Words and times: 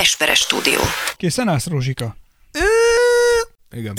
Esperes 0.00 0.38
stúdió. 0.38 0.80
Készen 1.16 1.48
állsz, 1.48 1.66
Rózsika? 1.66 2.16
Igen. 3.76 3.94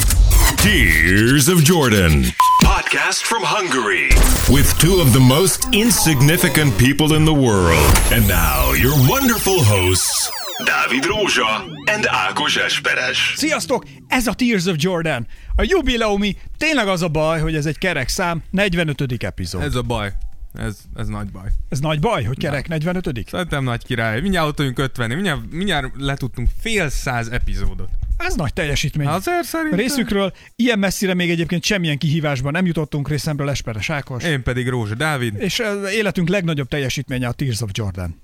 Tears 0.56 1.48
of 1.48 1.62
Jordan. 1.64 2.24
Podcast 2.64 3.22
from 3.22 3.44
Hungary. 3.44 4.08
With 4.50 4.78
two 4.78 5.00
of 5.02 5.12
the 5.12 5.20
most 5.20 5.68
insignificant 5.72 6.76
people 6.76 7.16
in 7.18 7.24
the 7.24 7.34
world. 7.34 7.98
And 8.12 8.28
now, 8.28 8.74
your 8.76 8.96
wonderful 9.08 9.64
hosts, 9.64 10.30
Dávid 10.64 11.06
Rózsa 11.06 11.64
and 11.94 12.06
Ákos 12.06 12.56
Esperes. 12.56 13.34
Sziasztok! 13.36 13.84
Ez 14.08 14.28
a 14.28 14.34
Tears 14.34 14.66
of 14.66 14.76
Jordan. 14.78 15.28
A 15.56 15.64
jubileumi, 15.64 16.38
tényleg 16.58 16.88
az 16.88 17.02
a 17.02 17.08
baj, 17.08 17.40
hogy 17.40 17.56
ez 17.56 17.66
egy 17.66 17.78
kerek 17.78 18.10
szám, 18.10 18.44
45. 18.52 19.24
epizód. 19.24 19.62
Ez, 19.62 19.68
Ez 19.68 19.76
a 19.76 19.82
baj. 19.82 20.14
Ez, 20.58 20.78
ez 20.96 21.08
nagy 21.08 21.28
baj. 21.32 21.50
ez 21.70 21.80
nagy 21.80 22.00
baj, 22.00 22.24
hogy 22.24 22.38
kerek 22.38 22.68
45. 22.68 23.28
Szerintem 23.30 23.64
nagy 23.64 23.84
király. 23.84 24.22
Mindjárt 24.22 24.48
ott 24.48 24.58
vagyunk 24.58 24.80
50 24.80 25.10
mindjárt, 25.10 25.52
mindjárt 25.52 25.88
letudtunk 25.98 26.50
fél 26.60 26.90
száz 26.90 27.28
epizódot. 27.28 27.90
Ez 28.18 28.36
nagy 28.36 28.54
teljesítmény. 28.54 29.08
Azért 29.08 29.44
szerintem. 29.44 29.80
Részükről 29.80 30.34
ilyen 30.56 30.80
messzire 30.80 31.14
még 31.14 31.30
egyébként 31.30 31.64
semmilyen 31.64 31.98
kihívásban 31.98 32.52
nem 32.52 32.66
jutottunk 32.66 33.10
részemről 33.10 33.50
Esperes 33.50 33.90
Ákos. 33.90 34.24
Én 34.24 34.44
pedig 34.44 34.70
Rózsa 34.70 34.96
Dávid. 34.96 35.36
És 35.38 35.62
életünk 35.92 36.30
legnagyobb 36.30 36.68
teljesítménye 36.68 37.28
a 37.28 37.32
Tears 37.32 37.62
of 37.62 37.70
Jordan. 37.74 38.22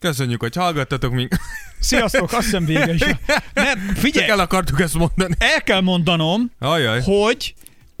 Köszönjük, 0.00 0.40
hogy 0.40 0.56
hallgattatok 0.56 1.12
minket. 1.12 1.40
Sziasztok, 1.80 2.32
azt 2.32 2.44
hiszem 2.44 2.64
vége 2.64 2.94
is. 2.94 3.00
Nem, 3.54 3.78
figyelj, 3.94 4.26
Csak 4.26 4.36
el 4.36 4.44
akartuk 4.44 4.80
ezt 4.80 4.94
mondani. 4.94 5.34
el 5.38 5.62
kell 5.62 5.80
mondanom, 5.80 6.50
Ajaj. 6.58 7.00
hogy 7.00 7.54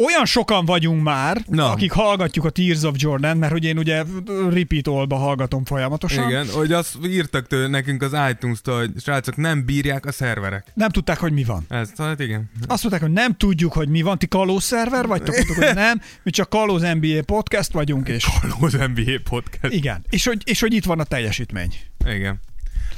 olyan 0.04 0.24
sokan 0.24 0.64
vagyunk 0.64 1.02
már, 1.02 1.42
Na. 1.48 1.70
akik 1.70 1.92
hallgatjuk 1.92 2.44
a 2.44 2.50
Tears 2.50 2.82
of 2.82 2.94
Jordan, 2.96 3.36
mert 3.36 3.52
hogy 3.52 3.64
én 3.64 3.78
ugye 3.78 4.02
repeat 4.50 4.86
olba 4.88 5.16
hallgatom 5.16 5.64
folyamatosan. 5.64 6.28
Igen, 6.28 6.48
hogy 6.48 6.72
azt 6.72 6.96
írtak 7.06 7.46
tőle 7.46 7.66
nekünk 7.66 8.02
az 8.02 8.16
iTunes-tól, 8.30 8.78
hogy 8.78 8.90
srácok 9.00 9.36
nem 9.36 9.64
bírják 9.64 10.06
a 10.06 10.12
szerverek. 10.12 10.66
Nem 10.74 10.88
tudták, 10.88 11.18
hogy 11.18 11.32
mi 11.32 11.44
van. 11.44 11.64
Ez, 11.68 11.90
hát 11.98 12.20
igen. 12.20 12.50
Azt 12.66 12.82
mondták, 12.82 13.02
hogy 13.02 13.12
nem 13.12 13.36
tudjuk, 13.36 13.72
hogy 13.72 13.88
mi 13.88 14.02
van, 14.02 14.18
ti 14.18 14.26
kalóz 14.26 14.62
szerver 14.64 15.06
vagytok, 15.06 15.34
mondtuk, 15.34 15.56
hogy 15.56 15.74
nem, 15.74 16.00
mi 16.22 16.30
csak 16.30 16.48
kalóz 16.48 16.82
NBA 16.82 17.22
podcast 17.26 17.72
vagyunk, 17.72 18.08
és 18.08 18.26
Az 18.60 18.72
NBA 18.72 19.12
podcast. 19.28 19.74
igen, 19.74 20.04
és 20.10 20.26
hogy, 20.26 20.42
és 20.44 20.60
hogy 20.60 20.74
itt 20.74 20.84
van 20.84 21.00
a 21.00 21.04
teljesítmény. 21.04 21.74
Igen. 22.06 22.40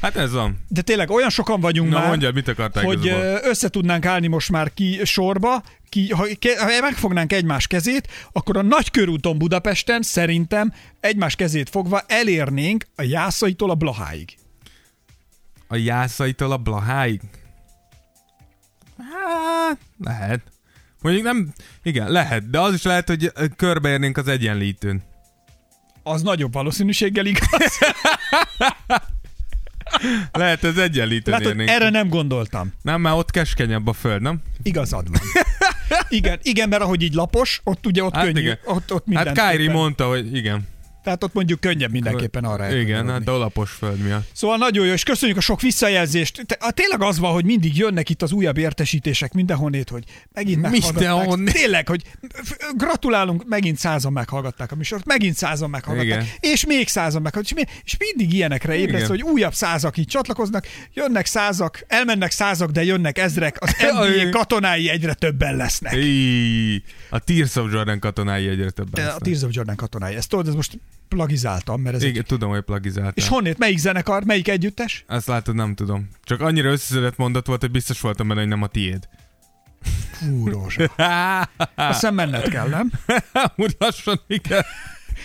Hát 0.00 0.17
ez 0.17 0.33
van. 0.33 0.58
De 0.69 0.80
tényleg 0.83 1.11
olyan 1.11 1.30
sokan 1.30 1.61
vagyunk 1.61 1.91
Na 1.91 1.98
már, 1.98 2.08
mondjad, 2.08 2.34
mit 2.34 2.55
hogy 2.73 3.08
ö, 3.08 3.36
össze 3.42 3.69
tudnánk 3.69 4.06
állni 4.06 4.27
most 4.27 4.50
már 4.50 4.75
ki 4.75 5.00
sorba, 5.05 5.62
ki, 5.93 6.11
ha, 6.11 6.27
ha 6.59 6.81
megfognánk 6.81 7.33
egymás 7.33 7.67
kezét, 7.67 8.09
akkor 8.33 8.57
a 8.57 8.62
Nagykörúton 8.62 9.39
Budapesten 9.39 10.03
szerintem 10.03 10.73
egymás 11.01 11.37
kezét 11.37 11.69
fogva 11.69 12.03
elérnénk 12.07 12.87
a 12.97 13.03
Jászaitól 13.03 13.71
a 13.71 13.75
Blaháig. 13.75 14.37
A 15.73 15.77
jászaitól 15.77 16.53
a 16.53 16.57
blaháig? 16.57 17.20
Hát, 18.98 19.79
lehet. 19.98 20.41
Mondjuk 21.01 21.25
nem, 21.25 21.53
igen, 21.83 22.11
lehet, 22.11 22.51
de 22.51 22.61
az 22.61 22.75
is 22.75 22.83
lehet, 22.83 23.09
hogy 23.09 23.33
körbeérnénk 23.57 24.17
az 24.17 24.29
egyenlítőn. 24.29 25.03
Az 26.03 26.23
nagyobb 26.23 26.53
valószínűséggel 26.53 27.27
igaz. 27.27 27.79
Lehet, 30.33 30.65
az 30.65 30.79
egyenlítőn 30.79 31.35
Látod, 31.35 31.48
érnénk. 31.48 31.69
erre 31.69 31.91
nem 31.91 32.09
gondoltam. 32.09 32.73
Nem, 32.83 33.01
mert 33.01 33.17
ott 33.17 33.31
keskenyebb 33.31 33.87
a 33.87 33.93
föld, 33.93 34.23
nem? 34.23 34.43
Igazad 34.63 35.11
van. 35.11 35.20
Igen, 36.09 36.39
igen, 36.43 36.69
mert 36.69 36.83
ahogy 36.83 37.03
így 37.03 37.15
lapos, 37.15 37.61
ott 37.65 37.87
ugye 37.87 38.05
ott 38.05 38.15
Hát 38.15 38.25
könnyű, 38.25 38.41
igen. 38.41 38.59
ott, 38.65 38.93
ott 38.93 39.05
Hát. 39.15 39.33
Kyrie 39.51 39.71
mondta, 39.71 40.09
hogy 40.09 40.37
igen. 40.37 40.69
Tehát 41.03 41.25
ott 41.25 41.33
mondjuk 41.33 41.61
könnyebb 41.61 41.91
mindenképpen 41.91 42.45
arra 42.45 42.64
Igen, 42.64 42.78
elkanyarodni. 42.78 43.12
hát 43.12 43.28
a 43.28 43.39
lapos 43.39 43.70
föld 43.70 43.98
miatt. 43.98 44.28
Szóval 44.33 44.56
nagyon 44.56 44.86
jó, 44.86 44.92
és 44.92 45.03
köszönjük 45.03 45.39
a 45.39 45.41
sok 45.41 45.61
visszajelzést. 45.61 46.42
Te, 46.47 46.56
a, 46.61 46.70
tényleg 46.70 47.03
az 47.03 47.19
van, 47.19 47.33
hogy 47.33 47.45
mindig 47.45 47.77
jönnek 47.77 48.08
itt 48.08 48.22
az 48.22 48.33
újabb 48.33 48.58
értesítések 48.58 49.33
mindenhonnét, 49.33 49.89
hogy 49.89 50.05
megint 50.33 50.61
meghallgatták. 50.61 51.55
Tényleg, 51.55 51.89
hogy 51.89 52.03
gratulálunk, 52.77 53.45
megint 53.48 53.79
százan 53.79 54.13
meghallgatták 54.13 54.73
a 54.73 54.74
műsort, 54.74 55.05
megint 55.05 55.36
százan 55.36 55.70
meghallgatták, 55.70 56.23
Igen. 56.23 56.52
és 56.52 56.67
még 56.67 56.89
százan 56.89 57.23
meghallgatták, 57.23 57.69
és, 57.69 57.80
és 57.84 57.96
mindig 57.98 58.36
ilyenekre 58.36 58.74
ébresz, 58.74 59.08
hogy 59.08 59.23
újabb 59.23 59.55
százak 59.55 59.96
így 59.96 60.07
csatlakoznak, 60.07 60.67
jönnek 60.95 61.27
százak, 61.27 61.84
elmennek 61.86 62.30
százak, 62.30 62.70
de 62.70 62.84
jönnek 62.84 63.19
ezrek, 63.19 63.57
az. 63.61 63.74
NBA 63.92 64.30
katonái 64.30 64.89
egyre 64.89 65.14
többen 65.14 65.57
lesznek. 65.57 65.95
Íj, 65.96 66.83
a 67.11 67.19
Tears 67.19 67.57
of 67.57 67.73
Jordan 67.73 67.98
katonái 67.98 68.48
egyre 68.48 68.70
többen. 68.70 68.92
De 68.92 69.01
a 69.01 69.05
lesznek. 69.05 69.23
Tears 69.23 69.42
of 69.42 69.51
Jordan 69.52 69.77
katonái. 69.77 70.14
Ezt 70.14 70.29
tudod, 70.29 70.48
ez 70.48 70.55
most 70.55 70.79
plagizáltam, 71.12 71.80
mert 71.80 71.95
ez 71.95 72.02
Igen, 72.02 72.17
egy... 72.17 72.27
tudom, 72.27 72.50
hogy 72.50 72.61
plagizáltál. 72.61 73.12
És 73.14 73.28
honnét, 73.28 73.58
melyik 73.58 73.78
zenekar, 73.78 74.24
melyik 74.24 74.48
együttes? 74.48 75.05
Azt 75.08 75.27
látod, 75.27 75.55
nem 75.55 75.74
tudom. 75.74 76.08
Csak 76.24 76.40
annyira 76.40 76.70
összeszedett 76.70 77.17
mondat 77.17 77.46
volt, 77.46 77.61
hogy 77.61 77.70
biztos 77.70 78.00
voltam 78.00 78.28
benne, 78.28 78.40
hogy 78.40 78.48
nem 78.48 78.62
a 78.62 78.67
tiéd. 78.67 79.08
Fú, 80.12 80.48
Rózsa. 80.48 80.84
Azt 81.74 81.92
hiszem 81.92 82.14
menned 82.14 82.48
kell, 82.48 82.68
nem? 82.68 82.90
Úgy 83.56 83.77
lassan, 83.78 84.20
igen. 84.27 84.64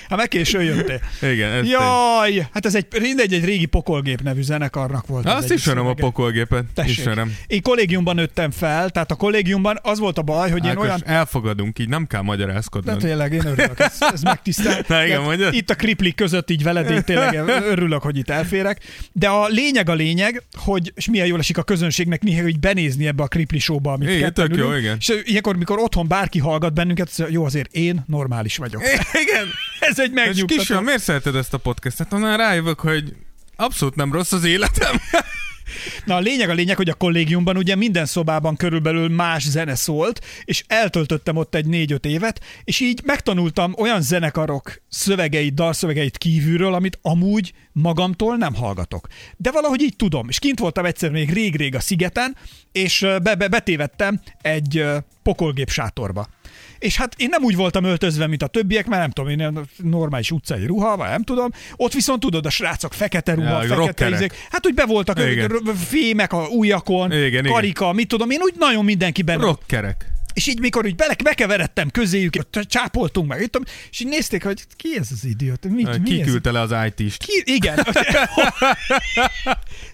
Hát 0.10 0.18
meg 0.18 0.28
későn 0.28 0.64
jöttél. 0.64 1.00
Igen, 1.22 1.52
ez 1.52 1.62
tény. 1.62 1.70
Jaj, 1.70 2.48
hát 2.54 2.66
ez 2.66 2.76
egy, 2.76 2.86
mindegy, 3.02 3.34
egy 3.34 3.46
régi 3.46 3.66
pokolgép 3.66 4.22
nevű 4.22 4.42
zenekarnak 4.42 5.08
volt. 5.08 5.26
Azt 5.26 5.52
ismerem 5.52 5.86
a 5.86 5.94
pokolgépet. 5.94 6.66
Tessék. 6.74 6.98
Ismerem. 6.98 7.36
Én 7.48 7.62
kollégiumban 7.62 8.16
nőttem 8.16 8.52
fel, 8.52 8.90
tehát 8.90 9.12
a 9.12 9.16
kollégiumban 9.16 9.80
az 9.82 10.00
volt 10.00 10.18
a 10.18 10.22
baj, 10.22 10.52
hogy 10.52 10.66
én 10.66 10.78
olyan... 10.78 11.02
elfogadunk, 11.06 11.80
így 11.80 11.90
nem 11.90 12.08
kell 12.08 12.20
De 12.20 12.26
magyarázkodnod. 12.26 12.98
tényleg, 12.98 13.34
én 13.34 13.46
örülök, 13.46 13.80
ez, 13.80 13.98
ez 14.14 14.22
megtisztel. 14.22 14.84
Na 14.88 15.06
igen, 15.06 15.20
De 15.20 15.26
mondjad. 15.26 15.54
Itt 15.54 15.70
a 15.70 15.76
kriplik 15.76 16.16
között 16.16 16.50
így 16.50 16.64
veled, 16.64 16.90
én 16.90 17.04
tényleg 17.04 17.48
örülök, 17.48 18.02
hogy 18.02 18.18
itt 18.18 18.30
elférek. 18.30 18.82
De 19.12 19.28
a 19.28 19.48
lényeg 19.48 19.90
a 19.90 19.94
lényeg, 19.94 20.44
hogy, 20.54 20.92
és 20.96 21.10
milyen 21.10 21.28
jól 21.28 21.40
esik 21.40 21.58
a 21.58 21.64
közönségnek 21.64 22.22
néha, 22.24 22.42
hogy 22.42 22.60
benézni 22.60 23.08
ebbe 23.08 23.24
a 23.24 23.28
kripli 23.28 23.60
showba, 23.60 23.92
amit 23.92 24.10
Igen, 24.10 24.34
tök 24.34 24.56
jó, 24.56 24.68
ülünk. 24.68 24.82
igen. 24.82 24.98
És 25.00 25.14
ilyenkor, 25.24 25.56
mikor 25.56 25.80
otthon 25.80 26.08
bárki 26.08 26.40
hallgat 26.40 26.74
bennünket, 26.74 27.12
jó, 27.30 27.46
azért 27.46 27.72
én 27.74 28.04
normális 28.08 28.58
vagyok. 28.58 28.82
Igen. 29.28 29.48
Ez 29.90 30.00
egy 30.00 30.12
megnyugtató. 30.12 30.56
kisfiam, 30.56 30.84
miért 30.84 31.02
szereted 31.02 31.36
ezt 31.36 31.54
a 31.54 31.58
podcastet? 31.58 32.14
Onnan 32.14 32.38
rájövök, 32.38 32.80
hogy 32.80 33.14
abszolút 33.56 33.96
nem 33.96 34.12
rossz 34.12 34.32
az 34.32 34.44
életem. 34.44 34.96
Na 36.06 36.16
a 36.16 36.20
lényeg 36.20 36.50
a 36.50 36.54
lényeg, 36.54 36.78
hogy 36.78 36.90
a 36.90 36.94
kollégiumban 36.94 37.58
ugye 37.58 37.76
minden 37.76 38.06
szobában 38.06 38.56
körülbelül 38.56 39.10
más 39.10 39.44
zene 39.48 39.76
szólt, 39.76 40.26
és 40.44 40.64
eltöltöttem 40.68 41.36
ott 41.36 41.56
egy 41.56 41.66
négy-öt 41.66 42.06
évet, 42.06 42.44
és 42.64 42.80
így 42.80 43.02
megtanultam 43.04 43.74
olyan 43.78 44.02
zenekarok 44.02 44.82
szövegeit, 44.90 45.54
dalszövegeit 45.54 46.18
kívülről, 46.18 46.74
amit 46.74 47.00
amúgy 47.02 47.54
magamtól 47.72 48.38
nem 48.38 48.56
hallgatok. 48.56 49.08
De 49.38 49.52
valahogy 49.52 49.82
így 49.82 49.96
tudom. 49.96 50.30
És 50.30 50.40
kint 50.40 50.60
voltam 50.60 50.86
egyszer 50.86 51.12
még 51.12 51.34
rég-rég 51.34 51.76
a 51.76 51.80
szigeten, 51.80 52.36
és 52.72 53.06
be, 53.24 53.36
be, 53.36 53.48
betévettem 53.48 54.22
egy 54.42 54.86
pokolgép 55.24 55.70
sátorba. 55.70 56.28
És 56.80 56.98
hát 56.98 57.14
én 57.18 57.28
nem 57.30 57.44
úgy 57.44 57.56
voltam 57.56 57.84
öltözve, 57.84 58.28
mint 58.28 58.44
a 58.44 58.48
többiek, 58.48 58.86
mert 58.86 59.02
nem 59.02 59.12
tudom, 59.12 59.30
én 59.40 59.60
normális 59.78 60.32
utcai 60.32 60.66
ruha, 60.66 60.98
vagy 60.98 61.10
nem 61.10 61.24
tudom. 61.24 61.50
Ott 61.76 61.94
viszont 61.94 62.20
tudod, 62.20 62.46
a 62.46 62.50
srácok 62.50 62.94
fekete 62.94 63.34
ruha, 63.34 63.64
Ja, 63.64 63.76
fekete 63.76 64.10
izék. 64.10 64.34
Hát 64.52 64.66
úgy 64.66 64.74
be 64.74 64.86
voltak 64.86 65.20
Igen. 65.20 65.52
fémek 65.76 66.34
a 66.34 66.48
ujjakon, 66.48 67.12
Igen, 67.12 67.26
igen. 67.26 67.44
karika, 67.44 67.94
mit 67.94 68.08
tudom, 68.08 68.30
én 68.30 68.40
úgy 68.42 68.54
nagyon 68.58 68.86
mindenki 68.86 69.22
benne. 69.22 69.44
Rockerek. 69.44 70.17
És 70.38 70.48
így 70.48 70.60
mikor 70.60 70.86
úgy 70.86 70.96
bele, 70.96 71.16
bekeveredtem 71.24 71.90
közéjük, 71.90 72.34
csápoltunk 72.64 73.28
meg, 73.28 73.42
itt, 73.42 73.60
és 73.92 74.00
így 74.00 74.08
nézték, 74.08 74.44
hogy 74.44 74.64
ki 74.76 74.98
ez 74.98 75.08
az 75.12 75.26
idiót, 75.26 75.66
mi 75.66 75.88
ez? 75.88 75.98
Kiküldte 76.04 76.52
le 76.52 76.60
az 76.60 76.74
IT-st. 76.86 77.24
Ki, 77.24 77.44
igen. 77.46 77.86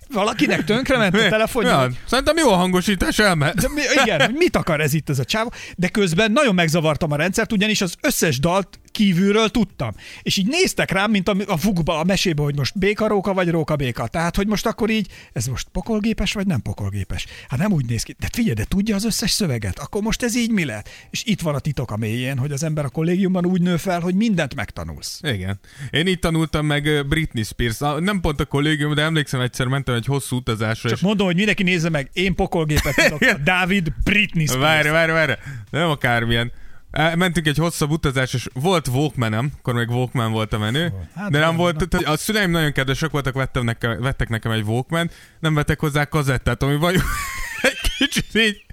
Valakinek 0.09 0.63
tönkrement 0.63 1.15
a 1.15 1.29
telefonja. 1.29 1.69
Ja, 1.69 1.89
szerintem 2.05 2.37
jó 2.37 2.49
a 2.49 2.55
hangosítás 2.55 3.19
elmehet. 3.19 3.55
De 3.55 3.69
mi, 3.69 3.81
igen, 4.03 4.31
mit 4.31 4.55
akar 4.55 4.81
ez 4.81 4.93
itt 4.93 5.09
ez 5.09 5.19
a 5.19 5.25
csáv? 5.25 5.47
De 5.75 5.87
közben 5.87 6.31
nagyon 6.31 6.55
megzavartam 6.55 7.11
a 7.11 7.15
rendszert, 7.15 7.51
ugyanis 7.51 7.81
az 7.81 7.95
összes 8.01 8.39
dalt 8.39 8.79
kívülről 8.93 9.49
tudtam. 9.49 9.91
És 10.21 10.37
így 10.37 10.47
néztek 10.47 10.91
rám, 10.91 11.11
mint 11.11 11.27
a, 11.27 11.35
a 11.47 11.57
fugba, 11.57 11.99
a 11.99 12.03
mesébe, 12.03 12.41
hogy 12.41 12.55
most 12.55 12.77
béka 12.77 13.07
róka 13.07 13.33
vagy 13.33 13.49
róka 13.49 13.75
béka. 13.75 14.07
Tehát, 14.07 14.35
hogy 14.35 14.47
most 14.47 14.65
akkor 14.65 14.89
így, 14.89 15.07
ez 15.33 15.45
most 15.45 15.67
pokolgépes 15.71 16.33
vagy 16.33 16.47
nem 16.47 16.61
pokolgépes. 16.61 17.25
Hát 17.47 17.59
nem 17.59 17.71
úgy 17.71 17.85
néz 17.85 18.03
ki. 18.03 18.15
De 18.19 18.27
figyelj, 18.31 18.53
de 18.53 18.63
tudja 18.63 18.95
az 18.95 19.05
összes 19.05 19.31
szöveget. 19.31 19.79
Akkor 19.79 20.01
most 20.01 20.23
ez 20.23 20.35
így 20.35 20.51
mi 20.51 20.65
lehet? 20.65 20.89
És 21.09 21.23
itt 21.25 21.41
van 21.41 21.55
a 21.55 21.59
titok 21.59 21.91
a 21.91 21.97
mélyén, 21.97 22.37
hogy 22.37 22.51
az 22.51 22.63
ember 22.63 22.85
a 22.85 22.89
kollégiumban 22.89 23.45
úgy 23.45 23.61
nő 23.61 23.77
fel, 23.77 23.99
hogy 23.99 24.15
mindent 24.15 24.55
megtanulsz. 24.55 25.19
Igen. 25.21 25.59
Én 25.91 26.07
így 26.07 26.19
tanultam 26.19 26.65
meg 26.65 27.07
Britney 27.07 27.43
Spears. 27.43 27.77
Nem 27.99 28.21
pont 28.21 28.39
a 28.39 28.45
kollégium, 28.45 28.95
de 28.95 29.01
emlékszem 29.01 29.39
egyszer 29.39 29.67
mentem 29.67 29.95
egy 29.95 30.05
hosszú 30.05 30.35
utazásra, 30.35 30.89
Csak 30.89 30.97
és 30.97 31.03
mondom, 31.03 31.25
hogy 31.25 31.35
mindenki 31.35 31.63
nézze 31.63 31.89
meg, 31.89 32.09
én 32.13 32.35
pokolgépet 32.35 32.95
tudok. 33.03 33.31
Dávid 33.43 33.93
Britney 34.03 34.45
Spears. 34.45 34.63
Várj, 34.63 34.89
várj, 34.89 35.11
várj. 35.11 35.31
Nem 35.69 35.89
akármilyen. 35.89 36.51
Mentünk 36.93 37.47
egy 37.47 37.57
hosszabb 37.57 37.89
utazás, 37.89 38.33
és 38.33 38.47
volt 38.53 38.87
Walkmanem, 38.87 39.51
akkor 39.57 39.73
még 39.73 39.89
Walkman 39.89 40.31
volt 40.31 40.53
a 40.53 40.57
menő, 40.57 40.93
Hát 41.15 41.31
de 41.31 41.39
nem 41.39 41.55
volt, 41.55 41.87
tehát 41.89 42.07
a 42.07 42.17
szüleim 42.17 42.51
nagyon 42.51 42.71
kedvesek 42.71 43.11
voltak, 43.11 43.33
vettem 43.33 43.63
nekem, 43.63 44.01
vettek 44.01 44.29
nekem 44.29 44.51
egy 44.51 44.63
Walkman, 44.63 45.09
nem 45.39 45.53
vettek 45.53 45.79
hozzá 45.79 46.05
kazettát, 46.05 46.63
ami 46.63 46.75
vagy 46.75 46.95
egy 47.61 47.79
kicsit 47.97 48.35
így... 48.35 48.65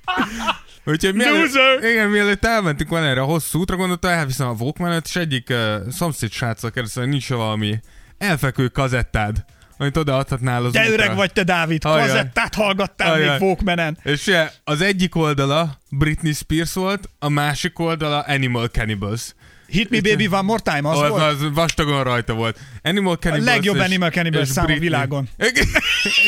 Úgyhogy 0.85 1.15
mielőtt, 1.15 1.85
igen, 1.91 2.09
mielőtt 2.09 2.45
elmentünk 2.45 2.91
volna 2.91 3.07
erre 3.07 3.21
a 3.21 3.25
hosszú 3.25 3.59
útra, 3.59 3.77
gondoltam, 3.77 4.11
elviszem 4.11 4.49
a 4.49 4.55
walkman 4.59 5.03
és 5.05 5.17
egyik 5.17 5.51
uh, 5.51 5.89
szomszéd 5.91 6.31
sráccal 6.31 6.71
kérdeztem, 6.71 7.03
hogy 7.03 7.13
nincs 7.13 7.29
valami 7.29 7.81
elfekvő 8.19 8.69
kazettád, 8.69 9.45
amit 9.81 9.97
odaadhatnál 9.97 10.65
az 10.65 10.73
De 10.73 10.81
útra. 10.81 10.93
öreg 10.93 11.15
vagy 11.17 11.33
te, 11.33 11.43
Dávid, 11.43 11.85
Ajaj. 11.85 12.07
kazettát 12.07 12.55
hallgattál 12.55 13.13
Ajaj. 13.13 13.31
még 13.39 13.41
Walkmanen. 13.49 13.99
És 14.03 14.31
az 14.65 14.81
egyik 14.81 15.15
oldala 15.17 15.79
Britney 15.91 16.33
Spears 16.33 16.73
volt, 16.73 17.09
a 17.19 17.29
másik 17.29 17.79
oldala 17.79 18.21
Animal 18.21 18.67
Cannibals. 18.67 19.35
Hit 19.67 19.91
Me 19.91 20.01
Baby 20.01 20.27
One 20.27 20.41
More 20.41 20.61
Time, 20.63 20.89
az, 20.89 20.99
Az, 21.01 21.09
volt? 21.09 21.23
az 21.23 21.45
vastagon 21.55 22.05
rajta 22.05 22.35
volt. 22.35 22.59
Animal 22.83 23.17
Cannibals 23.17 23.55
legjobb 23.55 23.77
és, 23.77 23.83
Animal 23.83 24.11
Cannibals 24.11 24.49
szám 24.49 24.65
a 24.65 24.67
Britney. 24.67 24.89
világon. 24.89 25.29
Igen. 25.51 25.67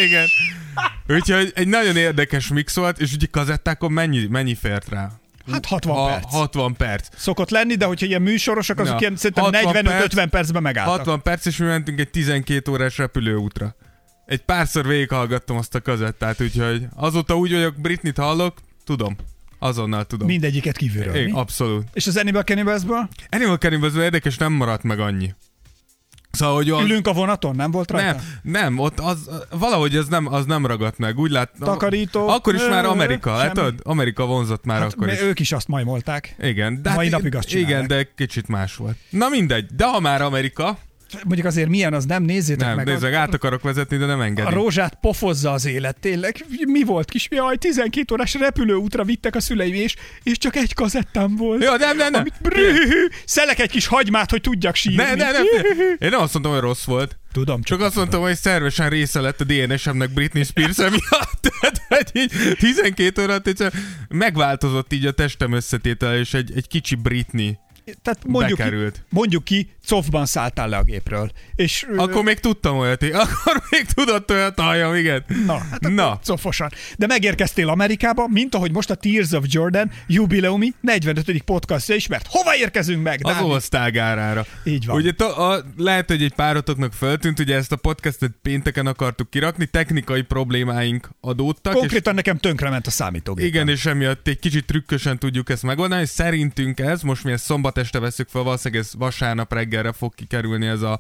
Igen. 0.07 0.27
Úgyhogy 1.09 1.53
egy 1.55 1.69
nagyon 1.69 1.97
érdekes 1.97 2.49
mix 2.49 2.75
volt, 2.77 3.01
és 3.01 3.13
ugye 3.13 3.27
kazettákon 3.31 3.93
mennyi, 3.93 4.27
mennyi 4.31 4.55
fért 4.55 4.89
rá? 4.89 5.11
Hát 5.51 5.67
60 5.67 5.97
Ha- 5.97 6.07
perc. 6.07 6.25
60 6.35 6.77
perc. 6.77 7.09
Szokott 7.17 7.51
lenni, 7.51 7.75
de 7.75 7.85
hogyha 7.85 8.07
ilyen 8.07 8.23
műsorosok, 8.23 8.79
azok 8.79 8.93
Na, 8.95 9.01
ilyen 9.01 9.17
szerintem 9.17 9.45
60 9.45 9.85
45-50 9.85 10.27
percben 10.31 10.63
megálltak. 10.63 10.97
60 10.97 11.23
perc, 11.23 11.47
és 11.47 11.57
mi 11.57 11.67
mentünk 11.67 12.01
egy 12.01 12.11
12 12.11 12.71
órás 12.71 12.99
repülőútra. 12.99 13.75
Egy 14.27 14.41
párszor 14.41 14.87
végighallgattam 14.87 15.57
azt 15.57 15.75
a 15.75 15.81
kazettát, 15.81 16.41
úgyhogy 16.41 16.87
azóta 16.95 17.37
úgy 17.37 17.53
vagyok, 17.53 17.75
Britney-t 17.77 18.17
hallok, 18.19 18.55
tudom. 18.85 19.17
Azonnal 19.59 20.05
tudom. 20.05 20.27
Mindegyiket 20.27 20.77
kívülről. 20.77 21.15
Igen, 21.15 21.25
mi? 21.31 21.33
abszolút. 21.41 21.87
És 21.93 22.07
az 22.07 22.17
Animal 22.17 22.43
Cannibals-ból? 22.43 23.09
Animal 23.31 23.57
Cannibals 23.57 23.95
érdekes, 23.95 24.37
nem 24.37 24.53
maradt 24.53 24.83
meg 24.83 25.01
annyi. 25.01 25.35
Szóval, 26.33 26.55
hogy 26.55 26.71
az... 26.71 26.83
Ülünk 26.85 27.07
a 27.07 27.13
vonaton, 27.13 27.57
nem 27.57 27.71
volt 27.71 27.91
rajta? 27.91 28.07
Nem, 28.13 28.23
nem, 28.43 28.79
ott 28.79 29.01
az, 29.01 29.31
valahogy 29.51 29.97
ez 29.97 30.07
nem, 30.07 30.33
az 30.33 30.47
nem 30.47 30.67
ragadt 30.67 30.99
meg. 30.99 31.19
Úgy 31.19 31.31
lát, 31.31 31.51
Takarító. 31.61 32.29
Akkor 32.29 32.55
is 32.55 32.67
már 32.69 32.85
Amerika, 32.85 33.31
hát 33.31 33.53
tudod, 33.53 33.75
Amerika 33.83 34.27
vonzott 34.27 34.65
már 34.65 34.81
Hát, 34.81 34.93
akkor 34.93 35.09
is. 35.09 35.21
ők 35.21 35.41
is 35.41 35.53
azt 35.53 35.69
majmolták. 35.69 36.35
Igen, 36.43 36.83
de 36.83 36.93
mai 36.93 37.05
hát- 37.11 37.15
napig 37.17 37.35
azt 37.37 37.49
csinálják. 37.49 37.85
Igen, 37.85 37.87
de 37.87 38.09
kicsit 38.17 38.49
más 38.49 38.77
volt. 38.77 38.97
Na 39.11 39.29
mindegy, 39.29 39.67
de 39.67 39.87
ha 39.87 40.01
már 40.01 40.23
Amerika, 40.23 40.79
Mondjuk 41.25 41.47
azért 41.47 41.69
milyen, 41.69 41.95
az 41.95 42.05
nem 42.05 42.23
nézzétek 42.23 42.67
nem, 42.67 42.77
meg. 42.77 42.87
nézzük, 42.87 43.13
a, 43.13 43.19
át 43.19 43.35
akarok 43.35 43.63
vezetni, 43.63 43.97
de 43.97 44.07
nem 44.07 44.21
a 44.21 44.25
engedi. 44.25 44.55
rózsát 44.55 44.99
pofozza 45.01 45.53
az 45.53 45.67
élet, 45.67 45.97
tényleg. 46.01 46.45
Mi 46.67 46.83
volt 46.83 47.11
kis? 47.11 47.29
Jaj, 47.31 47.57
12 47.57 48.15
órás 48.15 48.35
repülőútra 48.35 49.05
vittek 49.05 49.35
a 49.35 49.41
szüleim, 49.41 49.75
és, 49.75 49.97
és 50.23 50.39
csak 50.39 50.57
egy 50.57 50.75
kazettám 50.75 51.37
volt. 51.37 51.65
Jó, 51.65 51.77
nem, 51.77 51.97
nem, 51.97 52.11
nem. 52.11 52.21
Amit 52.21 52.35
brühű, 52.43 53.09
szelek 53.25 53.59
egy 53.59 53.71
kis 53.71 53.87
hagymát, 53.87 54.31
hogy 54.31 54.41
tudjak 54.41 54.75
sírni. 54.75 54.97
Ne, 54.97 55.15
ne, 55.15 55.31
nem. 55.31 55.45
Én 55.99 56.09
nem 56.11 56.21
azt 56.21 56.33
mondtam, 56.33 56.53
hogy 56.53 56.63
rossz 56.63 56.85
volt. 56.85 57.17
Tudom, 57.33 57.63
csak 57.63 57.79
Csak 57.79 57.87
azt 57.87 57.97
mondtam, 57.97 58.21
hogy 58.21 58.37
szervesen 58.37 58.89
része 58.89 59.21
lett 59.21 59.41
a 59.41 59.45
DNS-emnek 59.45 60.11
Britney 60.11 60.45
Spears 60.45 60.77
miatt. 60.77 61.41
Tehát, 61.89 62.11
hogy 62.13 62.23
így 62.23 62.57
12 62.59 63.23
órát 63.23 63.47
egyszerűen 63.47 63.85
megváltozott 64.09 64.93
így 64.93 65.07
a 65.07 65.13
testem 65.13 65.53
összetétele, 65.53 66.19
és 66.19 66.35
egy, 66.35 66.53
egy 66.57 66.69
kicsi 66.69 66.95
Britney 66.95 67.59
tehát 68.03 68.25
mondjuk 68.25 68.59
ki, 68.59 68.65
bekerült. 68.65 69.05
mondjuk 69.09 69.45
ki, 69.45 69.71
cofban 69.87 70.27
szálltál 70.27 70.69
le 70.69 70.77
a 70.77 70.83
gépről. 70.83 71.31
És, 71.55 71.87
Akkor 71.97 72.23
még 72.23 72.41
tudtam 72.41 72.77
olyat, 72.77 73.03
akkor 73.25 73.63
még 73.71 73.85
tudott 73.95 74.31
olyat 74.31 74.61
halljam, 74.61 74.95
igen. 74.95 75.25
Na, 75.47 75.59
hát 75.71 75.81
Na. 75.81 76.21
Cofosan. 76.25 76.71
De 76.99 77.07
megérkeztél 77.07 77.69
Amerikába, 77.69 78.29
mint 78.29 78.55
ahogy 78.55 78.73
most 78.73 78.91
a 78.91 78.95
Tears 78.95 79.31
of 79.33 79.45
Jordan 79.47 79.91
jubileumi 80.07 80.73
45. 80.81 81.43
podcastja 81.43 81.95
is, 81.95 82.07
mert 82.07 82.27
hova 82.29 82.57
érkezünk 82.57 83.03
meg, 83.03 83.21
Az 83.23 83.33
Dávid? 83.35 83.51
osztálygárára. 83.51 84.47
Így 84.65 84.87
van. 84.87 84.97
Ugye 84.97 85.13
to, 85.13 85.43
a, 85.43 85.65
lehet, 85.77 86.09
hogy 86.09 86.23
egy 86.23 86.35
párotoknak 86.35 86.93
föltűnt, 86.93 87.39
ugye 87.39 87.57
ezt 87.57 87.73
a 87.73 87.77
podcastet 87.77 88.33
pénteken 88.43 88.87
akartuk 88.87 89.31
kirakni, 89.31 89.67
technikai 89.67 90.23
problémáink 90.23 91.11
adódtak. 91.21 91.73
Konkrétan 91.73 92.15
nekem 92.15 92.37
tönkrement 92.39 92.87
a 92.87 92.91
számítógép. 92.91 93.47
Igen, 93.47 93.69
és 93.69 93.87
emiatt 93.87 94.29
egy 94.29 94.39
kicsit 94.39 94.65
trükkösen 94.67 95.19
tudjuk 95.19 95.51
ezt 95.51 95.63
megoldani. 95.63 96.07
Szerintünk 96.07 96.81
ez, 96.81 97.03
most 97.03 97.25
mi 97.25 97.33
ezt 97.33 97.45
szombat 97.45 97.79
este 97.79 97.99
veszük 97.99 98.29
fel, 98.29 98.43
valószínűleg 98.43 98.85
ez 98.85 98.91
vasárnap 98.99 99.53
reggelre 99.73 99.93
fog 99.93 100.15
kikerülni 100.15 100.67
ez, 100.67 100.83
a, 100.83 100.99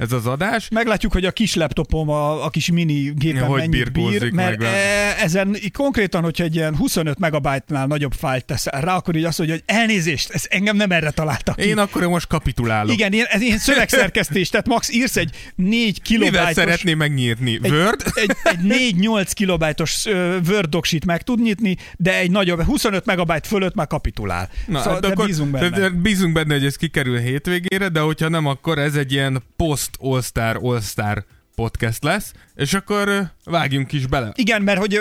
ez 0.00 0.12
az 0.12 0.26
adás. 0.26 0.68
Meglátjuk, 0.70 1.12
hogy 1.12 1.24
a 1.24 1.30
kis 1.30 1.54
laptopom, 1.54 2.08
a, 2.08 2.44
a 2.44 2.50
kis 2.50 2.70
mini 2.70 3.12
gépen 3.14 3.42
Hogy 3.42 3.58
mennyit 3.58 3.92
bír, 3.92 4.32
mert 4.32 4.58
meg 4.58 4.62
e, 4.62 5.14
ezen 5.22 5.56
konkrétan, 5.72 6.22
hogyha 6.22 6.44
egy 6.44 6.54
ilyen 6.54 6.76
25 6.76 7.18
megabájtnál 7.18 7.86
nagyobb 7.86 8.12
fájlt 8.12 8.44
tesz 8.44 8.66
rá, 8.66 8.96
akkor 8.96 9.16
így 9.16 9.24
azt 9.24 9.38
mondja, 9.38 9.56
hogy 9.56 9.76
elnézést, 9.76 10.30
ez 10.30 10.44
engem 10.48 10.76
nem 10.76 10.90
erre 10.90 11.10
találtak 11.10 11.56
ki. 11.56 11.68
Én 11.68 11.78
akkor 11.78 12.02
most 12.02 12.26
kapitulálok. 12.26 12.92
Igen, 12.92 13.12
ilyen, 13.12 13.26
ez 13.30 13.40
ilyen 13.40 13.58
szövegszerkesztés, 13.58 14.48
tehát 14.50 14.66
max 14.66 14.92
írsz 14.92 15.16
egy 15.16 15.30
4 15.54 15.66
Mivel 15.76 15.92
kilobájtos... 16.02 16.54
szeretném 16.54 16.98
megnyírni? 16.98 17.58
egy, 17.62 17.70
Word? 17.70 18.02
Egy, 18.14 18.36
egy 18.42 18.94
4-8 19.00 19.30
kilobájtos 19.32 20.04
Word 20.48 20.68
docsit 20.68 21.04
meg 21.04 21.22
tud 21.22 21.40
nyitni, 21.40 21.76
de 21.96 22.18
egy 22.18 22.30
nagyobb, 22.30 22.62
25 22.62 23.04
megabyte 23.04 23.48
fölött 23.48 23.74
már 23.74 23.86
kapitulál. 23.86 24.48
Na, 24.66 24.78
szóval, 24.78 24.92
hát 24.92 25.02
de 25.02 25.08
akkor, 25.08 25.26
bízunk 25.26 25.50
benne. 25.50 25.68
de- 25.68 25.78
de 25.78 25.88
Bízunk 25.88 26.32
benne, 26.32 26.54
hogy 26.54 26.64
ez 26.64 26.76
kikerül 26.76 27.18
hétvégére, 27.18 27.88
de 27.88 28.00
hogyha 28.00 28.28
nem, 28.28 28.46
akkor 28.46 28.78
ez 28.78 28.94
egy 28.94 29.12
ilyen 29.12 29.42
post 29.56 29.89
All-Star 30.00 30.58
All-Star 30.62 31.24
podcast 31.54 32.02
lesz, 32.02 32.32
és 32.54 32.74
akkor 32.74 33.30
vágjunk 33.44 33.92
is 33.92 34.06
bele. 34.06 34.32
Igen, 34.34 34.62
mert 34.62 34.78
hogy 34.78 35.00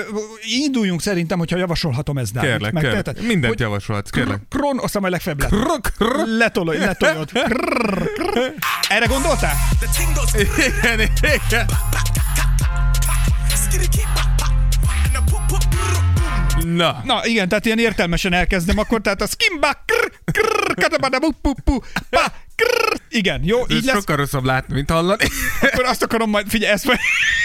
induljunk 0.64 1.02
szerintem, 1.02 1.38
hogyha 1.38 1.58
javasolhatom 1.58 2.18
ezt, 2.18 2.34
Dávid. 2.34 2.50
Kérlek, 2.50 2.72
Megteheted? 2.74 3.14
kérlek. 3.14 3.32
Mindent 3.32 3.54
Hogy 3.54 3.62
javasolhatsz, 3.62 4.10
kérlek. 4.10 4.40
Kron, 4.50 4.80
aztán 4.80 5.02
majd 5.02 5.14
legfeljebb 5.14 5.42
le. 5.42 5.48
Krr, 5.48 5.92
krr. 5.98 6.28
Letolod, 6.28 7.32
krrr. 7.50 8.54
Erre 8.90 9.06
gondoltál? 9.06 9.54
Igen, 10.78 11.00
igen. 11.00 11.66
Na, 16.66 17.02
Na 17.06 17.26
igen, 17.26 17.50
tehát 17.50 17.66
ilyen 17.66 17.80
értelmesen 17.80 18.34
elkezdem 18.34 18.78
akkor, 18.78 19.02
tehát 19.02 19.22
a 19.22 19.28
skimba, 19.28 19.84
krr, 19.86 20.12
krr, 20.32 20.74
katabada, 20.74 21.20
bu, 21.20 21.30
pu, 21.42 21.54
pu, 21.64 21.80
pa, 22.10 22.32
Igen, 23.12 23.42
jó, 23.44 23.60
így 23.70 23.78
ez 23.78 23.86
lesz. 23.86 23.96
sokkal 23.96 24.16
rosszabb 24.16 24.44
látni, 24.44 24.74
mint 24.74 24.90
hallani. 24.90 25.24
Akkor 25.62 25.86
azt 25.86 26.04
akarom 26.04 26.30
majd, 26.30 26.50
figyelj, 26.50 26.72
ezt 26.74 26.86
majd, 26.86 27.00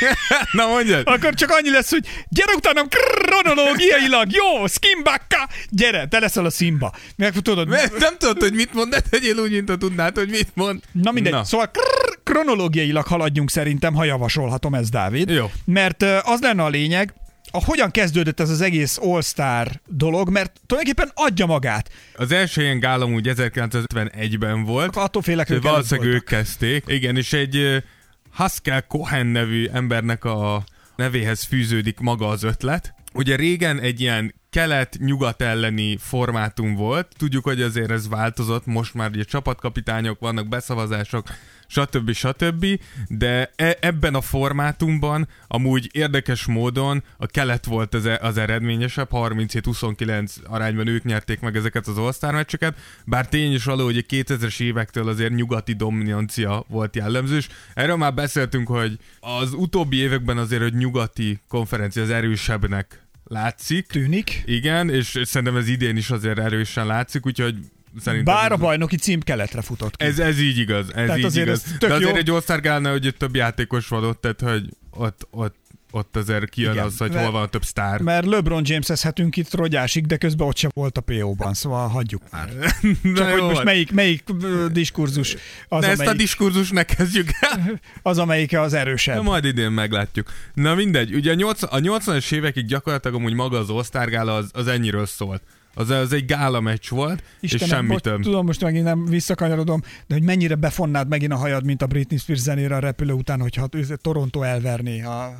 Na 0.52 0.66
mondjad. 0.66 1.06
akkor 1.06 1.34
csak 1.34 1.50
annyi 1.50 1.70
lesz, 1.70 1.90
hogy 1.90 2.06
gyere 2.28 2.52
utánam, 2.54 2.86
kronológiailag, 2.88 4.26
jó, 4.32 4.66
skimbakka, 4.66 5.48
gyere, 5.70 6.06
te 6.08 6.18
leszel 6.18 6.44
a 6.44 6.50
szimba. 6.50 6.92
Meg 7.16 7.32
tudod, 7.32 7.68
Mert 7.68 7.98
nem 7.98 8.14
tudod, 8.18 8.40
hogy 8.40 8.52
mit 8.54 8.72
mond, 8.74 8.90
de 8.90 9.00
tegyél 9.00 9.38
úgy, 9.38 9.50
mint 9.50 9.68
ha 9.68 9.76
tudnád, 9.76 10.16
hogy 10.16 10.28
mit 10.28 10.48
mond. 10.54 10.80
Na 10.92 11.10
mindegy, 11.10 11.32
Na. 11.32 11.44
Szóval 11.44 11.70
krrr, 11.70 12.18
kronológiailag 12.24 13.06
haladjunk 13.06 13.50
szerintem, 13.50 13.94
ha 13.94 14.04
javasolhatom 14.04 14.74
ezt, 14.74 14.90
Dávid. 14.90 15.28
Jó. 15.30 15.50
Mert 15.64 16.02
az 16.02 16.40
lenne 16.40 16.62
a 16.62 16.68
lényeg, 16.68 17.14
a 17.54 17.64
hogyan 17.64 17.90
kezdődött 17.90 18.40
ez 18.40 18.50
az 18.50 18.60
egész 18.60 18.98
All-Star 19.02 19.80
dolog, 19.86 20.30
mert 20.30 20.60
tulajdonképpen 20.66 21.12
adja 21.14 21.46
magát. 21.46 21.90
Az 22.16 22.32
első 22.32 22.62
ilyen 22.62 22.78
gálam 22.78 23.14
úgy 23.14 23.30
1951-ben 23.34 24.64
volt. 24.64 24.96
Attól 24.96 25.22
félek, 25.22 25.48
hogy 25.48 25.62
Valószínűleg 25.62 26.10
ők 26.14 26.24
kezdték. 26.24 26.84
Igen, 26.86 27.16
és 27.16 27.32
egy 27.32 27.82
Haskell 28.30 28.80
Cohen 28.80 29.26
nevű 29.26 29.66
embernek 29.66 30.24
a 30.24 30.64
nevéhez 30.96 31.42
fűződik 31.42 31.98
maga 31.98 32.28
az 32.28 32.42
ötlet. 32.42 32.94
Ugye 33.12 33.36
régen 33.36 33.80
egy 33.80 34.00
ilyen 34.00 34.34
kelet-nyugat 34.50 35.42
elleni 35.42 35.96
formátum 35.96 36.74
volt. 36.74 37.08
Tudjuk, 37.16 37.44
hogy 37.44 37.62
azért 37.62 37.90
ez 37.90 38.08
változott, 38.08 38.66
most 38.66 38.94
már 38.94 39.10
ugye 39.10 39.24
csapatkapitányok 39.24 40.20
vannak, 40.20 40.48
beszavazások, 40.48 41.26
stb. 41.74 42.12
stb. 42.12 42.66
De 43.08 43.52
e- 43.56 43.78
ebben 43.80 44.14
a 44.14 44.20
formátumban 44.20 45.28
amúgy 45.46 45.88
érdekes 45.92 46.44
módon 46.44 47.02
a 47.16 47.26
kelet 47.26 47.64
volt 47.64 47.94
az, 47.94 48.06
e- 48.06 48.18
az 48.22 48.36
eredményesebb, 48.36 49.08
37-29 49.12 50.30
arányban 50.46 50.86
ők 50.86 51.04
nyerték 51.04 51.40
meg 51.40 51.56
ezeket 51.56 51.86
az 51.86 51.98
all 51.98 52.32
meccseket, 52.32 52.78
bár 53.04 53.28
tény 53.28 53.52
is 53.52 53.64
való, 53.64 53.84
hogy 53.84 53.96
a 53.96 54.14
2000-es 54.14 54.60
évektől 54.60 55.08
azért 55.08 55.34
nyugati 55.34 55.72
dominancia 55.72 56.64
volt 56.68 56.96
jellemző, 56.96 57.36
és 57.36 57.48
erről 57.74 57.96
már 57.96 58.14
beszéltünk, 58.14 58.68
hogy 58.68 58.98
az 59.20 59.52
utóbbi 59.52 59.96
években 59.96 60.38
azért, 60.38 60.62
hogy 60.62 60.74
nyugati 60.74 61.40
konferencia 61.48 62.02
az 62.02 62.10
erősebbnek 62.10 63.02
látszik. 63.24 63.86
tűnik. 63.86 64.42
Igen, 64.46 64.90
és 64.90 65.20
szerintem 65.22 65.56
ez 65.56 65.68
idén 65.68 65.96
is 65.96 66.10
azért 66.10 66.38
erősen 66.38 66.86
látszik, 66.86 67.26
úgyhogy 67.26 67.56
szerintem... 68.00 68.34
Bár 68.34 68.52
a 68.52 68.56
bajnoki 68.56 68.96
cím 68.96 69.20
keletre 69.20 69.62
futott 69.62 69.96
ki. 69.96 70.04
ez, 70.04 70.18
ez 70.18 70.40
így 70.40 70.58
igaz, 70.58 70.86
ez 70.86 70.92
Tehát 70.94 71.18
így 71.18 71.24
azért 71.24 71.46
igaz. 71.46 71.62
ez 71.64 71.72
tök 71.78 71.88
De 71.88 71.94
azért 71.94 72.10
jó. 72.10 72.16
egy 72.34 72.44
all 72.48 72.58
gálna, 72.58 72.90
hogy 72.90 73.04
itt 73.04 73.18
több 73.18 73.34
játékos 73.36 73.88
van 73.88 74.04
ott, 74.04 74.20
tehát 74.20 74.40
hogy 74.40 74.68
ott, 74.90 75.26
ott, 75.30 75.56
ott 75.90 76.16
azért 76.16 76.48
kijön 76.48 76.72
Igen, 76.72 76.84
az, 76.84 76.98
hogy 76.98 77.10
mert- 77.10 77.22
hol 77.22 77.32
van 77.32 77.42
a 77.42 77.46
több 77.46 77.64
sztár. 77.64 78.00
Mert 78.00 78.26
LeBron 78.26 78.62
James-ezhetünk 78.64 79.36
itt 79.36 79.54
rogyásig, 79.54 80.06
de 80.06 80.16
közben 80.16 80.46
ott 80.46 80.56
sem 80.56 80.70
volt 80.74 80.98
a 80.98 81.00
PO-ban, 81.00 81.54
szóval 81.54 81.88
hagyjuk 81.88 82.22
már. 82.30 82.48
Na 83.02 83.14
Csak 83.14 83.30
hogy 83.30 83.42
most 83.42 83.54
van. 83.54 83.64
melyik, 83.64 83.92
melyik 83.92 84.24
diskurzus 84.72 85.36
az, 85.68 85.80
De 85.80 85.88
ezt 85.88 85.98
a 85.98 86.02
amelyik, 86.02 86.20
diskurzus 86.20 86.70
ne 86.70 86.82
kezdjük 86.82 87.28
el. 87.40 87.80
az, 88.02 88.18
amelyik 88.18 88.58
az 88.58 88.72
erősebb. 88.72 89.16
Na, 89.16 89.22
majd 89.22 89.44
idén 89.44 89.70
meglátjuk. 89.70 90.30
Na 90.54 90.74
mindegy, 90.74 91.14
ugye 91.14 91.30
a, 91.30 91.34
80, 91.34 91.70
a 91.70 91.78
80-as 91.98 92.32
évekig 92.32 92.66
gyakorlatilag 92.66 93.16
amúgy 93.16 93.34
maga 93.34 93.58
az 93.58 93.70
all 93.70 94.06
gála 94.06 94.34
az, 94.34 94.50
az 94.52 94.66
ennyiről 94.66 95.06
szólt. 95.06 95.42
Az, 95.74 95.90
az 95.90 96.12
egy 96.12 96.24
gála 96.24 96.60
meccs 96.60 96.88
volt, 96.88 97.22
Istenem, 97.40 97.66
és 97.66 97.72
semmi 97.74 97.88
most, 97.88 98.02
több. 98.02 98.22
Tudom, 98.22 98.46
most 98.46 98.60
megint 98.60 98.84
nem 98.84 99.04
visszakanyarodom, 99.04 99.82
de 100.06 100.14
hogy 100.14 100.22
mennyire 100.22 100.54
befonnád 100.54 101.08
megint 101.08 101.32
a 101.32 101.36
hajad, 101.36 101.64
mint 101.64 101.82
a 101.82 101.86
Britney 101.86 102.18
Spears 102.18 102.40
zenére 102.40 102.76
a 102.76 102.78
repülő 102.78 103.12
után, 103.12 103.40
hogyha 103.40 103.68
Toronto 103.96 104.42
elverni 104.42 105.02
a 105.02 105.38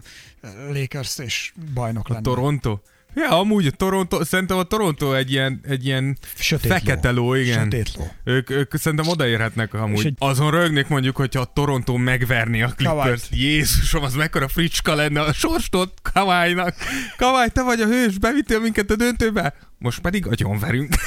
Lakers 0.72 1.18
és 1.18 1.52
bajnok 1.74 2.08
lenne. 2.08 2.22
Toronto? 2.22 2.78
Ja, 3.14 3.38
amúgy 3.38 3.66
a 3.66 3.70
Toronto, 3.70 4.24
szerintem 4.24 4.58
a 4.58 4.62
Toronto 4.62 5.12
egy 5.12 5.30
ilyen, 5.30 5.60
egy 5.68 5.86
ilyen 5.86 6.16
Sötét 6.34 6.70
fekete 6.70 7.10
ló, 7.10 7.34
igen. 7.34 7.62
Sötét 7.62 7.90
ló. 7.96 8.10
Ők, 8.24 8.50
ők 8.50 8.74
szerintem 8.76 9.08
odaérhetnek 9.08 9.74
amúgy. 9.74 10.06
egy-. 10.06 10.16
Azon 10.18 10.50
rögnék 10.50 10.88
mondjuk, 10.88 11.16
hogyha 11.16 11.40
a 11.40 11.50
Toronto 11.54 11.96
megverni 11.96 12.62
a 12.62 12.68
Clippers. 12.76 13.22
Jézusom, 13.30 14.02
az 14.02 14.14
mekkora 14.14 14.48
fricska 14.48 14.94
lenne 14.94 15.20
a 15.20 15.32
sorstól 15.32 15.92
Kaválynak. 16.12 16.74
Kavály, 17.16 17.48
te 17.48 17.62
vagy 17.62 17.80
a 17.80 17.86
hős, 17.86 18.18
bevittél 18.18 18.60
minket 18.60 18.90
a 18.90 18.96
döntőbe, 18.96 19.54
most 19.78 20.00
pedig 20.00 20.26
agyonverünk. 20.26 20.94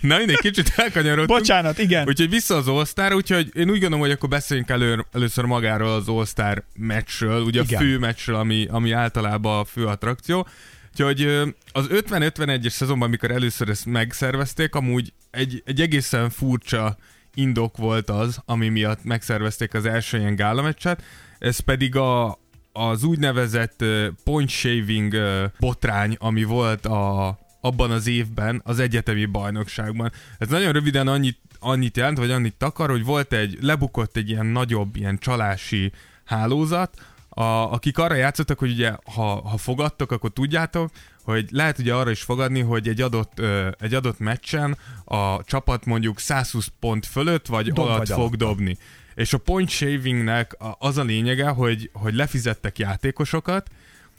Na, 0.00 0.16
mindegy, 0.16 0.38
kicsit 0.38 0.72
elkanyarodtunk. 0.76 1.38
Bocsánat, 1.38 1.78
igen. 1.78 2.08
Úgyhogy 2.08 2.30
vissza 2.30 2.56
az 2.56 2.68
All-Star, 2.68 3.12
úgyhogy 3.12 3.50
én 3.54 3.70
úgy 3.70 3.80
gondolom, 3.80 4.00
hogy 4.00 4.10
akkor 4.10 4.28
beszéljünk 4.28 4.70
elő, 4.70 5.06
először 5.12 5.44
magáról 5.44 5.90
az 5.92 6.08
All-Star 6.08 6.62
meccsről, 6.74 7.42
ugye 7.42 7.60
Igen. 7.60 7.80
a 7.80 7.84
fő 7.84 7.98
meccsről, 7.98 8.36
ami, 8.36 8.66
ami 8.70 8.92
általában 8.92 9.58
a 9.58 9.64
fő 9.64 9.86
attrakció. 9.86 10.46
Úgyhogy 10.98 11.54
az 11.72 11.86
50-51-es 11.90 12.68
szezonban, 12.68 13.08
amikor 13.08 13.30
először 13.30 13.68
ezt 13.68 13.86
megszervezték, 13.86 14.74
amúgy 14.74 15.12
egy, 15.30 15.62
egy 15.64 15.80
egészen 15.80 16.30
furcsa 16.30 16.96
indok 17.34 17.76
volt 17.76 18.10
az, 18.10 18.42
ami 18.44 18.68
miatt 18.68 19.04
megszervezték 19.04 19.74
az 19.74 19.86
első 19.86 20.18
ilyen 20.18 20.34
gálameccset, 20.34 21.02
ez 21.38 21.58
pedig 21.58 21.96
a, 21.96 22.38
az 22.72 23.04
úgynevezett 23.04 23.84
point 24.24 24.48
shaving 24.48 25.16
botrány, 25.58 26.16
ami 26.18 26.44
volt 26.44 26.86
a, 26.86 27.38
abban 27.60 27.90
az 27.90 28.06
évben 28.06 28.60
az 28.64 28.78
egyetemi 28.78 29.24
bajnokságban. 29.24 30.12
Ez 30.38 30.48
nagyon 30.48 30.72
röviden 30.72 31.08
annyit, 31.08 31.38
annyit 31.58 31.96
jelent, 31.96 32.18
vagy 32.18 32.30
annyit 32.30 32.54
takar, 32.54 32.90
hogy 32.90 33.04
volt 33.04 33.32
egy, 33.32 33.58
lebukott 33.60 34.16
egy 34.16 34.30
ilyen 34.30 34.46
nagyobb, 34.46 34.96
ilyen 34.96 35.18
csalási 35.18 35.92
hálózat, 36.24 37.00
a, 37.38 37.72
akik 37.72 37.98
arra 37.98 38.14
játszottak, 38.14 38.58
hogy 38.58 38.70
ugye, 38.70 38.92
ha, 39.14 39.22
ha 39.48 39.56
fogadtok, 39.56 40.12
akkor 40.12 40.30
tudjátok, 40.30 40.90
hogy 41.22 41.48
lehet 41.50 41.78
ugye 41.78 41.94
arra 41.94 42.10
is 42.10 42.22
fogadni, 42.22 42.60
hogy 42.60 42.88
egy 42.88 43.00
adott, 43.00 43.32
ö, 43.38 43.68
egy 43.78 43.94
adott 43.94 44.18
meccsen 44.18 44.76
a 45.04 45.44
csapat 45.44 45.84
mondjuk 45.84 46.18
120 46.18 46.68
pont 46.80 47.06
fölött 47.06 47.46
vagy 47.46 47.72
Dob 47.72 47.86
alatt 47.86 47.98
vagy 47.98 48.08
fog 48.08 48.18
alatt. 48.18 48.36
dobni. 48.36 48.76
És 49.14 49.32
a 49.32 49.38
point 49.38 49.68
shavingnek 49.68 50.56
az 50.78 50.96
a 50.96 51.02
lényege, 51.02 51.48
hogy, 51.48 51.90
hogy 51.92 52.14
lefizettek 52.14 52.78
játékosokat, 52.78 53.68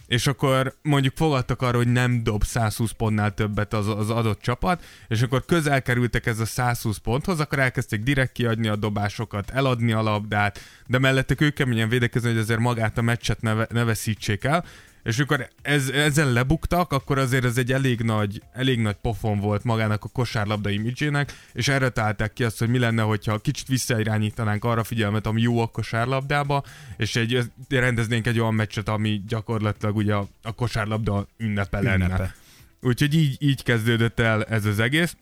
és 0.09 0.27
akkor 0.27 0.75
mondjuk 0.81 1.15
fogadtak 1.15 1.61
arra, 1.61 1.77
hogy 1.77 1.87
nem 1.87 2.23
dob 2.23 2.43
120 2.43 2.91
pontnál 2.91 3.33
többet 3.33 3.73
az, 3.73 3.87
az 3.87 4.09
adott 4.09 4.41
csapat, 4.41 4.83
és 5.07 5.21
akkor 5.21 5.45
közel 5.45 5.81
kerültek 5.81 6.25
ez 6.25 6.39
a 6.39 6.45
120 6.45 6.97
ponthoz, 6.97 7.39
akkor 7.39 7.59
elkezdték 7.59 8.03
direkt 8.03 8.31
kiadni 8.31 8.67
a 8.67 8.75
dobásokat, 8.75 9.49
eladni 9.49 9.91
a 9.91 10.01
labdát, 10.01 10.59
de 10.87 10.99
mellettek 10.99 11.41
ők 11.41 11.53
keményen 11.53 11.89
védekezni, 11.89 12.29
hogy 12.29 12.37
azért 12.37 12.59
magát 12.59 12.97
a 12.97 13.01
meccset 13.01 13.41
ne, 13.41 13.53
ne 13.69 13.83
veszítsék 13.83 14.43
el, 14.43 14.65
és 15.03 15.17
amikor 15.17 15.49
ez, 15.61 15.89
ezen 15.89 16.31
lebuktak, 16.31 16.91
akkor 16.91 17.17
azért 17.17 17.45
ez 17.45 17.57
egy 17.57 17.71
elég 17.71 18.01
nagy, 18.01 18.41
elég 18.53 18.79
nagy 18.79 18.95
pofon 19.01 19.39
volt 19.39 19.63
magának 19.63 20.03
a 20.03 20.07
kosárlabda 20.07 20.69
imidzsének, 20.69 21.33
és 21.53 21.67
erre 21.67 21.89
találták 21.89 22.33
ki 22.33 22.43
azt, 22.43 22.59
hogy 22.59 22.69
mi 22.69 22.79
lenne, 22.79 23.01
hogyha 23.01 23.37
kicsit 23.37 23.67
visszairányítanánk 23.67 24.63
arra 24.63 24.83
figyelmet, 24.83 25.25
ami 25.25 25.41
jó 25.41 25.61
a 25.61 25.67
kosárlabdába, 25.67 26.63
és 26.97 27.15
egy, 27.15 27.51
rendeznénk 27.69 28.27
egy 28.27 28.39
olyan 28.39 28.53
meccset, 28.53 28.89
ami 28.89 29.21
gyakorlatilag 29.27 29.95
ugye 29.95 30.13
a, 30.13 30.27
a 30.41 30.51
kosárlabda 30.51 31.27
ünnepe 31.37 31.81
lenne. 31.81 32.05
Ünnepe. 32.05 32.35
Úgyhogy 32.81 33.13
így, 33.13 33.35
így 33.39 33.63
kezdődött 33.63 34.19
el 34.19 34.43
ez 34.43 34.65
az 34.65 34.79
egész. 34.79 35.15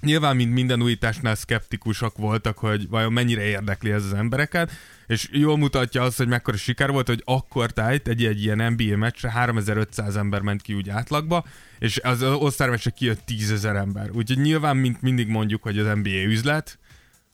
Nyilván, 0.00 0.36
mint 0.36 0.52
minden 0.52 0.82
újításnál 0.82 1.34
szkeptikusak 1.34 2.16
voltak, 2.16 2.58
hogy 2.58 2.88
vajon 2.88 3.12
mennyire 3.12 3.42
érdekli 3.42 3.90
ez 3.90 4.04
az 4.04 4.14
embereket, 4.14 4.70
és 5.06 5.28
jól 5.32 5.56
mutatja 5.56 6.02
azt, 6.02 6.16
hogy 6.16 6.28
mekkora 6.28 6.56
siker 6.56 6.90
volt, 6.90 7.06
hogy 7.06 7.22
akkor 7.24 7.70
tájt 7.70 8.08
egy, 8.08 8.24
egy 8.24 8.42
ilyen 8.42 8.72
NBA 8.72 8.96
meccsre 8.96 9.30
3500 9.30 10.16
ember 10.16 10.40
ment 10.40 10.62
ki 10.62 10.74
úgy 10.74 10.88
átlagba, 10.88 11.44
és 11.78 12.00
az 12.02 12.22
osztár 12.22 12.70
meccsre 12.70 12.90
kijött 12.90 13.20
10 13.24 13.62
000 13.62 13.78
ember. 13.78 14.10
Úgyhogy 14.10 14.38
nyilván, 14.38 14.76
mint 14.76 15.02
mindig 15.02 15.28
mondjuk, 15.28 15.62
hogy 15.62 15.78
az 15.78 15.86
NBA 15.94 16.22
üzlet, 16.26 16.78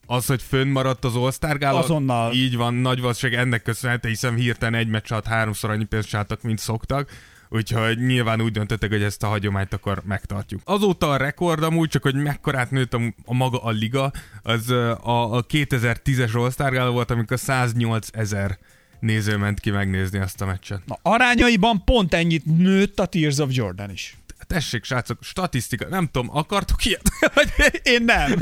az, 0.07 0.27
hogy 0.27 0.43
fönnmaradt 0.43 1.05
az 1.05 1.17
All-Star 1.17 1.59
Gála, 1.59 1.79
Azonnal. 1.79 2.33
így 2.33 2.57
van, 2.57 2.75
nagy 2.75 3.01
valószínűleg 3.01 3.43
ennek 3.43 3.63
köszönhető, 3.63 4.09
hiszen 4.09 4.35
hirtelen 4.35 4.81
egy 4.81 4.89
meccs 4.89 5.13
alatt 5.13 5.27
háromszor 5.27 5.71
annyi 5.71 5.85
pénzt 5.85 6.09
csináltak, 6.09 6.43
mint 6.43 6.59
szoktak, 6.59 7.11
úgyhogy 7.53 7.99
nyilván 7.99 8.41
úgy 8.41 8.53
döntöttek, 8.53 8.91
hogy 8.91 9.03
ezt 9.03 9.23
a 9.23 9.27
hagyományt 9.27 9.73
akkor 9.73 10.03
megtartjuk. 10.05 10.61
Azóta 10.65 11.11
a 11.11 11.17
rekord 11.17 11.63
amúgy, 11.63 11.89
csak 11.89 12.03
hogy 12.03 12.15
mekkorát 12.15 12.71
nőtt 12.71 12.95
a, 12.95 13.01
a 13.25 13.35
maga 13.35 13.63
a 13.63 13.71
liga, 13.71 14.13
az 14.43 14.71
a, 14.71 15.37
a 15.37 15.45
2010-es 15.47 16.35
All-Star 16.35 16.91
volt, 16.91 17.11
amikor 17.11 17.39
108 17.39 18.09
ezer 18.13 18.59
néző 19.01 19.37
ment 19.37 19.61
ki 19.61 19.71
megnézni 19.71 20.19
azt 20.19 20.41
a 20.41 20.47
meccset. 20.47 20.81
Na, 20.87 20.99
arányaiban 21.03 21.85
pont 21.85 22.15
ennyit 22.15 22.45
nőtt 22.45 23.01
a 23.01 23.07
Tears 23.07 23.39
of 23.39 23.49
Jordan 23.53 23.91
is. 23.91 24.17
Tessék, 24.47 24.85
srácok, 24.85 25.19
statisztika, 25.23 25.89
nem 25.89 26.09
tudom, 26.13 26.37
akartok 26.37 26.85
ilyet? 26.85 27.11
Vagy 27.35 27.81
Én 27.83 28.05
nem. 28.05 28.35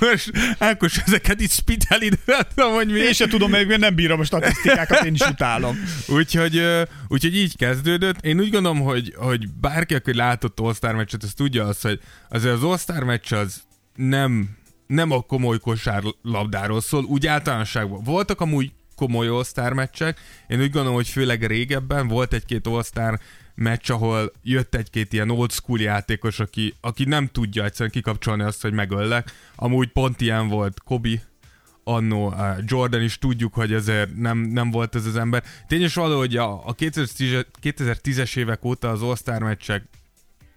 most 0.00 0.30
Ákos 0.58 0.98
ezeket 0.98 1.40
itt 1.40 1.50
spitelid, 1.50 2.18
nem 2.24 2.40
tudom, 2.54 2.72
hogy 2.72 2.86
mi. 2.86 2.98
Én 2.98 3.12
se 3.12 3.26
tudom, 3.26 3.50
mert 3.50 3.76
nem 3.76 3.94
bírom 3.94 4.20
a 4.20 4.24
statisztikákat, 4.24 5.04
én 5.04 5.14
is 5.14 5.20
utálom. 5.20 5.76
Úgyhogy, 6.06 6.62
úgyhogy 7.08 7.36
így 7.36 7.56
kezdődött. 7.56 8.24
Én 8.24 8.40
úgy 8.40 8.50
gondolom, 8.50 8.80
hogy, 8.80 9.14
hogy 9.16 9.48
bárki, 9.48 9.94
aki 9.94 10.14
látott 10.14 10.60
All-Star 10.60 10.94
meccset, 10.94 11.22
az 11.22 11.32
tudja 11.36 11.64
azt, 11.66 11.82
hogy 11.82 12.00
azért 12.28 12.54
az 12.54 12.62
All-Star 12.62 13.04
meccs 13.04 13.32
az 13.32 13.62
nem, 13.94 14.56
nem 14.86 15.10
a 15.10 15.20
komoly 15.20 15.58
kosárlabdáról 15.58 16.80
szól, 16.80 17.04
úgy 17.04 17.26
általánosságban. 17.26 18.02
Voltak 18.04 18.40
amúgy 18.40 18.72
komoly 18.96 19.28
All-Star 19.28 19.72
meccsek. 19.72 20.20
Én 20.46 20.60
úgy 20.60 20.70
gondolom, 20.70 20.94
hogy 20.94 21.08
főleg 21.08 21.46
régebben 21.46 22.08
volt 22.08 22.32
egy-két 22.32 22.66
All-Star 22.66 23.18
meccs, 23.58 23.90
ahol 23.90 24.32
jött 24.42 24.74
egy-két 24.74 25.12
ilyen 25.12 25.30
old 25.30 25.52
school 25.52 25.80
játékos, 25.80 26.40
aki, 26.40 26.74
aki 26.80 27.04
nem 27.04 27.26
tudja 27.26 27.64
egyszerűen 27.64 27.90
kikapcsolni 27.90 28.42
azt, 28.42 28.62
hogy 28.62 28.72
megöllek. 28.72 29.32
Amúgy 29.54 29.88
pont 29.88 30.20
ilyen 30.20 30.48
volt 30.48 30.80
Kobi, 30.80 31.20
annó 31.84 32.28
uh, 32.28 32.58
Jordan 32.64 33.02
is 33.02 33.18
tudjuk, 33.18 33.54
hogy 33.54 33.72
ezért 33.72 34.16
nem, 34.16 34.38
nem 34.38 34.70
volt 34.70 34.94
ez 34.94 35.06
az 35.06 35.16
ember. 35.16 35.44
Tényes 35.66 35.94
való, 35.94 36.18
hogy 36.18 36.36
a, 36.36 36.66
a 36.66 36.72
2010 36.72 37.46
2010-es 37.62 38.36
évek 38.36 38.64
óta 38.64 38.90
az 38.90 39.02
All-Star 39.02 39.42
meccsek 39.42 39.84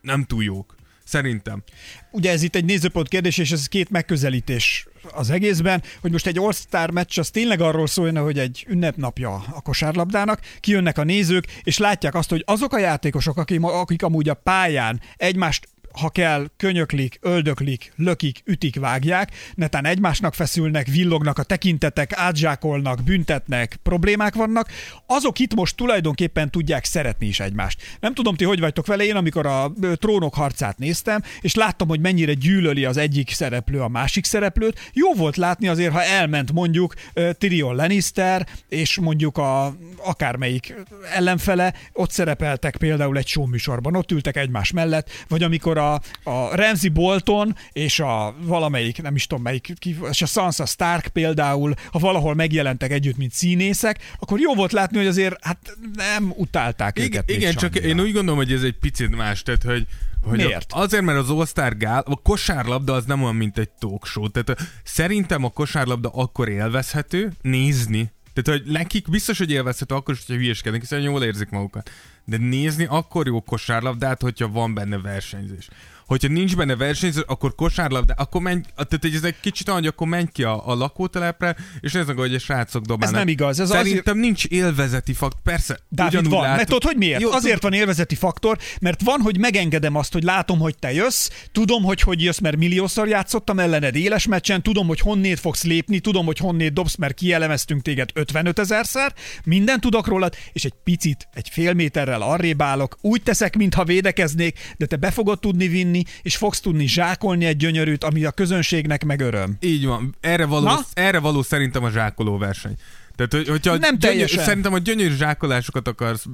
nem 0.01 0.23
túl 0.23 0.43
jók. 0.43 0.75
Szerintem. 1.11 1.63
Ugye 2.11 2.31
ez 2.31 2.43
itt 2.43 2.55
egy 2.55 2.65
nézőpont 2.65 3.07
kérdés, 3.07 3.37
és 3.37 3.51
ez 3.51 3.67
két 3.67 3.89
megközelítés 3.89 4.87
az 5.11 5.29
egészben, 5.29 5.83
hogy 6.01 6.11
most 6.11 6.27
egy 6.27 6.37
All-Star 6.37 6.91
meccs 6.91 7.19
az 7.19 7.29
tényleg 7.29 7.61
arról 7.61 7.87
szólna, 7.87 8.23
hogy 8.23 8.39
egy 8.39 8.65
ünnepnapja 8.69 9.33
a 9.33 9.61
kosárlabdának, 9.61 10.39
kijönnek 10.59 10.97
a 10.97 11.03
nézők, 11.03 11.47
és 11.63 11.77
látják 11.77 12.15
azt, 12.15 12.29
hogy 12.29 12.43
azok 12.45 12.73
a 12.73 12.79
játékosok, 12.79 13.37
akik, 13.37 13.63
akik 13.63 14.03
amúgy 14.03 14.29
a 14.29 14.33
pályán 14.33 15.01
egymást 15.17 15.67
ha 15.99 16.09
kell, 16.09 16.49
könyöklik, 16.57 17.17
öldöklik, 17.21 17.93
lökik, 17.95 18.41
ütik, 18.45 18.79
vágják, 18.79 19.31
netán 19.55 19.85
egymásnak 19.85 20.33
feszülnek, 20.33 20.87
villognak 20.87 21.37
a 21.37 21.43
tekintetek, 21.43 22.13
átzsákolnak, 22.13 23.03
büntetnek, 23.03 23.79
problémák 23.83 24.33
vannak, 24.33 24.69
azok 25.05 25.39
itt 25.39 25.53
most 25.53 25.75
tulajdonképpen 25.75 26.49
tudják 26.49 26.85
szeretni 26.85 27.27
is 27.27 27.39
egymást. 27.39 27.81
Nem 27.99 28.13
tudom, 28.13 28.35
ti 28.35 28.43
hogy 28.43 28.59
vagytok 28.59 28.85
vele, 28.85 29.03
én 29.03 29.15
amikor 29.15 29.45
a 29.45 29.71
trónok 29.93 30.33
harcát 30.33 30.77
néztem, 30.77 31.21
és 31.41 31.55
láttam, 31.55 31.87
hogy 31.87 31.99
mennyire 31.99 32.33
gyűlöli 32.33 32.85
az 32.85 32.97
egyik 32.97 33.31
szereplő 33.31 33.81
a 33.81 33.87
másik 33.87 34.25
szereplőt, 34.25 34.89
jó 34.93 35.13
volt 35.13 35.37
látni 35.37 35.67
azért, 35.67 35.91
ha 35.91 36.03
elment 36.03 36.51
mondjuk 36.51 36.93
Tyrion 37.37 37.75
Lannister, 37.75 38.47
és 38.69 38.99
mondjuk 38.99 39.37
a 39.37 39.75
akármelyik 40.03 40.75
ellenfele, 41.13 41.73
ott 41.93 42.11
szerepeltek 42.11 42.77
például 42.77 43.17
egy 43.17 43.27
show 43.27 43.45
műsorban, 43.45 43.95
ott 43.95 44.11
ültek 44.11 44.37
egymás 44.37 44.71
mellett, 44.71 45.09
vagy 45.27 45.43
amikor 45.43 45.77
a, 45.81 46.01
a 46.23 46.55
Ramsey 46.55 46.89
Bolton 46.89 47.55
és 47.71 47.99
a 47.99 48.35
valamelyik, 48.39 49.01
nem 49.01 49.15
is 49.15 49.27
tudom 49.27 49.43
melyik, 49.43 49.73
és 50.09 50.21
a 50.21 50.25
Sansa 50.25 50.65
Stark 50.65 51.07
például, 51.07 51.73
ha 51.91 51.99
valahol 51.99 52.33
megjelentek 52.33 52.91
együtt, 52.91 53.17
mint 53.17 53.31
színészek, 53.31 54.15
akkor 54.19 54.39
jó 54.39 54.53
volt 54.53 54.71
látni, 54.71 54.97
hogy 54.97 55.07
azért 55.07 55.45
hát 55.45 55.77
nem 55.95 56.33
utálták 56.35 56.97
Igen, 56.97 57.09
őket. 57.11 57.29
igen 57.29 57.53
csak 57.53 57.73
semmire. 57.73 57.93
én 57.93 57.99
úgy 57.99 58.13
gondolom, 58.13 58.37
hogy 58.37 58.51
ez 58.51 58.63
egy 58.63 58.77
picit 58.79 59.15
más, 59.15 59.43
tehát 59.43 59.63
hogy 59.63 59.87
hogy 60.23 60.37
Miért? 60.37 60.71
Azért, 60.73 61.03
mert 61.03 61.17
az 61.17 61.29
All-Star 61.29 61.77
Gál, 61.77 62.03
a 62.05 62.15
kosárlabda 62.15 62.93
az 62.93 63.05
nem 63.05 63.23
olyan, 63.23 63.35
mint 63.35 63.57
egy 63.57 63.69
talk 63.69 64.05
show. 64.05 64.29
Tehát 64.29 64.61
szerintem 64.83 65.43
a 65.43 65.49
kosárlabda 65.49 66.09
akkor 66.09 66.49
élvezhető, 66.49 67.31
nézni. 67.41 68.11
Tehát, 68.33 68.61
hogy 68.61 68.71
nekik 68.71 69.09
biztos, 69.09 69.37
hogy 69.37 69.51
élvezhető 69.51 69.95
akkor 69.95 70.13
is, 70.13 70.19
hogyha 70.25 70.41
hülyeskednek, 70.41 70.81
hiszen 70.81 71.01
jól 71.01 71.23
érzik 71.23 71.49
magukat. 71.49 71.91
De 72.25 72.37
nézni 72.37 72.85
akkor 72.85 73.27
jó 73.27 73.41
kosárlabdát, 73.41 74.21
hogyha 74.21 74.51
van 74.51 74.73
benne 74.73 74.97
versenyzés. 74.97 75.69
Hogyha 76.11 76.27
nincs 76.27 76.55
benne 76.55 76.75
versenyző, 76.75 77.23
akkor 77.27 77.55
kosárlabda, 77.55 78.13
akkor 78.17 78.41
menj, 78.41 78.61
tehát 78.75 78.97
hogy 79.01 79.15
ez 79.15 79.23
egy 79.23 79.39
kicsit 79.41 79.67
olyan, 79.67 79.79
hogy 79.79 79.89
akkor 79.89 80.07
menj 80.07 80.25
ki 80.31 80.43
a, 80.43 80.67
a 80.69 80.75
lakótelepre, 80.75 81.55
és 81.79 81.91
meg, 81.91 82.17
hogy 82.17 82.35
a 82.35 82.39
srácok 82.39 82.83
dobálnak. 82.83 83.15
Ez 83.15 83.23
nem 83.23 83.27
igaz. 83.27 83.59
Ez 83.59 83.69
Szerintem 83.69 84.01
azért... 84.05 84.17
nincs 84.17 84.45
élvezeti 84.45 85.13
faktor. 85.13 85.41
Persze, 85.43 85.79
Dávid 85.89 86.29
van, 86.29 86.41
látom. 86.41 86.55
mert 86.55 86.67
tudod, 86.67 86.83
hogy 86.83 86.95
miért? 86.97 87.21
Jó, 87.21 87.31
azért 87.31 87.61
van 87.61 87.73
élvezeti 87.73 88.15
faktor, 88.15 88.57
mert 88.81 89.01
van, 89.03 89.21
hogy 89.21 89.39
megengedem 89.39 89.95
azt, 89.95 90.13
hogy 90.13 90.23
látom, 90.23 90.59
hogy 90.59 90.75
te 90.79 90.93
jössz, 90.93 91.29
tudom, 91.51 91.83
hogy 91.83 92.01
hogy 92.01 92.23
jössz, 92.23 92.39
mert 92.39 92.57
milliószor 92.57 93.07
játszottam 93.07 93.59
ellened 93.59 93.95
éles 93.95 94.27
meccsen, 94.27 94.61
tudom, 94.61 94.87
hogy 94.87 94.99
honnét 94.99 95.39
fogsz 95.39 95.63
lépni, 95.63 95.99
tudom, 95.99 96.25
hogy 96.25 96.37
honnét 96.37 96.73
dobsz, 96.73 96.95
mert 96.95 97.13
kielemeztünk 97.13 97.81
téged 97.81 98.09
55 98.13 98.59
ezerszer, 98.59 99.13
minden 99.43 99.79
tudok 99.79 100.07
rólad, 100.07 100.35
és 100.53 100.65
egy 100.65 100.73
picit, 100.83 101.27
egy 101.33 101.49
fél 101.49 101.73
méterrel 101.73 102.21
arrébb 102.21 102.61
állok, 102.61 102.97
úgy 103.01 103.23
teszek, 103.23 103.55
mintha 103.55 103.83
védekeznék, 103.83 104.59
de 104.77 104.85
te 104.85 104.95
be 104.95 105.11
fogod 105.11 105.39
tudni 105.39 105.67
vinni, 105.67 106.00
és 106.21 106.37
fogsz 106.37 106.59
tudni 106.59 106.87
zsákolni 106.87 107.45
egy 107.45 107.57
gyönyörűt, 107.57 108.03
ami 108.03 108.23
a 108.23 108.31
közönségnek 108.31 109.05
meg 109.05 109.19
öröm. 109.19 109.57
Így 109.59 109.85
van. 109.85 110.15
Erre 110.19 110.45
való, 110.45 110.69
erre 110.93 111.19
való 111.19 111.41
szerintem 111.41 111.83
a 111.83 111.89
zsákoló 111.89 112.37
verseny. 112.37 112.75
Tehát, 113.15 113.33
hogy, 113.33 113.47
hogyha 113.47 113.77
nem 113.77 113.97
gyönyör, 113.97 114.29
szerintem 114.29 114.73
a 114.73 114.77
gyönyörű 114.77 115.15
zsákolásokat 115.15 115.87
akarsz 115.87 116.25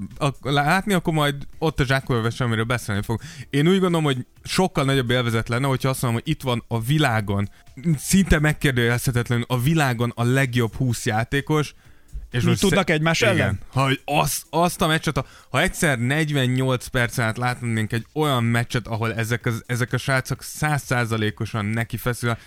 látni, 0.42 0.94
akkor 0.94 1.14
majd 1.14 1.36
ott 1.58 1.80
a 1.80 1.86
zsákoló 1.86 2.22
verseny, 2.22 2.48
amiről 2.48 2.66
beszélni 2.66 3.02
fog. 3.02 3.22
Én 3.50 3.68
úgy 3.68 3.80
gondolom, 3.80 4.04
hogy 4.04 4.26
sokkal 4.44 4.84
nagyobb 4.84 5.10
élvezet 5.10 5.50
lenne, 5.50 5.68
hogyha 5.68 5.90
azt 5.90 6.02
mondom, 6.02 6.22
hogy 6.24 6.32
itt 6.32 6.42
van 6.42 6.64
a 6.68 6.82
világon, 6.82 7.50
szinte 7.98 8.40
megkérdőjelezhetetlenül 8.40 9.46
a 9.48 9.60
világon 9.60 10.12
a 10.16 10.24
legjobb 10.24 10.76
20 10.76 11.06
játékos, 11.06 11.74
és 12.38 12.44
Mi 12.44 12.56
tudnak 12.56 12.90
egymás 12.90 13.22
igen, 13.22 13.40
ellen? 13.40 13.60
Ha 13.74 13.92
azt, 14.06 14.46
azt 14.50 14.82
a 14.82 14.88
meccset, 14.88 15.26
ha 15.50 15.62
egyszer 15.62 16.00
48 16.00 16.88
percen 16.88 17.26
át 17.26 17.38
látnánk 17.38 17.92
egy 17.92 18.06
olyan 18.14 18.44
meccset, 18.44 18.88
ahol 18.88 19.14
ezek, 19.14 19.46
az, 19.46 19.64
ezek 19.66 19.94
a 19.94 19.98
srácok 19.98 20.44
százszázalékosan 20.44 21.66
neki 21.66 21.98
feszül, 21.98 22.38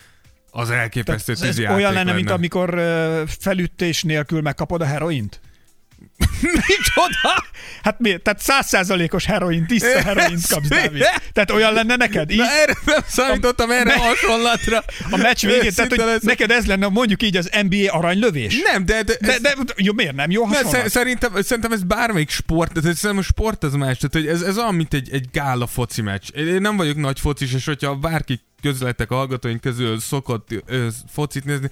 az 0.51 0.71
elképesztő 0.71 1.33
ez, 1.33 1.43
ez 1.43 1.59
olyan 1.59 1.79
lenne, 1.79 1.93
lenne, 1.93 2.13
mint 2.13 2.31
amikor 2.31 2.75
uh, 2.75 3.27
felütés 3.27 4.03
nélkül 4.03 4.41
megkapod 4.41 4.81
a 4.81 4.85
heroint? 4.85 5.41
Micsoda? 6.69 7.45
Hát 7.83 7.99
mi? 7.99 8.19
Tehát 8.19 8.41
százszázalékos 8.41 9.25
heroin, 9.25 9.67
tiszta 9.67 10.03
heroin 10.09 10.39
kapsz, 10.49 10.69
Dávid. 10.69 11.05
Tehát 11.33 11.51
olyan 11.51 11.73
lenne 11.73 11.97
neked? 11.97 12.31
Így? 12.31 12.37
Na 12.39 12.51
erre 12.51 12.73
nem 12.85 13.01
számítottam, 13.07 13.71
erre 13.71 13.93
a 13.93 13.99
hasonlatra. 13.99 14.85
A 15.11 15.17
meccs 15.17 15.45
végén, 15.47 15.73
tehát 15.75 15.91
hogy 15.91 16.05
lesz. 16.05 16.23
neked 16.23 16.51
ez 16.51 16.67
lenne 16.67 16.89
mondjuk 16.89 17.23
így 17.23 17.37
az 17.37 17.51
NBA 17.69 17.93
aranylövés? 17.93 18.63
Nem, 18.73 18.85
de... 18.85 19.03
De, 19.03 19.17
de, 19.21 19.39
de 19.39 19.55
jó, 19.77 19.93
miért 19.93 20.15
nem? 20.15 20.31
Jó 20.31 20.45
hasonlat? 20.45 20.73
Nem, 20.73 20.89
szerintem, 20.89 21.33
szerintem 21.43 21.73
ez 21.73 21.83
bármelyik 21.83 22.31
sport, 22.31 22.73
tehát 22.73 22.97
szerintem 22.97 23.19
a 23.19 23.23
sport 23.23 23.63
az 23.65 23.75
más, 23.75 23.99
tehát 23.99 24.13
hogy 24.13 24.27
ez, 24.27 24.43
ez 24.43 24.59
olyan, 24.59 24.75
mint 24.75 24.95
egy, 24.95 25.09
egy 25.13 25.29
gála 25.33 25.67
foci 25.67 26.03
meccs. 26.03 26.31
Én 26.31 26.61
nem 26.61 26.77
vagyok 26.77 26.97
nagy 26.97 27.21
focis, 27.21 27.55
és 27.55 27.65
hogyha 27.65 27.95
bárki 27.95 28.41
közletek 28.63 29.09
hallgatóink 29.09 29.61
közül 29.61 30.01
szokott 30.01 30.49
ö, 30.67 30.87
focit 31.13 31.45
nézni, 31.45 31.71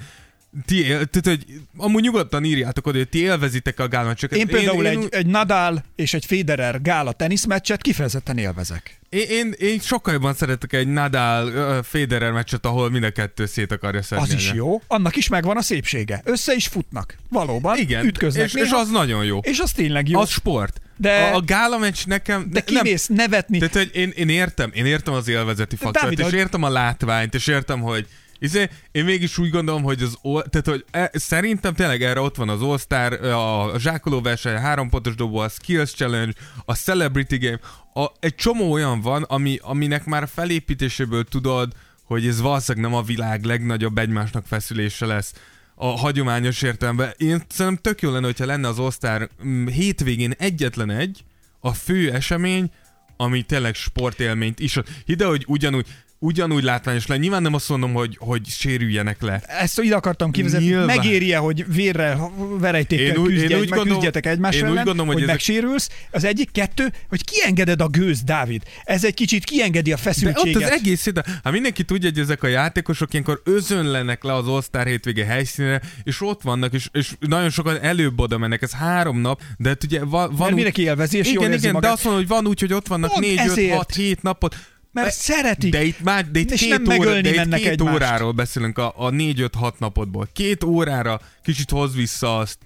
ti, 0.66 0.82
tehát, 0.82 1.20
hogy 1.22 1.44
amúgy 1.76 2.02
nyugodtan 2.02 2.44
írjátok 2.44 2.86
oda, 2.86 2.98
hogy 2.98 3.08
ti 3.08 3.18
élvezitek 3.18 3.80
a 3.80 3.88
gála 3.88 4.14
Én 4.30 4.46
például 4.46 4.84
én, 4.84 4.90
egy, 4.90 5.02
én... 5.02 5.08
egy 5.10 5.26
Nadal 5.26 5.84
és 5.96 6.14
egy 6.14 6.24
Federer 6.24 6.82
gála 6.82 7.12
teniszmeccset 7.12 7.82
kifejezetten 7.82 8.38
élvezek. 8.38 9.00
Én, 9.08 9.26
én, 9.28 9.54
én 9.58 9.80
sokkal 9.80 10.12
jobban 10.12 10.34
szeretek 10.34 10.72
egy 10.72 10.88
Nadal 10.88 11.82
Federer 11.82 12.32
meccset, 12.32 12.66
ahol 12.66 12.90
mind 12.90 13.04
a 13.04 13.10
kettő 13.10 13.46
szét 13.46 13.72
akarja 13.72 14.02
szedni. 14.02 14.24
Az 14.24 14.32
is 14.32 14.52
jó, 14.54 14.82
annak 14.86 15.16
is 15.16 15.28
megvan 15.28 15.56
a 15.56 15.62
szépsége. 15.62 16.20
Össze 16.24 16.54
is 16.54 16.66
futnak. 16.66 17.16
Valóban. 17.28 17.78
Igen, 17.78 18.04
ütköznek 18.04 18.44
és, 18.44 18.52
néha, 18.52 18.66
és 18.66 18.72
az 18.72 18.90
nagyon 18.90 19.24
jó. 19.24 19.38
És 19.38 19.58
az 19.58 19.72
tényleg 19.72 20.08
jó. 20.08 20.20
Az 20.20 20.30
sport. 20.30 20.80
De 20.96 21.22
a, 21.22 21.34
a 21.34 21.40
gála 21.40 21.78
meccs 21.78 22.06
nekem... 22.06 22.46
De 22.50 22.60
kimész 22.60 23.06
nem, 23.06 23.16
nevetni. 23.16 23.58
Tehát, 23.58 23.74
hogy 23.74 23.90
én, 23.92 24.12
én 24.16 24.28
értem, 24.28 24.70
én 24.74 24.86
értem 24.86 25.14
az 25.14 25.28
élvezeti 25.28 25.76
faktort, 25.76 26.18
és 26.18 26.32
értem 26.32 26.62
a 26.62 26.68
látványt, 26.68 27.34
és 27.34 27.46
értem, 27.46 27.80
hogy 27.80 28.06
Izé, 28.38 28.68
én 28.92 29.04
mégis 29.04 29.38
úgy 29.38 29.50
gondolom, 29.50 29.83
hogy 29.83 30.02
az, 30.02 30.18
tehát, 30.23 30.66
hogy 30.66 30.85
e, 30.90 31.11
szerintem 31.12 31.75
tényleg 31.75 32.02
erre 32.02 32.21
ott 32.21 32.37
van 32.37 32.49
az 32.49 32.62
All-Star, 32.62 33.12
a 33.25 33.78
zsákoló 33.78 34.21
verseny, 34.21 34.54
a 34.54 34.61
három 34.61 34.88
pontos 34.88 35.14
dobó, 35.14 35.38
a 35.38 35.49
Skills 35.49 35.90
Challenge, 35.90 36.33
a 36.64 36.75
Celebrity 36.75 37.38
Game, 37.38 37.59
a, 37.95 38.12
egy 38.21 38.35
csomó 38.35 38.73
olyan 38.73 39.00
van, 39.00 39.23
ami, 39.23 39.59
aminek 39.62 40.04
már 40.04 40.28
felépítéséből 40.35 41.25
tudod, 41.25 41.73
hogy 42.04 42.26
ez 42.26 42.40
valószínűleg 42.40 42.90
nem 42.90 42.99
a 42.99 43.02
világ 43.02 43.45
legnagyobb 43.45 43.99
egymásnak 43.99 44.47
feszülése 44.47 45.07
lesz 45.07 45.33
a 45.75 45.87
hagyományos 45.87 46.62
értelemben. 46.62 47.12
Én 47.16 47.42
szerintem 47.49 47.76
tök 47.76 48.00
jó 48.00 48.11
lenne, 48.11 48.26
hogyha 48.26 48.47
lenne 48.47 48.68
az 48.68 48.78
All-Star 48.78 49.28
mm, 49.45 49.66
hétvégén 49.66 50.35
egyetlen 50.38 50.90
egy, 50.90 51.25
a 51.61 51.73
fő 51.73 52.12
esemény, 52.12 52.71
ami 53.16 53.42
tényleg 53.42 53.75
sportélményt 53.75 54.61
is. 54.61 54.78
Ide, 55.04 55.26
hogy 55.26 55.45
ugyanúgy, 55.47 55.87
ugyanúgy 56.18 56.62
látványos 56.62 57.06
le. 57.06 57.16
Nyilván 57.16 57.42
nem 57.42 57.54
azt 57.54 57.68
mondom, 57.68 57.92
hogy, 57.92 58.16
hogy 58.20 58.46
sérüljenek 58.46 59.22
le. 59.22 59.40
Ezt 59.46 59.80
ide 59.80 59.94
akartam 59.94 60.30
kivezetni. 60.30 60.66
Nyilván. 60.66 60.87
Megéri-e, 60.87 61.37
hogy 61.37 61.64
vérre, 61.72 62.18
verejtékkel 62.58 63.06
én 63.06 63.16
úgy, 63.16 63.32
küzdj, 63.32 63.52
én 63.52 63.58
úgy 63.60 63.68
gondolom, 63.68 63.92
küzdjetek 63.92 64.26
egymás 64.26 64.54
én 64.54 64.64
ellen, 64.64 64.72
úgy 64.72 64.84
gondolom, 64.84 65.06
hogy, 65.06 65.14
hogy 65.14 65.22
ezek... 65.22 65.34
megsérülsz. 65.34 65.90
Az 66.10 66.25
egyik, 66.25 66.52
kettő, 66.52 66.92
hogy 67.08 67.25
kiengeded 67.25 67.80
a 67.80 67.88
gőz, 67.88 68.22
Dávid. 68.22 68.62
Ez 68.84 69.04
egy 69.04 69.14
kicsit 69.14 69.44
kiengedi 69.44 69.93
a 69.93 69.97
feszültséget. 69.97 70.58
De 70.58 70.66
ott 70.66 70.73
az 70.73 70.78
egész 70.78 71.06
ide, 71.06 71.25
hát 71.45 71.52
mindenki 71.52 71.84
tudja, 71.84 72.10
hogy 72.10 72.19
ezek 72.19 72.43
a 72.43 72.47
játékosok 72.47 73.12
ilyenkor 73.12 73.40
özönlenek 73.45 74.23
le 74.23 74.34
az 74.34 74.49
All-Star 74.49 74.86
hétvége 74.86 75.25
helyszínre, 75.25 75.80
és 76.02 76.21
ott 76.21 76.43
vannak, 76.43 76.73
és, 76.73 76.88
és 76.93 77.12
nagyon 77.21 77.50
sokan 77.50 77.80
előbb 77.80 78.21
oda 78.21 78.38
mennek, 78.38 78.62
ez 78.62 78.73
három 78.73 79.21
nap, 79.21 79.43
de 79.58 79.69
hát 79.69 79.84
ugye 79.84 80.04
van, 80.04 80.10
van 80.10 80.36
Mert 80.38 80.49
úgy... 80.49 80.54
mindenki 80.54 80.82
élvezi, 80.82 81.19
és 81.19 81.28
igen, 81.28 81.43
jól 81.43 81.52
igen, 81.52 81.73
magát. 81.73 81.90
de 81.90 81.95
azt 81.95 82.04
mondom, 82.04 82.23
hogy 82.23 82.30
van 82.30 82.47
úgy, 82.47 82.60
hogy 82.60 82.73
ott 82.73 82.86
vannak 82.86 83.10
Pont 83.10 83.25
4, 83.25 83.40
5, 83.56 83.71
6, 83.71 83.95
7 83.95 84.23
napot, 84.23 84.56
mert 84.92 85.06
de, 85.06 85.12
szeretik. 85.12 85.72
De 85.72 85.82
itt 85.82 86.00
már 86.00 86.30
de 86.30 86.38
itt 86.38 86.50
és 86.50 86.60
két, 86.60 86.82
nem 86.82 86.98
óra, 86.98 87.20
de 87.20 87.30
itt 87.30 87.54
két 87.54 87.80
óráról 87.80 88.32
beszélünk 88.32 88.78
a, 88.78 88.94
a 88.96 89.10
4-5-6 89.10 89.72
napodból. 89.78 90.28
Két 90.32 90.64
órára 90.64 91.20
kicsit 91.42 91.70
hoz 91.70 91.94
vissza 91.94 92.38
azt, 92.38 92.58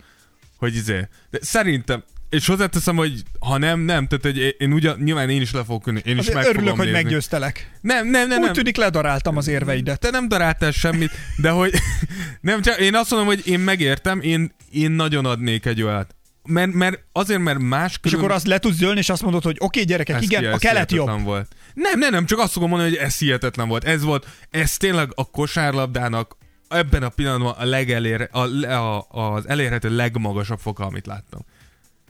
hogy 0.56 0.74
izé. 0.74 1.08
De 1.30 1.38
szerintem, 1.40 2.02
és 2.30 2.46
hozzáteszem, 2.46 2.96
hogy 2.96 3.22
ha 3.40 3.58
nem, 3.58 3.80
nem, 3.80 4.06
tehát 4.06 4.24
hogy 4.24 4.56
én 4.58 4.72
ugyan, 4.72 4.98
nyilván 5.00 5.30
én 5.30 5.40
is 5.40 5.52
le 5.52 5.64
fogok 5.64 5.86
ünni, 5.86 6.00
én 6.04 6.14
is 6.14 6.20
Azért 6.20 6.34
meg 6.34 6.44
örülök, 6.44 6.62
fogom 6.62 6.78
hogy 6.78 6.86
nézni. 6.86 7.02
meggyőztelek. 7.02 7.70
Nem, 7.80 8.08
nem, 8.08 8.28
nem. 8.28 8.38
Úgy 8.38 8.44
nem. 8.44 8.52
tűnik 8.52 8.76
ledaráltam 8.76 9.36
az 9.36 9.48
érveidet. 9.48 10.00
Te 10.00 10.10
nem 10.10 10.28
daráltál 10.28 10.70
semmit, 10.70 11.10
de 11.36 11.50
hogy 11.50 11.72
nem, 12.40 12.62
csak 12.62 12.80
én 12.80 12.94
azt 12.94 13.10
mondom, 13.10 13.28
hogy 13.28 13.46
én 13.46 13.60
megértem, 13.60 14.20
én, 14.20 14.54
én 14.70 14.90
nagyon 14.90 15.24
adnék 15.24 15.66
egy 15.66 15.82
olyat 15.82 16.14
mert, 16.44 16.72
mert 16.72 17.04
azért, 17.12 17.40
mert 17.40 17.58
más 17.58 17.98
külön... 17.98 18.18
És 18.18 18.24
akkor 18.24 18.34
azt 18.34 18.46
le 18.46 18.58
tudsz 18.58 18.76
dőlni, 18.76 18.98
és 18.98 19.08
azt 19.08 19.22
mondod, 19.22 19.42
hogy 19.42 19.56
oké, 19.58 19.64
okay, 19.64 19.84
gyerekek, 19.84 20.16
ez 20.16 20.22
igen, 20.22 20.40
ki, 20.40 20.46
a 20.46 20.58
kelet 20.58 20.92
jobb. 20.92 21.22
Volt. 21.22 21.54
Nem, 21.74 21.98
nem, 21.98 22.10
nem, 22.12 22.26
csak 22.26 22.38
azt 22.38 22.52
fogom 22.52 22.68
mondani, 22.68 22.90
hogy 22.90 22.98
ez 22.98 23.18
hihetetlen 23.18 23.68
volt. 23.68 23.84
Ez 23.84 24.02
volt, 24.02 24.26
ez 24.50 24.76
tényleg 24.76 25.12
a 25.14 25.30
kosárlabdának 25.30 26.36
ebben 26.68 27.02
a 27.02 27.08
pillanatban 27.08 27.54
a 27.58 27.64
legelér, 27.64 28.28
a, 28.32 28.38
a, 28.38 29.06
az 29.34 29.48
elérhető 29.48 29.96
legmagasabb 29.96 30.58
foka, 30.58 30.84
amit 30.84 31.06
láttam. 31.06 31.40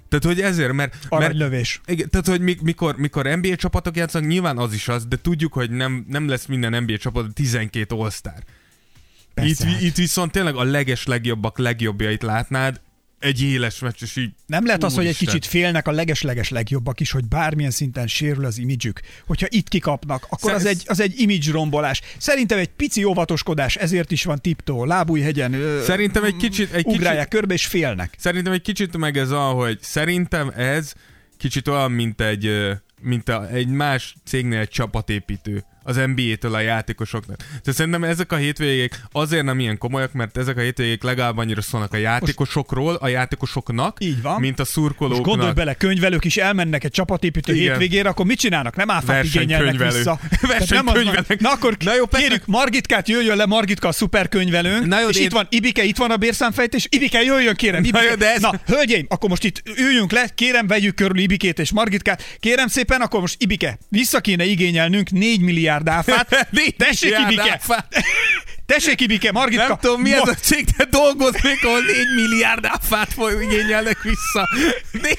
Tehát, 0.09 0.25
hogy 0.25 0.41
ezért, 0.41 0.73
mert... 0.73 1.09
Mert, 1.11 1.35
igen, 1.87 2.11
tehát, 2.11 2.27
hogy 2.27 2.41
mikor, 2.63 2.97
mikor 2.97 3.27
NBA 3.27 3.57
csapatok 3.57 3.97
játszanak, 3.97 4.29
nyilván 4.29 4.59
az 4.59 4.73
is 4.73 4.89
az, 4.89 5.07
de 5.07 5.17
tudjuk, 5.17 5.53
hogy 5.53 5.71
nem, 5.71 6.05
nem 6.09 6.29
lesz 6.29 6.47
minden 6.47 6.83
NBA 6.83 6.97
csapat 6.97 7.35
12 7.35 7.95
All-Star. 7.95 8.43
Itt, 9.43 9.63
hát. 9.63 9.81
itt 9.81 9.97
viszont 9.97 10.33
tényleg 10.33 10.57
a 10.57 10.63
leges 10.63 11.07
legjobbak 11.07 11.59
legjobbjait 11.59 12.23
látnád, 12.23 12.81
egy 13.23 13.43
éles 13.43 13.79
meccs, 13.79 14.03
és 14.03 14.17
így... 14.17 14.31
Nem 14.47 14.67
lehet 14.67 14.85
az, 14.85 14.95
hogy 14.95 15.07
egy 15.07 15.17
kicsit 15.17 15.47
félnek 15.47 15.89
a 15.89 15.91
leges-leges 15.91 16.49
legjobbak 16.49 17.01
is, 17.01 17.11
hogy 17.11 17.29
bármilyen 17.29 17.71
szinten 17.71 18.07
sérül 18.07 18.45
az 18.45 18.59
imidzsük. 18.59 19.01
Hogyha 19.27 19.47
itt 19.51 19.69
kikapnak, 19.69 20.27
akkor 20.29 20.53
az 20.53 20.65
egy, 20.65 20.83
az 20.87 21.01
egy 21.01 21.21
image 21.21 21.53
rombolás. 21.53 22.01
Szerintem 22.19 22.59
egy 22.59 22.69
pici 22.69 23.05
óvatoskodás, 23.05 23.77
ezért 23.77 24.11
is 24.11 24.25
van 24.25 24.41
tiptó, 24.41 24.85
lábújhegyen. 24.85 25.81
Szerintem 25.85 26.25
egy 26.25 26.37
kicsit... 26.37 26.73
Egy 26.73 26.87
ugrálják 26.87 27.29
kicsit, 27.29 27.29
körbe, 27.29 27.55
és 27.55 27.67
félnek. 27.67 28.15
Szerintem 28.19 28.53
egy 28.53 28.63
kicsit 28.63 28.97
meg 28.97 29.17
ez 29.17 29.31
az, 29.31 29.53
hogy 29.53 29.79
szerintem 29.81 30.53
ez 30.57 30.93
kicsit 31.37 31.69
olyan, 31.69 31.93
mint 31.93 32.21
egy, 32.21 32.71
mint 33.01 33.29
a, 33.29 33.49
egy 33.49 33.69
más 33.69 34.15
cégnél 34.25 34.59
egy 34.59 34.69
csapatépítő 34.69 35.65
az 35.85 35.97
NBA-től 36.15 36.55
a 36.55 36.61
játékosoknak. 36.61 37.37
Tehát 37.37 37.73
szerintem 37.73 38.05
ezek 38.05 38.33
a 38.33 38.37
hétvégék 38.37 39.01
azért 39.13 39.45
nem 39.45 39.61
ilyen 39.61 39.79
komolyak, 39.79 40.13
mert 40.13 40.37
ezek 40.37 40.57
a 40.57 40.61
hétvégék 40.61 41.03
legalább 41.03 41.39
annyira 41.39 41.61
szólnak 41.61 41.93
a 41.93 41.97
játékosokról, 41.97 42.95
a 42.95 43.09
játékosoknak, 43.09 43.97
Így 44.01 44.23
van. 44.23 44.41
mint 44.41 44.61
a 44.61 44.65
szurkolóknak. 44.65 45.25
Most 45.25 45.31
gondolj 45.37 45.53
bele, 45.53 45.75
könyvelők 45.75 46.25
is 46.25 46.37
elmennek 46.37 46.85
egy 46.85 46.91
csapatépítő 46.91 47.55
Igen. 47.55 47.71
hétvégére, 47.71 48.09
akkor 48.09 48.27
mit 48.27 48.39
csinálnak? 48.39 48.77
Nem 48.77 48.91
áfát 48.91 49.25
igényelnek 49.25 49.77
vissza. 49.93 50.19
Versenykönyvelők. 50.41 51.41
Na 51.41 51.51
akkor 51.51 51.77
Na 51.85 51.95
jó, 51.95 52.07
kérjük, 52.07 52.47
Margitkát 52.47 53.09
jöjjön 53.09 53.37
le, 53.37 53.47
Margitka 53.47 53.89
a 53.89 53.93
szuperkönyvelőnk, 53.93 54.87
Na 54.87 55.01
jó, 55.01 55.09
és 55.09 55.17
én... 55.17 55.25
itt 55.25 55.33
van 55.33 55.47
Ibike, 55.51 55.83
itt 55.85 55.97
van 55.97 56.11
a 56.11 56.17
bérszámfejtés, 56.17 56.87
Ibike 56.91 57.23
jöjjön, 57.23 57.55
kérem. 57.55 57.85
Ibike. 57.85 57.99
Na, 57.99 58.09
jó, 58.11 58.15
de 58.15 58.33
ez... 58.33 58.41
Na, 58.41 58.53
hölgyeim, 58.67 59.07
akkor 59.09 59.29
most 59.29 59.45
itt 59.45 59.63
üljünk 59.79 60.13
le, 60.13 60.29
kérem, 60.35 60.67
vegyük 60.67 60.95
körül 60.95 61.19
Ibikét 61.19 61.59
és 61.59 61.73
Margitkát. 61.73 62.23
Kérem 62.41 62.67
szépen, 62.67 63.01
akkor 63.01 63.21
most 63.21 63.37
Ibike, 63.39 63.79
vissza 63.89 64.21
kéne 64.21 64.45
igényelnünk 64.45 65.11
4 65.11 65.41
milliárd 65.41 65.72
áfát. 65.89 66.49
Tessék, 66.77 67.15
Ibike! 67.19 67.61
Tessék, 68.67 69.01
Ibike, 69.01 69.33
Margitka. 69.33 69.67
Nem 69.67 69.77
tudom, 69.79 70.01
mi 70.01 70.13
ez 70.13 70.19
ma- 70.19 70.31
a 70.31 70.35
cég, 70.35 70.65
de 70.65 70.85
dolgoznék, 70.85 71.65
ahol 71.65 71.81
4 71.81 71.97
milliárd 72.15 72.65
áfát 72.65 73.15
igényelnek 73.43 74.03
vissza. 74.03 74.49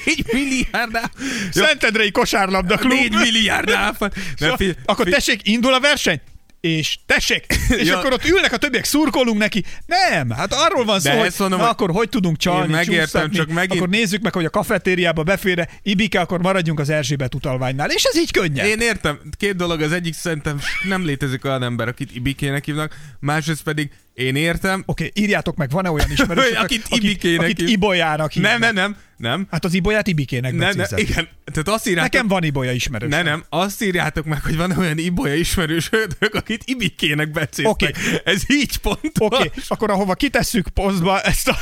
4 0.04 0.24
milliárd 0.32 0.96
áfát. 0.96 1.12
Szentendrei 1.52 2.10
kosárlabda 2.10 2.76
klub. 2.76 2.92
4 2.92 3.12
milliárd 3.12 3.70
áfát. 3.70 4.14
Nem, 4.38 4.56
fi- 4.56 4.76
akkor 4.84 5.08
tessék, 5.08 5.48
indul 5.48 5.74
a 5.74 5.80
verseny? 5.80 6.20
És 6.64 6.98
tessék! 7.06 7.44
És 7.68 7.86
Ja. 7.88 7.98
akkor 7.98 8.12
ott 8.12 8.24
ülnek 8.24 8.52
a 8.52 8.56
többiek, 8.56 8.84
szurkolunk 8.84 9.38
neki. 9.38 9.64
Nem, 9.86 10.30
hát 10.30 10.52
arról 10.52 10.84
van 10.84 11.00
szó, 11.00 11.10
De 11.10 11.18
hogy 11.18 11.34
mondom, 11.38 11.58
na 11.60 11.68
akkor 11.68 11.90
hogy 11.90 12.08
tudunk 12.08 12.36
csalni, 12.36 12.72
megértem, 12.72 13.30
csak 13.30 13.48
megint- 13.48 13.72
Akkor 13.76 13.88
nézzük 13.88 14.22
meg, 14.22 14.32
hogy 14.34 14.44
a 14.44 14.50
kafetériába 14.50 15.22
befére 15.22 15.68
Ibike, 15.82 16.20
akkor 16.20 16.40
maradjunk 16.40 16.80
az 16.80 16.88
Erzsébet 16.88 17.34
utalványnál. 17.34 17.90
És 17.90 18.04
ez 18.04 18.16
így 18.18 18.30
könnyed. 18.30 18.66
Én 18.66 18.80
értem, 18.80 19.18
két 19.36 19.56
dolog, 19.56 19.80
az 19.80 19.92
egyik 19.92 20.14
szerintem 20.14 20.60
nem 20.88 21.04
létezik 21.04 21.44
olyan 21.44 21.62
ember, 21.62 21.88
akit 21.88 22.14
Ibikének 22.14 22.64
hívnak, 22.64 22.96
másrészt 23.20 23.62
pedig 23.62 23.90
én 24.14 24.36
értem, 24.36 24.82
Oké, 24.86 25.10
írjátok 25.14 25.56
meg, 25.56 25.70
van-e 25.70 25.90
olyan 25.90 26.10
ismerősök, 26.10 26.58
Akit 26.62 26.84
akit, 26.84 27.02
Ibikének 27.04 27.40
akit 27.40 27.68
Ibolyának 27.68 28.32
hívnak? 28.32 28.50
nem, 28.50 28.60
nem, 28.60 28.74
nem, 28.74 28.96
nem, 29.16 29.46
Hát 29.50 29.64
az 29.64 29.74
Ibolyát 29.74 30.06
Ibikének 30.06 30.54
nem, 30.54 30.76
nem, 30.76 30.86
igen, 30.96 31.28
tehát 31.44 31.68
azt 31.68 31.88
írjátok, 31.88 32.12
Nekem 32.12 32.28
van 32.28 32.42
Ibolya 32.42 32.72
ismerős. 32.72 33.10
nem, 33.10 33.24
nem, 33.24 33.44
azt 33.48 33.82
írjátok 33.82 34.24
meg, 34.24 34.42
hogy 34.42 34.56
van 34.56 34.70
olyan 34.78 34.98
Ibolya 34.98 35.34
ismerősök, 35.34 36.34
akit 36.34 36.62
Ibikének 36.64 37.30
becéztek. 37.30 37.72
Oké. 37.72 37.90
Ez 38.24 38.42
így 38.48 38.76
pontos. 38.76 39.38
Oké, 39.38 39.50
akkor 39.68 39.90
ahova 39.90 40.14
kitesszük 40.14 40.68
posztba 40.68 41.20
ezt 41.20 41.48
a... 41.48 41.56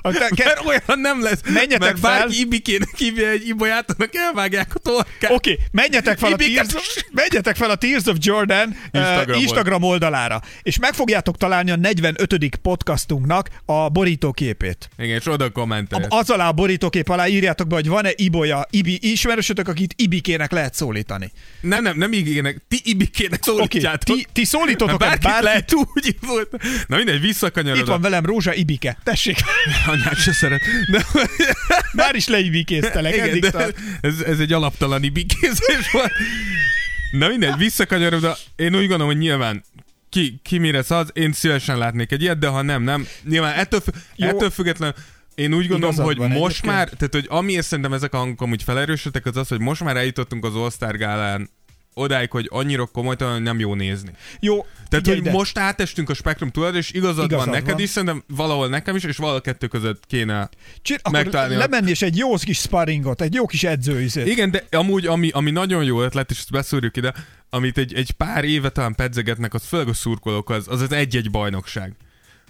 a 0.00 0.12
te, 0.12 0.28
ke, 0.28 0.44
Mert 0.44 0.64
olyan 0.64 1.00
nem 1.00 1.22
lesz, 1.22 1.40
Menjetek 1.44 1.80
mert 1.80 1.98
fel. 1.98 2.18
bárki 2.18 2.40
Ibikének 2.40 2.96
hívja 2.96 3.28
egy 3.28 3.48
Ibolyát, 3.48 3.94
annak 3.98 4.14
elvágják 4.14 4.74
a 4.74 4.78
torkát. 4.78 5.30
Oké, 5.30 5.52
okay, 5.52 5.64
menjetek 5.70 6.18
fel, 6.18 6.32
a 6.32 6.36
Ibike- 6.40 6.66
Tears, 6.66 7.04
menjetek 7.12 7.56
fel 7.56 7.70
a 7.70 7.74
Tears 7.74 8.04
of 8.06 8.16
Jordan 8.20 8.68
Instagram, 8.68 9.02
Instagram 9.02 9.36
uh, 9.36 9.42
Instagram 9.42 9.82
oldalára, 9.82 10.40
és 10.62 10.78
meg 10.78 10.94
fogjátok 10.94 11.36
találni 11.36 11.70
a 11.70 11.76
45. 11.76 12.56
podcastunknak 12.62 13.48
a 13.64 13.88
borítóképét. 13.88 14.88
Igen, 14.98 15.16
és 15.18 15.26
oda 15.26 15.50
kommentelj. 15.50 16.04
Az 16.08 16.30
alá 16.30 16.48
a 16.48 16.52
borítókép 16.52 17.08
alá 17.08 17.26
írjátok 17.26 17.66
be, 17.66 17.74
hogy 17.74 17.88
van-e 17.88 18.10
Ibolya, 18.16 18.66
Ibi 18.70 18.98
ismerősötök, 19.00 19.68
akit 19.68 19.94
Ibikének 19.96 20.52
lehet 20.52 20.74
szólítani. 20.74 21.32
Nem, 21.60 21.82
nem, 21.82 21.96
nem 21.96 22.12
ígének, 22.12 22.60
ti 22.68 22.80
Ibikének 22.84 23.42
szólítjátok. 23.42 24.16
ti, 24.16 24.26
ti 24.32 24.44
szólítotok 24.44 24.98
bárkit 24.98 25.22
bárkit, 25.22 25.42
lehet 25.42 25.74
úgy 25.74 26.16
volt. 26.20 26.50
Na 26.86 26.96
mindegy, 26.96 27.20
visszakanyarodok. 27.20 27.82
itt 27.84 27.90
van 27.90 28.00
velem 28.00 28.24
Rózsa 28.24 28.54
Ibike. 28.54 28.98
Tessék, 29.04 29.36
Anyát 29.86 30.16
se 30.16 30.32
szeret. 30.32 30.60
De, 30.90 31.04
már 32.02 32.14
is 32.14 32.26
leibikéztelek, 32.26 33.14
igen, 33.14 33.40
de 33.40 33.50
tart. 33.50 33.78
ez, 34.00 34.20
ez 34.20 34.38
egy 34.38 34.52
alaptalan 34.52 35.02
ibikézés 35.02 35.90
volt. 35.92 36.12
Na 37.10 37.28
mindegy, 37.28 37.56
visszakanyarodva. 37.56 38.36
Én 38.56 38.74
úgy 38.74 38.80
gondolom, 38.80 39.06
hogy 39.06 39.18
nyilván 39.18 39.64
ki, 40.10 40.40
ki 40.42 40.58
mire 40.58 40.82
szaz, 40.82 41.08
én 41.12 41.32
szívesen 41.32 41.78
látnék 41.78 42.12
egy 42.12 42.22
ilyet, 42.22 42.38
de 42.38 42.46
ha 42.46 42.62
nem, 42.62 42.82
nem. 42.82 43.06
Nyilván 43.28 43.54
ettől, 43.54 43.80
fü- 43.80 43.94
ettől 44.16 44.50
függetlenül 44.50 44.94
én 45.34 45.54
úgy 45.54 45.66
gondolom, 45.68 45.94
Igazad 45.94 46.16
hogy 46.16 46.28
most 46.28 46.38
egyébként. 46.58 46.64
már, 46.74 46.88
tehát 46.88 47.12
hogy 47.14 47.26
amiért 47.28 47.66
szerintem 47.66 47.92
ezek 47.92 48.14
a 48.14 48.16
hangok 48.16 48.40
amúgy 48.40 48.62
felerősödtek, 48.62 49.26
az 49.26 49.36
az, 49.36 49.48
hogy 49.48 49.60
most 49.60 49.84
már 49.84 49.96
eljutottunk 49.96 50.44
az 50.44 50.54
All-Star 50.54 50.96
gálán 50.96 51.50
odáig, 51.94 52.30
hogy 52.30 52.46
annyira 52.50 52.86
komolytalan 52.86 53.42
nem 53.42 53.58
jó 53.58 53.74
nézni. 53.74 54.10
Jó, 54.40 54.66
Tehát, 54.88 55.06
hogy 55.06 55.16
ide. 55.16 55.30
most 55.30 55.58
átestünk 55.58 56.10
a 56.10 56.14
spektrum 56.14 56.50
túl, 56.50 56.66
és 56.66 56.92
igazad, 56.92 57.24
Igazad 57.24 57.44
van 57.46 57.54
neked 57.54 57.72
van. 57.74 57.80
is, 57.80 57.88
szerintem 57.90 58.24
valahol 58.28 58.68
nekem 58.68 58.96
is, 58.96 59.04
és 59.04 59.16
valahol 59.16 59.40
kettő 59.40 59.66
között 59.66 60.06
kéne. 60.06 60.48
Csi- 60.82 60.98
akkor 61.02 61.12
megtalálni 61.12 61.54
a- 61.54 61.58
lemenni 61.58 61.90
és 61.90 62.02
egy 62.02 62.16
jó 62.16 62.34
kis 62.34 62.58
sparringot, 62.58 63.20
egy 63.22 63.34
jó 63.34 63.46
kis 63.46 63.64
edzőizét. 63.64 64.26
Igen, 64.26 64.50
de 64.50 64.64
amúgy, 64.70 65.06
ami, 65.06 65.30
ami 65.30 65.50
nagyon 65.50 65.84
jó 65.84 66.02
ötlet, 66.02 66.30
és 66.30 66.38
ezt 66.38 66.50
beszúrjuk 66.50 66.96
ide, 66.96 67.14
amit 67.50 67.78
egy, 67.78 67.94
egy 67.94 68.10
pár 68.10 68.44
éve 68.44 68.68
talán 68.68 68.94
pedzegetnek, 68.94 69.54
az 69.54 69.64
főleg 69.66 69.88
a 69.88 69.94
szurkolók, 69.94 70.50
az, 70.50 70.68
az 70.68 70.80
az 70.80 70.92
egy-egy 70.92 71.30
bajnokság. 71.30 71.92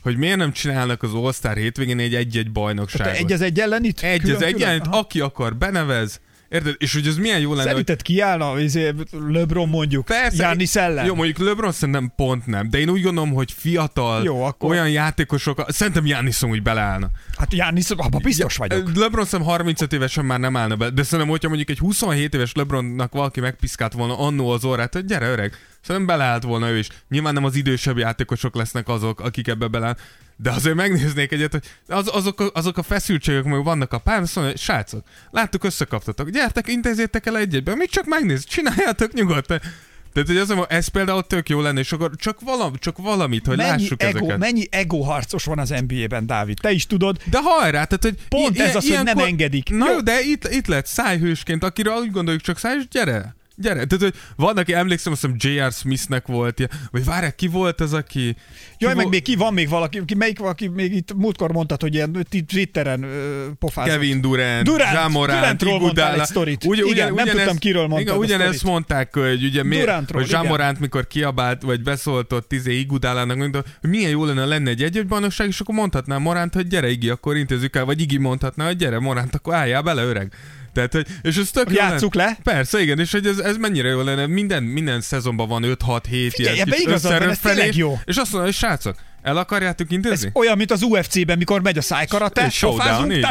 Hogy 0.02 0.16
miért 0.16 0.36
nem 0.36 0.52
csinálnak 0.52 1.02
az 1.02 1.14
All-Star 1.14 1.56
hétvégén 1.56 1.98
egy 1.98 2.14
egy-egy 2.14 2.52
bajnokságot? 2.52 3.14
egy 3.16 3.32
az 3.32 3.40
egy 3.40 3.60
ellen 3.60 3.84
itt? 3.84 4.00
egy 4.00 4.20
az 4.20 4.36
Külön-külön? 4.36 4.68
egyen, 4.68 4.80
Aha. 4.80 4.98
aki 4.98 5.20
akar, 5.20 5.56
benevez. 5.56 6.20
Érted? 6.54 6.74
És 6.78 6.92
hogy 6.92 7.06
ez 7.06 7.16
milyen 7.16 7.40
jó 7.40 7.48
lenne, 7.48 7.60
hogy 7.62 7.70
Szerinted 7.70 8.02
kiállna 8.02 8.60
izé, 8.60 8.92
LeBron 9.28 9.68
mondjuk, 9.68 10.04
Persze, 10.04 10.36
Giannis 10.36 10.74
ellen? 10.74 11.04
Jó, 11.06 11.14
mondjuk 11.14 11.38
LeBron 11.38 11.72
szerintem 11.72 12.12
pont 12.16 12.46
nem, 12.46 12.70
de 12.70 12.78
én 12.78 12.88
úgy 12.88 13.02
gondolom, 13.02 13.32
hogy 13.32 13.52
fiatal, 13.56 14.24
Jó, 14.24 14.42
akkor- 14.42 14.70
olyan 14.70 14.90
játékosok, 14.90 15.64
szerintem 15.68 16.04
Giannis 16.04 16.42
úgy 16.42 16.62
beleállna. 16.62 17.10
Hát 17.38 17.48
Giannis, 17.48 17.90
abban 17.90 18.20
biztos 18.22 18.56
vagyok. 18.56 18.96
LeBron 18.96 19.24
szerintem 19.24 19.54
35 19.54 19.92
évesen 19.92 20.24
már 20.24 20.40
nem 20.40 20.56
állna 20.56 20.76
be, 20.76 20.90
de 20.90 21.02
szerintem, 21.02 21.28
hogyha 21.28 21.48
mondjuk 21.48 21.70
egy 21.70 21.78
27 21.78 22.34
éves 22.34 22.52
LeBronnak 22.52 23.12
valaki 23.12 23.40
megpiszkált 23.40 23.92
volna 23.92 24.18
annó 24.18 24.50
az 24.50 24.64
orrát, 24.64 24.92
hogy 24.92 25.04
gyere 25.04 25.28
öreg, 25.28 25.52
szerintem 25.80 26.16
beleállt 26.16 26.42
volna 26.42 26.70
ő 26.70 26.78
is. 26.78 26.88
Nyilván 27.08 27.34
nem 27.34 27.44
az 27.44 27.54
idősebb 27.54 27.98
játékosok 27.98 28.54
lesznek 28.54 28.88
azok, 28.88 29.20
akik 29.20 29.48
ebbe 29.48 29.66
beleáll, 29.66 29.96
de 30.36 30.50
azért 30.50 30.74
megnéznék 30.74 31.32
egyet, 31.32 31.52
hogy 31.52 31.62
az, 31.86 32.10
azok, 32.12 32.40
a, 32.40 32.50
azok 32.54 32.78
a 32.78 32.82
feszültségek, 32.82 33.44
meg 33.44 33.64
vannak 33.64 33.92
a 33.92 33.98
pályán, 33.98 34.22
azt 34.22 34.36
mondja, 34.36 34.56
srácok, 34.56 35.04
láttuk, 35.30 35.64
összekaptatok, 35.64 36.28
gyertek, 36.28 36.68
intézzétek 36.68 37.26
el 37.26 37.38
egy-egyben, 37.38 37.76
mit 37.76 37.90
csak 37.90 38.04
megnéz, 38.06 38.44
csináljátok 38.44 39.12
nyugodtan. 39.12 39.60
Tehát, 40.14 40.28
hogy 40.28 40.36
az, 40.36 40.66
ez 40.68 40.88
például 40.88 41.22
tök 41.22 41.48
jó 41.48 41.60
lenne, 41.60 41.80
és 41.80 41.92
akkor 41.92 42.10
csak, 42.16 42.40
valami, 42.40 42.78
csak 42.78 42.98
valamit, 42.98 43.46
hogy 43.46 43.56
Mennyi 43.56 43.70
lássuk 43.70 44.02
ego, 44.02 44.18
ezeket. 44.18 44.38
mennyi 44.38 44.66
ego 44.70 45.00
harcos 45.00 45.44
van 45.44 45.58
az 45.58 45.74
NBA-ben, 45.88 46.26
Dávid? 46.26 46.58
Te 46.60 46.70
is 46.70 46.86
tudod. 46.86 47.18
De 47.30 47.38
hajrá, 47.42 47.84
tehát 47.84 48.02
hogy... 48.02 48.18
Pont 48.28 48.58
ez 48.58 48.76
az, 48.76 48.88
hogy 48.88 49.04
nem 49.04 49.18
engedik. 49.18 49.70
Na 49.70 49.90
Jó. 49.90 50.00
de 50.00 50.20
itt, 50.20 50.48
itt 50.48 50.66
lett 50.66 50.86
szájhősként, 50.86 51.64
akire 51.64 51.90
úgy 51.90 52.10
gondoljuk 52.10 52.42
csak 52.42 52.58
száj, 52.58 52.76
és 52.76 52.88
gyere. 52.88 53.34
Gyere. 53.56 53.84
Tehát, 53.84 54.04
hogy 54.04 54.14
van, 54.36 54.56
aki 54.56 54.74
emlékszem, 54.74 55.12
azt 55.12 55.20
hiszem 55.20 55.52
J.R. 55.52 55.72
Smithnek 55.72 56.26
volt, 56.26 56.58
ilyen- 56.58 56.70
vagy 56.90 57.04
várják, 57.04 57.34
ki 57.34 57.46
volt 57.46 57.80
az, 57.80 57.92
aki... 57.92 58.20
Jaj, 58.20 58.34
ki 58.78 58.86
meg 58.86 58.96
vo- 58.96 59.10
még 59.10 59.22
ki 59.22 59.36
van 59.36 59.54
még 59.54 59.68
valaki, 59.68 60.04
ki, 60.04 60.14
melyik 60.14 60.38
valaki 60.38 60.68
még 60.68 60.94
itt 60.94 61.14
múltkor 61.14 61.52
mondtad, 61.52 61.80
hogy 61.80 61.94
ilyen 61.94 62.26
Twitteren 62.46 63.02
ö, 63.02 63.46
pofázott. 63.58 63.92
Kevin 63.92 64.20
Durant, 64.20 64.62
Durant, 64.64 65.08
Morant, 65.08 65.40
Durantról 65.40 65.80
mondtál 65.80 66.20
egy 66.20 66.26
sztorit. 66.26 66.64
Igen, 66.64 67.14
nem 67.14 67.26
tudtam, 67.26 67.56
kiről 67.56 67.86
mondtad 67.86 68.00
Igen, 68.00 68.16
ugyanezt 68.16 68.64
mondták, 68.64 69.14
hogy 69.14 69.44
ugye 69.44 69.62
mi, 69.62 69.76
Durantról, 69.78 70.20
hogy 70.20 70.30
igen. 70.30 70.42
Zsámorant, 70.42 70.80
mikor 70.80 71.06
kiabált, 71.06 71.62
vagy 71.62 71.82
beszóltott 71.82 72.52
izé 72.52 72.78
Igudálának, 72.78 73.36
mondta, 73.36 73.64
hogy 73.80 73.90
milyen 73.90 74.10
jó 74.10 74.24
lenne 74.24 74.44
lenne 74.44 74.70
egy 74.70 74.82
egy 74.82 75.06
bajnokság, 75.06 75.48
és 75.48 75.60
akkor 75.60 75.74
mondhatná 75.74 76.18
Morant, 76.18 76.54
hogy 76.54 76.66
gyere 76.66 76.90
Igi, 76.90 77.08
akkor 77.08 77.36
intézzük 77.36 77.76
el, 77.76 77.84
vagy 77.84 78.00
Igi 78.00 78.18
mondhatná, 78.18 78.66
hogy 78.66 78.76
gyere 78.76 78.98
Morant, 78.98 79.34
akkor 79.34 79.54
álljál 79.54 79.82
bele 79.82 80.02
öreg. 80.02 80.32
Tehát, 80.74 80.92
hogy, 80.92 81.06
és 81.22 81.36
ez 81.36 81.50
tök 81.50 81.72
Játsszuk 81.72 82.14
le. 82.14 82.36
Persze, 82.42 82.80
igen, 82.80 82.98
és 82.98 83.12
hogy 83.12 83.26
ez, 83.26 83.38
ez 83.38 83.56
mennyire 83.56 83.88
jó 83.88 84.02
lenne. 84.02 84.26
Minden, 84.26 84.62
minden 84.62 85.00
szezonban 85.00 85.48
van 85.48 85.62
5-6-7 85.66 86.00
Figyelj, 86.02 86.54
ilyen 86.54 86.66
ebbe 86.66 86.76
igazad 86.76 87.18
van, 87.18 87.28
ez 87.28 87.38
tényleg 87.38 87.76
jó. 87.76 87.98
És 88.04 88.16
azt 88.16 88.32
mondja, 88.32 88.50
hogy 88.50 88.58
srácok, 88.58 88.96
el 89.24 89.36
akarjátok 89.36 89.86
Ez 89.86 89.92
intézni? 89.92 90.30
olyan, 90.34 90.56
mint 90.56 90.70
az 90.70 90.82
UFC-ben, 90.82 91.38
mikor 91.38 91.62
megy 91.62 91.78
a 91.78 91.82
szájkarate, 91.82 92.44
Egy 92.44 92.58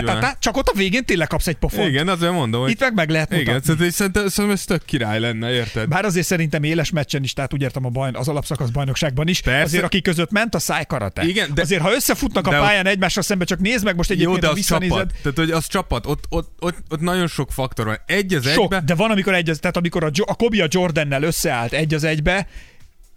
tá, 0.06 0.36
csak 0.39 0.58
ott 0.58 0.67
a 0.67 0.73
végén 0.77 1.06
tényleg 1.06 1.27
kapsz 1.27 1.47
egy 1.47 1.56
pofont. 1.56 1.88
Igen, 1.89 2.08
azért 2.08 2.32
mondom, 2.32 2.62
hogy 2.62 2.71
Itt 2.71 2.79
meg 2.79 2.93
meg 2.93 3.10
lehet 3.10 3.29
mutatni. 3.29 3.49
igen, 3.51 3.62
szerintem, 3.63 3.89
szerintem, 3.89 4.27
szerintem 4.27 4.56
ez 4.60 4.65
tök 4.65 4.86
király 4.86 5.19
lenne, 5.19 5.51
érted? 5.51 5.88
Bár 5.88 6.06
azért 6.06 6.25
szerintem 6.25 6.63
éles 6.63 6.89
meccsen 6.89 7.23
is, 7.23 7.34
tehát 7.34 7.53
úgy 7.53 7.62
értem 7.62 7.86
a 7.86 7.89
bajn, 7.89 8.15
az 8.15 8.27
alapszakasz 8.27 8.69
bajnokságban 8.69 9.27
is, 9.27 9.41
Persze. 9.41 9.63
azért 9.63 9.84
aki 9.84 10.01
között 10.01 10.32
ment 10.32 10.56
a 10.56 10.60
szájkarate. 10.60 11.23
Igen, 11.23 11.53
de- 11.53 11.62
azért 11.62 11.82
ha 11.82 11.93
összefutnak 11.93 12.47
a 12.47 12.49
de- 12.49 12.60
pályán 12.60 12.86
egymásra 12.86 13.21
szembe, 13.21 13.45
csak 13.45 13.60
nézd 13.60 13.84
meg 13.84 13.95
most 13.95 14.10
Jó, 14.10 14.15
egyébként, 14.15 14.39
de 14.41 14.47
az 14.49 14.56
visszanézed. 14.56 14.97
csapat. 14.97 15.13
Tehát, 15.21 15.38
hogy 15.38 15.51
az 15.51 15.67
csapat, 15.67 16.06
ott, 16.06 16.23
ott, 16.29 16.53
ott, 16.60 16.77
ott 16.89 16.99
nagyon 17.01 17.27
sok 17.27 17.51
faktor 17.51 17.86
van. 17.86 17.97
Egy 18.06 18.34
az 18.34 18.51
Sok, 18.51 18.63
egybe. 18.63 18.82
de 18.86 18.95
van, 18.95 19.12
amikor 19.12 19.34
egy 19.34 19.49
az, 19.49 19.58
tehát 19.60 19.77
amikor 19.77 20.03
a, 20.03 20.10
a 20.25 20.36
Kobe 20.36 20.63
a 20.63 20.67
Jordannel 20.69 21.23
összeállt 21.23 21.73
egy 21.73 21.93
az 21.93 22.03
egybe, 22.03 22.47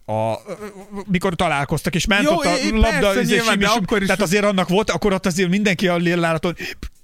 a, 0.06 0.34
mikor 1.06 1.34
találkoztak, 1.34 1.94
és 1.94 2.06
ment 2.06 2.22
Jó, 2.24 2.32
ott 2.32 2.44
a 2.44 2.50
labda, 2.72 2.98
persze, 3.00 3.20
izé, 3.20 3.34
nyilván, 3.34 3.58
de 3.58 3.66
simi- 3.66 3.84
akkor 3.84 4.00
is- 4.00 4.06
tehát 4.06 4.22
azért 4.22 4.44
annak 4.44 4.68
volt, 4.68 4.90
akkor 4.90 5.12
ott 5.12 5.26
azért 5.26 5.48
mindenki 5.48 5.88
a 5.88 5.96
lélálaton 5.96 6.56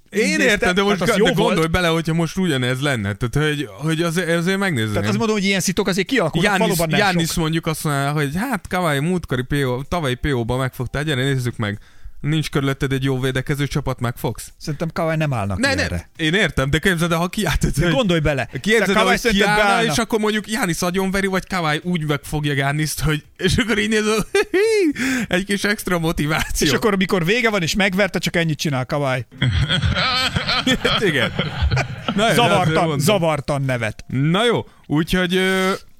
Én 0.09 0.39
értem, 0.39 0.75
de 0.75 0.81
most 0.83 0.97
tehát 0.99 1.09
az 1.15 1.21
de 1.21 1.27
jó 1.29 1.33
gondolj 1.35 1.55
volt. 1.55 1.71
bele, 1.71 1.87
hogyha 1.87 2.13
most 2.13 2.37
ugyanez 2.37 2.81
lenne. 2.81 3.13
Tehát, 3.13 3.49
hogy, 3.49 3.69
hogy 3.71 4.01
azért, 4.01 4.29
azért 4.29 4.57
megnézném. 4.57 4.93
Tehát 4.93 5.07
azt 5.07 5.17
mondom, 5.17 5.35
hogy 5.35 5.45
ilyen 5.45 5.59
szitok 5.59 5.87
azért 5.87 6.07
kialakulnak, 6.07 6.49
Jánisz, 6.51 6.61
valóban 6.67 6.87
nem 6.89 6.99
Jánisz 6.99 7.31
sok. 7.31 7.37
mondjuk 7.41 7.65
azt 7.65 7.83
mondja, 7.83 8.11
hogy 8.11 8.31
hát 8.35 8.67
Kawai 8.67 8.99
múltkori 8.99 9.41
PO, 9.41 9.81
tavalyi 9.83 10.15
PO-ban 10.15 10.59
megfogtál, 10.59 11.03
gyere 11.03 11.23
nézzük 11.23 11.57
meg. 11.57 11.79
Nincs 12.23 12.49
körülötted 12.49 12.91
egy 12.91 13.03
jó 13.03 13.19
védekező 13.19 13.67
csapat, 13.67 13.99
megfogsz? 13.99 14.47
Szerintem 14.57 14.89
Kawai 14.93 15.15
nem 15.15 15.33
állnak 15.33 15.57
Ne, 15.57 15.73
ilyenre. 15.73 16.09
ne, 16.17 16.25
én 16.25 16.33
értem, 16.33 16.69
de 16.69 16.79
képzeld 16.79 17.11
el, 17.11 17.17
ha 17.17 17.27
kiállt, 17.27 17.79
De 17.79 17.89
gondolj 17.89 18.19
bele. 18.19 18.49
Képzeld 18.61 18.97
el, 18.97 19.05
hogy 19.05 19.19
kiállna, 19.21 19.91
és 19.91 19.97
akkor 19.97 20.19
mondjuk 20.19 20.49
Jánisz 20.51 20.81
agyonveri, 20.81 21.27
vagy 21.27 21.47
Kawai 21.47 21.79
úgy 21.83 22.05
megfogja 22.05 22.53
Jániszt, 22.53 22.99
hogy 23.01 23.23
és 23.37 23.57
akkor 23.57 23.77
így 23.77 23.89
nézel, 23.89 24.25
egy 25.27 25.45
kis 25.45 25.63
extra 25.63 25.99
motiváció. 25.99 26.67
És 26.67 26.73
akkor, 26.73 26.93
amikor 26.93 27.25
vége 27.25 27.49
van, 27.49 27.61
és 27.61 27.75
megverte, 27.75 28.19
csak 28.19 28.35
ennyit 28.35 28.57
csinál 28.57 28.85
Kawai. 28.85 29.25
Igen. 30.99 31.31
Na, 32.15 32.23
azért 32.23 32.35
Zavartan, 32.35 32.99
zavartan 32.99 33.61
nevet. 33.61 34.03
Na 34.07 34.45
jó, 34.45 34.65
úgyhogy, 34.85 35.39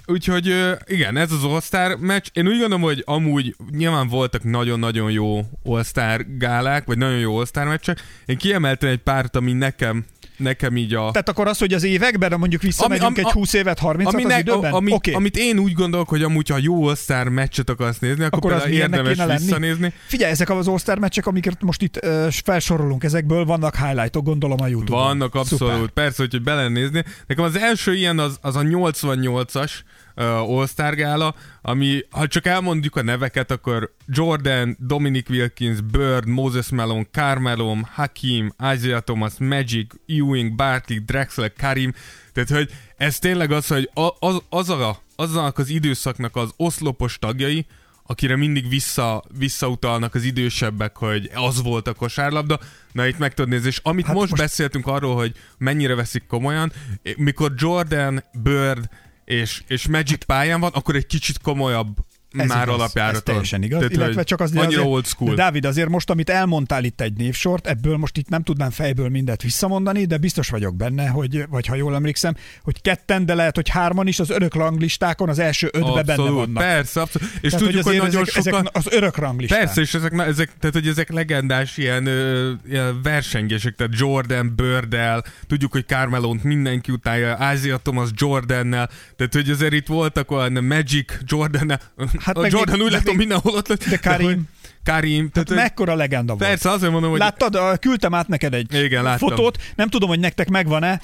úgyhogy 0.08 0.76
igen, 0.86 1.18
ez 1.18 1.32
az 1.32 1.44
All-Star 1.44 1.98
meccs. 1.98 2.28
Én 2.34 2.48
úgy 2.48 2.60
gondolom, 2.60 2.82
hogy 2.82 3.04
amúgy 3.06 3.56
nyilván 3.72 4.08
voltak 4.08 4.44
nagyon-nagyon 4.44 5.12
jó 5.12 5.42
All-Star 5.64 6.26
gálák, 6.38 6.86
vagy 6.86 6.98
nagyon 6.98 7.20
jó 7.20 7.38
All-Star 7.38 7.68
meccsek. 7.68 8.00
Én 8.26 8.38
kiemeltem 8.38 8.90
egy 8.90 9.02
párt, 9.02 9.36
ami 9.36 9.54
nekem 9.54 10.06
nekem 10.38 10.78
így 10.78 10.94
a... 10.94 11.12
Tehát 11.12 11.30
akkor 11.30 11.48
az, 11.48 11.58
hogy 11.58 11.74
az 11.74 11.84
években, 11.84 12.40
mondjuk 12.40 12.62
visszamegyünk 12.62 13.08
Ami- 13.08 13.20
egy 13.20 13.24
ami- 13.26 13.34
20 13.34 13.54
évet, 13.54 13.80
30 13.80 14.14
Ami 14.14 14.24
az 14.24 14.40
időben? 14.40 14.74
ami, 14.74 14.92
Oké. 14.92 15.12
Amit 15.14 15.38
én 15.38 15.60
úgy 15.60 15.74
gondolok, 15.74 16.10
hogy 16.10 16.24
amúgy, 16.24 16.50
ha 16.50 16.58
jó 16.58 16.86
all 16.88 17.24
meccset 17.30 17.70
akarsz 17.70 18.00
nézni, 18.00 18.24
akkor, 18.24 18.38
Akkor 18.38 18.52
az 18.52 18.72
érdemes 18.72 19.12
kéne 19.12 19.26
lenni? 19.26 19.40
visszanézni. 19.40 19.94
Figyelj, 20.08 20.32
ezek 20.32 20.50
az 20.50 20.68
All-Star 20.68 21.00
meccsek, 21.00 21.26
amiket 21.28 21.62
most 21.62 21.82
itt 21.82 22.06
uh, 22.06 22.32
felsorolunk, 22.32 23.04
ezekből 23.04 23.46
vannak 23.46 23.76
highlightok, 23.76 24.24
gondolom 24.24 24.62
a 24.62 24.68
Youtube-on. 24.68 25.04
Vannak 25.04 25.36
abszolút, 25.36 25.74
Szuper. 25.74 25.90
persze, 25.90 26.26
hogy 26.30 26.42
belenézni. 26.42 27.04
Nekem 27.28 27.44
az 27.44 27.58
első 27.58 27.96
ilyen 27.96 28.20
az, 28.20 28.38
az 28.42 28.56
a 28.56 28.62
88-as 28.62 29.72
uh, 30.16 30.26
All-Star 30.26 30.96
gála, 30.96 31.36
ami, 31.62 32.00
ha 32.10 32.28
csak 32.28 32.46
elmondjuk 32.46 32.96
a 32.96 33.02
neveket, 33.04 33.52
akkor 33.52 33.96
Jordan, 34.08 34.78
Dominic 34.80 35.30
Wilkins, 35.30 35.82
Bird, 35.82 36.28
Moses 36.28 36.70
Malone, 36.70 37.06
Carmelo, 37.12 37.76
Hakim, 37.94 38.54
Isaiah 38.74 39.02
Thomas, 39.02 39.34
Magic, 39.40 39.94
Ewing, 40.08 40.56
Barkley, 40.56 41.00
Drexler, 41.06 41.54
Karim, 41.54 41.94
tehát 42.34 42.50
hogy 42.50 42.70
ez 42.98 43.20
tényleg 43.20 43.52
az, 43.52 43.68
hogy 43.68 43.90
az, 44.20 44.42
az 44.50 44.70
a, 44.70 45.02
aznak 45.16 45.58
az 45.58 45.70
időszaknak 45.70 46.36
az 46.36 46.54
oszlopos 46.58 47.20
tagjai, 47.20 47.66
akire 48.06 48.36
mindig 48.36 48.70
vissza, 48.70 49.24
visszautalnak 49.38 50.16
az 50.16 50.24
idősebbek, 50.24 50.98
hogy 50.98 51.30
az 51.34 51.62
volt 51.62 51.88
a 51.88 51.94
kosárlabda. 51.94 52.60
Na 52.92 53.08
itt 53.08 53.18
meg 53.18 53.34
tudod 53.34 53.52
nézni, 53.52 53.68
és 53.68 53.80
amit 53.84 54.06
Hát 54.06 54.16
most- 54.16 54.30
most 54.30 54.42
beszéltünk 54.42 54.88
arról, 54.88 55.16
hogy 55.16 55.34
mennyire 55.58 55.96
veszik 55.96 56.26
komolyan, 56.28 56.72
mikor 57.18 57.52
Jordan, 57.56 58.24
Bird 58.44 58.90
és, 59.26 59.64
és 59.68 59.88
Magic 59.88 60.24
pályán 60.26 60.60
van, 60.60 60.72
akkor 60.74 60.96
egy 60.96 61.06
kicsit 61.06 61.42
komolyabb 61.42 61.96
Ez 62.38 62.48
már 62.48 62.64
igaz, 62.64 62.76
alapjáraton. 62.76 63.16
Ez 63.16 63.24
teljesen 63.24 63.64
igaz, 63.64 63.78
Tehát, 63.78 63.94
illetve 63.94 64.16
hogy 64.16 64.26
csak 64.26 64.40
az 64.40 64.52
annyira 64.52 64.68
azért, 64.68 64.86
old 64.86 65.06
school. 65.06 65.36
Dávid, 65.36 65.66
azért 65.66 65.90
most, 65.90 66.10
amit 66.10 66.30
elmondtál 66.30 66.84
itt 66.84 67.02
egy 67.02 67.14
névsort, 67.14 67.68
ebből 67.68 67.98
most 67.98 68.18
itt 68.18 68.30
nem 68.30 68.44
tudnám 68.44 68.70
fejből 68.70 69.10
mindet 69.10 69.42
visszamondani, 69.42 70.06
de 70.06 70.18
biztos 70.18 70.50
vagyok 70.50 70.76
benne, 70.76 71.08
hogy, 71.08 71.46
vagy 71.50 71.66
ha 71.66 71.76
jól 71.76 71.96
emlékszem, 71.96 72.36
hogy 72.62 72.82
ketten, 72.82 73.26
de 73.26 73.34
lehet, 73.34 73.56
hogy 73.56 73.70
hárman 73.70 74.08
is 74.08 74.20
az 74.20 74.30
örök 74.30 74.54
ranglistákon 74.54 75.30
az 75.30 75.40
első 75.40 75.70
ötbe 75.72 76.04
benne 76.04 76.30
vannak. 76.30 76.64
persze, 76.64 77.02
abszolút. 77.02 77.30
És 77.42 77.52
Tehát, 77.52 77.66
tudjuk, 77.66 77.84
hogy, 77.84 77.96
azért 77.98 78.12
nagyon 78.12 78.28
ezek, 78.28 78.44
sokan... 78.44 78.60
ezek 78.60 78.76
az 78.76 78.94
örök 78.94 79.18
ranglistán. 79.18 79.60
Persze, 79.60 79.82
és 79.82 79.94
ezek, 79.94 80.14
ezek, 80.18 80.52
tehát, 80.60 80.76
hogy 80.76 80.88
ezek 80.88 81.12
legendás 81.12 81.78
ilyen, 81.78 82.06
ö, 82.06 82.52
ilyen 82.70 83.02
versengések, 83.04 83.76
tehát 83.76 83.94
Jordan, 84.00 84.54
Birdel, 84.56 85.24
tudjuk, 85.48 85.72
hogy 85.72 85.86
Carmelont 85.86 86.44
mindenki 86.44 86.92
utálja, 86.92 87.52
Isaiah 87.54 87.80
Thomas 87.82 88.10
Jordannel, 88.16 88.90
tehát 89.16 89.34
hogy 89.34 89.50
azért 89.50 89.74
itt 89.74 89.88
voltak 89.88 90.32
olyan 90.32 90.64
Magic 90.64 91.14
Jordannel, 91.26 91.80
Hát 92.24 92.26
hát 92.26 92.38
a 92.38 92.42
meg 92.42 92.52
Jordan 92.52 92.78
még- 92.78 92.86
úgy 92.86 92.92
látom 92.92 93.16
mindenhol 93.16 93.54
ott 93.56 93.68
lett. 93.68 93.84
de 93.90 93.98
Karim. 93.98 94.26
hogy- 94.28 94.38
Karim, 94.84 95.30
tehát, 95.30 95.48
hogy- 95.48 95.58
mekkora 95.58 95.96
legenda 95.96 96.34
volt. 96.36 96.48
persze, 96.50 96.70
azért 96.70 96.92
mondom, 96.92 97.10
hogy 97.12 97.20
Láttad, 97.20 97.80
küldtem 97.80 98.14
át 98.14 98.28
neked 98.28 98.54
egy 98.54 98.74
Igen, 98.84 99.04
láttam. 99.04 99.30
fotót, 99.30 99.58
nem 99.76 99.88
tudom, 99.90 100.10
hogy 100.10 100.20
nektek 100.20 100.50
megvan-e. 100.50 101.02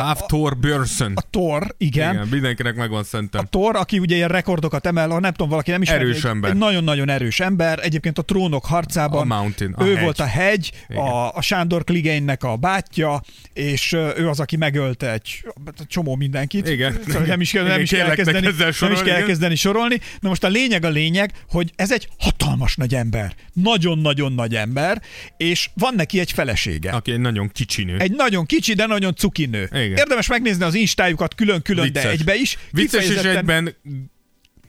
Half 0.00 0.20
Thor 0.26 0.56
Björnsson. 0.56 1.12
a 1.14 1.20
Thor, 1.30 1.74
igen. 1.78 2.14
Igen, 2.14 2.26
mindenkinek 2.28 2.74
megvan 2.74 3.00
A 3.00 3.04
szerintem. 3.04 3.46
Thor, 3.50 3.76
aki 3.76 3.98
ugye 3.98 4.14
ilyen 4.14 4.28
rekordokat 4.28 4.86
emel, 4.86 5.08
ha 5.08 5.20
nem 5.20 5.30
tudom, 5.32 5.48
valaki 5.48 5.70
nem 5.70 5.82
ismeri. 5.82 6.02
Erős 6.02 6.24
ember. 6.24 6.50
Egy 6.50 6.56
nagyon-nagyon 6.56 7.08
erős 7.08 7.40
ember. 7.40 7.78
Egyébként 7.82 8.18
a 8.18 8.22
trónok 8.22 8.64
harcában 8.64 9.30
A 9.30 9.36
Mountain, 9.36 9.72
a 9.72 9.84
ő 9.84 9.94
hegy. 9.94 10.02
volt 10.02 10.20
a 10.20 10.24
hegy, 10.24 10.70
Igen. 10.88 11.02
a, 11.02 11.34
a 11.34 11.40
Sándor 11.40 11.84
Kligénynek 11.84 12.44
a 12.44 12.56
bátyja, 12.56 13.22
és 13.52 13.92
ő 13.92 14.28
az, 14.28 14.40
aki 14.40 14.56
megölte 14.56 15.12
egy 15.12 15.44
csomó 15.86 16.16
mindenkit. 16.16 16.68
Igen. 16.68 16.98
Szóval 17.06 17.22
Nem 17.22 17.40
is 17.40 17.50
kell, 17.50 17.62
nem 17.62 17.70
Igen, 17.70 17.82
is 17.82 17.90
kell 17.90 18.06
elkezdeni, 18.08 18.46
el 18.46 18.52
nem 18.58 18.68
is 18.68 18.76
sorolni, 18.76 19.02
kell 19.02 19.16
elkezdeni 19.16 19.54
sorolni. 19.54 20.00
Na 20.20 20.28
most 20.28 20.44
a 20.44 20.48
lényeg 20.48 20.84
a 20.84 20.88
lényeg, 20.88 21.32
hogy 21.50 21.72
ez 21.76 21.92
egy 21.92 22.08
hatalmas 22.18 22.76
nagy 22.76 22.94
ember. 22.94 23.34
Nagyon-nagyon 23.52 24.32
nagy 24.32 24.54
ember, 24.54 25.02
és 25.36 25.70
van 25.74 25.94
neki 25.94 26.20
egy 26.20 26.32
felesége. 26.32 26.90
Aki 26.90 27.12
egy 27.12 27.20
nagyon 27.20 27.48
kicsi 27.52 27.84
nő. 27.84 27.98
Egy 27.98 28.12
nagyon 28.12 28.46
kicsi, 28.46 28.74
de 28.74 28.86
nagyon 28.86 29.14
cuki 29.14 29.41
nő. 29.46 29.68
Igen. 29.72 29.96
Érdemes 29.96 30.26
megnézni 30.26 30.64
az 30.64 30.74
instájukat 30.74 31.34
külön-külön, 31.34 31.92
de 31.92 32.00
Vicces. 32.00 32.18
egybe 32.18 32.34
is. 32.34 32.58
Vicces 32.70 33.08
és 33.08 33.16
egyben 33.16 33.74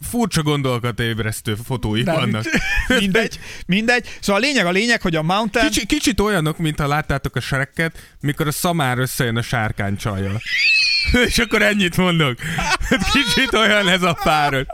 furcsa 0.09 0.41
gondolat 0.41 0.99
ébresztő 0.99 1.55
fotóik 1.55 2.05
Nem, 2.05 2.15
vannak. 2.15 2.45
mindegy, 2.99 3.39
mindegy. 3.65 4.09
Szóval 4.19 4.41
a 4.41 4.45
lényeg 4.45 4.65
a 4.65 4.71
lényeg, 4.71 5.01
hogy 5.01 5.15
a 5.15 5.21
Mountain... 5.21 5.67
Kicsi, 5.69 5.85
kicsit 5.85 6.19
olyanok, 6.19 6.57
mint 6.57 6.79
ha 6.79 6.87
láttátok 6.87 7.35
a 7.35 7.39
serekket, 7.39 7.97
mikor 8.19 8.47
a 8.47 8.51
szamár 8.51 8.97
összejön 8.97 9.37
a 9.37 9.41
sárkány 9.41 9.97
csajjal. 9.97 10.41
És 11.27 11.37
akkor 11.37 11.61
ennyit 11.61 11.97
mondok. 11.97 12.37
Kicsit 13.11 13.53
olyan 13.53 13.87
ez 13.89 14.01
a 14.01 14.17
pár. 14.23 14.65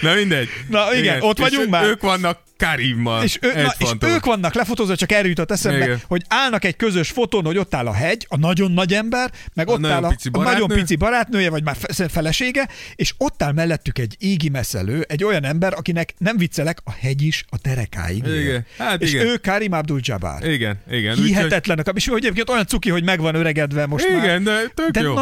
Na 0.00 0.14
mindegy. 0.14 0.48
Na 0.68 0.94
igen, 0.94 1.20
ott 1.22 1.38
És 1.38 1.42
vagyunk 1.42 1.64
ő- 1.66 1.68
már. 1.68 1.84
Ők 1.84 2.00
vannak 2.00 2.42
Karimmal. 2.56 3.22
és, 3.22 3.38
ő, 3.40 3.52
na, 3.62 3.74
és 3.78 3.90
ők 4.00 4.24
vannak 4.24 4.54
lefotózva, 4.54 4.96
csak 4.96 5.12
erről 5.12 5.28
jutott 5.28 5.50
eszembe, 5.50 5.84
Igen. 5.84 6.00
hogy 6.06 6.22
állnak 6.28 6.64
egy 6.64 6.76
közös 6.76 7.08
fotón, 7.10 7.44
hogy 7.44 7.58
ott 7.58 7.74
áll 7.74 7.86
a 7.86 7.92
hegy, 7.92 8.26
a 8.28 8.36
nagyon 8.36 8.72
nagy 8.72 8.92
ember, 8.94 9.30
meg 9.54 9.68
A 9.68 9.72
ott 9.72 9.80
nagyon 9.80 9.96
áll 9.96 10.04
a, 10.04 10.08
pici 10.08 10.28
a 10.32 10.42
nagyon 10.42 10.68
pici 10.68 10.96
barátnője, 10.96 11.50
vagy 11.50 11.62
már 11.64 11.76
fe- 11.80 12.10
felesége, 12.10 12.68
és 12.94 13.14
ott 13.18 13.42
áll 13.42 13.52
mellettük 13.52 13.98
egy 13.98 14.16
égi 14.18 14.48
meszelő, 14.48 15.04
egy 15.08 15.24
olyan 15.24 15.44
ember, 15.44 15.72
akinek 15.72 16.14
nem 16.18 16.36
viccelek, 16.36 16.78
a 16.84 16.92
hegy 17.00 17.22
is 17.22 17.44
a 17.50 17.56
derekáig. 17.62 18.26
Igen, 18.26 18.66
hát 18.78 19.02
és 19.02 19.12
igen. 19.12 19.26
ő 19.26 19.36
Karim 19.36 19.72
Abdul-Jabbar. 19.72 20.46
Igen, 20.48 20.78
igen. 20.90 21.10
úgyhogy- 21.12 21.26
Hihetetlen, 21.26 21.84
és 21.94 22.08
hogy 22.08 22.18
egyébként 22.18 22.50
olyan 22.50 22.66
cuki, 22.66 22.90
hogy 22.90 23.04
meg 23.04 23.20
van 23.20 23.34
öregedve 23.34 23.86
most 23.86 24.08
már. 24.08 24.24
Igen, 24.24 24.44
de 24.44 24.60
tök 24.74 24.90
De 24.90 25.00
jó. 25.00 25.14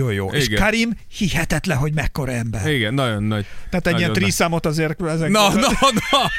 Nagyon-nagyon 0.00 0.32
jó. 0.32 0.38
És 0.38 0.46
Igen. 0.46 0.62
Karim 0.62 0.96
hihetetlen, 1.18 1.76
hogy 1.76 1.94
mekkora 1.94 2.32
ember. 2.32 2.70
Igen, 2.70 2.94
nagyon 2.94 3.22
nagy. 3.22 3.46
Tehát 3.70 3.86
egy 3.86 3.92
nagyon 3.92 3.98
ilyen 3.98 4.12
triszámot 4.12 4.66
azért 4.66 5.02
ezek 5.02 5.30
Na, 5.30 5.54
na, 5.54 5.68
na! 6.10 6.30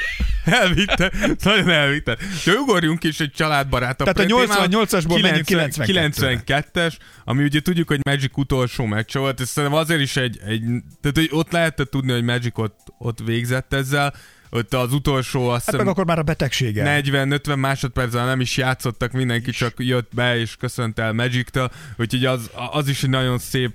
Elvitte, 0.44 1.12
nagyon 1.42 1.68
elvitte. 1.68 2.16
De 2.44 2.52
ugorjunk 2.52 3.04
is 3.04 3.20
egy 3.20 3.32
családbarátabb 3.32 4.12
Tehát 4.12 4.30
a 4.30 4.34
témába. 4.34 4.66
88-asból 4.68 5.22
menjünk 5.22 5.46
92-re. 5.48 6.42
92-es, 6.46 6.92
ami 7.24 7.42
ugye 7.42 7.60
tudjuk, 7.60 7.88
hogy 7.88 8.00
Magic 8.02 8.36
utolsó 8.36 8.84
meccs 8.84 9.14
volt, 9.14 9.40
és 9.40 9.48
szerintem 9.48 9.78
azért 9.78 10.00
is 10.00 10.16
egy, 10.16 10.40
egy 10.46 10.62
tehát 11.00 11.16
hogy 11.16 11.28
ott 11.30 11.52
lehetett 11.52 11.90
tudni, 11.90 12.12
hogy 12.12 12.24
Magic 12.24 12.58
ott, 12.58 12.78
ott 12.98 13.18
végzett 13.24 13.72
ezzel, 13.72 14.14
ott 14.54 14.74
az 14.74 14.92
utolsó 14.92 15.48
azt 15.48 15.64
Hát 15.64 15.76
meg 15.76 15.86
akkor 15.86 16.04
már 16.06 16.18
a 16.18 16.22
betegsége. 16.22 17.02
40-50 17.04 17.56
másodperccel 17.56 18.26
nem 18.26 18.40
is 18.40 18.56
játszottak, 18.56 19.12
mindenki 19.12 19.50
csak 19.50 19.74
jött 19.76 20.14
be 20.14 20.38
és 20.38 20.56
köszönt 20.56 20.98
el 20.98 21.12
Magic-től, 21.12 21.70
úgyhogy 21.96 22.24
az, 22.24 22.50
az 22.70 22.88
is 22.88 23.02
egy 23.02 23.10
nagyon 23.10 23.38
szép, 23.38 23.72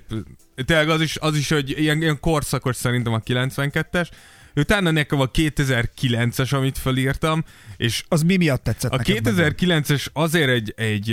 tényleg 0.54 0.88
az 0.88 1.00
is, 1.00 1.16
az 1.16 1.36
is 1.36 1.48
hogy 1.48 1.70
ilyen, 1.80 2.02
ilyen 2.02 2.20
korszakos 2.20 2.76
szerintem 2.76 3.12
a 3.12 3.18
92-es, 3.18 4.08
Utána 4.54 4.90
nekem 4.90 5.20
a 5.20 5.26
2009-es, 5.30 6.54
amit 6.54 6.78
felírtam, 6.78 7.44
és 7.76 8.04
Az 8.08 8.22
mi 8.22 8.36
miatt 8.36 8.62
tetszett 8.64 8.92
a 8.92 8.96
neked 8.96 9.34
meg? 9.34 9.54
2009-es 9.58 10.06
azért 10.12 10.48
egy... 10.48 10.74
egy 10.76 11.04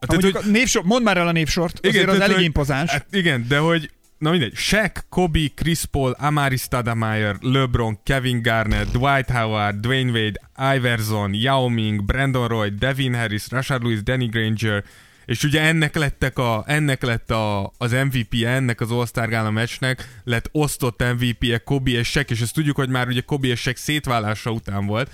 tehát, 0.00 0.22
mondjuk 0.22 0.36
a 0.36 0.50
névsor, 0.50 0.84
mondd 0.84 1.04
már 1.04 1.16
el 1.16 1.28
a 1.28 1.32
névsort, 1.32 1.78
igen, 1.78 1.90
azért 1.90 2.06
az 2.08 2.12
tehát, 2.12 2.22
elég 2.22 2.36
hogy- 2.36 2.44
impozáns. 2.44 2.90
Hát 2.90 3.06
igen, 3.10 3.44
de 3.48 3.58
hogy 3.58 3.90
Na 4.24 4.30
mindegy, 4.30 4.56
Shaq, 4.56 5.04
Kobe, 5.08 5.48
Chris 5.54 5.84
Paul, 5.84 6.14
Amari 6.18 6.56
Stoudemire, 6.56 7.36
LeBron, 7.40 7.98
Kevin 8.04 8.42
Garnett, 8.42 8.90
Dwight 8.90 9.30
Howard, 9.30 9.80
Dwayne 9.80 10.12
Wade, 10.12 10.40
Iverson, 10.76 11.34
Yao 11.34 11.68
Ming, 11.68 12.04
Brandon 12.04 12.48
Roy, 12.48 12.70
Devin 12.70 13.14
Harris, 13.14 13.50
Rashard 13.50 13.82
Lewis, 13.82 14.02
Danny 14.02 14.28
Granger, 14.28 14.84
és 15.24 15.44
ugye 15.44 15.60
ennek 15.60 15.94
lettek 15.94 16.38
a, 16.38 16.64
ennek 16.66 17.02
lett 17.02 17.30
a, 17.30 17.72
az 17.78 17.92
MVP-je, 17.92 18.48
ennek 18.48 18.80
az 18.80 18.90
All-Star 18.90 19.28
Gála 19.28 19.50
meccsnek, 19.50 20.20
lett 20.24 20.48
osztott 20.52 21.02
MVP-je 21.12 21.58
Kobe 21.58 21.90
és 21.90 22.08
Shaq, 22.08 22.30
és 22.32 22.40
ezt 22.40 22.54
tudjuk, 22.54 22.76
hogy 22.76 22.88
már 22.88 23.08
ugye 23.08 23.20
Kobe 23.20 23.46
és 23.46 23.60
Shaq 23.60 23.78
szétválása 23.78 24.50
után 24.50 24.86
volt, 24.86 25.10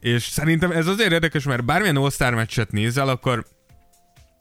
és 0.00 0.22
szerintem 0.22 0.70
ez 0.70 0.86
azért 0.86 1.12
érdekes, 1.12 1.44
mert 1.44 1.64
bármilyen 1.64 1.96
All-Star 1.96 2.34
meccset 2.34 2.72
nézel, 2.72 3.08
akkor 3.08 3.44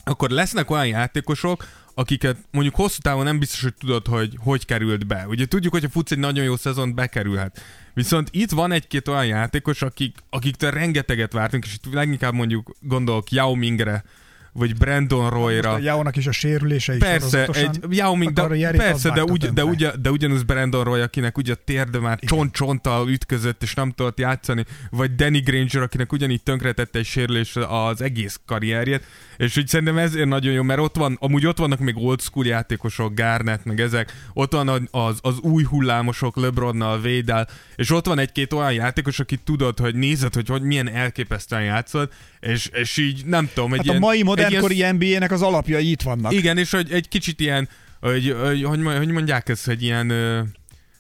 akkor 0.04 0.30
lesznek 0.30 0.72
olyan 0.72 0.88
játékosok, 0.88 1.68
akiket 1.94 2.38
mondjuk 2.52 2.76
hosszú 2.76 2.98
távon 3.02 3.24
nem 3.24 3.40
biztos, 3.40 3.62
hogy 3.62 3.74
tudod, 3.74 4.08
hogy 4.08 4.38
hogy 4.40 4.66
került 4.66 5.08
be. 5.08 5.26
Ugye 5.28 5.46
tudjuk, 5.46 5.74
hogy 5.74 5.84
a 5.84 5.90
futsz 5.90 6.12
egy 6.12 6.18
nagyon 6.18 6.44
jó 6.44 6.56
szezon 6.56 6.96
bekerülhet. 6.96 7.62
Viszont 7.94 8.30
itt 8.32 8.52
van 8.52 8.72
egy-két 8.72 9.08
olyan 9.08 9.26
játékos, 9.26 9.82
akik, 9.82 10.18
akiktől 10.30 10.72
rengeteget 10.72 11.34
vártunk, 11.34 11.66
és 11.66 11.74
itt 11.74 11.94
leginkább 11.94 12.34
mondjuk 12.34 12.76
gondolok 12.80 13.32
Yao 13.32 13.56
Mingre, 13.56 14.04
vagy 14.54 14.78
Brandon 14.78 15.30
Royra. 15.30 15.72
A 15.72 15.80
Jaónak 15.80 16.16
is 16.16 16.28
a 16.28 16.32
sérülése 16.32 16.94
is 16.94 17.00
Persze, 17.00 17.46
egy 17.46 17.80
Yao 17.90 18.16
Ming, 18.16 18.40
a 18.40 18.48
de, 18.48 18.72
persze, 18.72 19.10
de, 19.12 19.24
ugy, 19.24 19.50
de, 19.54 19.66
ugy, 19.66 19.88
de 20.02 20.12
ugyanaz 20.12 20.44
Brandon 20.44 20.84
Roy, 20.84 21.02
akinek 21.02 21.38
ugye 21.38 21.54
a 21.54 21.58
térde 21.66 22.00
már 22.00 22.20
csont-csonttal 22.20 23.10
ütközött, 23.10 23.64
és 23.64 23.74
nem 23.74 23.92
tudott 23.92 24.20
játszani, 24.20 24.66
vagy 24.90 25.16
Danny 25.16 25.42
Granger, 25.44 25.82
akinek 25.82 26.12
ugyanígy 26.12 26.44
tönkretette 26.44 27.00
egy 27.00 27.06
sérülés 27.06 27.56
az 27.56 28.02
egész 28.02 28.40
karrierjét, 28.46 29.04
és 29.38 29.58
úgy 29.58 29.68
szerintem 29.68 29.98
ezért 29.98 30.28
nagyon 30.28 30.54
jó, 30.54 30.64
mert 30.64 30.80
ott 30.80 30.96
van, 30.96 31.18
amúgy 31.20 31.46
ott 31.46 31.58
vannak 31.58 31.80
még 31.80 31.98
old 31.98 32.22
school 32.22 32.46
játékosok, 32.46 33.14
Garnett, 33.14 33.66
meg 33.66 33.80
ezek, 33.80 34.14
ott 34.34 34.54
van 34.54 34.88
az, 34.92 35.20
az 35.22 35.40
új 35.40 35.64
hullámosok 35.64 36.36
Lebronnal, 36.36 37.02
Védel, 37.02 37.48
és 37.76 37.92
ott 37.92 38.06
van 38.06 38.20
egy-két 38.20 38.54
olyan 38.54 38.74
játékos, 38.74 39.20
aki 39.20 39.36
tudod, 39.36 39.80
hogy 39.80 39.96
nézed, 39.96 40.34
hogy, 40.34 40.48
hogy 40.48 40.62
milyen 40.62 40.90
elképesztően 40.90 41.64
játszod, 41.64 42.10
és, 42.40 42.70
és 42.74 42.98
így 42.98 43.26
nem 43.26 43.50
tudom, 43.54 43.72
egy 43.72 43.78
Hát 43.78 43.86
ilyen, 43.86 43.98
a 43.98 44.00
mai 44.00 44.24
egy 44.36 44.41
modernkori 44.42 44.76
ilyen 44.76 44.96
NBA-nek 44.96 45.32
az 45.32 45.42
alapjai 45.42 45.92
itt 45.92 46.02
vannak. 46.02 46.34
igen, 46.34 46.58
és 46.58 46.72
hogy 46.72 46.92
egy 46.92 47.08
kicsit 47.08 47.40
ilyen, 47.40 47.70
hogy, 48.00 48.36
hogy, 48.42 48.64
hogy, 48.64 49.08
mondják 49.08 49.50
ezt, 49.50 49.66
hogy 49.66 49.84
ilyen, 49.84 50.12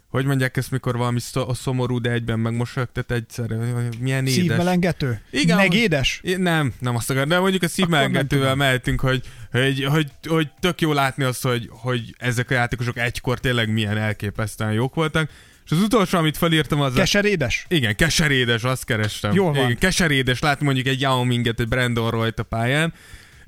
hogy 0.08 0.26
mondják 0.26 0.58
ezt, 0.58 0.72
mikor 0.72 0.98
valami 0.98 1.20
szomorú, 1.54 2.00
de 2.00 2.12
egyben 2.12 2.40
megmosolyogtat 2.40 3.12
egyszerre, 3.12 3.56
milyen 4.00 4.26
édes. 4.26 4.34
Szívmelengető? 4.34 5.22
Igen, 5.32 5.58
Megédes? 5.58 6.22
Nem, 6.38 6.74
nem 6.80 6.96
azt 6.96 7.10
akarom, 7.10 7.30
de 7.30 7.40
mondjuk 7.40 7.64
a 7.64 7.68
szívmelengetővel 7.68 8.56
mehetünk, 8.56 9.00
hogy, 9.00 9.22
hogy, 9.52 9.84
hogy, 9.84 10.12
hogy 10.28 10.50
tök 10.60 10.82
jó 10.82 10.94
látni 10.94 11.24
azt, 11.24 11.44
hogy, 11.44 11.68
hogy 11.70 12.16
ezek 12.18 12.52
a 12.52 12.54
játékosok 12.54 12.98
egykor 12.98 13.40
tényleg 13.40 13.70
milyen 13.70 13.98
elképesztően 13.98 14.72
jók 14.72 14.96
voltak. 14.96 15.30
És 15.66 15.72
az 15.72 15.84
utolsó, 15.84 16.18
amit 16.18 16.38
felírtam, 16.38 16.82
az 16.82 16.96
a... 16.96 16.98
Keserédes? 16.98 17.66
Igen, 17.68 17.96
keserédes, 17.96 18.64
azt 18.64 18.86
kerestem. 18.86 19.34
Jól 19.34 19.54
van. 19.54 19.64
Igen, 19.64 19.78
keserédes, 19.78 20.40
látni 20.40 20.66
mondjuk 20.66 20.88
egy 20.88 21.02
Yao 21.02 21.24
Minget, 21.24 21.60
egy 21.60 21.68
Brandon 21.68 22.10
Royt 22.10 22.40
a 22.40 22.44
pályán. 22.44 22.94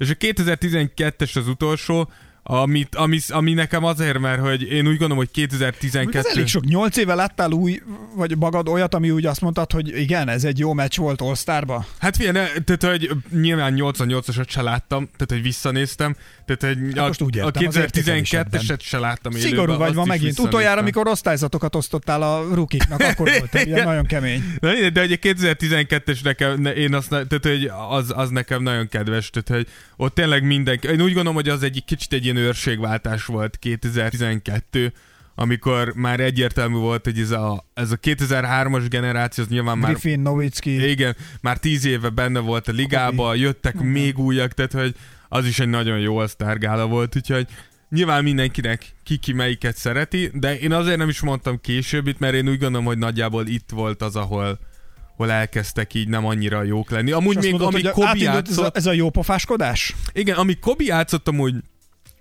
És 0.03 0.09
a 0.09 0.13
2012-es 0.13 1.37
az 1.37 1.47
utolsó, 1.47 2.09
amit, 2.43 2.95
ami, 2.95 3.19
ami 3.27 3.53
nekem 3.53 3.83
azért, 3.83 4.19
mert 4.19 4.41
hogy 4.41 4.61
én 4.61 4.87
úgy 4.87 4.97
gondolom, 4.97 5.17
hogy 5.17 5.29
Ez 5.33 5.41
2012... 5.49 6.29
elég 6.29 6.47
sok. 6.47 6.65
Nyolc 6.65 6.97
éve 6.97 7.13
láttál 7.15 7.51
új, 7.51 7.81
vagy 8.15 8.37
magad 8.37 8.67
olyat, 8.67 8.93
ami 8.93 9.11
úgy 9.11 9.25
azt 9.25 9.41
mondtad, 9.41 9.71
hogy 9.71 9.99
igen, 9.99 10.29
ez 10.29 10.43
egy 10.43 10.59
jó 10.59 10.73
meccs 10.73 10.97
volt 10.97 11.21
All-Starba? 11.21 11.85
Hát 11.99 12.15
figyelj, 12.15 12.33
ne, 12.33 12.61
tehát, 12.61 12.83
hogy 12.83 13.09
nyilván 13.41 13.73
88-asat 13.77 14.49
se 14.49 14.61
láttam, 14.61 15.05
tehát, 15.05 15.31
hogy 15.31 15.41
visszanéztem, 15.41 16.15
tehát, 16.45 16.77
hogy 16.77 16.99
Hát 16.99 17.21
a, 17.21 17.25
a 17.25 17.29
értem, 17.33 17.67
az 17.67 17.75
értékelésebben. 17.75 18.61
2012-eset 18.61 18.79
se 18.79 18.99
láttam 18.99 19.31
élőben, 19.31 19.49
Szigorú 19.49 19.77
vagy 19.77 19.93
ma 19.93 20.05
megint. 20.05 20.39
Utoljára, 20.39 20.81
amikor 20.81 21.07
osztályzatokat 21.07 21.75
osztottál 21.75 22.21
a 22.21 22.47
rukiknak, 22.53 22.99
akkor 22.99 23.31
volt 23.37 23.65
ilyen 23.65 23.83
nagyon 23.93 24.05
kemény. 24.05 24.43
De, 24.59 24.89
de 24.89 25.03
ugye 25.03 25.17
2012-es 25.21 26.23
nekem, 26.23 26.61
ne- 26.61 26.73
én 26.73 26.93
azt, 26.93 27.09
tehát, 27.09 27.39
hogy 27.41 27.71
az, 27.89 28.13
az 28.15 28.29
nekem 28.29 28.63
nagyon 28.63 28.87
kedves, 28.87 29.29
tehát, 29.29 29.63
hogy 29.63 29.73
ott 29.97 30.15
tényleg 30.15 30.43
mindenki, 30.43 30.87
én 30.87 31.01
úgy 31.01 31.13
gondolom, 31.13 31.33
hogy 31.33 31.49
az 31.49 31.63
egy 31.63 31.83
kicsit 31.85 32.13
egy 32.13 32.32
ilyen 32.35 32.47
őrségváltás 32.47 33.25
volt 33.25 33.57
2012, 33.57 34.93
amikor 35.35 35.93
már 35.95 36.19
egyértelmű 36.19 36.75
volt, 36.75 37.03
hogy 37.03 37.19
ez 37.19 37.31
a, 37.31 37.65
ez 37.73 37.91
a 37.91 37.97
2003-as 37.97 38.85
generáció, 38.89 39.43
az 39.43 39.49
nyilván 39.49 39.77
már 39.77 39.91
Griffin, 39.91 40.19
Nowitzki. 40.19 40.89
igen, 40.89 41.15
már 41.41 41.57
tíz 41.57 41.85
éve 41.85 42.09
benne 42.09 42.39
volt 42.39 42.67
a 42.67 42.71
ligába, 42.71 43.35
jöttek 43.35 43.73
Mhm. 43.73 43.85
még 43.85 44.17
újak, 44.17 44.53
tehát 44.53 44.71
hogy 44.71 44.95
az 45.29 45.45
is 45.45 45.59
egy 45.59 45.69
nagyon 45.69 45.99
jó 45.99 46.17
asztárgála 46.17 46.87
volt, 46.87 47.15
úgyhogy 47.15 47.47
nyilván 47.89 48.23
mindenkinek 48.23 48.95
ki-ki 49.03 49.33
melyiket 49.33 49.77
szereti, 49.77 50.29
de 50.33 50.59
én 50.59 50.71
azért 50.73 50.97
nem 50.97 51.09
is 51.09 51.19
mondtam 51.21 51.61
később 51.61 52.07
itt, 52.07 52.19
mert 52.19 52.33
én 52.33 52.49
úgy 52.49 52.59
gondolom, 52.59 52.85
hogy 52.85 52.97
nagyjából 52.97 53.47
itt 53.47 53.69
volt 53.73 54.01
az, 54.01 54.15
ahol 54.15 54.59
hol 55.15 55.31
elkezdtek 55.31 55.93
így 55.93 56.07
nem 56.07 56.25
annyira 56.25 56.63
jók 56.63 56.89
lenni. 56.89 57.11
Amúgy 57.11 57.35
még 57.37 57.49
mondod, 57.51 57.67
amíg 57.73 57.89
Kobi 57.89 58.05
átindult 58.07 58.47
ez 58.49 58.57
a, 58.57 58.61
játszott, 58.61 58.77
ez 58.77 58.85
a 58.85 58.91
jó 58.91 59.09
pofáskodás? 59.09 59.95
igen, 60.13 60.35
amíg 60.35 60.59
Kobi 60.59 60.85
játszott 60.85 61.27
amúgy, 61.27 61.55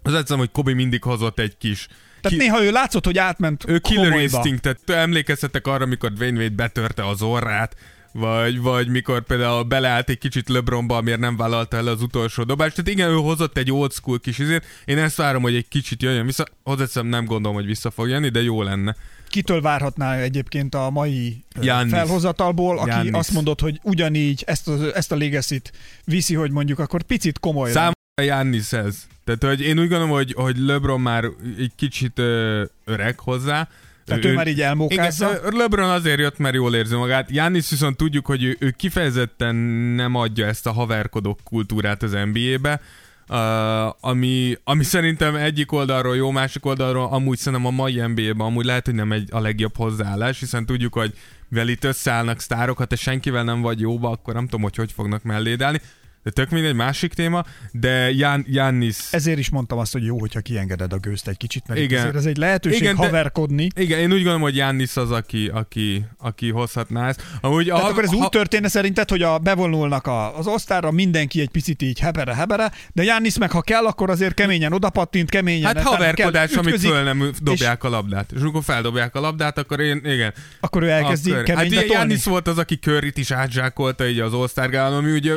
az 0.03 0.15
egyszerűen, 0.15 0.39
hogy 0.47 0.51
Kobi 0.53 0.73
mindig 0.73 1.03
hozott 1.03 1.39
egy 1.39 1.57
kis 1.59 1.87
Tehát 2.21 2.39
ki- 2.39 2.45
néha 2.45 2.63
ő 2.65 2.71
látszott, 2.71 3.05
hogy 3.05 3.19
átment 3.19 3.65
ő 3.69 3.79
killer 3.79 4.05
komolyba. 4.05 4.37
instinctet, 4.37 4.91
emlékeztetek 4.91 5.67
arra, 5.67 5.85
amikor 5.85 6.13
Dwayne 6.13 6.39
Wade 6.39 6.55
betörte 6.55 7.07
az 7.09 7.23
orrát, 7.23 7.77
vagy, 8.13 8.61
vagy 8.61 8.89
mikor 8.89 9.23
például 9.23 9.63
beleállt 9.63 10.09
egy 10.09 10.19
kicsit 10.19 10.49
LeBronba, 10.49 10.97
amiért 10.97 11.21
nem 11.21 11.37
vállalta 11.37 11.77
el 11.77 11.87
az 11.87 12.03
utolsó 12.03 12.43
dobást. 12.43 12.75
Tehát 12.75 12.91
igen, 12.91 13.09
ő 13.09 13.15
hozott 13.15 13.57
egy 13.59 13.73
old 13.73 13.93
school 13.93 14.19
kis 14.21 14.39
izét. 14.39 14.65
Én 14.85 14.99
ezt 14.99 15.17
várom, 15.17 15.43
hogy 15.43 15.55
egy 15.55 15.69
kicsit 15.69 16.03
jöjjön 16.03 16.27
vissza. 16.27 16.45
Hozzáteszem, 16.65 17.07
nem 17.07 17.25
gondolom, 17.25 17.57
hogy 17.57 17.67
vissza 17.67 17.91
fog 17.91 18.09
jönni, 18.09 18.29
de 18.29 18.43
jó 18.43 18.63
lenne. 18.63 18.97
Kitől 19.29 19.61
várhatná 19.61 20.17
egyébként 20.17 20.75
a 20.75 20.91
mai 20.91 21.45
ö, 21.57 21.61
Giannis. 21.61 21.93
felhozatalból, 21.93 22.79
aki 22.79 22.91
Giannis. 22.91 23.13
azt 23.13 23.31
mondott, 23.33 23.61
hogy 23.61 23.81
ugyanígy 23.83 24.43
ezt 24.47 24.69
a, 24.69 24.97
ezt 24.97 25.13
a 25.13 25.17
legacy 25.17 25.61
viszi, 26.05 26.35
hogy 26.35 26.51
mondjuk 26.51 26.79
akkor 26.79 27.03
picit 27.03 27.39
komoly. 27.39 27.71
Számomra 27.71 27.93
Giannis 28.23 28.73
ez. 28.73 29.07
Tehát, 29.25 29.45
hogy 29.45 29.61
én 29.61 29.79
úgy 29.79 29.89
gondolom, 29.89 30.11
hogy, 30.11 30.33
hogy 30.37 30.59
LeBron 30.59 31.01
már 31.01 31.25
egy 31.59 31.73
kicsit 31.77 32.19
ö, 32.19 32.63
öreg 32.85 33.19
hozzá. 33.19 33.69
Tehát 34.05 34.25
ő, 34.25 34.31
Ő- 34.31 34.35
már 34.35 34.47
így 34.47 34.61
elmókázza. 34.61 35.31
Igen, 35.31 35.57
LeBron 35.57 35.91
azért 35.91 36.19
jött, 36.19 36.39
mert 36.39 36.55
jól 36.55 36.75
érzi 36.75 36.95
magát. 36.95 37.31
Giannis 37.31 37.71
viszont 37.71 37.97
tudjuk, 37.97 38.27
hogy 38.27 38.45
ő, 38.45 38.57
ő 38.59 38.71
kifejezetten 38.71 39.55
nem 39.95 40.15
adja 40.15 40.47
ezt 40.47 40.67
a 40.67 40.73
haverkodók 40.73 41.39
kultúrát 41.45 42.03
az 42.03 42.17
NBA-be, 42.33 42.81
uh, 43.29 44.05
ami, 44.11 44.57
ami 44.65 44.85
szerintem 44.85 45.35
egyik 45.35 45.73
oldalról 45.73 46.17
jó, 46.17 46.31
másik 46.31 46.67
oldalról 46.67 47.09
amúgy 47.11 47.39
szerintem 47.39 47.67
a 47.67 47.71
mai 47.71 47.95
NBA-ben 47.95 48.47
amúgy 48.47 48.65
lehet, 48.65 48.85
hogy 48.85 48.95
nem 48.95 49.13
egy 49.13 49.29
a 49.33 49.41
legjobb 49.41 49.77
hozzáállás, 49.77 50.39
hiszen 50.39 50.67
tudjuk, 50.67 50.95
hogy 50.95 51.13
mivel 51.49 51.69
itt 51.69 51.85
összeállnak 51.85 52.41
sztárok, 52.41 52.79
ha 52.79 52.85
te 52.85 52.97
senkivel 52.97 53.45
nem 53.45 53.61
vagy 53.61 53.81
jóba, 53.81 54.11
akkor 54.11 54.35
nem 54.35 54.45
tudom, 54.45 54.63
hogy 54.63 54.77
hogy 54.77 54.93
fognak 54.93 55.23
melléd 55.23 55.63
állni. 55.63 55.81
De 56.23 56.31
tök 56.31 56.51
mindegy, 56.51 56.75
másik 56.75 57.15
téma, 57.15 57.45
de 57.73 58.11
Jan, 58.11 58.45
Giannis... 58.49 58.97
Ezért 59.11 59.39
is 59.39 59.51
mondtam 59.51 59.79
azt, 59.79 59.93
hogy 59.93 60.05
jó, 60.05 60.19
hogyha 60.19 60.41
kiengeded 60.41 60.93
a 60.93 60.97
gőzt 60.97 61.29
egy 61.29 61.37
kicsit, 61.37 61.67
mert 61.67 61.81
Igen. 61.81 61.99
Azért 62.01 62.17
ez 62.17 62.25
egy 62.25 62.37
lehetőség 62.37 62.81
Igen, 62.81 62.93
Igen, 62.93 63.05
de- 63.05 63.11
haverkodni. 63.11 63.69
Igen, 63.75 63.99
én 63.99 64.07
úgy 64.07 64.17
gondolom, 64.17 64.41
hogy 64.41 64.53
Giannis 64.53 64.97
az, 64.97 65.11
aki, 65.11 65.51
aki, 65.53 66.05
aki 66.19 66.51
hozhatná 66.51 67.09
ezt. 67.09 67.23
Amúgy, 67.41 67.67
Tehát 67.67 67.83
ha- 67.83 67.89
akkor 67.89 68.03
ez 68.03 68.11
ha- 68.11 68.17
úgy 68.17 68.29
történne 68.29 68.69
szerinted, 68.69 69.11
hogy 69.11 69.23
a 69.23 69.39
bevonulnak 69.39 70.07
a, 70.07 70.39
az 70.39 70.47
osztára, 70.47 70.91
mindenki 70.91 71.41
egy 71.41 71.51
picit 71.51 71.83
így 71.83 71.99
hebere-hebere, 71.99 72.73
de 72.93 73.03
Jánisz 73.03 73.37
meg 73.39 73.51
ha 73.51 73.61
kell, 73.61 73.85
akkor 73.85 74.11
azért 74.11 74.35
keményen 74.35 74.73
odapattint, 74.73 75.31
keményen. 75.31 75.77
Hát 75.77 75.85
haverkodás, 75.85 76.51
kell, 76.51 76.59
amit 76.59 76.81
föl 76.81 77.03
nem 77.03 77.31
dobják 77.41 77.85
a 77.85 77.89
labdát. 77.89 78.33
És 78.33 78.41
amikor 78.41 78.63
feldobják 78.65 79.15
a 79.15 79.21
labdát, 79.21 79.59
akkor 79.59 79.81
én, 79.81 80.01
igen. 80.05 80.35
Akkor 80.61 80.83
ő 80.83 80.89
elkezdi 80.89 81.33
akkor, 81.33 81.55
hát. 81.55 81.69
Giannis 81.69 82.25
volt 82.25 82.49
az, 82.49 82.59
aki 82.59 82.75
Curryt 82.75 83.17
is 83.17 83.31
átzsákolta 83.31 84.07
így 84.07 84.19
az 84.19 84.33
all 84.33 84.49
ami 84.93 85.13
ugye 85.13 85.33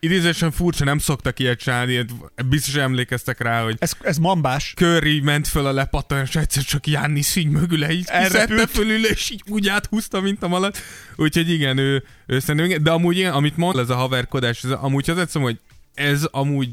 idézésen 0.00 0.50
furcsa, 0.50 0.84
nem 0.84 0.98
szoktak 0.98 1.38
ilyet 1.38 1.58
csinálni, 1.58 1.92
ilyet 1.92 2.10
biztos 2.48 2.74
emlékeztek 2.74 3.40
rá, 3.40 3.62
hogy 3.62 3.76
Ez, 3.78 3.92
ez 4.00 4.18
mambás. 4.18 4.72
Curry 4.76 5.20
ment 5.20 5.48
föl 5.48 5.66
a 5.66 5.72
lepattan, 5.72 6.20
és 6.20 6.36
egyszer 6.36 6.62
csak 6.62 6.86
így 6.86 7.48
mögüle 7.50 7.92
így 7.92 8.04
Elrepült. 8.06 8.46
kiszedte 8.46 8.66
fölül, 8.66 9.06
és 9.06 9.30
így 9.30 9.42
úgy 9.48 9.68
áthúzta, 9.68 10.20
mint 10.20 10.42
a 10.42 10.48
malat. 10.48 10.78
Úgyhogy 11.16 11.50
igen, 11.50 11.78
ő, 11.78 12.04
ő 12.26 12.38
szerintem. 12.38 12.82
De 12.82 12.90
amúgy 12.90 13.16
ilyen, 13.16 13.32
amit 13.32 13.56
mond, 13.56 13.78
ez 13.78 13.90
a 13.90 13.94
haverkodás, 13.96 14.64
ez, 14.64 14.70
amúgy 14.70 15.10
az 15.10 15.18
egyszerűen, 15.18 15.50
hogy 15.50 15.60
ez 15.94 16.24
amúgy 16.24 16.68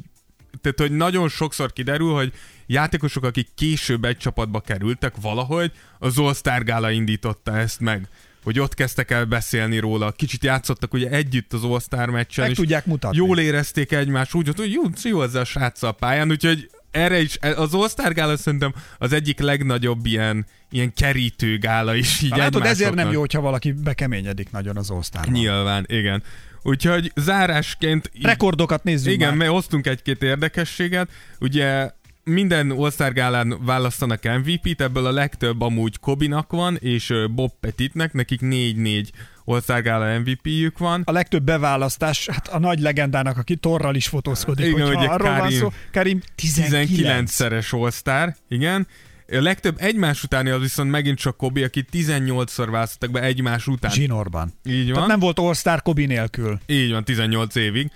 tehát, 0.61 0.79
hogy 0.79 0.91
nagyon 0.91 1.29
sokszor 1.29 1.73
kiderül, 1.73 2.13
hogy 2.13 2.33
játékosok, 2.65 3.23
akik 3.23 3.47
később 3.55 4.05
egy 4.05 4.17
csapatba 4.17 4.59
kerültek 4.59 5.13
valahogy, 5.21 5.71
az 5.99 6.17
All-Star 6.17 6.63
Gála 6.63 6.91
indította 6.91 7.57
ezt 7.57 7.79
meg 7.79 8.07
hogy 8.47 8.59
ott 8.59 8.73
kezdtek 8.73 9.11
el 9.11 9.25
beszélni 9.25 9.79
róla, 9.79 10.11
kicsit 10.11 10.43
játszottak 10.43 10.93
ugye 10.93 11.09
együtt 11.09 11.53
az 11.53 11.63
All-Star 11.63 12.09
meccsen, 12.09 12.43
Meg 12.43 12.51
és 12.51 12.57
tudják 12.57 12.85
mutatni. 12.85 13.17
jól 13.17 13.39
érezték 13.39 13.91
egymást, 13.91 14.33
úgy, 14.33 14.51
hogy 14.55 14.71
jó, 14.71 14.81
jó 15.03 15.21
ezzel 15.21 15.41
a 15.41 15.45
sráccal 15.45 15.89
a 15.89 15.91
pályán, 15.91 16.29
úgyhogy 16.29 16.69
erre 16.91 17.19
is, 17.21 17.37
az 17.55 17.73
All-Star 17.73 18.13
gála 18.13 18.37
szerintem 18.37 18.73
az 18.97 19.13
egyik 19.13 19.39
legnagyobb 19.39 20.05
ilyen, 20.05 20.45
ilyen 20.71 20.93
kerítő 20.93 21.57
gála 21.57 21.95
is 21.95 22.21
így 22.21 22.29
Látod, 22.29 22.65
ezért 22.65 22.93
nem 22.93 23.11
jó, 23.11 23.19
hogyha 23.19 23.41
valaki 23.41 23.71
bekeményedik 23.71 24.51
nagyon 24.51 24.77
az 24.77 24.91
osztárban. 24.91 25.33
Nyilván, 25.33 25.85
igen. 25.87 26.23
Úgyhogy 26.61 27.11
zárásként... 27.15 28.11
Rekordokat 28.21 28.83
nézzünk 28.83 29.15
igen, 29.15 29.29
már. 29.29 29.37
mert 29.37 29.51
hoztunk 29.51 29.87
egy-két 29.87 30.23
érdekességet. 30.23 31.09
Ugye 31.39 31.89
minden 32.27 32.71
All-Star 32.71 33.13
gálán 33.13 33.57
választanak 33.65 34.23
MVP-t, 34.23 34.81
ebből 34.81 35.05
a 35.05 35.11
legtöbb 35.11 35.61
amúgy 35.61 35.99
Kobinak 35.99 36.51
van, 36.51 36.75
és 36.75 37.13
Bob 37.35 37.51
Petitnek, 37.59 38.13
nekik 38.13 38.39
4-4 38.43 39.07
All-Star 39.45 39.81
gála 39.81 40.19
MVP-jük 40.19 40.77
van. 40.77 41.01
A 41.05 41.11
legtöbb 41.11 41.43
beválasztás, 41.43 42.27
hát 42.31 42.47
a 42.47 42.59
nagy 42.59 42.79
legendának, 42.79 43.37
aki 43.37 43.55
torral 43.55 43.95
is 43.95 44.07
fotózkodik, 44.07 44.65
Igen, 44.65 44.81
hogyha 44.81 44.99
ugye 44.99 45.07
arról 45.07 45.29
van 45.29 45.39
Karim- 45.39 45.59
szó. 45.59 45.71
Karim 45.91 46.21
19. 46.35 46.89
19-szeres 46.91 47.73
All-Star, 47.73 48.35
igen. 48.49 48.87
A 49.31 49.41
legtöbb 49.41 49.75
egymás 49.79 50.23
utáni 50.23 50.49
az 50.49 50.61
viszont 50.61 50.91
megint 50.91 51.17
csak 51.17 51.37
Kobi, 51.37 51.63
aki 51.63 51.85
18-szor 51.91 52.67
választottak 52.71 53.11
be 53.11 53.21
egymás 53.21 53.67
után. 53.67 53.91
Zsinórban. 53.91 54.53
Így 54.65 54.85
van. 54.85 54.93
Tehát 54.93 55.07
nem 55.07 55.19
volt 55.19 55.39
All-Star 55.39 55.81
Kobi 55.81 56.05
nélkül. 56.05 56.59
Így 56.65 56.91
van, 56.91 57.03
18 57.03 57.55
évig. 57.55 57.91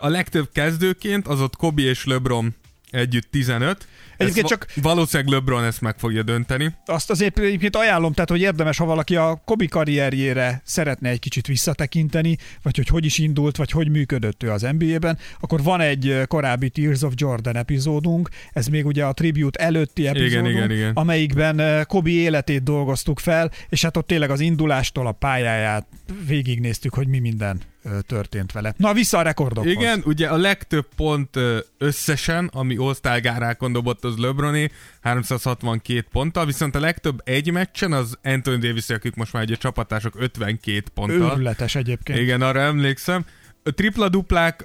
A 0.00 0.08
legtöbb 0.08 0.48
kezdőként 0.52 1.26
az 1.26 1.40
ott 1.40 1.56
Kobi 1.56 1.82
és 1.82 2.04
LeBron 2.04 2.54
együtt 2.90 3.30
15. 3.30 3.86
Egyébként 4.16 4.44
Ezt 4.50 4.54
csak- 4.54 4.74
va- 4.74 4.84
Valószínűleg 4.84 5.32
LeBron 5.32 5.64
ezt 5.64 5.80
meg 5.80 5.98
fogja 5.98 6.22
dönteni. 6.22 6.74
Azt 6.86 7.10
azért 7.10 7.38
egyébként 7.38 7.76
ajánlom, 7.76 8.12
tehát 8.12 8.30
hogy 8.30 8.40
érdemes, 8.40 8.76
ha 8.76 8.84
valaki 8.84 9.16
a 9.16 9.42
Kobi 9.44 9.66
karrierjére 9.66 10.62
szeretne 10.64 11.08
egy 11.08 11.18
kicsit 11.18 11.46
visszatekinteni, 11.46 12.36
vagy 12.62 12.76
hogy 12.76 12.88
hogy 12.88 13.04
is 13.04 13.18
indult, 13.18 13.56
vagy 13.56 13.70
hogy 13.70 13.90
működött 13.90 14.42
ő 14.42 14.50
az 14.50 14.66
NBA-ben, 14.78 15.18
akkor 15.40 15.62
van 15.62 15.80
egy 15.80 16.20
korábbi 16.26 16.68
Tears 16.70 17.02
of 17.02 17.12
Jordan 17.16 17.56
epizódunk, 17.56 18.28
ez 18.52 18.66
még 18.66 18.86
ugye 18.86 19.04
a 19.04 19.12
Tribute 19.12 19.64
előtti 19.64 20.06
epizódunk, 20.06 20.48
igen, 20.54 20.70
igen. 20.70 20.92
amelyikben 20.94 21.58
ö, 21.58 21.84
Kobi 21.84 22.12
életét 22.12 22.62
dolgoztuk 22.62 23.18
fel, 23.18 23.50
és 23.68 23.82
hát 23.82 23.96
ott 23.96 24.06
tényleg 24.06 24.30
az 24.30 24.40
indulástól 24.40 25.06
a 25.06 25.12
pályáját 25.12 25.86
végignéztük, 26.26 26.94
hogy 26.94 27.08
mi 27.08 27.18
minden 27.18 27.60
történt 28.06 28.52
vele. 28.52 28.74
Na, 28.76 28.92
vissza 28.92 29.18
a 29.18 29.22
rekordokhoz. 29.22 29.72
Igen, 29.72 30.02
ugye 30.04 30.28
a 30.28 30.36
legtöbb 30.36 30.86
pont 30.96 31.38
összesen, 31.78 32.50
ami 32.52 32.76
all 32.76 33.20
gárákon 33.20 33.72
dobott 33.72 34.04
az 34.04 34.16
LeBroné, 34.16 34.70
362 35.00 36.06
ponttal, 36.12 36.46
viszont 36.46 36.74
a 36.74 36.80
legtöbb 36.80 37.20
egy 37.24 37.52
meccsen 37.52 37.92
az 37.92 38.18
Anthony 38.22 38.60
Davis, 38.60 38.88
akik 38.90 39.14
most 39.14 39.32
már 39.32 39.42
ugye 39.42 39.54
csapatások 39.54 40.14
52 40.18 40.82
ponttal. 40.94 41.32
Őrületes 41.32 41.74
egyébként. 41.74 42.18
Igen, 42.18 42.42
arra 42.42 42.60
emlékszem. 42.60 43.24
a 43.68 43.70
tripla-duplák, 43.74 44.64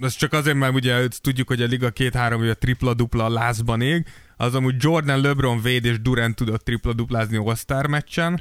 az 0.00 0.14
csak 0.16 0.32
azért, 0.32 0.56
mert 0.56 0.74
ugye 0.74 1.08
tudjuk, 1.20 1.48
hogy 1.48 1.62
a 1.62 1.66
Liga 1.66 1.90
két-három 1.90 2.48
a 2.48 2.54
tripla-dupla 2.54 3.28
lázban 3.28 3.80
ég, 3.80 4.06
az 4.36 4.54
amúgy 4.54 4.74
Jordan, 4.78 5.20
LeBron, 5.20 5.56
Wade 5.56 5.88
és 5.88 6.00
Durant 6.00 6.34
tudott 6.34 6.64
tripla-duplázni 6.64 7.36
All-Star 7.36 7.86
meccsen. 7.86 8.40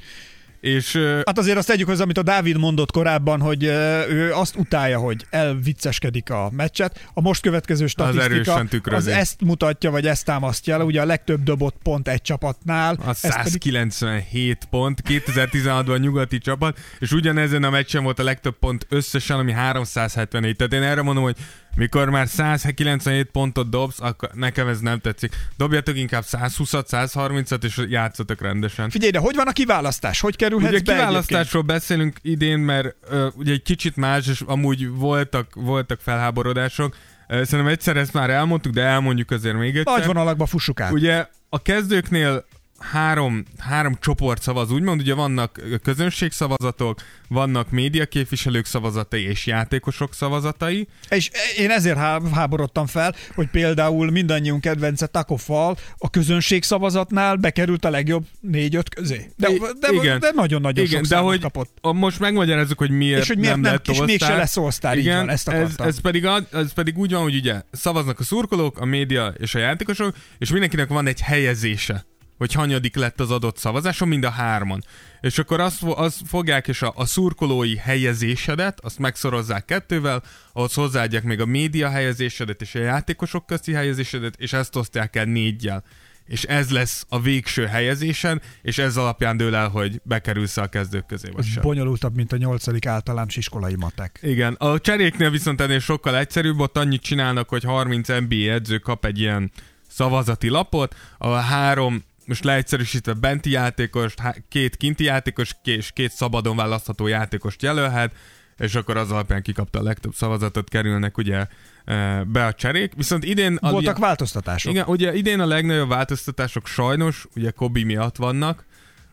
És, 0.60 0.96
hát 1.26 1.38
azért 1.38 1.58
azt 1.58 1.68
tegyük 1.68 1.88
hozzá, 1.88 2.04
amit 2.04 2.18
a 2.18 2.24
Dávid 2.24 2.58
mondott 2.58 2.92
korábban, 2.92 3.40
hogy 3.42 3.64
ő 4.10 4.32
azt 4.34 4.56
utálja, 4.56 5.00
hogy 5.00 5.26
elvicceskedik 5.30 6.30
a 6.30 6.50
meccset. 6.52 7.10
A 7.14 7.22
most 7.22 7.42
következő 7.42 7.88
statisztika 7.88 8.54
az, 8.54 8.72
az 8.84 9.08
ezt 9.08 9.42
mutatja, 9.42 9.92
vagy 9.92 10.08
ezt 10.08 10.26
támasztja 10.26 10.78
le. 10.78 10.84
Ugye 10.84 11.02
a 11.02 11.06
legtöbb 11.06 11.44
dobott 11.44 11.76
pont 11.84 12.08
egy 12.08 12.22
csapatnál. 12.22 12.98
A 13.06 13.14
197 13.14 14.54
pedig... 14.54 14.70
pont, 14.70 15.02
2016-ban 15.08 16.00
nyugati 16.00 16.38
csapat, 16.38 16.80
és 17.00 17.12
ugyanezen 17.12 17.64
a 17.64 17.70
meccsen 17.70 18.04
volt 18.04 18.20
a 18.20 18.24
legtöbb 18.24 18.58
pont 18.60 18.86
összesen, 18.90 19.40
ami 19.40 19.52
374. 19.52 20.56
Tehát 20.56 20.74
én 20.74 20.84
erre 20.84 21.02
mondom, 21.02 21.24
hogy 21.24 21.36
mikor 21.80 22.10
már 22.10 22.28
197 22.28 23.30
pontot 23.32 23.70
dobsz, 23.70 24.00
akkor 24.00 24.30
nekem 24.34 24.68
ez 24.68 24.80
nem 24.80 25.00
tetszik. 25.00 25.36
Dobjatok 25.58 25.98
inkább 25.98 26.24
120-at, 26.28 26.86
130-at, 26.90 27.64
és 27.64 27.82
játszatok 27.90 28.42
rendesen. 28.42 28.90
Figyelj, 28.90 29.12
de 29.12 29.20
hogy 29.20 29.36
van 29.36 29.48
a 29.48 29.52
kiválasztás? 29.52 30.20
Hogy 30.20 30.36
kerülhetsz 30.36 30.74
ugye 30.74 30.82
be 30.84 30.94
kiválasztásról 30.94 31.42
egyébként? 31.42 31.66
beszélünk 31.66 32.18
idén, 32.22 32.60
mert 32.60 32.96
uh, 33.12 33.28
ugye 33.36 33.54
egy 33.54 33.62
kicsit 33.62 33.96
más, 33.96 34.28
és 34.28 34.42
amúgy 34.46 34.90
voltak, 34.90 35.56
voltak 35.56 36.00
felháborodások. 36.02 36.96
Uh, 37.30 37.44
szerintem 37.44 37.68
egyszer 37.68 37.98
ezt 37.98 38.14
már 38.14 38.30
elmondtuk, 38.30 38.74
de 38.74 38.82
elmondjuk 38.82 39.32
azért 39.32 39.58
még 39.58 39.78
egyszer. 39.78 39.98
Nagy 39.98 40.06
vonalakba 40.06 40.46
fussuk 40.46 40.80
át. 40.80 40.92
Ugye 40.92 41.28
a 41.50 41.62
kezdőknél 41.62 42.46
három, 42.80 43.46
három 43.58 43.98
csoport 44.00 44.42
szavaz, 44.42 44.72
úgymond, 44.72 45.02
ugye 45.02 45.14
vannak 45.14 45.62
közönségszavazatok, 45.84 47.02
vannak 47.28 47.70
médiaképviselők 47.70 48.66
szavazatai 48.66 49.24
és 49.24 49.46
játékosok 49.46 50.14
szavazatai. 50.14 50.88
És 51.10 51.30
én 51.58 51.70
ezért 51.70 51.98
háborodtam 52.34 52.86
fel, 52.86 53.16
hogy 53.36 53.48
például 53.48 54.12
mindannyiunk 54.12 54.62
kedvence 54.62 55.08
Takofal 55.08 55.78
a 55.98 56.10
közönség 56.10 56.64
szavazatnál 56.64 57.36
bekerült 57.36 57.86
a 57.86 57.90
legjobb 57.90 58.26
négy-öt 58.40 58.90
közé. 58.90 59.32
De, 59.36 59.50
de, 59.80 59.92
igen, 59.92 60.20
de 60.20 60.32
nagyon-nagyon 60.36 60.86
igen, 60.86 61.04
sok 61.04 61.10
de 61.10 61.18
hogy 61.18 61.40
kapott. 61.42 61.78
Most 61.82 62.20
megmagyarázzuk, 62.20 62.78
hogy 62.78 62.92
miért, 62.92 63.22
és 63.22 63.28
hogy 63.28 63.38
miért 63.38 63.54
nem, 63.54 63.62
nem 63.62 63.72
lett 63.72 63.88
És 63.88 64.02
mégse 64.02 64.36
lesz 64.36 64.58
osztár, 64.58 64.98
igen, 64.98 65.18
van, 65.18 65.30
ezt 65.30 65.48
ez, 65.48 65.72
ez, 65.78 66.02
pedig, 66.02 66.28
ez 66.52 66.74
pedig 66.74 66.98
úgy 66.98 67.12
van, 67.12 67.22
hogy 67.22 67.36
ugye 67.36 67.62
szavaznak 67.72 68.20
a 68.20 68.24
szurkolók, 68.24 68.80
a 68.80 68.86
média 68.86 69.34
és 69.38 69.56
a 69.56 69.60
játékosok, 69.60 70.16
és 70.38 70.52
mindenkinek 70.52 70.88
van 70.88 71.08
egy 71.08 71.22
helyezése 71.22 72.06
hogy 72.40 72.54
hanyadik 72.54 72.96
lett 72.96 73.20
az 73.20 73.32
adott 73.32 73.58
szavazáson, 73.58 74.08
mind 74.08 74.24
a 74.24 74.30
hárman. 74.30 74.84
És 75.22 75.38
akkor 75.38 75.60
azt, 75.60 75.84
azt 75.84 76.22
fogják, 76.26 76.68
és 76.68 76.82
a, 76.82 76.94
a 76.96 77.06
szurkolói 77.06 77.76
helyezésedet, 77.78 78.80
azt 78.80 79.00
megszorozzák 79.00 79.66
kettővel, 79.66 80.24
ahhoz 80.54 80.74
hozzáadják 80.74 81.24
még 81.24 81.40
a 81.40 81.46
média 81.46 81.90
helyezésedet 81.90 82.62
és 82.62 82.76
a 82.76 82.80
játékosok 82.80 83.46
közti 83.46 83.74
helyezésedet, 83.74 84.36
és 84.38 84.54
ezt 84.54 84.76
osztják 84.76 85.16
el 85.16 85.26
négyjel. 85.26 85.84
És 86.26 86.44
ez 86.44 86.70
lesz 86.70 87.06
a 87.10 87.22
végső 87.22 87.66
helyezésen, 87.66 88.42
és 88.62 88.78
ez 88.78 88.98
alapján 88.98 89.38
dől 89.38 89.56
el, 89.56 89.68
hogy 89.68 90.02
bekerülsz 90.04 90.58
a 90.58 90.68
kezdők 90.68 91.06
közé, 91.06 91.30
vagy 91.34 91.46
sem. 91.46 91.62
bonyolultabb, 91.62 92.16
mint 92.16 92.32
a 92.32 92.38
nyolcadik 92.38 92.86
általános 92.86 93.36
iskolai 93.36 93.76
matek. 93.76 94.20
Igen, 94.22 94.54
a 94.54 94.80
cseréknél 94.80 95.30
viszont 95.30 95.62
ennél 95.62 95.80
sokkal 95.80 96.18
egyszerűbb, 96.18 96.60
ott 96.60 96.78
annyit 96.78 97.02
csinálnak, 97.02 97.50
hogy 97.50 97.64
30 97.64 98.08
NBA 98.08 98.52
edző 98.52 98.78
kap 98.78 99.06
egy 99.06 99.20
ilyen 99.20 99.52
szavazati 99.90 100.48
lapot, 100.48 100.96
a 101.18 101.30
három 101.30 102.04
most 102.30 102.44
leegyszerűsítve 102.44 103.14
benti 103.14 103.50
játékos, 103.50 104.14
két 104.50 104.76
kinti 104.76 105.04
játékos 105.04 105.56
és 105.64 105.92
két 105.92 106.12
szabadon 106.12 106.56
választható 106.56 107.08
játékost 107.08 107.62
jelölhet, 107.62 108.14
és 108.58 108.76
akkor 108.76 108.98
az 108.98 109.12
alapján 109.12 109.42
kikapta 109.42 109.80
a 109.80 109.84
legtöbb 109.84 110.14
szavazatot, 110.14 110.70
kerülnek 110.70 111.18
ugye 111.18 111.46
e, 111.86 112.24
be 112.24 112.46
a 112.46 112.54
cserék. 112.54 112.94
Viszont 112.96 113.24
idén... 113.24 113.56
A, 113.56 113.72
Voltak 113.72 113.98
ugye, 113.98 114.06
változtatások. 114.06 114.72
Igen, 114.72 114.86
ugye 114.88 115.16
idén 115.16 115.40
a 115.40 115.46
legnagyobb 115.46 115.90
változtatások 115.90 116.68
sajnos, 116.68 117.28
ugye 117.36 117.52
Kobi 117.52 117.84
miatt 117.84 118.16
vannak, 118.16 118.66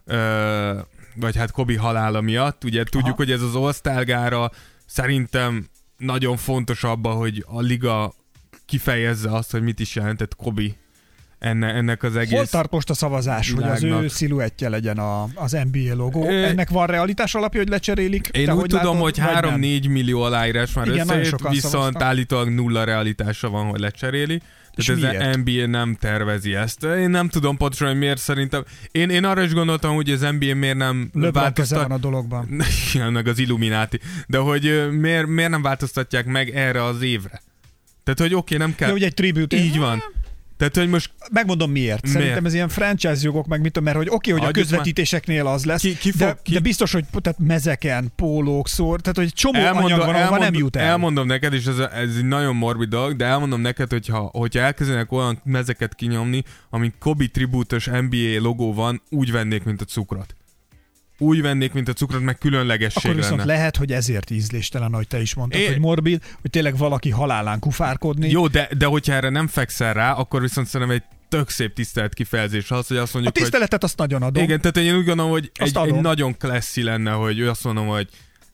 ö, 0.05 0.81
vagy 1.14 1.37
hát 1.37 1.51
Kobi 1.51 1.77
halála 1.77 2.21
miatt. 2.21 2.64
Ugye 2.64 2.81
Aha. 2.81 2.91
tudjuk, 2.91 3.17
hogy 3.17 3.31
ez 3.31 3.43
az 3.43 3.55
osztálgára 3.55 4.51
szerintem 4.87 5.69
nagyon 5.97 6.37
fontos 6.37 6.85
abba, 6.85 7.11
hogy 7.11 7.45
a 7.47 7.61
liga 7.61 8.14
kifejezze 8.67 9.31
azt, 9.31 9.51
hogy 9.51 9.62
mit 9.62 9.81
is 9.81 9.95
jelentett 9.95 10.37
Kobi 10.37 10.77
enne, 11.39 11.74
ennek 11.74 12.03
az 12.03 12.16
egész 12.16 12.37
Hol 12.37 12.47
tart 12.47 12.70
most 12.70 12.91
a 12.91 12.95
szavazás, 12.95 13.51
világnak. 13.51 13.78
hogy 13.80 13.91
az 13.91 14.03
ő 14.03 14.09
sziluettje 14.09 14.68
legyen 14.68 14.99
a, 14.99 15.28
az 15.34 15.57
NBA 15.72 15.95
logó? 15.95 16.28
Ö... 16.28 16.45
Ennek 16.45 16.68
van 16.70 16.87
realitás 16.87 17.34
alapja, 17.34 17.61
hogy 17.61 17.68
lecserélik? 17.68 18.28
Én 18.32 18.45
Te 18.45 18.55
úgy 18.55 18.66
tudom, 18.66 19.01
látod, 19.01 19.01
hogy 19.01 19.18
3-4 19.20 19.91
millió 19.91 20.22
aláírás 20.22 20.72
már 20.72 20.87
Igen, 20.87 21.01
összejött, 21.01 21.49
viszont 21.49 21.72
szavaztak. 21.72 22.03
állítólag 22.03 22.49
nulla 22.49 22.84
realitása 22.84 23.51
van, 23.51 23.66
hogy 23.66 23.80
lecseréli. 23.80 24.43
Tehát 24.74 25.18
ez 25.20 25.26
az 25.26 25.37
NBA 25.45 25.66
nem 25.66 25.97
tervezi 26.01 26.55
ezt. 26.55 26.84
Én 26.84 27.11
nem 27.11 27.28
tudom 27.28 27.57
pontosan, 27.57 27.89
hogy 27.89 27.99
miért 27.99 28.18
szerintem. 28.18 28.64
Én, 28.93 29.11
én 29.11 29.24
arra 29.24 29.43
is 29.43 29.53
gondoltam, 29.53 29.95
hogy 29.95 30.11
az 30.11 30.20
NBA 30.20 30.55
miért 30.55 30.76
nem 30.76 31.11
változtat... 31.12 31.82
van 31.82 31.91
a 31.91 31.99
dologban. 31.99 32.49
Igen, 32.95 33.12
meg 33.12 33.26
az 33.26 33.39
Illuminati. 33.39 34.01
De 34.26 34.39
hogy 34.39 34.89
miért, 34.91 35.26
miért 35.26 35.51
nem 35.51 35.62
változtatják 35.62 36.26
meg 36.26 36.49
erre 36.49 36.84
az 36.84 37.03
évre? 37.03 37.43
Tehát, 38.05 38.20
hogy 38.20 38.34
oké, 38.34 38.55
okay, 38.55 38.66
nem 38.66 38.76
kell... 38.76 38.89
De 38.89 38.95
ugye 38.95 39.07
egy 39.07 39.14
tribute. 39.14 39.57
Így 39.57 39.78
van. 39.78 40.03
Tehát, 40.57 40.77
hogy 40.77 40.89
most... 40.89 41.11
Megmondom 41.31 41.71
miért. 41.71 42.03
miért? 42.03 42.19
Szerintem 42.19 42.45
ez 42.45 42.55
ilyen 42.55 42.69
franchise 42.69 43.19
jogok, 43.21 43.47
meg 43.47 43.61
mit 43.61 43.73
tudom, 43.73 43.85
mert 43.85 43.97
hogy 43.97 44.07
oké, 44.07 44.31
okay, 44.31 44.33
hogy 44.33 44.51
Adjuk 44.51 44.67
a 44.67 44.69
közvetítéseknél 44.69 45.47
az 45.47 45.65
lesz, 45.65 45.81
ki, 45.81 45.97
ki 45.97 46.11
fog, 46.11 46.19
de, 46.19 46.39
ki... 46.43 46.53
de 46.53 46.61
biztos, 46.61 46.93
hogy 46.93 47.05
tehát 47.23 47.39
mezeken, 47.39 48.13
pólók, 48.17 48.69
szór, 48.69 49.01
tehát 49.01 49.17
hogy 49.17 49.33
csomó 49.33 49.59
elmondom, 49.59 49.93
anyag 49.93 50.07
van, 50.07 50.15
elmondom, 50.15 50.45
nem 50.45 50.55
jut 50.55 50.77
el. 50.77 50.85
Elmondom 50.85 51.27
neked, 51.27 51.53
és 51.53 51.67
ez, 51.67 51.79
ez 51.79 52.17
egy 52.17 52.25
nagyon 52.25 52.57
morbid 52.57 52.89
dolog, 52.89 53.17
de 53.17 53.25
elmondom 53.25 53.61
neked, 53.61 53.91
hogyha, 53.91 54.19
hogyha 54.33 54.61
elkezdenek 54.61 55.13
olyan 55.13 55.41
mezeket 55.45 55.95
kinyomni, 55.95 56.45
amin 56.71 56.93
Kobe 56.99 57.27
tribútos 57.27 57.87
NBA 57.87 58.41
logó 58.41 58.75
van, 58.75 59.03
úgy 59.11 59.33
vennék, 59.33 59.65
mint 59.65 59.81
a 59.81 59.85
cukrot 59.85 60.35
úgy 61.19 61.43
vennék, 61.43 61.73
mint 61.73 61.89
a 61.89 61.93
cukrot, 61.93 62.23
meg 62.23 62.39
különlegesség 62.39 63.05
Akkor 63.05 63.17
viszont 63.17 63.37
lenne. 63.37 63.53
lehet, 63.53 63.77
hogy 63.77 63.93
ezért 63.93 64.31
ízléstelen, 64.31 64.93
ahogy 64.93 65.09
te 65.09 65.21
is 65.21 65.35
mondtad, 65.35 65.61
é... 65.61 65.67
hogy 65.67 65.79
morbid, 65.79 66.23
hogy 66.41 66.51
tényleg 66.51 66.77
valaki 66.77 67.11
halálán 67.11 67.59
kufárkodni. 67.59 68.31
Jó, 68.31 68.47
de, 68.47 68.69
de 68.79 68.87
hogyha 68.87 69.12
erre 69.12 69.29
nem 69.29 69.47
fekszel 69.47 69.95
rá, 69.95 70.12
akkor 70.12 70.41
viszont 70.41 70.67
szerintem 70.67 70.97
egy 70.97 71.03
tök 71.29 71.49
szép 71.49 71.75
tisztelt 71.75 72.14
kifejezés 72.14 72.71
az, 72.71 72.87
hogy 72.87 72.97
azt 72.97 73.12
mondjuk, 73.12 73.37
A 73.37 73.39
tiszteletet 73.39 73.81
hogy... 73.81 73.85
azt 73.85 73.99
nagyon 73.99 74.23
adom. 74.23 74.43
Igen, 74.43 74.61
tehát 74.61 74.77
én 74.77 74.97
úgy 74.97 75.05
gondolom, 75.05 75.31
hogy 75.31 75.51
egy, 75.55 75.77
egy, 75.77 75.95
nagyon 75.95 76.37
klasszi 76.37 76.83
lenne, 76.83 77.11
hogy 77.11 77.43
azt 77.43 77.64
mondom, 77.64 77.87
hogy 77.87 78.09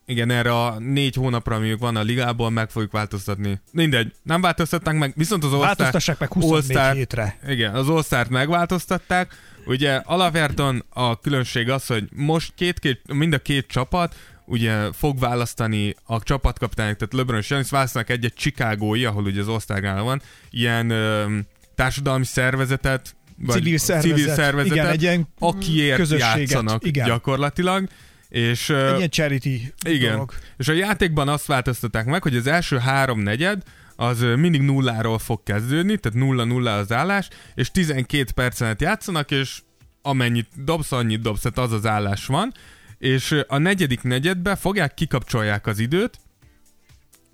igen, 0.07 0.31
erre 0.31 0.55
a 0.65 0.79
négy 0.79 1.15
hónapra, 1.15 1.55
amíg 1.55 1.79
van 1.79 1.97
a 1.97 2.03
ligából, 2.03 2.51
meg 2.51 2.71
fogjuk 2.71 2.93
változtatni. 2.93 3.61
Mindegy, 3.71 4.13
nem 4.23 4.41
változtatták 4.41 4.95
meg, 4.95 5.13
viszont 5.17 5.45
az 5.45 5.53
All-Star... 5.53 5.77
Változtassák 5.77 6.19
meg 6.19 6.33
24 6.33 6.77
all 6.77 6.95
hétre. 6.95 7.39
Igen, 7.49 7.75
az 7.75 7.89
all 7.89 8.25
megváltoztatták, 8.29 9.35
Ugye 9.67 9.95
alapjártan 9.95 10.85
a 10.89 11.21
különbség 11.21 11.71
az, 11.71 11.87
hogy 11.87 12.09
most 12.15 12.53
két, 12.55 12.79
két, 12.79 13.01
mind 13.13 13.33
a 13.33 13.39
két 13.39 13.67
csapat 13.67 14.15
ugye 14.45 14.93
fog 14.93 15.19
választani 15.19 15.95
a 16.05 16.23
csapatkapitányok, 16.23 16.97
tehát 16.97 17.15
LeBron 17.15 17.39
és 17.39 17.49
Giannis 17.49 17.71
választanak 17.71 18.11
egy-egy 18.11 18.35
Chicagói, 18.35 19.05
ahol 19.05 19.25
ugye 19.25 19.41
az 19.41 19.49
osztálygála 19.49 20.03
van, 20.03 20.23
ilyen 20.51 20.91
ö, 20.91 21.37
társadalmi 21.75 22.25
szervezetet, 22.25 23.15
vagy 23.39 23.57
civil 23.57 23.79
szervezet, 23.79 24.17
civil 24.17 24.35
szervezetet, 24.35 24.77
igen, 24.77 24.87
egy 24.87 25.03
ilyen 25.03 25.29
akiért 25.39 26.11
játszanak 26.11 26.87
igen. 26.87 27.07
gyakorlatilag. 27.07 27.89
És, 28.29 28.71
egy 28.71 28.97
ilyen 28.97 29.11
charity 29.11 29.73
igen. 29.87 30.13
Dolog. 30.13 30.33
És 30.59 30.69
a 30.69 30.73
játékban 30.73 31.29
azt 31.29 31.47
változtatták 31.47 32.05
meg, 32.05 32.23
hogy 32.23 32.37
az 32.37 32.47
első 32.47 32.79
három 32.79 33.21
negyed 33.21 33.63
az 33.97 34.21
mindig 34.37 34.61
nulláról 34.61 35.19
fog 35.19 35.43
kezdődni, 35.43 35.99
tehát 35.99 36.19
nulla-nulla 36.19 36.77
az 36.77 36.93
állás, 36.93 37.29
és 37.55 37.71
12 37.71 38.33
percet 38.35 38.81
játszanak, 38.81 39.31
és 39.31 39.63
amennyit 40.03 40.65
dobsz, 40.65 40.93
annyit 40.93 41.21
dobsz, 41.21 41.41
tehát 41.41 41.59
az 41.59 41.73
az 41.73 41.87
állás 41.87 42.27
van, 42.27 42.53
és 42.99 43.43
a 43.47 43.59
negyedik 43.59 44.03
negyedbe 44.03 44.57
fogják, 44.57 44.95
kikapcsolják 44.95 45.67
az 45.67 45.79
időt, 45.79 46.19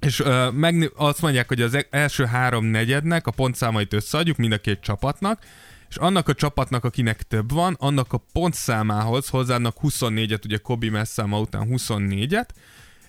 és 0.01 0.21
uh, 0.21 0.53
meg 0.53 0.93
azt 0.97 1.23
mondják, 1.23 1.49
hogy 1.49 1.63
az 1.63 1.75
e-, 1.75 1.87
első 1.91 2.25
három 2.25 2.65
negyednek 2.65 3.27
a 3.27 3.31
pontszámait 3.31 3.93
összeadjuk 3.93 4.37
mind 4.37 4.53
a 4.53 4.59
két 4.59 4.81
csapatnak, 4.81 5.43
és 5.89 5.97
annak 5.97 6.29
a 6.29 6.35
csapatnak, 6.35 6.85
akinek 6.85 7.23
több 7.23 7.53
van, 7.53 7.77
annak 7.79 8.13
a 8.13 8.25
pontszámához 8.33 9.29
hozzáadnak 9.29 9.77
24-et, 9.83 10.45
ugye 10.45 10.57
Kobi 10.57 10.89
messzáma 10.89 11.41
után 11.41 11.69
24-et, 11.71 12.49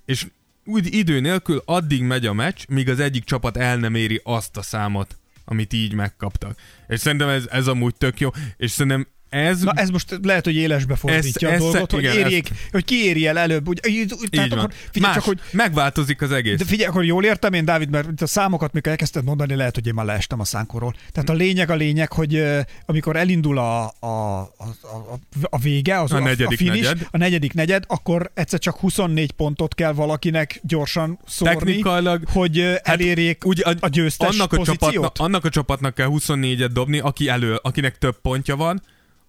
és 0.05 0.27
úgy 0.70 0.93
idő 0.93 1.20
nélkül 1.20 1.61
addig 1.65 2.03
megy 2.03 2.26
a 2.26 2.34
meccs, 2.34 2.63
míg 2.67 2.89
az 2.89 2.99
egyik 2.99 3.24
csapat 3.24 3.57
el 3.57 3.78
nem 3.78 3.95
éri 3.95 4.22
azt 4.24 4.57
a 4.57 4.61
számot, 4.61 5.17
amit 5.45 5.74
így 5.74 5.93
megkaptak. 5.93 6.59
És 6.88 6.99
szerintem 6.99 7.30
ez, 7.30 7.47
ez 7.51 7.67
amúgy 7.67 7.95
tök 7.95 8.20
jó, 8.20 8.30
és 8.57 8.72
szerintem 8.72 9.07
ez, 9.30 9.61
Na 9.61 9.71
ez 9.75 9.89
most 9.89 10.19
lehet, 10.23 10.45
hogy 10.45 10.55
élesbe 10.55 10.95
fordítja 10.95 11.49
Ez- 11.51 11.61
a 11.61 11.63
dolgot, 11.71 11.91
hogy, 11.91 12.03
igen, 12.03 12.17
érjék, 12.17 12.49
hogy 12.71 12.86
ki 12.86 12.95
éri 13.05 13.27
el 13.27 13.38
előbb. 13.38 13.67
Úgy, 13.67 13.80
úgy, 13.88 14.30
tehát 14.30 14.47
így 14.47 14.53
akkor, 14.53 14.71
figyelj 14.91 15.13
Más, 15.13 15.13
csak, 15.13 15.23
hogy 15.23 15.39
megváltozik 15.51 16.21
az 16.21 16.32
egész. 16.32 16.57
de 16.57 16.65
figyelj, 16.65 16.89
akkor 16.89 17.05
jól 17.05 17.23
értem 17.23 17.53
én, 17.53 17.65
Dávid, 17.65 17.89
mert 17.89 18.09
itt 18.11 18.21
a 18.21 18.27
számokat, 18.27 18.73
mikor 18.73 18.91
elkezdted 18.91 19.23
mondani, 19.23 19.55
lehet, 19.55 19.75
hogy 19.75 19.88
én 19.88 19.93
már 19.93 20.05
leestem 20.05 20.39
a 20.39 20.43
szánkóról. 20.45 20.95
Tehát 21.11 21.30
a 21.30 21.34
lényeg 21.34 21.69
a 21.69 21.75
lényeg, 21.75 22.11
hogy 22.11 22.43
amikor 22.86 23.15
elindul 23.15 23.57
a, 23.57 23.84
a, 23.99 24.07
a, 24.39 24.47
a, 24.82 25.19
a 25.49 25.57
vége, 25.57 25.99
az 26.01 26.11
A 26.11 26.15
a, 26.15 26.19
negyedik 26.19 26.59
a 26.59 26.63
finish, 26.63 26.84
negyed. 26.84 27.07
a 27.11 27.17
negyedik 27.17 27.53
negyed, 27.53 27.84
akkor 27.88 28.32
egyszer 28.34 28.59
csak 28.59 28.75
24 28.77 29.32
pontot 29.32 29.75
kell 29.75 29.91
valakinek 29.93 30.59
gyorsan 30.63 31.19
szórni, 31.27 31.55
Technikailag 31.55 32.23
hogy 32.30 32.59
ö, 32.59 32.73
elérjék 32.84 33.45
úgy 33.45 33.61
a, 33.65 33.73
a 33.80 33.88
győztes 33.88 34.30
annak 34.30 34.53
a, 34.53 34.57
pozíciót. 34.57 34.93
csapatnak, 34.93 35.25
annak 35.27 35.45
a 35.45 35.49
csapatnak 35.49 35.93
kell 35.95 36.07
24-et 36.11 36.69
dobni, 36.73 36.99
aki 36.99 37.27
elő, 37.27 37.55
akinek 37.61 37.97
több 37.97 38.21
pontja 38.21 38.55
van, 38.55 38.82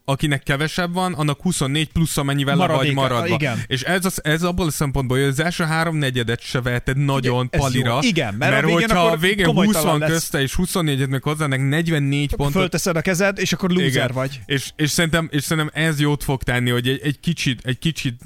akinek 0.04 0.42
kevesebb 0.42 0.92
van, 0.92 1.12
annak 1.12 1.40
24 1.42 1.88
plusz 1.92 2.16
amennyivel 2.16 2.56
le 2.56 2.66
vagy 2.66 2.92
maradva. 2.92 3.34
igen. 3.34 3.58
És 3.66 3.82
ez, 3.82 4.04
az, 4.04 4.24
ez 4.24 4.42
abból 4.42 4.66
a 4.66 4.70
szempontból, 4.70 5.18
hogy 5.18 5.26
az 5.26 5.40
első 5.40 5.64
három 5.64 5.96
negyedet 5.96 6.40
se 6.40 6.60
veheted 6.60 6.96
nagyon 6.96 7.48
ez 7.50 7.60
palira. 7.60 7.92
jó. 7.92 7.98
Igen, 8.08 8.34
mert 8.34 8.50
a 8.52 8.54
mert 8.54 8.66
végén 8.66 8.88
hogyha 8.88 9.06
a 9.06 9.16
végén 9.16 9.44
komolytalan 9.46 9.90
20 9.90 10.00
lesz. 10.00 10.10
közte 10.10 10.40
és 10.40 10.54
24-et 10.56 11.08
meg 11.08 11.22
hozzának 11.22 11.68
44 11.68 12.34
pontot, 12.34 12.52
Fölteszed 12.54 12.96
a 12.96 13.00
kezed, 13.00 13.38
és 13.38 13.52
akkor 13.52 13.70
loser 13.70 13.86
Igen. 13.86 14.10
vagy. 14.12 14.40
És, 14.46 14.70
és, 14.76 14.90
szerintem, 14.90 15.28
és 15.32 15.42
szerintem 15.42 15.82
ez 15.84 16.00
jót 16.00 16.24
fog 16.24 16.42
tenni, 16.42 16.70
hogy 16.70 16.88
egy, 16.88 17.00
egy 17.02 17.20
kicsit, 17.20 17.60
egy 17.64 17.78
kicsit 17.78 18.20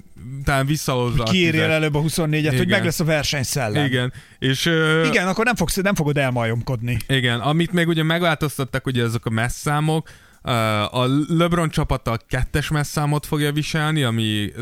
talán 0.45 0.67
visszahozza 0.67 1.23
a 1.23 1.31
tüzet. 1.31 1.55
előbb 1.55 1.95
a 1.95 2.01
24-et, 2.01 2.45
hogy 2.47 2.53
Igen. 2.55 2.67
meg 2.69 2.85
lesz 2.85 3.01
a 3.01 3.05
versenyszellem. 3.05 3.85
Igen. 3.87 4.13
És, 4.39 4.67
ö, 4.67 5.07
Igen, 5.07 5.29
akkor 5.29 5.45
nem, 5.45 5.55
fogsz, 5.55 5.77
nem 5.77 5.95
fogod 5.95 6.19
elmajomkodni. 6.19 6.97
Igen, 7.09 7.41
amit 7.41 7.73
még 7.73 7.89
ugye 7.89 8.03
megváltoztattak, 8.03 8.87
ugye 8.87 9.03
ezek 9.03 9.27
a 9.27 9.31
messzámok, 9.31 10.09
a 10.91 11.07
LeBron 11.29 11.69
csapata 11.69 12.19
kettes 12.29 12.69
messzámot 12.69 13.27
fogja 13.27 13.53
viselni, 13.53 14.03
ami 14.03 14.53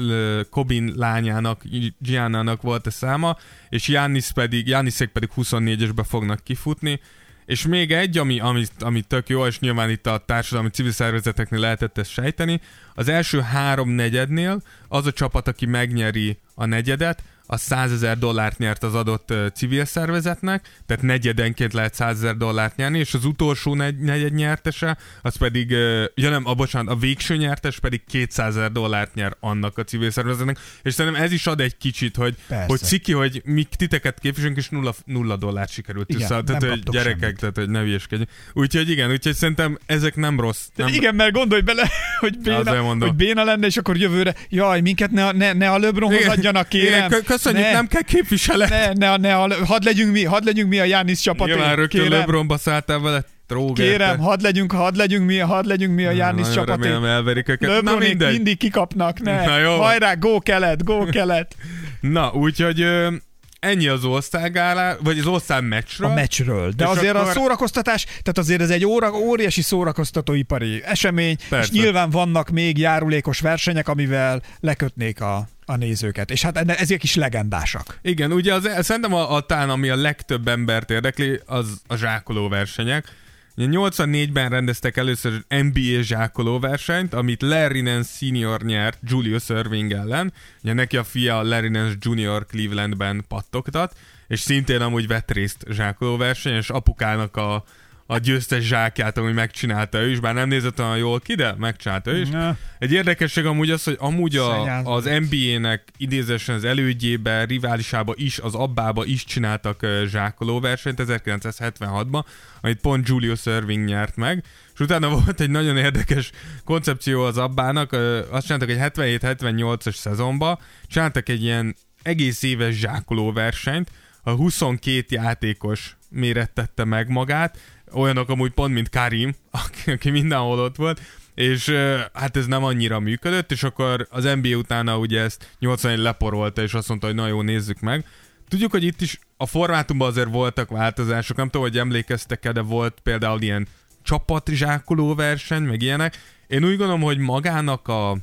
Kobin 0.51 0.93
lányának, 0.97 1.63
Giannának 1.99 2.63
volt 2.63 2.87
a 2.87 2.91
száma, 2.91 3.37
és 3.69 3.87
Giannis 3.87 4.33
pedig, 4.33 4.65
Giannisék 4.65 5.09
pedig 5.09 5.31
24-esbe 5.37 6.05
fognak 6.09 6.45
kifutni. 6.45 7.01
És 7.47 7.67
még 7.67 7.93
egy, 7.93 8.19
ami, 8.19 8.41
ami, 8.41 8.65
ami 8.79 9.01
tök 9.01 9.29
jó, 9.29 9.47
és 9.47 9.59
nyilván 9.59 9.91
itt 9.91 10.07
a 10.07 10.23
társadalmi 10.27 10.69
civil 10.69 10.93
szervezeteknél 10.93 11.61
lehetett 11.61 11.99
ezt 11.99 12.11
sejteni, 12.11 12.61
az 12.95 13.09
első 13.09 13.41
három 13.41 13.89
negyednél 13.89 14.63
az 14.89 15.07
a 15.07 15.13
csapat, 15.13 15.49
aki 15.49 15.67
megnyeri 15.67 16.39
a 16.55 16.65
negyedet, 16.65 17.23
az 17.47 17.61
100 17.61 17.93
ezer 17.93 18.19
dollárt 18.19 18.59
nyert 18.59 18.83
az 18.83 18.95
adott 18.95 19.35
civil 19.55 19.85
szervezetnek, 19.85 20.69
tehát 20.87 21.03
negyedenként 21.03 21.73
lehet 21.73 21.95
100 21.95 22.17
ezer 22.17 22.37
dollárt 22.37 22.77
nyerni, 22.77 22.99
és 22.99 23.15
az 23.15 23.25
utolsó 23.25 23.75
negy, 23.75 23.99
negyed 23.99 24.33
nyertese, 24.33 24.97
az 25.23 25.37
pedig, 25.37 25.71
ja 26.15 26.31
nem, 26.31 26.47
a, 26.47 26.55
bocsánat, 26.55 26.95
a 26.95 26.97
végső 26.97 27.37
nyertes 27.37 27.79
pedig 27.79 28.03
200 28.09 28.57
ezer 28.57 28.73
dollárt 28.73 29.15
nyer 29.15 29.37
annak 29.41 29.79
a 29.79 29.85
civil 29.85 30.11
szervezetnek, 30.11 30.59
és 30.83 30.95
szerintem 30.95 31.23
ez 31.23 31.33
is 31.33 31.47
ad 31.47 31.61
egy 31.61 31.77
kicsit, 31.77 32.17
hogy, 32.17 32.35
Persze. 32.49 32.67
hogy 32.67 32.79
ciki, 32.79 33.13
hogy 33.13 33.43
mi 33.45 33.67
titeket 33.77 34.19
képviselünk, 34.19 34.57
és 34.57 34.69
nulla, 34.69 34.95
nulla 35.05 35.37
dollárt 35.37 35.71
sikerült 35.71 36.11
Igen, 36.11 36.27
nem 36.29 36.45
Tehát, 36.45 36.65
hogy 36.65 36.83
gyerekek, 36.83 37.21
semmit. 37.21 37.39
tehát, 37.39 37.57
hogy 37.57 37.69
ne 37.69 37.81
hülyeskedjünk. 37.81 38.31
Úgyhogy 38.53 38.91
igen, 38.91 39.11
úgyhogy 39.11 39.35
szerintem 39.35 39.79
ezek 39.87 40.17
nem 40.17 40.41
rossz. 40.41 40.67
Nem. 40.77 40.87
Nem, 40.87 40.97
Igen, 40.97 41.15
mert 41.15 41.33
gondolj 41.33 41.61
bele, 41.61 41.91
hogy 42.21 42.39
béna, 42.39 42.83
hogy 42.83 43.15
béna 43.15 43.45
lenne, 43.45 43.67
és 43.67 43.77
akkor 43.77 43.97
jövőre, 43.97 44.35
jaj, 44.49 44.81
minket 44.81 45.11
ne, 45.11 45.33
ne, 45.33 45.53
ne 45.53 45.71
a 45.71 45.79
LeBronhoz 45.79 46.27
adjanak, 46.27 46.69
kérem. 46.69 46.89
Igen, 46.89 47.09
kö- 47.09 47.25
köszönjük, 47.37 47.65
ne, 47.65 47.73
nem 47.73 47.87
kell 47.87 48.03
képviselet. 48.03 48.69
Ne, 48.69 48.93
ne, 48.93 49.17
ne, 49.17 49.55
hadd 49.55 49.85
legyünk 49.85 50.13
mi, 50.13 50.25
hadd 50.25 50.45
legyünk 50.45 50.69
mi 50.69 50.79
a 50.79 50.85
Jánisz 50.85 51.21
csapat. 51.21 51.47
Nyilván 51.47 51.77
rögtön 51.77 52.09
LeBronba 52.09 52.59
szálltál 52.59 52.99
vele, 52.99 53.25
tróger. 53.47 53.87
kérem, 53.87 54.19
hadd 54.19 54.43
legyünk, 54.43 54.73
hadd 54.73 54.97
legyünk 54.97 55.27
mi, 55.27 55.39
hadd 55.39 55.67
legyünk 55.67 55.95
mi 55.95 56.05
a 56.05 56.11
Jánisz 56.11 56.47
Nagyon 56.49 56.65
csapat. 56.67 56.83
remélem 56.85 57.05
elverik 57.05 57.49
őket. 57.49 57.69
Na 57.69 57.75
LeBronék 57.75 58.09
mindegy. 58.09 58.33
mindig 58.33 58.57
kikapnak, 58.59 59.21
ne. 59.21 59.45
Na 59.45 59.59
jó. 59.59 59.77
Hajrá, 59.81 60.15
go 60.15 60.39
kelet, 60.39 60.85
go 60.85 61.05
kelet. 61.05 61.55
Na, 62.01 62.31
úgyhogy 62.33 62.81
ö, 62.81 63.13
ennyi 63.61 63.87
az 63.89 64.05
osztálygálá, 64.05 64.97
vagy 65.03 65.19
az 65.19 65.27
osztály 65.27 65.61
meccsről. 65.61 66.11
A 66.11 66.15
meccsről. 66.15 66.73
De 66.77 66.85
És 66.85 66.91
azért 66.91 67.15
akkor- 67.15 67.29
a 67.29 67.33
szórakoztatás, 67.33 68.05
tehát 68.05 68.39
azért 68.39 68.61
ez 68.61 68.71
egy 68.71 68.85
óra, 68.85 69.11
óriási 69.13 69.63
szórakoztatóipari 69.63 70.83
esemény, 70.85 71.37
Persze. 71.49 71.73
és 71.73 71.81
nyilván 71.81 72.11
vannak 72.11 72.51
még 72.51 72.79
járulékos 72.79 73.41
versenyek, 73.41 73.89
amivel 73.89 74.43
lekötnék 74.61 75.21
a, 75.21 75.49
a 75.73 75.77
nézőket. 75.77 76.31
És 76.31 76.43
hát 76.43 76.57
ezek 76.57 77.03
is 77.03 77.15
legendásak. 77.15 77.99
Igen, 78.03 78.33
ugye 78.33 78.55
az, 78.55 78.69
szerintem 78.81 79.15
a, 79.15 79.35
a 79.35 79.41
tán, 79.41 79.71
ami 79.71 79.89
a 79.89 79.97
legtöbb 79.97 80.49
embert 80.49 80.91
érdekli, 80.91 81.41
az 81.47 81.81
a 81.87 81.97
zsákoló 81.97 82.49
versenyek. 82.49 83.21
Ugye 83.57 83.69
84-ben 83.71 84.49
rendeztek 84.49 84.97
először 84.97 85.45
NBA 85.49 86.03
zsákoló 86.03 86.59
versenyt, 86.59 87.15
amit 87.15 87.43
Larry 87.43 87.81
Nance 87.81 88.11
Senior 88.17 88.63
nyert 88.63 88.99
Julius 89.03 89.49
Irving 89.49 89.93
ellen. 89.93 90.33
Ugye 90.63 90.73
neki 90.73 90.97
a 90.97 91.05
fia 91.05 91.43
Larry 91.43 91.69
Nance 91.69 91.97
Junior 92.01 92.47
Clevelandben 92.47 93.25
pattogtat, 93.29 93.97
és 94.29 94.41
szintén 94.41 94.81
amúgy 94.81 95.07
vett 95.07 95.31
részt 95.31 95.65
zsákoló 95.71 96.17
verseny, 96.17 96.55
és 96.57 96.71
apukának 96.71 97.37
a, 97.37 97.65
a 98.13 98.19
győztes 98.19 98.65
zsákját, 98.65 99.19
amúgy 99.19 99.35
megcsinálta 99.35 99.99
ő 99.99 100.11
is, 100.11 100.21
bár 100.21 100.35
nem 100.35 100.49
nézett 100.49 100.81
olyan 100.81 100.97
jól 100.97 101.21
ki, 101.21 101.35
de 101.35 101.55
megcsinálta 101.59 102.11
ő 102.11 102.21
is. 102.21 102.29
Ja. 102.31 102.57
Egy 102.79 102.93
érdekesség 102.93 103.47
amúgy 103.47 103.71
az, 103.71 103.85
hogy 103.85 103.97
amúgy 103.99 104.37
a, 104.37 104.81
az 104.85 105.05
NBA-nek 105.05 105.83
idézősen 105.97 106.55
az 106.55 106.65
elődjébe, 106.65 107.45
riválisába 107.45 108.13
is, 108.17 108.39
az 108.39 108.55
abbába 108.55 109.05
is 109.05 109.25
csináltak 109.25 109.87
zsákoló 110.07 110.61
versenyt 110.61 111.03
1976-ban, 111.07 112.25
amit 112.61 112.81
pont 112.81 113.09
Julius 113.09 113.47
Irving 113.47 113.85
nyert 113.85 114.17
meg, 114.17 114.45
és 114.75 114.81
utána 114.81 115.09
volt 115.19 115.41
egy 115.41 115.51
nagyon 115.51 115.77
érdekes 115.77 116.31
koncepció 116.65 117.23
az 117.23 117.39
abbának, 117.39 117.93
azt 118.31 118.47
csináltak 118.47 118.71
egy 118.71 118.79
77-78-as 119.21 119.95
szezonba, 119.95 120.59
csináltak 120.87 121.29
egy 121.29 121.43
ilyen 121.43 121.77
egész 122.03 122.43
éves 122.43 122.75
zsákoló 122.75 123.33
versenyt, 123.33 123.91
a 124.23 124.31
22 124.31 125.05
játékos 125.09 125.97
mérettette 126.09 126.85
meg 126.85 127.09
magát, 127.09 127.59
olyanok 127.95 128.29
amúgy 128.29 128.51
pont, 128.51 128.75
mint 128.75 128.89
Karim, 128.89 129.35
aki, 129.65 129.91
aki 129.91 130.11
mindenhol 130.11 130.59
ott 130.59 130.77
volt, 130.77 131.01
és 131.35 131.69
hát 132.13 132.37
ez 132.37 132.47
nem 132.47 132.65
annyira 132.65 133.01
működött, 133.01 133.53
és 133.53 133.63
akkor 133.63 134.07
az 134.11 134.25
NBA 134.43 134.57
utána 134.57 134.99
ugye 134.99 135.21
ezt 135.21 135.57
81 135.59 135.99
leporolta, 135.99 136.63
és 136.63 136.75
azt 136.75 136.89
mondta, 136.89 137.07
hogy 137.07 137.17
na 137.17 137.27
jó, 137.27 137.43
nézzük 137.43 137.81
meg. 137.81 138.05
Tudjuk, 138.49 138.71
hogy 138.71 138.85
itt 138.85 139.01
is 139.01 139.19
a 139.37 139.47
formátumban 139.47 140.09
azért 140.09 140.29
voltak 140.29 140.71
változások, 140.71 141.37
nem 141.37 141.47
tudom, 141.47 141.63
hogy 141.63 141.79
emlékeztek-e, 141.79 142.53
de 142.53 142.61
volt 142.61 143.01
például 143.03 143.41
ilyen 143.41 143.67
csapatzsákoló 144.03 145.15
verseny, 145.15 145.63
meg 145.63 145.83
ilyenek. 145.83 146.19
Én 146.47 146.65
úgy 146.65 146.77
gondolom, 146.77 147.01
hogy 147.01 147.19
magának 147.19 147.89
a, 147.89 148.17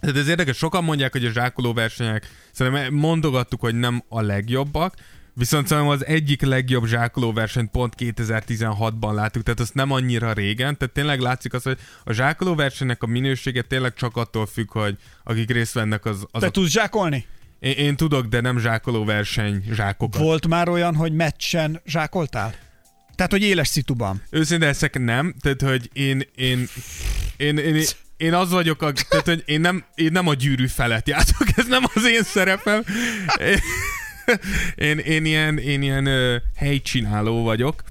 tehát 0.00 0.16
ez 0.16 0.28
érdekes, 0.28 0.56
sokan 0.56 0.84
mondják, 0.84 1.12
hogy 1.12 1.24
a 1.24 1.30
zsákoló 1.30 1.72
versenyek, 1.72 2.28
szerintem 2.52 2.94
mondogattuk, 2.94 3.60
hogy 3.60 3.74
nem 3.74 4.02
a 4.08 4.20
legjobbak, 4.20 4.94
viszont 5.34 5.66
szerintem 5.66 5.92
az 5.92 6.06
egyik 6.06 6.42
legjobb 6.42 6.86
zsákoló 6.86 7.32
versenyt 7.32 7.70
pont 7.70 7.94
2016-ban 7.98 9.14
láttuk, 9.14 9.42
tehát 9.42 9.60
azt 9.60 9.74
nem 9.74 9.90
annyira 9.90 10.32
régen, 10.32 10.78
tehát 10.78 10.94
tényleg 10.94 11.20
látszik 11.20 11.54
az, 11.54 11.62
hogy 11.62 11.78
a 12.04 12.12
zsákoló 12.12 12.54
versenynek 12.54 13.02
a 13.02 13.06
minősége 13.06 13.62
tényleg 13.62 13.94
csak 13.94 14.16
attól 14.16 14.46
függ, 14.46 14.70
hogy 14.72 14.96
akik 15.24 15.50
részt 15.50 15.72
vennek 15.72 16.04
az... 16.04 16.26
az 16.30 16.40
Te 16.40 16.46
a... 16.46 16.50
tudsz 16.50 16.70
zsákolni? 16.70 17.26
én, 17.62 17.72
én, 17.72 17.96
tudok, 17.96 18.26
de 18.26 18.40
nem 18.40 18.58
zsákoló 18.58 19.04
verseny 19.04 19.64
zsákokat. 19.72 20.20
Volt 20.20 20.46
már 20.46 20.68
olyan, 20.68 20.94
hogy 20.94 21.12
meccsen 21.12 21.80
zsákoltál? 21.86 22.54
Tehát, 23.14 23.32
hogy 23.32 23.42
éles 23.42 23.68
szituban. 23.68 24.22
Őszintén 24.30 24.68
ezek 24.68 24.98
nem, 24.98 25.34
tehát 25.40 25.62
hogy 25.62 25.90
én, 25.92 26.22
én, 26.34 26.68
én, 27.36 27.58
én, 27.58 27.74
én, 27.74 27.84
én 28.16 28.34
az 28.34 28.50
vagyok, 28.50 28.82
a, 28.82 28.92
tehát, 28.92 29.26
hogy 29.26 29.42
én 29.46 29.60
nem, 29.60 29.84
én 29.94 30.12
nem 30.12 30.28
a 30.28 30.34
gyűrű 30.34 30.66
felett 30.66 31.08
játszok, 31.08 31.46
ez 31.56 31.66
nem 31.66 31.82
az 31.94 32.04
én 32.04 32.22
szerepem. 32.22 32.84
Én, 34.74 34.98
én 34.98 35.24
ilyen, 35.24 35.58
én 35.58 35.82
ilyen 35.82 36.06
uh, 36.06 36.34
helycsináló 36.56 37.42
vagyok. 37.42 37.82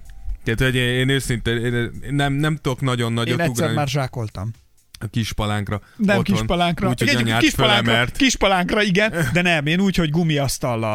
Tehát, 0.44 0.60
hogy 0.60 0.76
én, 0.76 0.88
én 1.00 1.10
őszintén 1.10 1.58
én 1.66 1.92
nem, 2.10 2.34
nem 2.34 2.56
tudok 2.56 2.82
nagyon 2.82 3.08
Én 3.08 3.14
nagyot 3.14 3.40
egyszer 3.40 3.50
ugrani 3.50 3.74
már 3.74 3.88
zsákoltam. 3.88 4.52
a 5.00 5.08
kispalánkra. 5.08 5.82
Nem 5.96 6.18
otthon. 6.18 6.36
kispalánkra. 6.36 6.90
Úgy, 6.90 7.00
hogy 7.00 7.08
Igen, 7.08 7.22
anyád 7.22 7.40
kispalánkra, 7.42 7.84
fölemert. 7.86 8.16
kispalánkra, 8.18 8.82
igen, 8.82 9.14
de 9.34 9.42
nem, 9.42 9.66
én 9.66 9.80
úgy, 9.80 9.96
hogy 9.96 10.06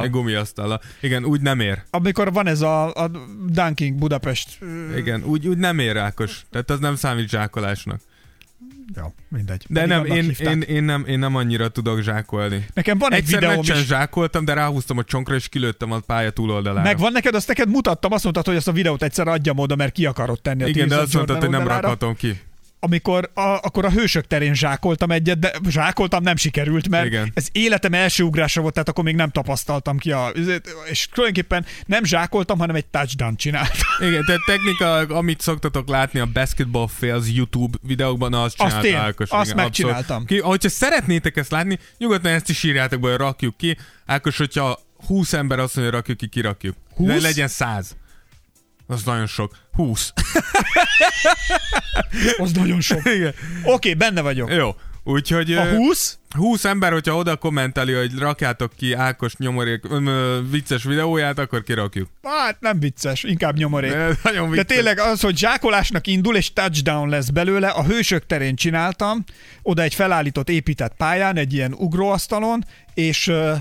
Egy 0.02 0.10
gumiasztallal. 0.10 0.80
Igen, 1.00 1.24
úgy 1.24 1.40
nem 1.40 1.60
ér. 1.60 1.82
Amikor 1.90 2.32
van 2.32 2.46
ez 2.46 2.60
a, 2.60 2.92
a 2.94 3.10
Dunking 3.46 3.98
Budapest. 3.98 4.48
ö, 4.60 4.96
Igen, 4.96 5.22
úgy, 5.24 5.48
úgy 5.48 5.58
nem 5.58 5.78
ér, 5.78 5.96
Ákos. 5.96 6.40
Tehát 6.50 6.70
az 6.70 6.78
nem 6.78 6.96
számít 6.96 7.28
zsákolásnak. 7.28 8.00
Jó, 8.94 9.14
mindegy. 9.28 9.64
De 9.68 9.80
Pedig 9.80 9.96
nem, 9.96 10.04
én, 10.04 10.34
én, 10.38 10.60
én, 10.60 10.84
nem, 10.84 11.04
én 11.06 11.18
nem 11.18 11.34
annyira 11.34 11.68
tudok 11.68 12.00
zsákolni. 12.00 12.66
Nekem 12.74 12.98
van 12.98 13.12
egy 13.12 13.18
Egyszer 13.18 13.38
videóm 13.40 13.56
meccsen 13.56 13.76
is. 13.76 13.86
zsákoltam, 13.86 14.44
de 14.44 14.54
ráhúztam 14.54 14.98
a 14.98 15.04
csonkra, 15.04 15.34
és 15.34 15.48
kilőttem 15.48 15.92
a 15.92 15.98
pálya 15.98 16.30
túloldalára. 16.30 16.82
Megvan 16.82 17.12
neked, 17.12 17.34
azt 17.34 17.48
neked 17.48 17.68
mutattam, 17.68 18.12
azt 18.12 18.22
mondtad, 18.22 18.46
hogy 18.46 18.56
ezt 18.56 18.68
a 18.68 18.72
videót 18.72 19.02
egyszer 19.02 19.28
adjam 19.28 19.58
oda, 19.58 19.76
mert 19.76 19.92
ki 19.92 20.06
akarod 20.06 20.40
tenni 20.40 20.62
a 20.62 20.66
Igen, 20.66 20.88
de 20.88 20.96
azt 20.96 21.14
mondtad, 21.14 21.40
hogy 21.40 21.50
nem 21.50 21.68
rakhatom 21.68 22.14
ki. 22.14 22.40
Amikor 22.86 23.30
a, 23.34 23.40
akkor 23.40 23.84
a 23.84 23.90
hősök 23.90 24.26
terén 24.26 24.54
zsákoltam 24.54 25.10
egyet, 25.10 25.38
de 25.38 25.52
zsákoltam, 25.68 26.22
nem 26.22 26.36
sikerült, 26.36 26.88
mert 26.88 27.06
Igen. 27.06 27.30
ez 27.34 27.48
életem 27.52 27.94
első 27.94 28.22
ugrása 28.22 28.60
volt, 28.60 28.72
tehát 28.72 28.88
akkor 28.88 29.04
még 29.04 29.14
nem 29.14 29.30
tapasztaltam 29.30 29.98
ki 29.98 30.12
a... 30.12 30.32
És 30.90 31.08
tulajdonképpen 31.12 31.66
nem 31.86 32.04
zsákoltam, 32.04 32.58
hanem 32.58 32.76
egy 32.76 32.86
touchdown 32.86 33.36
csináltam. 33.36 33.88
Igen, 34.08 34.24
tehát 34.24 34.40
technika, 34.46 34.96
amit 34.96 35.40
szoktatok 35.40 35.88
látni 35.88 36.20
a 36.20 36.26
Basketball 36.26 36.88
Fails 36.98 37.26
YouTube 37.32 37.78
videókban, 37.82 38.34
azt 38.34 38.56
csinálta 38.56 38.86
én, 38.86 38.94
Ákos. 38.94 39.30
azt 39.30 39.50
igen, 39.50 39.64
megcsináltam. 39.64 40.24
Ki, 40.24 40.38
hogyha 40.38 40.68
szeretnétek 40.68 41.36
ezt 41.36 41.50
látni, 41.50 41.78
nyugodtan 41.98 42.32
ezt 42.32 42.48
is 42.48 42.62
írjátok 42.62 43.00
be, 43.00 43.08
hogy 43.08 43.18
rakjuk 43.18 43.56
ki. 43.56 43.76
Ákos, 44.06 44.36
hogyha 44.36 44.78
20 45.06 45.32
ember 45.32 45.58
azt 45.58 45.76
mondja, 45.76 45.92
hogy 45.92 46.00
rakjuk 46.00 46.18
ki, 46.18 46.28
kirakjuk. 46.28 46.76
20? 46.96 47.08
Le, 47.08 47.18
legyen 47.20 47.48
100. 47.48 47.96
Az 48.86 49.02
nagyon 49.04 49.26
sok. 49.26 49.56
20. 49.72 50.12
Az 52.38 52.52
nagyon 52.52 52.80
sok. 52.80 53.00
Igen. 53.16 53.34
Oké, 53.62 53.72
okay, 53.72 53.94
benne 53.94 54.20
vagyok. 54.20 54.52
Jó. 54.52 54.74
Úgyhogy 55.04 55.52
A 55.52 55.66
ö, 55.66 55.76
20? 55.76 56.18
20 56.36 56.64
ember, 56.64 56.92
hogyha 56.92 57.16
oda 57.16 57.36
kommenteli, 57.36 57.92
hogy 57.92 58.18
rakjátok 58.18 58.72
ki 58.76 58.92
Ákos 58.92 59.36
nyomorék 59.36 59.84
ö, 59.90 60.38
vicces 60.50 60.84
videóját, 60.84 61.38
akkor 61.38 61.62
kirakjuk. 61.62 62.08
Hát 62.22 62.60
nem 62.60 62.80
vicces, 62.80 63.22
inkább 63.22 63.56
nyomorék. 63.56 63.92
Ö, 63.92 64.10
Nagyon 64.22 64.50
De 64.50 64.56
vicces. 64.56 64.76
tényleg 64.76 64.98
az, 64.98 65.20
hogy 65.20 65.38
zsákolásnak 65.38 66.06
indul, 66.06 66.36
és 66.36 66.52
touchdown 66.52 67.08
lesz 67.08 67.28
belőle, 67.28 67.68
a 67.68 67.84
hősök 67.84 68.26
terén 68.26 68.56
csináltam, 68.56 69.24
oda 69.62 69.82
egy 69.82 69.94
felállított, 69.94 70.48
épített 70.48 70.94
pályán, 70.96 71.36
egy 71.36 71.52
ilyen 71.52 71.72
ugróasztalon, 71.72 72.64
és 72.94 73.26
ö, 73.28 73.52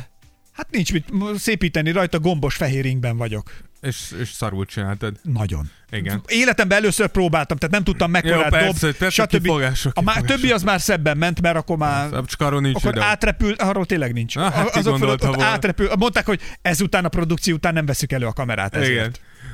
hát 0.51 0.67
nincs 0.71 0.93
mit 0.93 1.07
szépíteni 1.38 1.91
rajta, 1.91 2.19
gombos 2.19 2.55
fehér 2.55 2.86
ingben 2.86 3.17
vagyok. 3.17 3.51
És, 3.86 4.15
és 4.19 4.31
szarul 4.31 4.65
csináltad. 4.65 5.15
Nagyon. 5.21 5.69
Igen. 5.91 6.21
Életemben 6.27 6.77
először 6.77 7.07
próbáltam, 7.07 7.57
tehát 7.57 7.73
nem 7.75 7.83
tudtam 7.83 8.11
mekkorát 8.11 8.43
Jó, 8.43 8.49
persze, 8.49 8.86
dob, 8.88 8.95
persze, 8.95 9.23
stb. 9.23 9.29
kifogások, 9.41 9.91
A 9.95 9.99
kifogások. 9.99 10.25
többi 10.27 10.51
az 10.51 10.63
már 10.63 10.81
szebben 10.81 11.17
ment, 11.17 11.41
mert 11.41 11.55
akkor 11.55 11.77
már 11.77 12.13
A 12.13 12.25
Cskaron 12.25 12.61
nincs 12.61 12.75
akkor 12.75 12.91
videó. 12.93 13.07
átrepült, 13.07 13.61
arról 13.61 13.86
tényleg 13.86 14.13
nincs. 14.13 14.36
Ah, 14.36 14.53
hát 14.53 14.75
Azok 14.75 14.97
fölött 14.97 15.27
ott 15.27 15.41
átrepül, 15.41 15.89
mondták, 15.99 16.25
hogy 16.25 16.41
ezután 16.61 17.05
a 17.05 17.09
produkció 17.09 17.55
után 17.55 17.73
nem 17.73 17.86
veszük 17.86 18.11
elő 18.11 18.25
a 18.25 18.33
kamerát 18.33 18.75
ezért. 18.75 18.91
Igen. 18.91 19.11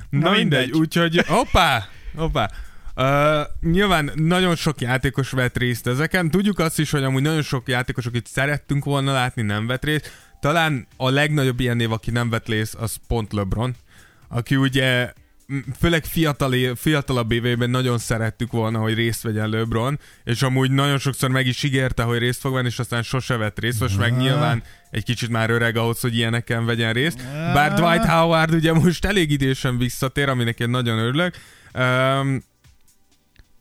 Na, 0.09 0.19
Na 0.29 0.31
mindegy, 0.37 0.59
mindegy. 0.59 0.79
úgyhogy 0.79 1.23
hoppá, 1.27 1.87
hoppá. 2.15 2.49
Uh, 2.95 3.71
nyilván 3.71 4.11
nagyon 4.15 4.55
sok 4.55 4.81
játékos 4.81 5.29
vett 5.29 5.57
részt 5.57 5.87
ezeken. 5.87 6.29
Tudjuk 6.31 6.59
azt 6.59 6.79
is, 6.79 6.91
hogy 6.91 7.03
amúgy 7.03 7.21
nagyon 7.21 7.41
sok 7.41 7.67
játékos, 7.67 8.05
akit 8.05 8.27
szerettünk 8.27 8.83
volna 8.83 9.11
látni, 9.11 9.41
nem 9.41 9.67
vett 9.67 9.83
részt. 9.83 10.11
Talán 10.39 10.87
a 10.97 11.09
legnagyobb 11.09 11.59
ilyen 11.59 11.75
név, 11.77 11.91
aki 11.91 12.11
nem 12.11 12.29
vett 12.29 12.47
részt, 12.47 12.73
az 12.75 12.95
pont 13.07 13.33
LeBron, 13.33 13.75
aki 14.31 14.55
ugye 14.55 15.13
főleg 15.79 16.05
fiatal, 16.05 16.75
fiatalabb 16.75 17.31
éveiben 17.31 17.69
nagyon 17.69 17.97
szerettük 17.97 18.51
volna, 18.51 18.79
hogy 18.79 18.93
részt 18.93 19.21
vegyen 19.21 19.49
LeBron, 19.49 19.99
és 20.23 20.41
amúgy 20.41 20.71
nagyon 20.71 20.97
sokszor 20.97 21.29
meg 21.29 21.47
is 21.47 21.63
ígérte, 21.63 22.03
hogy 22.03 22.17
részt 22.17 22.39
fog 22.39 22.53
venni, 22.53 22.67
és 22.67 22.79
aztán 22.79 23.03
sose 23.03 23.37
vett 23.37 23.59
részt, 23.59 23.79
most 23.79 23.97
meg 23.97 24.17
nyilván 24.17 24.63
egy 24.91 25.03
kicsit 25.03 25.29
már 25.29 25.49
öreg 25.49 25.77
ahhoz, 25.77 25.99
hogy 25.99 26.15
ilyeneken 26.15 26.65
vegyen 26.65 26.93
részt. 26.93 27.23
Bár 27.33 27.73
Dwight 27.73 28.05
Howard 28.05 28.53
ugye 28.53 28.73
most 28.73 29.05
elég 29.05 29.31
idősen 29.31 29.77
visszatér, 29.77 30.29
aminek 30.29 30.59
én 30.59 30.69
nagyon 30.69 30.97
örülök. 30.97 31.35
Um, 31.73 32.43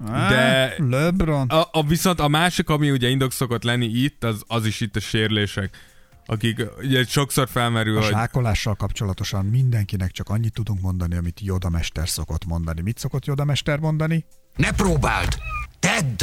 De- 0.07 0.75
LeBron. 0.79 1.49
a, 1.49 1.69
a, 1.73 1.87
viszont 1.87 2.21
a 2.21 2.29
másik, 2.29 2.69
ami 2.69 2.91
ugye 2.91 3.09
indok 3.09 3.33
szokott 3.33 3.63
lenni 3.63 3.87
itt, 3.87 4.25
az, 4.25 4.43
az 4.47 4.67
is 4.67 4.81
itt 4.81 4.97
a 4.97 5.01
sérülések. 5.01 5.90
Akik 6.31 6.63
ugye 6.79 7.05
sokszor 7.05 7.49
felmerül, 7.49 7.97
A 7.97 8.01
hogy 8.01 8.11
zsákolással 8.11 8.75
kapcsolatosan 8.75 9.45
mindenkinek 9.45 10.11
csak 10.11 10.29
annyit 10.29 10.53
tudunk 10.53 10.81
mondani, 10.81 11.17
amit 11.17 11.41
Joda 11.41 11.69
mester 11.69 12.09
szokott 12.09 12.45
mondani. 12.45 12.81
Mit 12.81 12.99
szokott 12.99 13.25
Joda 13.25 13.45
mester 13.45 13.79
mondani? 13.79 14.25
Ne 14.57 14.73
próbáld! 14.73 15.39
Tedd! 15.79 16.23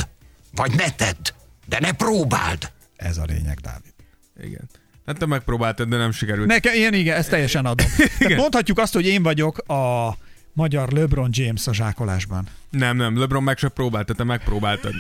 Vagy 0.56 0.76
ne 0.76 0.92
tedd! 0.92 1.32
De 1.66 1.80
ne 1.80 1.92
próbáld! 1.92 2.72
Ez 2.96 3.18
a 3.18 3.24
lényeg, 3.24 3.60
Dávid. 3.60 3.94
igen. 4.44 4.70
Hát 5.06 5.18
te 5.18 5.26
megpróbáltad, 5.26 5.90
de 5.90 5.98
nem 5.98 6.12
sikerült. 6.12 6.48
Nekem, 6.48 6.74
én 6.74 6.94
igen, 6.94 7.18
ezt 7.18 7.30
teljesen 7.30 7.66
adom. 7.66 7.88
Tehát 8.20 8.38
mondhatjuk 8.38 8.78
azt, 8.78 8.94
hogy 8.94 9.06
én 9.06 9.24
vagyok 9.24 9.58
a 9.58 10.18
magyar 10.58 10.92
LeBron 10.92 11.30
James 11.32 11.68
a 11.68 11.74
zsákolásban. 11.74 12.48
Nem, 12.70 12.98
nem, 12.98 13.20
LeBron 13.20 13.44
meg 13.44 13.58
se 13.58 13.68
próbálta, 13.68 14.14
te 14.14 14.24
megpróbáltad. 14.24 14.94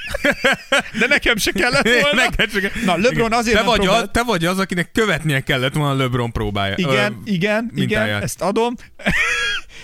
De 0.99 1.07
nekem 1.07 1.37
se 1.37 1.51
kellett 1.51 1.89
volna. 2.01 2.21
Neked 2.29 2.49
csak... 2.51 2.85
Na, 2.85 2.97
LeBron 2.97 3.33
azért 3.33 3.55
te 3.57 3.61
nem 3.61 3.69
vagy, 3.71 3.79
próbál- 3.79 4.03
a, 4.03 4.11
te 4.11 4.23
vagy 4.23 4.45
az, 4.45 4.59
akinek 4.59 4.91
követnie 4.91 5.39
kellett 5.39 5.73
volna 5.73 5.91
a 5.91 5.95
LeBron 5.95 6.31
próbája. 6.31 6.73
Igen, 6.77 6.91
Ö, 6.93 6.95
igen, 6.95 7.21
igen, 7.23 7.69
mintáját. 7.73 8.23
ezt 8.23 8.41
adom. 8.41 8.73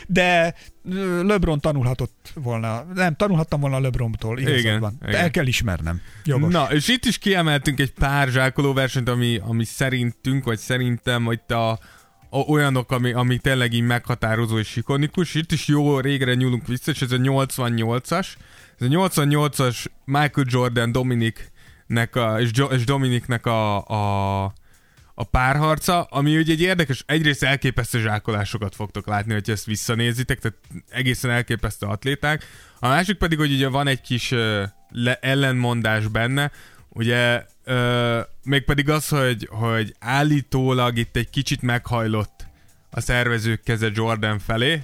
De 0.08 0.56
LeBron 1.24 1.60
tanulhatott 1.60 2.32
volna, 2.36 2.86
nem, 2.94 3.16
tanulhattam 3.16 3.60
volna 3.60 3.80
LeBrontól, 3.80 4.40
igazad 4.40 4.58
Igen, 4.60 4.80
van. 4.80 4.98
De 5.02 5.08
igen. 5.08 5.22
el 5.22 5.32
kell 5.32 5.46
ismernem. 5.46 6.02
Jogos. 6.26 6.54
Na, 6.54 6.68
és 6.72 6.88
itt 6.88 7.06
is 7.06 7.18
kiemeltünk 7.18 7.80
egy 7.80 7.92
pár 7.92 8.28
zsákoló 8.28 8.74
versenyt, 8.74 9.10
ami, 9.10 9.40
ami 9.44 9.64
szerintünk, 9.66 10.44
vagy 10.44 10.58
szerintem, 10.60 11.24
hogy 11.24 11.40
a, 11.48 11.80
olyanok, 12.34 12.92
ami, 12.92 13.12
ami 13.12 13.38
tényleg 13.38 13.74
így 13.74 13.82
meghatározó 13.82 14.58
és 14.58 14.76
ikonikus. 14.76 15.36
Itt 15.36 15.52
is 15.52 15.68
jó 15.68 16.00
régre 16.00 16.34
nyúlunk 16.34 16.68
vissza, 16.68 16.92
és 16.92 17.02
ez 17.02 17.12
a 17.12 17.18
88-as. 17.18 18.28
Ez 18.80 18.88
a 18.88 18.90
88-as 18.90 19.86
Michael 20.06 20.46
Jordan 20.50 20.92
Dominiknek 20.92 22.16
a, 22.16 22.40
és, 22.40 22.50
jo, 22.54 22.66
és 22.66 22.84
Dominiknek 22.84 23.46
a, 23.46 23.88
a, 23.88 24.44
a 25.14 25.24
párharca, 25.24 26.04
ami 26.04 26.38
ugye 26.38 26.52
egy 26.52 26.62
érdekes, 26.62 27.04
egyrészt 27.08 27.44
elképesztő 27.44 28.00
zsákolásokat 28.00 28.76
fogtok 28.76 29.08
látni, 29.08 29.34
hogy 29.34 29.50
ezt 29.50 29.66
visszanézitek, 29.66 30.40
tehát 30.40 30.58
egészen 30.90 31.32
elképesztő 31.32 31.86
atléták. 31.86 32.46
A 32.80 32.88
másik 32.88 33.18
pedig, 33.18 33.38
hogy 33.38 33.52
ugye 33.52 33.68
van 33.68 33.88
egy 33.88 34.02
kis 34.02 34.32
uh, 34.32 34.64
le, 34.90 35.16
ellenmondás 35.22 36.08
benne, 36.08 36.52
ugye 36.90 37.46
uh, 37.66 38.20
mégpedig 38.44 38.90
az, 38.90 39.08
hogy, 39.08 39.48
hogy 39.52 39.96
állítólag 40.00 40.98
itt 40.98 41.16
egy 41.16 41.30
kicsit 41.30 41.62
meghajlott 41.62 42.46
a 42.90 43.02
szervezők 43.02 43.64
keze 43.64 43.90
Jordan 43.94 44.40
felé. 44.40 44.82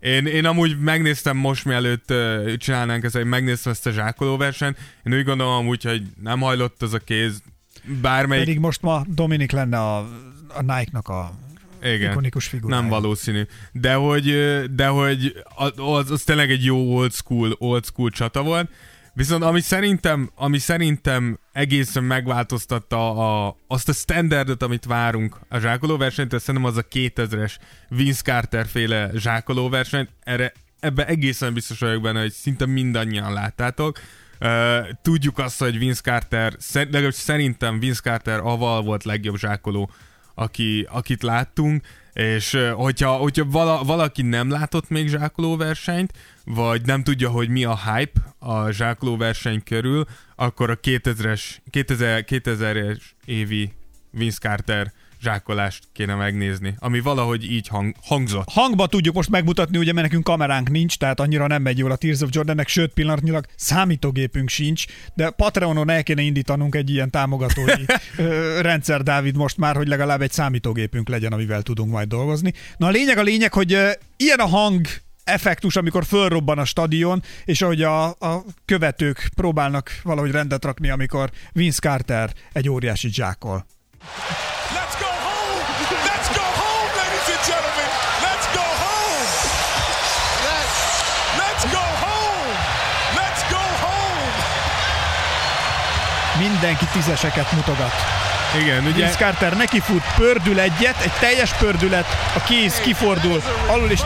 Én, 0.00 0.26
én 0.26 0.44
amúgy 0.44 0.78
megnéztem 0.78 1.36
most, 1.36 1.64
mielőtt 1.64 2.10
uh, 2.10 2.56
csinálnánk 2.56 3.04
ezt, 3.04 3.14
hogy 3.14 3.24
megnéztem 3.24 3.72
ezt 3.72 3.86
a 3.86 3.90
zsákolóversenyt. 3.90 4.78
Én 5.04 5.14
úgy 5.14 5.24
gondolom 5.24 5.52
amúgy, 5.52 5.82
hogy 5.82 6.02
nem 6.22 6.40
hajlott 6.40 6.82
az 6.82 6.94
a 6.94 6.98
kéz 6.98 7.42
bármelyik 8.00 8.44
Pedig 8.44 8.60
most 8.60 8.82
ma 8.82 9.04
Dominik 9.08 9.52
lenne 9.52 9.78
a, 9.78 9.98
a 10.48 10.60
Nike-nak 10.60 11.08
a 11.08 11.32
Igen. 11.82 12.10
ikonikus 12.10 12.46
figurája. 12.46 12.80
Nem 12.80 12.90
valószínű. 12.90 13.42
De 13.72 13.94
hogy, 13.94 14.24
de 14.74 14.86
hogy 14.86 15.44
az, 15.76 16.10
az 16.10 16.22
tényleg 16.22 16.50
egy 16.50 16.64
jó 16.64 16.96
old 16.96 17.12
school, 17.12 17.56
old 17.58 17.84
school 17.84 18.10
csata 18.10 18.42
volt. 18.42 18.70
Viszont 19.16 19.42
ami 19.42 19.60
szerintem, 19.60 20.30
ami 20.34 20.58
szerintem 20.58 21.38
egészen 21.52 22.04
megváltoztatta 22.04 23.10
a, 23.10 23.56
azt 23.66 23.88
a 23.88 23.92
standardot, 23.92 24.62
amit 24.62 24.84
várunk 24.84 25.38
a 25.48 25.58
zsákolóversenyt, 25.58 26.38
szerintem 26.38 26.64
az 26.64 26.76
a 26.76 26.82
2000-es 26.82 27.56
Vince 27.88 28.22
Carter 28.22 28.66
féle 28.66 29.10
zsákolóversenyt, 29.14 30.08
erre 30.22 30.52
ebbe 30.80 31.06
egészen 31.06 31.54
biztos 31.54 31.78
vagyok 31.78 32.02
benne, 32.02 32.20
hogy 32.20 32.32
szinte 32.32 32.66
mindannyian 32.66 33.32
láttátok. 33.32 34.00
Uh, 34.40 34.88
tudjuk 35.02 35.38
azt, 35.38 35.58
hogy 35.58 35.78
Vince 35.78 36.00
Carter, 36.00 36.54
szer- 36.58 36.92
legalábbis 36.92 37.18
szerintem 37.18 37.78
Vince 37.78 38.00
Carter 38.02 38.38
aval 38.38 38.82
volt 38.82 39.04
legjobb 39.04 39.36
zsákoló, 39.36 39.90
aki, 40.34 40.86
akit 40.90 41.22
láttunk, 41.22 41.84
és 42.12 42.58
hogyha, 42.74 43.10
hogyha 43.10 43.44
vala, 43.44 43.84
valaki 43.84 44.22
nem 44.22 44.50
látott 44.50 44.88
még 44.88 45.08
zsákolóversenyt, 45.08 46.12
vagy 46.46 46.82
nem 46.84 47.02
tudja, 47.02 47.30
hogy 47.30 47.48
mi 47.48 47.64
a 47.64 47.78
hype 47.84 48.20
a 48.38 48.70
zsákolóverseny 48.70 49.62
körül, 49.64 50.04
akkor 50.36 50.70
a 50.70 50.80
2000-es, 50.80 51.40
2000, 51.70 52.24
2000-es 52.28 53.00
évi 53.24 53.72
Vince 54.10 54.38
Carter 54.40 54.92
zsákolást 55.22 55.84
kéne 55.92 56.14
megnézni, 56.14 56.74
ami 56.78 57.00
valahogy 57.00 57.52
így 57.52 57.68
hang, 57.68 57.94
hangzott. 58.02 58.48
Hangba 58.50 58.86
tudjuk 58.86 59.14
most 59.14 59.30
megmutatni, 59.30 59.78
ugye, 59.78 59.92
mert 59.92 60.06
nekünk 60.06 60.24
kameránk 60.24 60.70
nincs, 60.70 60.98
tehát 60.98 61.20
annyira 61.20 61.46
nem 61.46 61.62
megy 61.62 61.78
jól 61.78 61.90
a 61.90 61.96
Tears 61.96 62.20
of 62.20 62.28
Jordannek, 62.32 62.68
sőt 62.68 62.92
pillanatnyilag 62.92 63.46
számítógépünk 63.56 64.48
sincs, 64.48 64.84
de 65.14 65.30
Patreonon 65.30 65.90
el 65.90 66.02
kéne 66.02 66.22
indítanunk 66.22 66.74
egy 66.74 66.90
ilyen 66.90 67.10
támogatói 67.10 67.84
rendszer, 68.68 69.02
Dávid, 69.02 69.36
most 69.36 69.56
már, 69.56 69.76
hogy 69.76 69.88
legalább 69.88 70.22
egy 70.22 70.32
számítógépünk 70.32 71.08
legyen, 71.08 71.32
amivel 71.32 71.62
tudunk 71.62 71.90
majd 71.90 72.08
dolgozni. 72.08 72.52
Na 72.76 72.86
a 72.86 72.90
lényeg 72.90 73.18
a 73.18 73.22
lényeg, 73.22 73.52
hogy 73.52 73.72
ö, 73.72 73.90
ilyen 74.16 74.38
a 74.38 74.46
hang 74.46 74.86
effektus, 75.26 75.76
amikor 75.76 76.04
fölrobban 76.04 76.58
a 76.58 76.64
stadion, 76.64 77.22
és 77.44 77.62
ahogy 77.62 77.82
a, 77.82 78.04
a 78.04 78.44
követők 78.64 79.28
próbálnak 79.34 80.00
valahogy 80.02 80.30
rendet 80.30 80.64
rakni, 80.64 80.90
amikor 80.90 81.30
Vince 81.52 81.78
Carter 81.80 82.30
egy 82.52 82.68
óriási 82.68 83.12
zsákol. 83.12 83.66
Let's 84.76 84.96
go 85.00 85.12
home! 85.28 85.62
Let's 86.10 86.28
go 86.38 86.46
home, 86.62 86.90
ladies 87.00 87.28
and 87.34 87.44
gentlemen! 87.50 87.90
Let's 88.26 88.46
go 88.58 88.66
home! 88.84 89.28
Let's 91.42 91.64
go 91.76 91.84
home! 92.06 92.52
Let's 93.20 93.42
go 93.54 93.64
home! 93.86 94.32
Mindenki 96.48 96.84
tízeseket 96.92 97.52
mutogat. 97.52 97.92
Igen, 98.60 98.84
ugye... 98.84 98.92
Vince 98.92 99.16
Carter 99.18 99.56
nekifut, 99.56 100.02
pördül 100.16 100.60
egyet, 100.60 101.00
egy 101.00 101.12
teljes 101.20 101.52
pördület, 101.52 102.06
a 102.36 102.42
kéz 102.42 102.80
kifordul, 102.80 103.42
alul 103.68 103.90
is 103.90 104.00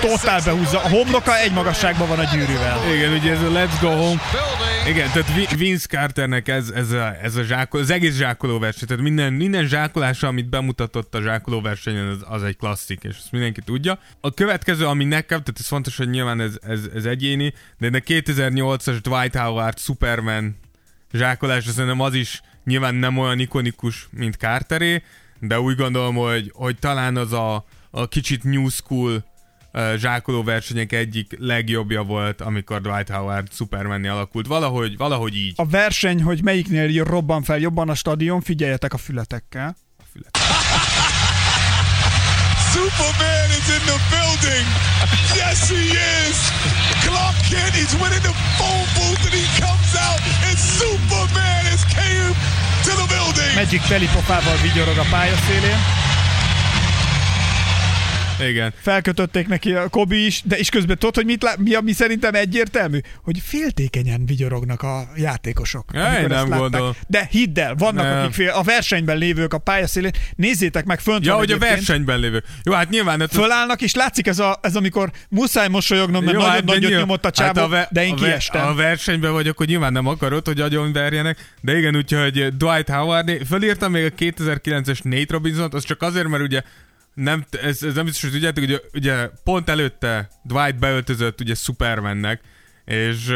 totál 0.00 0.40
behúzza. 0.44 0.82
A 0.82 0.88
homloka 0.88 1.38
egy 1.38 1.52
magasságban 1.52 2.08
van 2.08 2.18
a 2.18 2.24
gyűrűvel. 2.34 2.94
Igen, 2.94 3.12
ugye 3.12 3.32
ez 3.32 3.42
a 3.42 3.50
Let's 3.50 3.80
Go 3.80 3.88
Home. 3.88 4.20
Igen, 4.88 5.10
tehát 5.12 5.34
Vi- 5.34 5.56
Vince 5.56 5.86
Carternek 5.86 6.48
ez, 6.48 6.70
ez, 6.70 6.90
a, 6.90 7.14
ez 7.22 7.36
a 7.36 7.42
zsákol, 7.42 7.80
az 7.80 7.90
egész 7.90 8.16
zsákoló 8.16 8.58
verseny, 8.58 8.88
tehát 8.88 9.02
minden, 9.02 9.32
minden 9.32 9.66
zsákolása, 9.66 10.26
amit 10.26 10.48
bemutatott 10.48 11.14
a 11.14 11.22
zsákoló 11.22 11.60
versenyen, 11.60 12.06
az, 12.06 12.18
az 12.28 12.42
egy 12.42 12.56
klasszik, 12.56 13.02
és 13.02 13.16
ezt 13.16 13.32
mindenki 13.32 13.60
tudja. 13.60 13.98
A 14.20 14.34
következő, 14.34 14.86
ami 14.86 15.04
nekem, 15.04 15.38
tehát 15.38 15.56
ez 15.58 15.66
fontos, 15.66 15.96
hogy 15.96 16.10
nyilván 16.10 16.40
ez, 16.40 16.54
ez, 16.62 16.80
ez 16.94 17.04
egyéni, 17.04 17.52
de 17.78 17.86
a 17.86 17.90
2008-as 17.90 18.98
Dwight 19.02 19.36
Howard 19.36 19.78
Superman 19.78 20.56
zsákolás, 21.12 21.64
szerintem 21.64 22.00
az 22.00 22.14
is 22.14 22.40
nyilván 22.64 22.94
nem 22.94 23.18
olyan 23.18 23.38
ikonikus, 23.38 24.08
mint 24.10 24.34
Carteré, 24.34 25.02
de 25.40 25.60
úgy 25.60 25.76
gondolom, 25.76 26.14
hogy, 26.14 26.52
hogy 26.54 26.78
talán 26.78 27.16
az 27.16 27.32
a, 27.32 27.64
a 27.90 28.08
kicsit 28.08 28.44
new 28.44 28.68
school 28.68 29.24
zsákoló 29.96 30.42
versenyek 30.42 30.92
egyik 30.92 31.36
legjobbja 31.38 32.02
volt, 32.02 32.40
amikor 32.40 32.80
Dwight 32.80 33.08
Howard 33.08 33.52
Supermanni 33.52 34.08
alakult. 34.08 34.46
Valahogy, 34.46 34.96
valahogy 34.96 35.36
így. 35.36 35.52
A 35.56 35.66
verseny, 35.66 36.22
hogy 36.22 36.42
melyiknél 36.42 37.04
robban 37.04 37.42
fel 37.42 37.58
jobban 37.58 37.88
a 37.88 37.94
stadion, 37.94 38.40
figyeljetek 38.40 38.92
a 38.92 38.98
fületekkel. 38.98 39.76
Superman 42.72 43.48
is 43.58 43.68
in 43.76 43.82
the 43.92 43.98
building. 44.14 44.66
Yes, 45.34 45.68
he 45.68 45.82
is. 46.28 46.36
Clark 47.04 47.36
Kent 47.50 47.74
is 47.84 47.92
winning 48.00 48.24
the 48.28 48.34
phone 48.58 48.86
booth 48.96 49.22
and 49.28 49.34
he 49.40 49.46
comes 49.64 49.92
out 50.06 50.20
and 50.48 50.56
Superman 50.58 51.62
has 51.72 51.82
came 51.98 52.32
to 52.86 52.92
the 53.00 53.06
building. 53.14 53.54
Magic 53.54 53.82
telipofával 53.88 54.56
vigyorog 54.62 54.98
a 54.98 55.06
pályaszélén. 55.10 55.78
Igen. 58.48 58.72
Felkötötték 58.80 59.48
neki 59.48 59.72
a 59.72 59.88
Kobi 59.88 60.26
is, 60.26 60.42
de 60.44 60.58
is 60.58 60.68
közben 60.68 60.98
tudod, 60.98 61.14
hogy 61.14 61.24
mit 61.24 61.42
lá- 61.42 61.56
mi, 61.58 61.74
ami 61.74 61.92
szerintem 61.92 62.34
egyértelmű? 62.34 62.98
Hogy 63.22 63.38
féltékenyen 63.44 64.26
vigyorognak 64.26 64.82
a 64.82 65.08
játékosok. 65.16 65.84
Ja, 65.92 66.18
én 66.20 66.26
nem 66.26 66.48
gondolom. 66.48 66.92
De 67.06 67.28
hidd 67.30 67.58
el, 67.60 67.74
vannak 67.74 68.04
Nem. 68.04 68.18
akik 68.22 68.34
fél, 68.34 68.48
a 68.50 68.62
versenyben 68.62 69.18
lévők 69.18 69.54
a 69.54 69.58
pályaszélén. 69.58 70.10
Nézzétek 70.36 70.84
meg, 70.84 71.00
fönt 71.00 71.24
Ja, 71.24 71.34
hogy 71.34 71.50
a 71.50 71.54
egyébként. 71.54 71.74
versenyben 71.74 72.18
lévő. 72.20 72.42
Jó, 72.64 72.72
hát 72.72 72.90
nyilván... 72.90 73.20
Hát 73.20 73.32
Fölállnak, 73.32 73.82
és 73.82 73.94
látszik 73.94 74.26
ez, 74.26 74.38
a, 74.38 74.58
ez 74.62 74.76
amikor 74.76 75.10
muszáj 75.28 75.68
mosolyognom, 75.68 76.24
mert 76.24 76.36
nagyon 76.36 76.50
hát 76.52 76.64
nagyot 76.64 76.80
nyilván- 76.80 77.00
nyomott 77.00 77.24
a 77.24 77.30
csávó, 77.30 77.60
hát 77.60 77.68
ve- 77.70 77.88
de 77.92 78.04
én 78.04 78.12
a 78.12 78.16
ve- 78.16 78.24
kiestem. 78.24 78.66
A 78.66 78.74
versenyben 78.74 79.32
vagyok, 79.32 79.56
hogy 79.56 79.68
nyilván 79.68 79.92
nem 79.92 80.06
akarod, 80.06 80.46
hogy 80.46 80.60
agyon 80.60 80.92
verjenek, 80.92 81.52
de 81.60 81.78
igen, 81.78 81.96
úgyhogy 81.96 82.56
Dwight 82.56 82.88
Howard, 82.88 83.30
fölírtam 83.46 83.92
még 83.92 84.04
a 84.04 84.08
2009-es 84.22 85.02
Nate 85.02 85.26
Robinson-t, 85.32 85.74
az 85.74 85.84
csak 85.84 86.02
azért, 86.02 86.28
mert 86.28 86.42
ugye 86.42 86.62
nem, 87.16 87.44
ez, 87.62 87.82
ez 87.82 87.94
nem 87.94 88.04
biztos, 88.04 88.22
hogy 88.22 88.32
tudjátok, 88.32 88.64
ugye, 88.64 88.78
ugye 88.92 89.30
pont 89.44 89.68
előtte 89.68 90.28
Dwight 90.44 90.78
beöltözött 90.78 91.40
ugye 91.40 91.54
Supermannek, 91.54 92.40
és, 92.84 93.32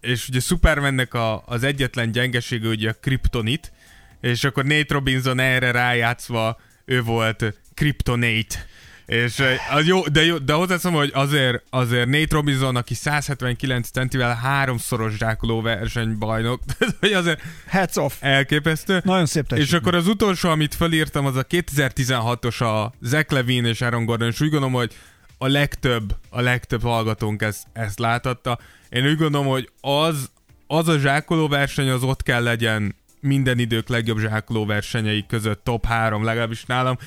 és 0.00 0.28
ugye 0.28 0.40
Supermannek 0.40 1.14
a, 1.14 1.42
az 1.46 1.62
egyetlen 1.62 2.12
gyengesége 2.12 2.68
ugye 2.68 2.90
a 2.90 2.96
Kryptonit, 3.00 3.72
és 4.20 4.44
akkor 4.44 4.64
Nate 4.64 4.94
Robinson 4.94 5.38
erre 5.38 5.70
rájátszva 5.70 6.60
ő 6.84 7.02
volt 7.02 7.54
Kryptonate. 7.74 8.66
És 9.06 9.42
az 9.70 9.86
jó, 9.86 10.06
de, 10.06 10.24
jó, 10.24 10.38
de 10.38 10.52
hozzáteszem, 10.52 10.92
hogy 10.92 11.10
azért, 11.14 11.62
azért 11.70 12.06
Nate 12.08 12.26
Robinson, 12.34 12.76
aki 12.76 12.94
179 12.94 13.88
centivel 13.88 14.34
háromszoros 14.34 15.16
zsákoló 15.16 15.60
versenybajnok, 15.60 16.60
hogy 17.00 17.12
azért 17.12 17.42
Heads 17.66 17.96
off. 17.96 18.12
elképesztő. 18.20 19.00
Nagyon 19.04 19.26
szép 19.26 19.42
És 19.42 19.48
teljesítmény. 19.48 19.80
akkor 19.80 19.94
az 19.94 20.06
utolsó, 20.08 20.48
amit 20.48 20.74
felírtam, 20.74 21.26
az 21.26 21.36
a 21.36 21.44
2016-os 21.44 22.62
a 22.62 22.92
Zach 23.00 23.32
Levine 23.32 23.68
és 23.68 23.80
Aaron 23.80 24.04
Gordon, 24.04 24.28
és 24.28 24.40
úgy 24.40 24.50
gondolom, 24.50 24.74
hogy 24.74 24.94
a 25.38 25.46
legtöbb, 25.46 26.16
a 26.30 26.40
legtöbb 26.40 26.82
hallgatónk 26.82 27.42
ezt, 27.42 27.66
ezt 27.72 27.98
látatta. 27.98 28.58
Én 28.88 29.06
úgy 29.06 29.16
gondolom, 29.16 29.46
hogy 29.46 29.70
az, 29.80 30.30
az 30.66 30.88
a 30.88 30.98
zsákoló 30.98 31.48
verseny 31.48 31.88
az 31.88 32.02
ott 32.02 32.22
kell 32.22 32.42
legyen 32.42 32.94
minden 33.20 33.58
idők 33.58 33.88
legjobb 33.88 34.18
zsákoló 34.18 34.66
versenyei 34.66 35.24
között 35.28 35.64
top 35.64 35.86
3, 35.86 36.24
legalábbis 36.24 36.64
nálam. 36.64 36.98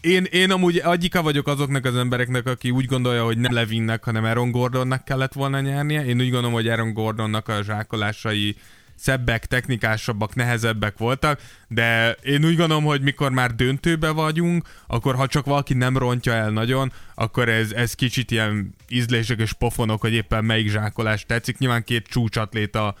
Én, 0.00 0.24
én 0.24 0.50
amúgy 0.50 0.78
egyika 0.78 1.22
vagyok 1.22 1.46
azoknak 1.46 1.84
az 1.84 1.96
embereknek, 1.96 2.46
aki 2.46 2.70
úgy 2.70 2.86
gondolja, 2.86 3.24
hogy 3.24 3.38
nem 3.38 3.52
Levinnek, 3.52 4.04
hanem 4.04 4.24
Aaron 4.24 4.50
Gordonnak 4.50 5.04
kellett 5.04 5.32
volna 5.32 5.60
nyernie. 5.60 6.04
Én 6.04 6.20
úgy 6.20 6.30
gondolom, 6.30 6.52
hogy 6.52 6.68
Aaron 6.68 6.92
Gordonnak 6.92 7.48
a 7.48 7.62
zsákolásai 7.62 8.56
szebbek, 8.96 9.46
technikásabbak, 9.46 10.34
nehezebbek 10.34 10.98
voltak, 10.98 11.40
de 11.68 12.12
én 12.12 12.44
úgy 12.44 12.56
gondolom, 12.56 12.84
hogy 12.84 13.02
mikor 13.02 13.30
már 13.30 13.54
döntőbe 13.54 14.10
vagyunk, 14.10 14.68
akkor 14.86 15.14
ha 15.14 15.26
csak 15.26 15.44
valaki 15.44 15.74
nem 15.74 15.96
rontja 15.96 16.32
el 16.32 16.50
nagyon, 16.50 16.92
akkor 17.14 17.48
ez, 17.48 17.72
ez 17.72 17.94
kicsit 17.94 18.30
ilyen 18.30 18.74
ízlések 18.88 19.38
és 19.38 19.52
pofonok, 19.52 20.00
hogy 20.00 20.12
éppen 20.12 20.44
melyik 20.44 20.70
zsákolás 20.70 21.24
tetszik. 21.26 21.58
Nyilván 21.58 21.84
két 21.84 22.06
csúcsatléta 22.06 22.94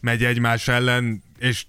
megy 0.00 0.24
egymás 0.24 0.68
ellen, 0.68 1.22
és 1.38 1.66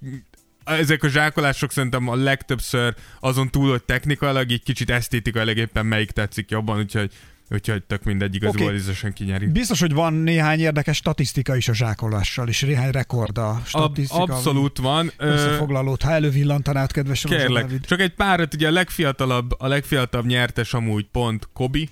ezek 0.70 1.04
a 1.04 1.10
zsákolások 1.10 1.72
szerintem 1.72 2.08
a 2.08 2.16
legtöbbször 2.16 2.96
azon 3.20 3.50
túl, 3.50 3.70
hogy 3.70 3.84
technikailag, 3.84 4.52
így 4.52 4.64
kicsit 4.64 4.90
esztétikailag 4.90 5.58
éppen 5.58 5.86
melyik 5.86 6.12
tetszik 6.12 6.50
jobban, 6.50 6.78
úgyhogy, 6.78 7.12
úgyhogy 7.50 7.84
tök 7.84 8.04
mindegy, 8.04 8.36
igazából 8.36 8.68
okay. 8.68 9.12
kinyeri. 9.14 9.48
Biztos, 9.48 9.80
hogy 9.80 9.94
van 9.94 10.14
néhány 10.14 10.60
érdekes 10.60 10.98
statisztika 10.98 11.56
is 11.56 11.68
a 11.68 11.74
zsákolással, 11.74 12.48
és 12.48 12.62
néhány 12.62 12.92
rekord 12.92 13.38
a 13.38 13.50
Ab, 13.50 13.66
statisztika. 13.66 14.22
abszolút 14.22 14.78
van. 14.78 15.12
Összefoglalót, 15.18 16.02
ha 16.02 16.12
elővillantanád, 16.12 16.92
kedves 16.92 17.24
Kérlek, 17.24 17.80
csak 17.82 18.00
egy 18.00 18.14
párat, 18.14 18.54
ugye 18.54 18.68
a 18.68 18.72
legfiatalabb, 18.72 19.52
a 19.58 19.68
legfiatalabb 19.68 20.26
nyertes 20.26 20.74
amúgy 20.74 21.06
pont 21.12 21.50
Kobi. 21.54 21.90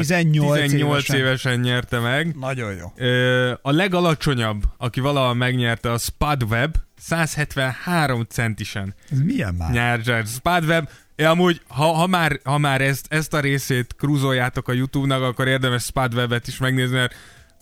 18, 0.00 0.60
18 0.60 1.08
évesen. 1.08 1.16
évesen 1.16 1.60
nyerte 1.60 1.98
meg. 1.98 2.36
Nagyon 2.36 2.74
jó. 2.74 2.92
A 3.62 3.70
legalacsonyabb, 3.70 4.62
aki 4.76 5.00
valaha 5.00 5.34
megnyerte, 5.34 5.92
a 5.92 5.98
Spud 5.98 6.42
Web, 6.42 6.74
173 6.98 8.24
centisen 8.28 8.94
Ez 9.10 9.20
milyen 9.20 9.54
már? 9.54 9.70
nyert 9.70 10.28
Spud 10.28 10.64
Web. 10.64 10.88
Ja, 11.16 11.30
amúgy, 11.30 11.60
ha, 11.68 11.92
ha, 11.92 12.06
már, 12.06 12.40
ha 12.44 12.58
már 12.58 12.80
ezt, 12.80 13.06
ezt 13.08 13.34
a 13.34 13.40
részét 13.40 13.94
krúzoljátok 13.98 14.68
a 14.68 14.72
YouTube-nak, 14.72 15.22
akkor 15.22 15.48
érdemes 15.48 15.82
Spud 15.82 16.14
Web-et 16.14 16.46
is 16.46 16.58
megnézni, 16.58 16.96
mert 16.96 17.14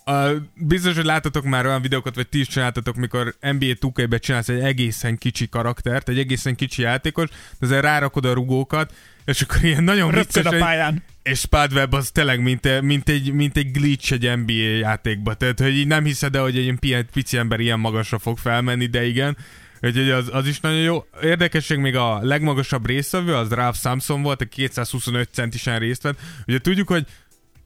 Uh, 0.07 0.37
biztos, 0.55 0.95
hogy 0.95 1.05
láttatok 1.05 1.45
már 1.45 1.67
olyan 1.67 1.83
videókat, 1.83 2.15
vagy 2.15 2.29
ti 2.29 2.39
is 2.39 2.47
csináltatok, 2.47 2.97
mikor 2.97 3.35
NBA 3.41 3.67
2K-be 3.81 4.19
csinálsz 4.19 4.49
egy 4.49 4.61
egészen 4.61 5.19
kicsi 5.19 5.49
karaktert, 5.49 6.09
egy 6.09 6.19
egészen 6.19 6.55
kicsi 6.55 6.83
játékos, 6.83 7.29
de 7.29 7.67
ezzel 7.67 7.81
rárakod 7.83 8.25
a 8.25 8.33
rugókat, 8.33 8.93
és 9.25 9.41
akkor 9.41 9.65
ilyen 9.65 9.85
nagyon 9.85 10.11
Röpköd 10.11 10.43
vicces, 10.43 10.61
a 10.61 10.65
pályán. 10.65 11.03
és 11.23 11.39
Spadweb 11.39 11.95
az 11.95 12.11
tényleg 12.11 12.43
mint, 12.43 12.81
mint, 12.81 13.09
egy, 13.09 13.33
mint 13.33 13.57
egy 13.57 13.71
glitch 13.71 14.13
egy 14.13 14.39
NBA 14.39 14.53
játékba. 14.53 15.35
Tehát, 15.35 15.61
hogy 15.61 15.77
így 15.77 15.87
nem 15.87 16.05
hiszed 16.05 16.37
el, 16.37 16.43
hogy 16.43 16.57
egy 16.57 16.63
ilyen 16.63 16.79
pi- 16.79 17.07
pici 17.13 17.37
ember 17.37 17.61
ilyen 17.61 17.81
magasra 17.81 18.19
fog 18.19 18.39
felmenni, 18.39 18.87
de 18.87 19.07
igen. 19.07 19.37
Úgyhogy 19.81 20.11
az, 20.11 20.29
az 20.33 20.47
is 20.47 20.61
nagyon 20.61 20.81
jó. 20.81 21.05
Érdekesség 21.23 21.79
még 21.79 21.97
a 21.97 22.19
legmagasabb 22.23 22.87
résztvevő, 22.87 23.35
az 23.35 23.49
Ralph 23.49 23.79
Samson 23.79 24.23
volt, 24.23 24.41
aki 24.41 24.55
225 24.55 25.29
centisen 25.33 25.79
részt 25.79 26.03
vett. 26.03 26.19
Ugye 26.47 26.59
tudjuk, 26.59 26.89
hogy 26.89 27.07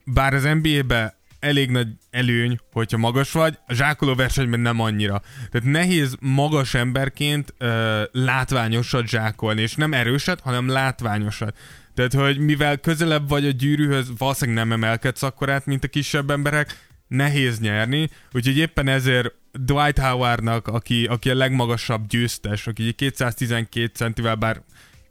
bár 0.05 0.35
az 0.35 0.43
NBA-be 0.43 1.16
elég 1.41 1.71
nagy 1.71 1.89
előny, 2.11 2.59
hogyha 2.73 2.99
magas 2.99 3.33
vagy, 3.33 3.59
a 3.67 3.75
zsákoló 3.75 4.15
versenyben 4.15 4.61
nem 4.61 4.81
annyira. 4.81 5.23
Tehát 5.51 5.69
nehéz 5.69 6.17
magas 6.21 6.75
emberként 6.75 7.55
ö, 7.59 8.03
látványosat 8.13 9.07
zsákolni, 9.07 9.63
és 9.63 9.75
nem 9.75 9.93
erőset, 9.93 10.41
hanem 10.41 10.69
látványosat. 10.69 11.57
Tehát, 11.95 12.13
hogy 12.13 12.39
mivel 12.39 12.77
közelebb 12.77 13.29
vagy 13.29 13.47
a 13.47 13.51
gyűrűhöz, 13.51 14.11
valószínűleg 14.19 14.67
nem 14.67 14.73
emelkedsz 14.73 15.23
akkorát, 15.23 15.67
mint 15.67 15.85
a 15.85 15.89
kisebb 15.89 16.31
emberek, 16.31 16.87
nehéz 17.09 17.61
nyerni, 17.61 18.11
úgyhogy 18.33 18.57
éppen 18.57 18.89
ezért 18.89 19.35
Dwight 19.53 19.99
Howardnak, 19.99 20.67
aki, 20.69 21.05
aki 21.05 21.31
a 21.31 21.35
legmagasabb 21.35 22.07
győztes, 22.07 22.67
aki 22.67 22.93
212 22.93 23.91
centivel, 23.95 24.35
bár 24.35 24.63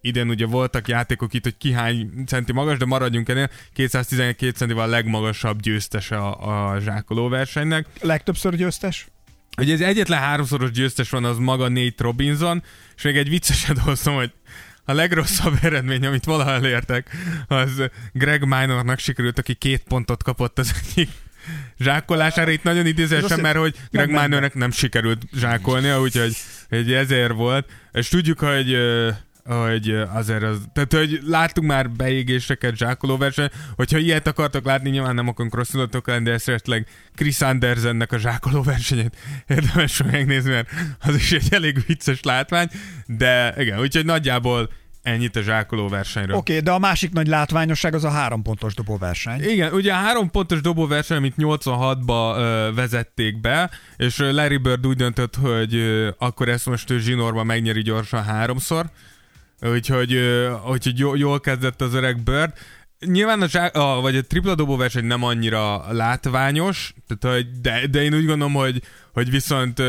idén 0.06 0.28
ugye 0.28 0.46
voltak 0.46 0.88
játékok 0.88 1.34
itt, 1.34 1.42
hogy 1.42 1.56
ki 1.56 1.72
hány 1.72 2.10
centi 2.26 2.52
magas, 2.52 2.78
de 2.78 2.84
maradjunk 2.84 3.28
ennél, 3.28 3.50
212 3.72 4.50
centivel 4.50 4.84
a 4.84 4.90
legmagasabb 4.90 5.60
győztese 5.60 6.16
a, 6.16 6.72
a 6.72 6.80
zsákoló 6.80 7.28
versenynek. 7.28 7.86
Legtöbbször 8.00 8.54
győztes? 8.54 9.06
Ugye 9.58 9.72
ez 9.72 9.80
egyetlen 9.80 10.18
háromszoros 10.18 10.70
győztes 10.70 11.10
van, 11.10 11.24
az 11.24 11.38
maga 11.38 11.68
Nate 11.68 12.02
Robinson, 12.02 12.62
és 12.96 13.02
még 13.02 13.16
egy 13.16 13.28
vicceset 13.28 13.78
hoztam, 13.78 14.14
hogy 14.14 14.32
a 14.84 14.92
legrosszabb 14.92 15.58
eredmény, 15.62 16.06
amit 16.06 16.24
valaha 16.24 16.50
elértek, 16.50 17.10
az 17.46 17.82
Greg 18.12 18.44
Minornak 18.44 18.98
sikerült, 18.98 19.38
aki 19.38 19.54
két 19.54 19.82
pontot 19.88 20.22
kapott 20.22 20.58
az 20.58 20.74
egyik 20.82 21.08
zsákolására. 21.78 22.50
Itt 22.50 22.62
nagyon 22.62 22.86
idézősen, 22.86 23.40
mert 23.40 23.56
hogy 23.56 23.76
Greg 23.90 24.10
Minornak 24.10 24.54
nem 24.54 24.70
sikerült 24.70 25.22
zsákolnia, 25.36 26.00
úgyhogy 26.00 26.36
hogy 26.68 26.92
ezért 26.92 27.32
volt. 27.32 27.70
És 27.92 28.08
tudjuk, 28.08 28.38
hogy 28.38 28.76
hogy 29.46 29.90
azért 30.12 30.42
az, 30.42 30.58
tehát 30.72 30.92
hogy 30.92 31.20
láttunk 31.26 31.66
már 31.66 31.90
beégéseket 31.90 32.76
zsákoló 32.76 33.16
verseny, 33.16 33.48
hogyha 33.76 33.98
ilyet 33.98 34.26
akartok 34.26 34.64
látni, 34.64 34.90
nyilván 34.90 35.14
nem 35.14 35.28
akarunk 35.28 35.54
rossz 35.54 35.70
tudatok 35.70 36.06
lenni, 36.06 36.24
de 36.24 36.32
esetleg 36.32 36.86
Chris 37.14 37.40
Andersennek 37.40 38.12
a 38.12 38.18
zsákoló 38.18 38.62
versenyét 38.62 39.16
érdemes 39.46 40.02
megnézni, 40.10 40.50
mert 40.50 40.68
az 41.00 41.14
is 41.14 41.32
egy 41.32 41.48
elég 41.50 41.84
vicces 41.86 42.22
látvány, 42.22 42.68
de 43.06 43.54
igen, 43.56 43.80
úgyhogy 43.80 44.04
nagyjából 44.04 44.68
Ennyit 45.06 45.36
a 45.36 45.42
zsákoló 45.42 45.88
versenyről. 45.88 46.36
Oké, 46.36 46.52
okay, 46.52 46.64
de 46.64 46.70
a 46.70 46.78
másik 46.78 47.12
nagy 47.12 47.26
látványosság 47.26 47.94
az 47.94 48.04
a 48.04 48.10
három 48.10 48.42
pontos 48.42 48.74
dobóverseny. 48.74 49.42
Igen, 49.42 49.72
ugye 49.72 49.92
a 49.92 49.96
három 49.96 50.30
pontos 50.30 50.60
dobóverseny, 50.60 51.16
amit 51.16 51.34
86-ba 51.38 52.36
ö, 52.36 52.70
vezették 52.74 53.40
be, 53.40 53.70
és 53.96 54.18
Larry 54.18 54.56
Bird 54.56 54.86
úgy 54.86 54.96
döntött, 54.96 55.36
hogy 55.36 55.74
ö, 55.74 56.08
akkor 56.18 56.48
ezt 56.48 56.66
most 56.66 56.90
ő 56.90 56.98
zsinórban 56.98 57.46
megnyeri 57.46 57.82
gyorsan 57.82 58.24
háromszor, 58.24 58.86
úgyhogy, 59.60 60.18
úgyhogy 60.70 60.98
jól, 60.98 61.18
jól 61.18 61.40
kezdett 61.40 61.80
az 61.80 61.94
öreg 61.94 62.22
Bird. 62.22 62.52
Nyilván 63.00 63.42
a, 63.42 63.48
zsá- 63.48 63.76
vagy 63.76 64.16
a 64.16 64.22
tripla 64.22 64.54
dobóverseny 64.54 65.04
nem 65.04 65.22
annyira 65.22 65.92
látványos, 65.92 66.94
tehát, 67.18 67.60
de, 67.60 67.86
de 67.86 68.02
én 68.02 68.14
úgy 68.14 68.26
gondolom, 68.26 68.52
hogy, 68.52 68.82
hogy 69.16 69.30
viszont, 69.30 69.82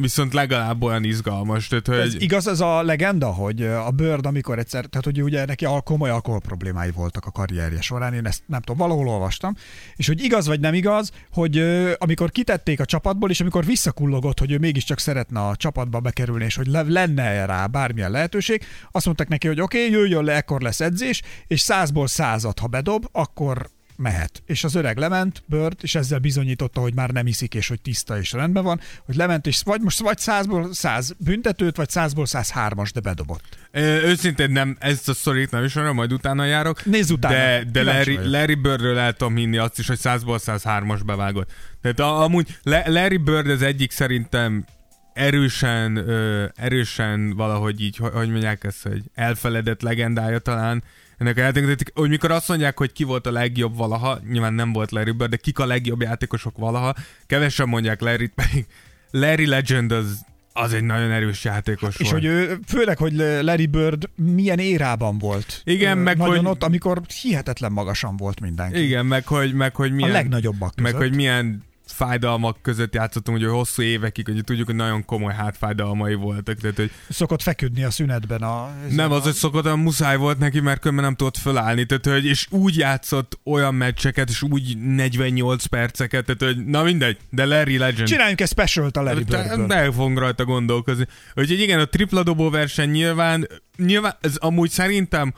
viszont 0.00 0.32
legalább 0.32 0.82
olyan 0.82 1.04
izgalmas. 1.04 1.68
Tehát, 1.68 1.86
hogy... 1.86 1.98
Ez 1.98 2.14
igaz 2.14 2.46
ez 2.46 2.60
a 2.60 2.82
legenda, 2.82 3.26
hogy 3.26 3.62
a 3.62 3.90
Bird, 3.90 4.26
amikor 4.26 4.58
egyszer, 4.58 4.84
tehát 4.84 5.04
hogy 5.04 5.22
ugye 5.22 5.44
neki 5.44 5.64
al- 5.64 5.84
komoly 5.84 6.10
alkohol 6.10 6.40
problémái 6.40 6.90
voltak 6.90 7.26
a 7.26 7.30
karrierje 7.30 7.80
során, 7.80 8.14
én 8.14 8.26
ezt 8.26 8.42
nem 8.46 8.60
tudom, 8.60 8.76
valahol 8.76 9.08
olvastam, 9.08 9.54
és 9.96 10.06
hogy 10.06 10.22
igaz 10.22 10.46
vagy 10.46 10.60
nem 10.60 10.74
igaz, 10.74 11.10
hogy 11.32 11.58
amikor 11.98 12.30
kitették 12.30 12.80
a 12.80 12.84
csapatból, 12.84 13.30
és 13.30 13.40
amikor 13.40 13.64
visszakullogott, 13.64 14.38
hogy 14.38 14.52
ő 14.52 14.58
mégiscsak 14.58 14.98
szeretne 14.98 15.40
a 15.40 15.56
csapatba 15.56 16.00
bekerülni, 16.00 16.44
és 16.44 16.56
hogy 16.56 16.66
le- 16.66 16.84
lenne 16.88 17.44
rá 17.46 17.66
bármilyen 17.66 18.10
lehetőség, 18.10 18.64
azt 18.90 19.06
mondták 19.06 19.28
neki, 19.28 19.46
hogy 19.46 19.60
oké, 19.60 19.86
okay, 19.86 19.98
jöjjön 19.98 20.24
le, 20.24 20.34
ekkor 20.34 20.60
lesz 20.60 20.80
edzés, 20.80 21.22
és 21.46 21.60
százból 21.60 22.06
százat, 22.06 22.58
ha 22.58 22.66
bedob, 22.66 23.06
akkor 23.12 23.66
mehet. 24.02 24.42
És 24.46 24.64
az 24.64 24.74
öreg 24.74 24.96
lement, 24.98 25.42
Bird, 25.46 25.76
és 25.80 25.94
ezzel 25.94 26.18
bizonyította, 26.18 26.80
hogy 26.80 26.94
már 26.94 27.10
nem 27.10 27.26
iszik, 27.26 27.54
és 27.54 27.68
hogy 27.68 27.80
tiszta 27.80 28.18
és 28.18 28.32
rendben 28.32 28.64
van, 28.64 28.80
hogy 29.04 29.14
lement, 29.14 29.46
és 29.46 29.60
vagy 29.64 29.80
most 29.80 29.98
vagy 29.98 30.18
százból 30.18 30.74
száz 30.74 31.14
büntetőt, 31.18 31.76
vagy 31.76 31.88
százból 31.88 32.26
száz 32.26 32.50
hármas, 32.50 32.92
de 32.92 33.00
bedobott. 33.00 33.44
Ö, 33.70 33.80
őszintén 34.02 34.50
nem, 34.50 34.76
ezt 34.80 35.08
a 35.08 35.14
szorít 35.14 35.50
nem 35.50 35.64
is 35.64 35.76
arra, 35.76 35.92
majd 35.92 36.12
utána 36.12 36.44
járok. 36.44 36.84
Nézz 36.84 37.10
utána, 37.10 37.34
De, 37.34 37.64
de 37.72 37.82
Larry, 37.82 38.14
vagyok. 38.14 38.30
Larry 38.32 38.54
Birdről 38.54 38.98
el 38.98 39.12
tudom 39.12 39.36
hinni 39.36 39.56
azt 39.56 39.78
is, 39.78 39.86
hogy 39.86 39.98
100-ból 40.02 40.38
103-as 40.46 41.00
bevágott. 41.04 41.52
Tehát 41.82 42.00
a, 42.00 42.22
amúgy 42.22 42.58
Le- 42.62 42.88
Larry 42.88 43.16
Bird 43.16 43.48
az 43.48 43.62
egyik 43.62 43.90
szerintem 43.90 44.64
erősen, 45.12 45.96
ö, 45.96 46.44
erősen 46.54 47.36
valahogy 47.36 47.80
így, 47.80 47.96
hogy, 47.96 48.12
hogy 48.12 48.30
mondják 48.30 48.64
ezt, 48.64 48.82
hogy 48.82 49.02
elfeledett 49.14 49.82
legendája 49.82 50.38
talán 50.38 50.82
ennek 51.22 51.36
a 51.36 51.40
játéknak, 51.40 51.78
hogy 51.94 52.08
mikor 52.08 52.30
azt 52.30 52.48
mondják, 52.48 52.78
hogy 52.78 52.92
ki 52.92 53.04
volt 53.04 53.26
a 53.26 53.30
legjobb 53.32 53.76
valaha, 53.76 54.18
nyilván 54.30 54.54
nem 54.54 54.72
volt 54.72 54.90
Larry 54.90 55.10
Bird, 55.10 55.30
de 55.30 55.36
kik 55.36 55.58
a 55.58 55.66
legjobb 55.66 56.00
játékosok 56.02 56.56
valaha, 56.58 56.94
kevesen 57.26 57.68
mondják 57.68 58.00
Larry, 58.00 58.26
pedig 58.42 58.66
Larry 59.10 59.46
Legend 59.46 59.92
az, 59.92 60.24
az 60.52 60.72
egy 60.72 60.82
nagyon 60.82 61.10
erős 61.10 61.44
játékos 61.44 61.96
És 61.98 62.10
volt. 62.10 62.12
hogy 62.12 62.24
ő, 62.24 62.58
főleg, 62.66 62.98
hogy 62.98 63.12
Larry 63.40 63.66
Bird 63.66 64.08
milyen 64.14 64.58
érában 64.58 65.18
volt. 65.18 65.60
Igen, 65.64 65.98
meg 65.98 66.16
Nagyon 66.16 66.36
hogy- 66.36 66.46
ott, 66.46 66.62
amikor 66.62 67.00
hihetetlen 67.22 67.72
magasan 67.72 68.16
volt 68.16 68.40
mindenki. 68.40 68.84
Igen, 68.84 69.06
meg 69.06 69.26
hogy, 69.26 69.54
meg 69.54 69.74
hogy 69.74 69.92
milyen... 69.92 70.10
A 70.10 70.12
legnagyobbak 70.12 70.74
között. 70.74 70.92
Meg 70.92 71.00
hogy 71.00 71.14
milyen 71.14 71.62
fájdalmak 72.06 72.58
között 72.62 72.94
játszottunk, 72.94 73.38
ugye 73.38 73.48
hosszú 73.48 73.82
évekig, 73.82 74.26
hogy 74.26 74.44
tudjuk, 74.44 74.66
hogy 74.66 74.74
nagyon 74.74 75.04
komoly 75.04 75.34
hátfájdalmai 75.34 76.14
voltak, 76.14 76.58
tehát 76.60 76.76
hogy 76.76 76.90
Szokott 77.08 77.42
feküdni 77.42 77.84
a 77.84 77.90
szünetben 77.90 78.42
a... 78.42 78.70
nem 78.90 79.12
az, 79.12 79.22
hogy 79.22 79.32
szokott, 79.32 79.62
hanem 79.62 79.78
muszáj 79.78 80.16
volt 80.16 80.38
neki, 80.38 80.60
mert 80.60 80.80
különben 80.80 81.04
nem 81.04 81.14
tudott 81.14 81.36
fölállni, 81.36 81.84
tehát 81.84 82.06
hogy, 82.06 82.24
és 82.24 82.46
úgy 82.50 82.76
játszott 82.76 83.38
olyan 83.44 83.74
meccseket, 83.74 84.28
és 84.28 84.42
úgy 84.42 84.78
48 84.78 85.64
perceket, 85.64 86.24
tehát 86.24 86.54
hogy 86.54 86.64
na 86.64 86.82
mindegy, 86.82 87.16
de 87.30 87.44
Larry 87.44 87.78
Legend. 87.78 88.08
Csináljunk 88.08 88.40
egy 88.40 88.48
specialt 88.48 88.96
a 88.96 89.02
Larry 89.02 89.24
Birdből. 89.24 89.66
De 89.66 89.92
fogunk 89.92 90.18
rajta 90.18 90.44
gondolkozni. 90.44 91.06
Úgyhogy 91.34 91.60
igen, 91.60 91.80
a 91.80 91.84
tripla 91.84 92.22
dobó 92.22 92.50
verseny 92.50 92.90
nyilván, 92.90 93.48
nyilván 93.76 94.14
ez 94.20 94.36
amúgy 94.36 94.70
szerintem 94.70 95.34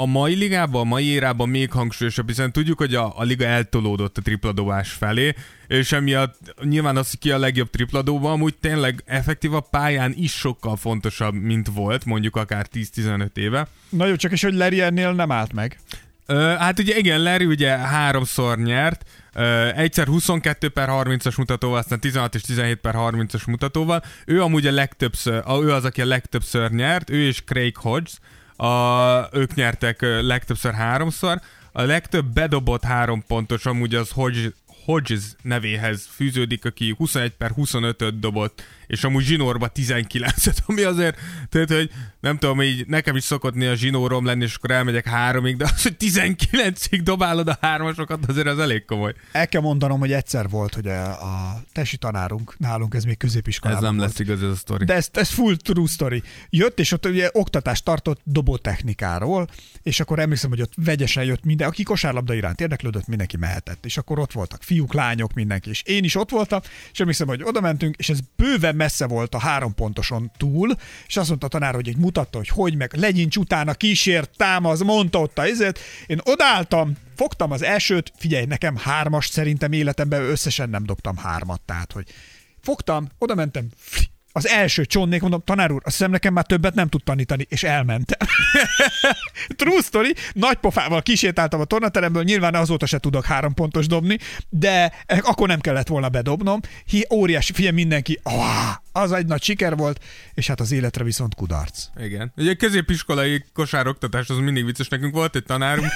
a 0.00 0.06
mai 0.06 0.34
ligában, 0.34 0.80
a 0.80 0.84
mai 0.84 1.04
érában 1.04 1.48
még 1.48 1.70
hangsúlyosabb, 1.70 2.26
hiszen 2.26 2.52
tudjuk, 2.52 2.78
hogy 2.78 2.94
a, 2.94 3.12
a 3.16 3.22
liga 3.22 3.44
eltolódott 3.44 4.18
a 4.18 4.22
tripladobás 4.22 4.90
felé, 4.90 5.34
és 5.66 5.92
emiatt 5.92 6.54
nyilván 6.62 6.96
az, 6.96 7.10
hogy 7.10 7.18
ki 7.18 7.30
a 7.30 7.38
legjobb 7.38 7.70
tripladóban, 7.70 8.32
amúgy 8.32 8.56
tényleg 8.60 9.02
effektív 9.06 9.54
a 9.54 9.60
pályán 9.60 10.12
is 10.16 10.32
sokkal 10.32 10.76
fontosabb, 10.76 11.34
mint 11.34 11.68
volt, 11.74 12.04
mondjuk 12.04 12.36
akár 12.36 12.66
10-15 12.74 13.36
éve. 13.36 13.68
Na 13.88 14.06
jó, 14.06 14.16
csak 14.16 14.32
és 14.32 14.42
hogy 14.42 14.54
Larry 14.54 14.80
ennél 14.80 15.12
nem 15.12 15.32
állt 15.32 15.52
meg. 15.52 15.78
Ö, 16.26 16.54
hát 16.58 16.78
ugye 16.78 16.96
igen, 16.96 17.22
Larry 17.22 17.44
ugye 17.44 17.68
háromszor 17.68 18.58
nyert, 18.58 19.04
ö, 19.34 19.68
egyszer 19.74 20.06
22 20.06 20.68
per 20.68 20.88
30-as 20.90 21.36
mutatóval, 21.36 21.78
aztán 21.78 22.00
16 22.00 22.34
és 22.34 22.42
17 22.42 22.76
per 22.76 22.94
30-as 22.96 23.46
mutatóval. 23.46 24.02
Ő 24.26 24.42
amúgy 24.42 24.66
a 24.66 24.72
legtöbbször, 24.72 25.42
ő 25.62 25.72
az, 25.72 25.84
aki 25.84 26.00
a 26.00 26.06
legtöbbször 26.06 26.70
nyert, 26.70 27.10
ő 27.10 27.26
és 27.26 27.42
Craig 27.44 27.76
Hodges, 27.76 28.18
a, 28.58 29.28
ők 29.32 29.54
nyertek 29.54 30.00
legtöbbször 30.00 30.72
háromszor. 30.72 31.40
A 31.72 31.82
legtöbb 31.82 32.26
bedobott 32.26 32.84
három 32.84 33.24
pontos 33.26 33.66
amúgy 33.66 33.94
az 33.94 34.10
Hodges, 34.10 34.50
Hodges 34.84 35.22
nevéhez 35.42 36.08
fűződik, 36.10 36.64
aki 36.64 36.94
21 36.96 37.30
per 37.30 37.52
25-öt 37.56 38.18
dobott, 38.18 38.62
és 38.88 39.04
amúgy 39.04 39.24
zsinórba 39.24 39.70
19-et, 39.74 40.56
ami 40.66 40.82
azért, 40.82 41.18
tehát, 41.48 41.70
hogy 41.72 41.90
nem 42.20 42.38
tudom, 42.38 42.62
így 42.62 42.86
nekem 42.86 43.16
is 43.16 43.24
szokott 43.24 43.54
néha 43.54 43.74
zsinórom 43.74 44.24
lenni, 44.24 44.44
és 44.44 44.54
akkor 44.54 44.70
elmegyek 44.70 45.06
háromig, 45.06 45.56
de 45.56 45.64
az, 45.64 45.82
hogy 45.82 45.96
19-ig 45.98 47.00
dobálod 47.02 47.48
a 47.48 47.58
hármasokat, 47.60 48.26
azért 48.26 48.46
az 48.46 48.58
elég 48.58 48.84
komoly. 48.84 49.14
El 49.32 49.48
kell 49.48 49.60
mondanom, 49.60 49.98
hogy 49.98 50.12
egyszer 50.12 50.48
volt, 50.48 50.74
hogy 50.74 50.86
a, 50.86 51.10
a 51.22 51.62
tesi 51.72 51.96
tanárunk 51.96 52.58
nálunk, 52.58 52.94
ez 52.94 53.04
még 53.04 53.16
középiskolában 53.16 53.82
Ez 53.82 53.88
nem 53.88 53.98
volt. 53.98 54.08
lesz 54.08 54.18
igaz 54.18 54.42
ez 54.42 54.50
a 54.50 54.54
sztori. 54.56 54.84
De 54.84 54.94
ez, 54.94 55.08
ez 55.12 55.28
full 55.28 55.56
true 55.56 55.86
story. 55.86 56.22
Jött, 56.50 56.78
és 56.78 56.92
ott 56.92 57.06
ugye 57.06 57.28
oktatást 57.32 57.84
tartott 57.84 58.20
dobótechnikáról, 58.24 59.48
és 59.82 60.00
akkor 60.00 60.18
emlékszem, 60.18 60.50
hogy 60.50 60.62
ott 60.62 60.72
vegyesen 60.76 61.24
jött 61.24 61.44
minden, 61.44 61.68
aki 61.68 61.82
kosárlabda 61.82 62.34
iránt 62.34 62.60
érdeklődött, 62.60 63.06
mindenki 63.06 63.36
mehetett. 63.36 63.84
És 63.84 63.96
akkor 63.96 64.18
ott 64.18 64.32
voltak 64.32 64.62
fiúk, 64.62 64.94
lányok, 64.94 65.32
mindenki. 65.32 65.70
És 65.70 65.82
én 65.82 66.04
is 66.04 66.14
ott 66.14 66.30
voltam, 66.30 66.60
és 66.92 67.00
emlékszem, 67.00 67.26
hogy 67.26 67.42
oda 67.42 67.60
mentünk, 67.60 67.96
és 67.96 68.08
ez 68.08 68.18
bőven 68.36 68.76
messze 68.78 69.06
volt 69.06 69.34
a 69.34 69.38
három 69.38 69.74
pontoson 69.74 70.30
túl, 70.36 70.76
és 71.06 71.16
azt 71.16 71.28
mondta 71.28 71.46
a 71.46 71.50
tanár, 71.50 71.74
hogy 71.74 71.88
egy 71.88 71.96
mutatta, 71.96 72.38
hogy 72.38 72.48
hogy 72.48 72.76
meg, 72.76 72.94
legyincs 72.94 73.36
utána, 73.36 73.74
kísért, 73.74 74.36
támaz, 74.36 74.80
mondta 74.80 75.20
ott 75.20 75.38
a 75.38 75.46
izet. 75.46 75.78
Én 76.06 76.20
odálltam, 76.24 76.96
fogtam 77.16 77.50
az 77.50 77.62
elsőt, 77.62 78.12
figyelj, 78.16 78.44
nekem 78.44 78.76
hármas 78.76 79.26
szerintem 79.26 79.72
életemben 79.72 80.22
összesen 80.22 80.70
nem 80.70 80.84
dobtam 80.84 81.16
hármat, 81.16 81.60
tehát 81.60 81.92
hogy 81.92 82.08
fogtam, 82.60 83.08
oda 83.18 83.34
mentem, 83.34 83.68
az 84.32 84.46
első 84.46 84.84
csonnék, 84.84 85.20
mondom, 85.20 85.42
tanár 85.44 85.72
úr, 85.72 85.82
azt 85.84 85.96
hiszem 85.96 86.10
nekem 86.10 86.32
már 86.32 86.46
többet 86.46 86.74
nem 86.74 86.88
tud 86.88 87.02
tanítani, 87.04 87.46
és 87.48 87.62
elmentem. 87.62 88.28
True 89.56 89.80
story, 89.82 90.14
nagy 90.32 90.56
pofával 90.56 91.02
kisétáltam 91.02 91.60
a 91.60 91.64
tornateremből, 91.64 92.22
nyilván 92.22 92.54
azóta 92.54 92.86
se 92.86 92.98
tudok 92.98 93.24
három 93.24 93.54
pontos 93.54 93.86
dobni, 93.86 94.18
de 94.48 94.92
akkor 95.20 95.48
nem 95.48 95.60
kellett 95.60 95.86
volna 95.86 96.08
bedobnom. 96.08 96.60
Hi, 96.86 97.06
óriási, 97.12 97.52
figyelj 97.52 97.74
mindenki, 97.74 98.20
ah, 98.22 98.74
az 98.92 99.12
egy 99.12 99.26
nagy 99.26 99.42
siker 99.42 99.76
volt, 99.76 100.04
és 100.34 100.46
hát 100.46 100.60
az 100.60 100.72
életre 100.72 101.04
viszont 101.04 101.34
kudarc. 101.34 101.84
Igen. 101.96 102.32
Ugye 102.36 102.54
középiskolai 102.54 103.44
kosároktatás 103.52 104.28
az 104.28 104.36
mindig 104.36 104.64
vicces. 104.64 104.88
Nekünk 104.88 105.14
volt 105.14 105.36
egy 105.36 105.44
tanárunk, 105.44 105.90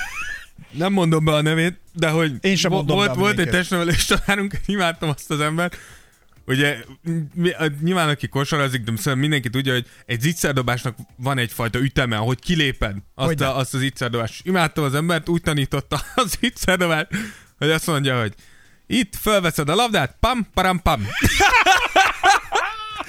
nem 0.70 0.92
mondom 0.92 1.24
be 1.24 1.32
a 1.32 1.42
nevét, 1.42 1.78
de 1.92 2.08
hogy 2.08 2.32
Én 2.40 2.56
sem 2.56 2.70
vo- 2.70 2.88
volt, 2.88 3.14
volt 3.14 3.38
egy 3.38 3.48
testnevelés 3.48 4.04
tanárunk, 4.04 4.54
imádtam 4.66 5.08
azt 5.08 5.30
az 5.30 5.40
embert, 5.40 5.76
Ugye 6.46 6.76
nyilván 7.80 8.08
aki 8.08 8.28
kosarazik, 8.28 8.80
de 8.80 8.86
szerintem 8.86 9.18
mindenki 9.18 9.50
tudja, 9.50 9.72
hogy 9.72 9.86
egy 10.06 10.20
zicserdobásnak 10.20 10.96
van 11.16 11.38
egyfajta 11.38 11.78
üteme, 11.78 12.16
ahogy 12.16 12.38
kiléped 12.38 12.96
azt, 13.14 13.40
a, 13.40 13.56
azt 13.56 13.74
az 13.74 13.80
zicserdobást. 13.80 14.46
Imádtam 14.46 14.84
az 14.84 14.94
embert, 14.94 15.28
úgy 15.28 15.42
tanította 15.42 16.00
az 16.14 16.38
zicserdobást, 16.40 17.08
hogy 17.58 17.70
azt 17.70 17.86
mondja, 17.86 18.20
hogy 18.20 18.34
itt 18.86 19.16
fölveszed 19.16 19.68
a 19.68 19.74
labdát, 19.74 20.16
pam, 20.20 20.48
param, 20.54 20.82
pam. 20.82 21.06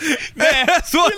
ez 0.77 0.91
volt, 0.91 1.15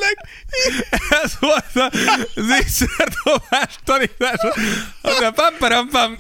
ez 1.10 1.34
volt 1.40 1.76
a 1.76 1.92
zicserdobás 2.36 3.76
tanítása. 3.84 4.48
Azt 5.02 5.20
mondja, 5.20 5.32
pam, 5.32 5.58
param, 5.58 5.90
pam. 5.90 6.18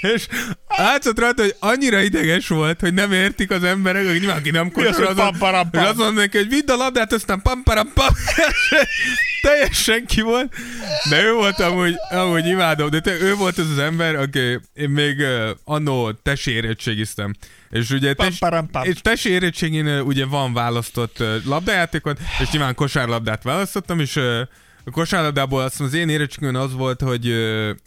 És 0.00 0.26
látszott 0.68 1.18
rajta, 1.18 1.42
hogy 1.42 1.54
annyira 1.58 2.00
ideges 2.00 2.48
volt, 2.48 2.80
hogy 2.80 2.94
nem 2.94 3.12
értik 3.12 3.50
az 3.50 3.64
emberek, 3.64 4.06
hogy 4.06 4.18
nyilván 4.18 4.36
aki 4.36 4.50
nem 4.50 4.66
az, 4.66 4.72
hogy 4.74 4.84
kosar, 4.84 5.14
pam-param-pam? 5.14 5.82
és 5.82 5.88
azt 5.88 5.96
mondta 5.96 6.20
neki, 6.20 6.36
hogy 6.36 6.48
vidd 6.48 6.70
a 6.70 6.76
labdát, 6.76 7.12
aztán 7.12 7.42
pam 7.42 7.62
param 7.62 7.92
pam 7.94 8.14
teljesen 9.42 10.06
ki 10.06 10.20
volt, 10.20 10.54
de 11.08 11.22
ő 11.22 11.32
volt 11.32 11.60
amúgy, 11.60 11.94
amúgy 12.10 12.46
imádom, 12.46 12.90
de 12.90 13.00
te, 13.00 13.20
ő 13.20 13.34
volt 13.34 13.58
az 13.58 13.70
az 13.70 13.78
ember, 13.78 14.14
aki 14.14 14.60
én 14.72 14.90
még 14.90 15.18
uh, 15.18 15.50
annó 15.64 16.12
tesi 16.12 16.50
érettségiztem. 16.50 17.34
És 17.70 17.90
ugye 17.90 18.14
tes, 18.14 18.38
és 18.82 19.00
tesi 19.00 19.30
érettségén 19.30 19.86
uh, 19.86 20.06
ugye 20.06 20.26
van 20.26 20.52
választott 20.52 21.20
uh, 21.20 21.44
labdajátékot, 21.44 22.18
és 22.40 22.50
nyilván 22.50 22.74
kosárlabdát 22.74 23.42
választottam, 23.42 24.00
és 24.00 24.16
uh, 24.16 24.40
a 24.84 24.90
kosárlabdából 24.90 25.62
azt 25.62 25.70
hiszem 25.70 25.86
az 25.86 25.94
én 25.94 26.08
érettségén 26.08 26.54
az 26.54 26.72
volt, 26.72 27.00
hogy, 27.00 27.34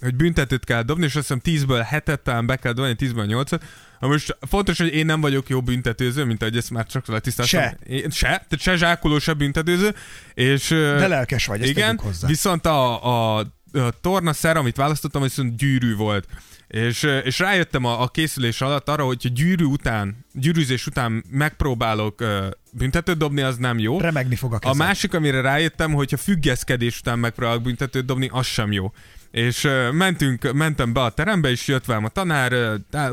hogy 0.01 0.15
büntetőt 0.15 0.65
kell 0.65 0.81
dobni, 0.81 1.05
és 1.05 1.15
azt 1.15 1.33
hiszem 1.33 1.65
10-ből 1.65 1.85
7-et 1.91 2.21
talán 2.23 2.45
be 2.45 2.55
kell 2.55 2.73
dobni, 2.73 2.95
10-ből 2.99 3.45
8-at, 3.45 3.61
Na 4.03 4.09
most 4.09 4.37
fontos, 4.41 4.77
hogy 4.77 4.93
én 4.93 5.05
nem 5.05 5.21
vagyok 5.21 5.49
jó 5.49 5.61
büntetőző, 5.61 6.23
mint 6.23 6.41
ahogy 6.41 6.57
ezt 6.57 6.69
már 6.71 6.85
csak 6.85 7.07
letisztáztam. 7.07 7.61
Se. 7.61 7.77
Én, 7.87 8.09
se, 8.09 8.27
tehát 8.27 8.59
se 8.59 8.75
zsákoló, 8.75 9.19
se 9.19 9.33
büntetőző. 9.33 9.95
És, 10.33 10.67
De 10.69 11.07
lelkes 11.07 11.45
vagy, 11.45 11.67
igen, 11.67 11.99
hozzá. 12.03 12.27
viszont 12.27 12.65
a, 12.65 13.03
a, 13.03 13.39
a 13.73 13.93
torna 14.01 14.33
szer, 14.33 14.57
amit 14.57 14.75
választottam, 14.75 15.21
viszont 15.21 15.57
gyűrű 15.57 15.95
volt. 15.95 16.27
És, 16.73 17.03
és 17.23 17.39
rájöttem 17.39 17.85
a, 17.85 18.01
a 18.01 18.07
készülés 18.07 18.61
alatt 18.61 18.89
arra, 18.89 19.03
hogy 19.05 19.33
gyűrű 19.33 19.63
után, 19.63 20.25
gyűrűzés 20.33 20.87
után 20.87 21.23
megpróbálok 21.29 22.21
uh, 22.21 22.45
büntetőt 22.71 23.17
dobni, 23.17 23.41
az 23.41 23.57
nem 23.57 23.79
jó. 23.79 23.99
Remegni 23.99 24.35
fog 24.35 24.53
a 24.53 24.55
A 24.55 24.59
kezed. 24.59 24.77
másik, 24.77 25.13
amire 25.13 25.41
rájöttem, 25.41 25.93
hogyha 25.93 26.17
függeszkedés 26.17 26.99
után 26.99 27.19
megpróbálok 27.19 27.61
büntetőt 27.61 28.05
dobni, 28.05 28.29
az 28.31 28.45
sem 28.45 28.71
jó. 28.71 28.91
És 29.33 29.69
mentünk, 29.91 30.51
mentem 30.51 30.93
be 30.93 31.01
a 31.01 31.09
terembe, 31.09 31.49
és 31.49 31.67
jött 31.67 31.85
velem 31.85 32.05
a 32.05 32.09
tanár, 32.09 32.49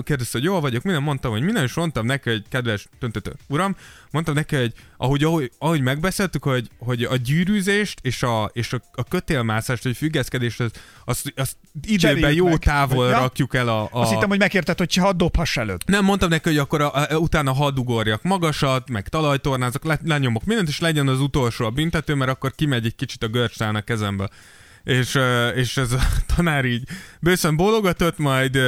kérdezte, 0.02 0.38
hogy 0.38 0.42
jól 0.42 0.60
vagyok, 0.60 0.82
minden, 0.82 1.02
mondtam, 1.02 1.30
hogy 1.30 1.42
minden, 1.42 1.62
és 1.62 1.74
mondtam 1.74 2.06
neki, 2.06 2.30
hogy 2.30 2.44
kedves 2.48 2.86
töntötő 2.98 3.32
uram, 3.46 3.76
mondtam 4.10 4.34
neki, 4.34 4.56
hogy 4.56 4.72
ahogy, 4.96 5.24
ahogy, 5.24 5.50
ahogy 5.58 5.80
megbeszéltük, 5.80 6.42
hogy, 6.42 6.68
hogy 6.78 7.02
a 7.02 7.16
gyűrűzést 7.16 7.98
és 8.02 8.22
a, 8.22 8.50
és 8.52 8.72
a, 8.72 8.80
a 8.92 9.04
kötélmászást, 9.04 9.84
vagy 9.84 9.96
függeszkedést, 9.96 10.60
az, 10.60 10.70
azt, 11.04 11.32
azt 11.36 11.56
időben 11.82 12.32
jó 12.32 12.48
meg. 12.48 12.58
távol 12.58 13.08
Ja. 13.08 13.18
rakjuk 13.18 13.54
el 13.54 13.68
a... 13.68 13.82
a 13.82 13.88
Azt 13.90 14.12
hittem, 14.12 14.28
hogy 14.28 14.38
megérted, 14.38 14.78
hogy 14.78 14.94
hadd 14.94 15.16
dobhass 15.16 15.56
előtt. 15.56 15.84
nem, 15.84 16.04
mondtam 16.04 16.28
neki, 16.28 16.48
hogy 16.48 16.58
akkor 16.58 16.80
a, 16.80 16.94
a, 16.94 17.16
utána 17.16 17.52
hadd 17.52 17.78
ugorjak 17.78 18.22
magasat, 18.22 18.88
meg 18.88 19.08
talajtornázok, 19.08 19.84
le, 19.84 19.98
lenyomok 20.04 20.44
mindent, 20.44 20.68
és 20.68 20.80
legyen 20.80 21.08
az 21.08 21.20
utolsó 21.20 21.64
a 21.64 21.70
büntető, 21.70 22.14
mert 22.14 22.30
akkor 22.30 22.54
kimegy 22.54 22.84
egy 22.86 22.94
kicsit 22.94 23.22
a 23.22 23.28
görcstán 23.28 23.74
a 23.74 23.80
kezembe. 23.80 24.30
És, 24.84 25.18
és 25.54 25.76
ez 25.76 25.92
a 25.92 25.98
tanár 26.36 26.64
így 26.64 26.88
bőszön 27.20 27.56
bólogatott, 27.56 28.18
majd 28.18 28.58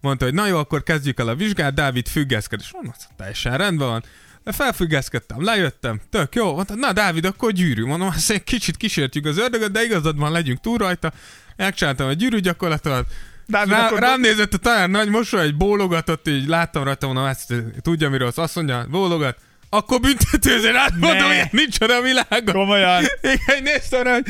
mondta, 0.00 0.24
hogy 0.24 0.34
na 0.34 0.46
jó, 0.46 0.58
akkor 0.58 0.82
kezdjük 0.82 1.20
el 1.20 1.28
a 1.28 1.34
vizsgát, 1.34 1.74
Dávid 1.74 2.08
függeszked. 2.08 2.60
És 2.62 2.72
mondom, 2.72 2.92
"Az 2.96 3.06
teljesen 3.16 3.56
rendben 3.56 3.88
van. 3.88 4.04
Felfüggeszkedtem, 4.44 5.44
lejöttem, 5.44 6.00
tök 6.10 6.34
jó, 6.34 6.54
mondta, 6.54 6.74
na 6.74 6.92
Dávid, 6.92 7.24
akkor 7.24 7.52
gyűrű. 7.52 7.84
Mondom, 7.84 8.08
azt 8.08 8.30
egy 8.30 8.44
kicsit 8.44 8.76
kísértjük 8.76 9.24
az 9.26 9.38
ördögöt, 9.38 9.70
de 9.72 9.82
igazad 9.82 10.18
van, 10.18 10.32
legyünk 10.32 10.60
túl 10.60 10.78
rajta. 10.78 11.12
Megcsináltam 11.56 12.08
a 12.08 12.12
gyűrű 12.12 12.38
gyakorlatomat, 12.38 13.06
Dávid, 13.46 13.72
Rá, 13.72 13.86
akkor- 13.86 13.98
rám 13.98 14.20
nézett 14.20 14.54
a 14.54 14.56
tanár 14.56 14.88
nagy 14.88 15.08
mosoly, 15.08 15.40
egy 15.40 15.56
bólogatott, 15.56 16.28
így 16.28 16.46
láttam 16.46 16.84
rajta, 16.84 17.06
mondom, 17.06 17.24
ezt 17.24 17.54
tudja, 17.82 18.08
miről 18.08 18.26
az 18.28 18.38
azt 18.38 18.54
mondja, 18.54 18.86
bólogat, 18.90 19.38
akkor 19.70 20.00
büntetőző, 20.00 20.72
hát 20.72 20.92
mondom, 21.00 21.30
ilyen 21.30 21.48
nincs 21.50 21.80
a 21.80 22.02
világon. 22.02 22.54
Komolyan. 22.54 23.04
Igen, 23.20 23.62
néztem 23.62 24.02
rá, 24.02 24.12
hogy 24.12 24.24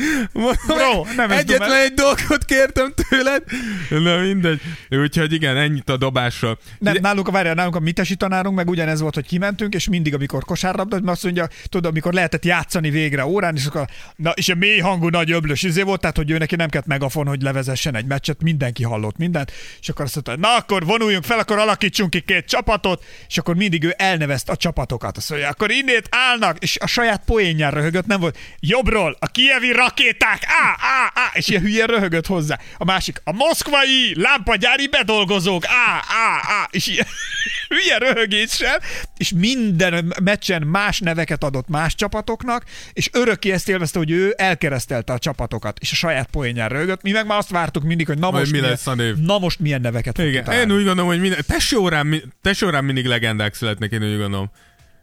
Bro, 0.67 1.05
nem 1.15 1.31
egyetlen 1.31 1.81
egy 1.81 1.93
dolgot 1.93 2.45
kértem 2.45 2.93
tőled. 3.09 3.43
Na 3.89 4.17
mindegy. 4.17 4.61
Úgyhogy 4.89 5.33
igen, 5.33 5.57
ennyit 5.57 5.89
a 5.89 5.97
dobásról. 5.97 6.59
Nem, 6.79 6.91
Ugye- 6.91 7.01
nálunk 7.01 7.27
a 7.27 7.31
várjál, 7.31 7.53
nálunk 7.53 7.75
a 7.75 7.79
mitesi 7.79 8.15
tanárunk 8.15 8.55
meg 8.55 8.69
ugyanez 8.69 8.99
volt, 9.01 9.13
hogy 9.13 9.25
kimentünk, 9.25 9.73
és 9.73 9.87
mindig, 9.87 10.13
amikor 10.13 10.43
kosárlabda, 10.43 10.95
mert 10.95 11.09
azt 11.09 11.23
mondja, 11.23 11.47
tudod, 11.69 11.91
amikor 11.91 12.13
lehetett 12.13 12.45
játszani 12.45 12.89
végre 12.89 13.25
órán, 13.25 13.55
és 13.55 13.65
akkor, 13.65 13.85
na, 14.15 14.31
és 14.31 14.49
a 14.49 14.55
mély 14.55 14.79
hangú 14.79 15.07
nagy 15.07 15.31
öblös 15.31 15.63
izé 15.63 15.81
volt, 15.81 15.99
tehát, 16.01 16.15
hogy 16.15 16.31
ő 16.31 16.37
neki 16.37 16.55
nem 16.55 16.69
kellett 16.69 16.87
megafon, 16.87 17.27
hogy 17.27 17.41
levezessen 17.41 17.95
egy 17.95 18.05
meccset, 18.05 18.41
mindenki 18.41 18.83
hallott 18.83 19.17
mindent, 19.17 19.51
és 19.81 19.89
akkor 19.89 20.05
azt 20.05 20.13
mondta, 20.13 20.47
na 20.47 20.55
akkor 20.55 20.85
vonuljunk 20.85 21.23
fel, 21.23 21.39
akkor 21.39 21.57
alakítsunk 21.57 22.09
ki 22.09 22.19
két 22.19 22.45
csapatot, 22.45 23.03
és 23.27 23.37
akkor 23.37 23.55
mindig 23.55 23.83
ő 23.83 23.93
elnevezte 23.97 24.51
a 24.51 24.55
csapatokat. 24.55 25.17
Azt 25.17 25.28
mondja, 25.29 25.49
akkor 25.49 25.71
innét 25.71 26.07
állnak, 26.11 26.57
és 26.59 26.77
a 26.79 26.87
saját 26.87 27.21
poénján 27.25 27.71
röhögött, 27.71 28.05
nem 28.05 28.19
volt 28.19 28.37
jobbról, 28.59 29.17
a 29.19 29.27
kievi 29.27 29.71
rakéták, 29.71 30.43
á, 30.45 30.75
á, 30.79 31.11
á, 31.13 31.29
és 31.33 31.47
ilyen 31.47 31.61
hülye 31.61 31.85
röhögött 31.85 32.25
hozzá. 32.25 32.59
A 32.77 32.85
másik, 32.85 33.21
a 33.23 33.31
moszkvai 33.31 34.13
lámpagyári 34.15 34.87
bedolgozók, 34.87 35.65
á, 35.65 35.95
á, 36.07 36.39
á, 36.61 36.67
és 36.71 36.87
ilyen 36.87 37.05
hülye 37.69 37.97
röhögéssel, 37.97 38.81
és 39.17 39.31
minden 39.35 40.13
meccsen 40.23 40.61
más 40.61 40.99
neveket 40.99 41.43
adott 41.43 41.67
más 41.67 41.95
csapatoknak, 41.95 42.63
és 42.93 43.09
örökké 43.13 43.51
ezt 43.51 43.69
élvezte, 43.69 43.97
hogy 43.99 44.11
ő 44.11 44.33
elkeresztelte 44.37 45.13
a 45.13 45.19
csapatokat, 45.19 45.77
és 45.79 45.91
a 45.91 45.95
saját 45.95 46.27
poénján 46.31 46.69
röhögött. 46.69 47.01
Mi 47.01 47.11
meg 47.11 47.25
már 47.25 47.37
azt 47.37 47.49
vártuk 47.49 47.83
mindig, 47.83 48.07
hogy 48.07 48.19
na 48.19 48.31
most, 48.31 48.45
mi 48.45 48.51
milyen, 48.51 48.69
lesz 48.69 48.87
a 48.87 48.95
név. 48.95 49.15
na 49.15 49.37
most 49.39 49.59
milyen 49.59 49.81
neveket 49.81 50.17
Igen, 50.17 50.51
én 50.51 50.71
úgy 50.71 50.83
gondolom, 50.85 51.07
hogy 51.07 51.19
minden, 51.19 51.39
tesó 51.47 51.81
órán, 51.81 52.05
mi- 52.07 52.23
tesó 52.41 52.67
órán 52.67 52.83
mindig 52.83 53.05
legendák 53.05 53.53
születnek, 53.53 53.91
én 53.91 54.03
úgy 54.03 54.17
gondolom. 54.17 54.51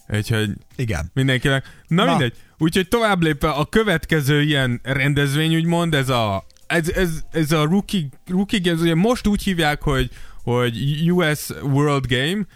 Úgyhogy 0.08 0.50
Igen. 0.76 1.10
mindenkinek. 1.14 1.64
Na, 1.86 2.04
Na. 2.04 2.10
Mindegy. 2.10 2.34
Úgyhogy 2.58 2.88
tovább 2.88 3.22
lépve 3.22 3.50
a 3.50 3.64
következő 3.64 4.42
ilyen 4.42 4.80
rendezvény, 4.82 5.54
úgymond, 5.54 5.94
ez 5.94 6.08
a, 6.08 6.44
ez, 6.66 6.88
ez, 6.88 7.10
ez 7.30 7.52
a 7.52 7.64
rookie, 7.64 8.08
rookie 8.26 8.60
games, 8.62 8.80
ugye 8.80 8.94
most 8.94 9.26
úgy 9.26 9.42
hívják, 9.42 9.82
hogy, 9.82 10.10
hogy 10.42 11.10
US 11.10 11.50
World 11.62 12.06
Game, 12.06 12.46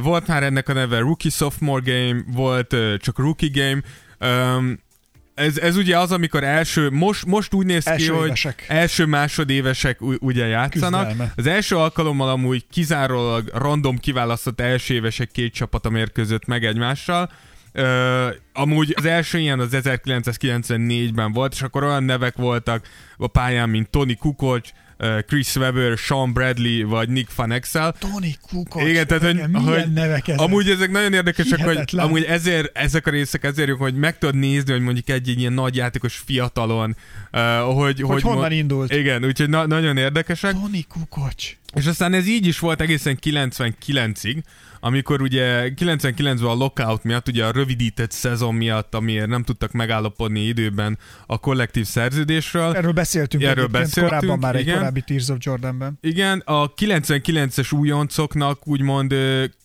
volt 0.00 0.26
már 0.26 0.42
ennek 0.42 0.68
a 0.68 0.72
neve 0.72 0.98
Rookie 0.98 1.30
Sophomore 1.30 1.82
Game, 1.84 2.22
volt 2.26 2.76
csak 2.98 3.18
Rookie 3.18 3.50
Game. 3.52 3.80
Ez, 5.34 5.58
ez 5.58 5.76
ugye 5.76 5.98
az, 5.98 6.12
amikor 6.12 6.44
első, 6.44 6.90
most, 6.90 7.26
most 7.26 7.54
úgy 7.54 7.66
néz 7.66 7.84
ki, 7.84 7.90
Első 7.90 8.12
hogy 8.12 8.26
évesek. 8.26 8.64
első 8.68 9.06
másodévesek 9.06 10.00
u- 10.02 10.16
ugye 10.20 10.46
játszanak. 10.46 11.06
Küzdelme. 11.08 11.32
Az 11.36 11.46
első 11.46 11.76
alkalommal 11.76 12.28
amúgy 12.28 12.64
kizárólag 12.70 13.50
random 13.54 13.98
kiválasztott 13.98 14.60
első 14.60 14.94
évesek 14.94 15.30
két 15.30 15.52
csapata 15.54 15.90
mérkőzött 15.90 16.46
meg 16.46 16.64
egymással. 16.64 17.30
Ö, 17.72 18.28
amúgy 18.52 18.94
az 18.96 19.04
első 19.04 19.38
ilyen 19.38 19.60
az 19.60 19.68
1994-ben 19.72 21.32
volt, 21.32 21.52
és 21.52 21.62
akkor 21.62 21.82
olyan 21.84 22.04
nevek 22.04 22.36
voltak 22.36 22.88
a 23.16 23.26
pályán, 23.26 23.68
mint 23.68 23.88
Tony 23.90 24.18
Kukoc, 24.18 24.68
ö, 24.68 24.72
Chris 25.26 25.56
Webber, 25.56 25.96
Sean 25.96 26.32
Bradley, 26.32 26.88
vagy 26.88 27.08
Nick 27.08 27.34
Van 27.34 27.52
Exel. 27.52 27.94
Tony 27.98 28.36
Kukoc. 28.48 28.82
Igen, 28.88 29.06
tehát, 29.06 29.22
hogy, 29.22 29.34
milyen 29.34 29.54
hogy 29.54 29.92
nevek 29.92 30.28
ezek? 30.28 30.40
amúgy 30.40 30.68
ezek 30.70 30.90
nagyon 30.90 31.12
érdekesek, 31.12 31.58
hogy 31.58 31.70
Hihetetlen. 31.70 32.04
amúgy 32.04 32.22
ezért, 32.22 32.78
ezek 32.78 33.06
a 33.06 33.10
részek 33.10 33.44
ezért 33.44 33.68
jók, 33.68 33.78
hogy 33.78 33.94
meg 33.94 34.18
tudod 34.18 34.34
nézni, 34.34 34.72
hogy 34.72 34.80
mondjuk 34.80 35.08
egy, 35.08 35.28
egy 35.28 35.40
ilyen 35.40 35.52
nagy 35.52 35.76
játékos 35.76 36.22
fiatalon, 36.26 36.96
uh, 37.32 37.40
hogy, 37.74 38.00
hogy, 38.00 38.22
honnan 38.22 38.40
mo- 38.40 38.52
indult. 38.52 38.92
Igen, 38.94 39.24
úgyhogy 39.24 39.48
na- 39.48 39.66
nagyon 39.66 39.96
érdekesek. 39.96 40.52
Tony 40.52 40.84
Kukoc. 40.88 41.44
És 41.74 41.86
aztán 41.86 42.14
ez 42.14 42.26
így 42.26 42.46
is 42.46 42.58
volt 42.58 42.80
egészen 42.80 43.18
99-ig, 43.22 44.42
amikor 44.84 45.22
ugye 45.22 45.72
99-ben 45.76 46.48
a 46.48 46.54
lockout 46.54 47.02
miatt, 47.02 47.28
ugye 47.28 47.44
a 47.44 47.50
rövidített 47.50 48.10
szezon 48.10 48.54
miatt, 48.54 48.94
amiért 48.94 49.28
nem 49.28 49.42
tudtak 49.42 49.72
megállapodni 49.72 50.40
időben 50.40 50.98
a 51.26 51.38
kollektív 51.38 51.86
szerződésről. 51.86 52.74
Erről 52.76 52.92
beszéltünk 52.92 53.42
Erről 53.42 53.66
beszéltünk, 53.66 54.06
korábban 54.06 54.38
már 54.38 54.54
egy 54.54 54.60
igen. 54.60 54.76
korábbi 54.76 55.00
Tears 55.00 55.28
of 55.28 55.36
Jordanben. 55.40 55.98
Igen, 56.00 56.38
a 56.44 56.74
99-es 56.74 57.74
újoncoknak 57.74 58.66
úgymond 58.66 59.14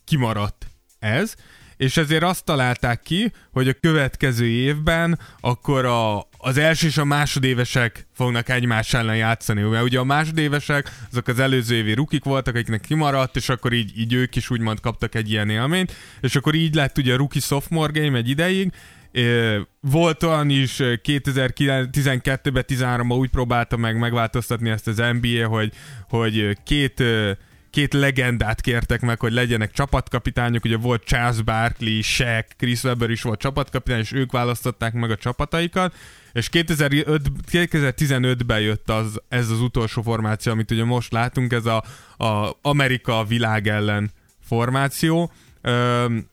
kimaradt 0.05 0.67
ez, 0.99 1.33
és 1.77 1.97
ezért 1.97 2.23
azt 2.23 2.45
találták 2.45 3.01
ki, 3.01 3.31
hogy 3.51 3.67
a 3.67 3.73
következő 3.73 4.45
évben 4.45 5.19
akkor 5.39 5.85
a, 5.85 6.26
az 6.37 6.57
első 6.57 6.87
és 6.87 6.97
a 6.97 7.05
másodévesek 7.05 8.07
fognak 8.13 8.49
egymás 8.49 8.93
ellen 8.93 9.15
játszani. 9.15 9.61
Mert 9.61 9.83
ugye 9.83 9.99
a 9.99 10.03
másodévesek, 10.03 10.91
azok 11.11 11.27
az 11.27 11.39
előző 11.39 11.75
évi 11.75 11.93
rukik 11.93 12.23
voltak, 12.23 12.55
akiknek 12.55 12.81
kimaradt, 12.81 13.35
és 13.35 13.49
akkor 13.49 13.73
így, 13.73 13.99
így 13.99 14.13
ők 14.13 14.35
is 14.35 14.49
úgymond 14.49 14.79
kaptak 14.79 15.15
egy 15.15 15.31
ilyen 15.31 15.49
élményt, 15.49 15.95
és 16.21 16.35
akkor 16.35 16.55
így 16.55 16.75
lett 16.75 16.97
ugye 16.97 17.13
a 17.13 17.17
rookie 17.17 17.41
sophomore 17.41 17.99
game 17.99 18.17
egy 18.17 18.29
ideig, 18.29 18.71
Volt 19.81 20.23
olyan 20.23 20.49
is 20.49 20.79
ö, 20.79 20.93
2012-ben, 21.03 22.63
13-ban 22.67 23.17
úgy 23.17 23.29
próbálta 23.29 23.77
meg 23.77 23.97
megváltoztatni 23.97 24.69
ezt 24.69 24.87
az 24.87 24.97
NBA, 24.97 25.47
hogy, 25.47 25.73
hogy 26.09 26.57
két 26.63 27.03
két 27.69 27.93
legendát 27.93 28.61
kértek 28.61 29.01
meg, 29.01 29.19
hogy 29.19 29.31
legyenek 29.31 29.71
csapatkapitányok, 29.71 30.65
ugye 30.65 30.77
volt 30.77 31.03
Charles 31.03 31.41
Barkley, 31.41 32.01
Shaq, 32.01 32.45
Chris 32.57 32.83
Webber 32.83 33.09
is 33.09 33.21
volt 33.21 33.39
csapatkapitány, 33.39 33.99
és 33.99 34.11
ők 34.11 34.31
választották 34.31 34.93
meg 34.93 35.11
a 35.11 35.15
csapataikat, 35.15 35.93
és 36.37 36.49
2005, 36.49 37.21
2015-ben 37.51 38.59
jött 38.59 38.89
az, 38.89 39.21
ez 39.29 39.49
az 39.49 39.61
utolsó 39.61 40.01
formáció, 40.01 40.51
amit 40.51 40.71
ugye 40.71 40.83
most 40.83 41.11
látunk, 41.11 41.53
ez 41.53 41.65
a, 41.65 41.83
a 42.25 42.57
Amerika 42.61 43.23
világ 43.23 43.67
ellen 43.67 44.11
formáció. 44.41 45.31
Öm, 45.61 46.27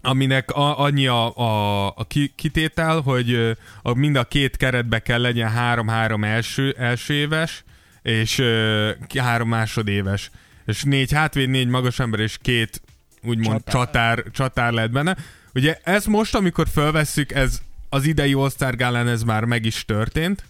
aminek 0.00 0.50
a, 0.50 0.80
annyi 0.80 1.06
a, 1.06 1.36
a, 1.36 1.86
a 1.86 2.04
ki- 2.08 2.32
kitétel, 2.36 3.00
hogy 3.00 3.56
a, 3.82 3.94
mind 3.94 4.16
a 4.16 4.24
két 4.24 4.56
keretbe 4.56 4.98
kell 4.98 5.20
legyen 5.20 5.50
három-három 5.50 6.24
első, 6.24 6.74
első 6.78 7.14
éves, 7.14 7.64
és 8.02 8.38
ö, 8.38 8.90
három 9.18 9.48
másodéves. 9.48 10.30
És 10.66 10.82
négy 10.82 11.12
hátvéd, 11.12 11.48
négy 11.48 11.68
magas 11.68 11.98
ember, 11.98 12.20
és 12.20 12.38
két 12.42 12.82
úgymond 13.22 13.64
Csatár. 13.64 13.74
csatár, 13.74 14.24
csatár, 14.32 14.72
lett 14.72 14.90
benne. 14.90 15.16
Ugye 15.54 15.78
ez 15.82 16.04
most, 16.04 16.34
amikor 16.34 16.68
felvesszük, 16.68 17.32
ez 17.32 17.60
az 17.94 18.06
idei 18.06 18.32
All-Star 18.32 18.76
Gálán 18.76 19.08
ez 19.08 19.22
már 19.22 19.44
meg 19.44 19.64
is 19.64 19.84
történt. 19.84 20.44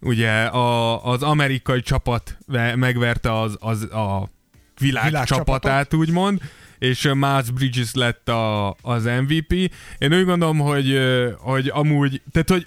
Ugye 0.00 0.30
a, 0.44 1.04
az 1.04 1.22
amerikai 1.22 1.80
csapat 1.80 2.38
ve- 2.46 2.76
megverte 2.76 3.40
az, 3.40 3.56
az 3.60 3.82
a 3.82 4.30
világ, 4.78 5.04
Világ 5.04 5.26
csapatát, 5.26 5.94
úgymond, 5.94 6.40
és 6.78 7.02
Miles 7.02 7.50
Bridges 7.50 7.94
lett 7.94 8.28
a, 8.28 8.70
az 8.82 9.04
MVP. 9.04 9.52
Én 9.98 10.14
úgy 10.14 10.24
gondolom, 10.24 10.58
hogy, 10.58 10.98
hogy 11.38 11.68
amúgy, 11.68 12.22
tehát 12.32 12.48
hogy 12.48 12.66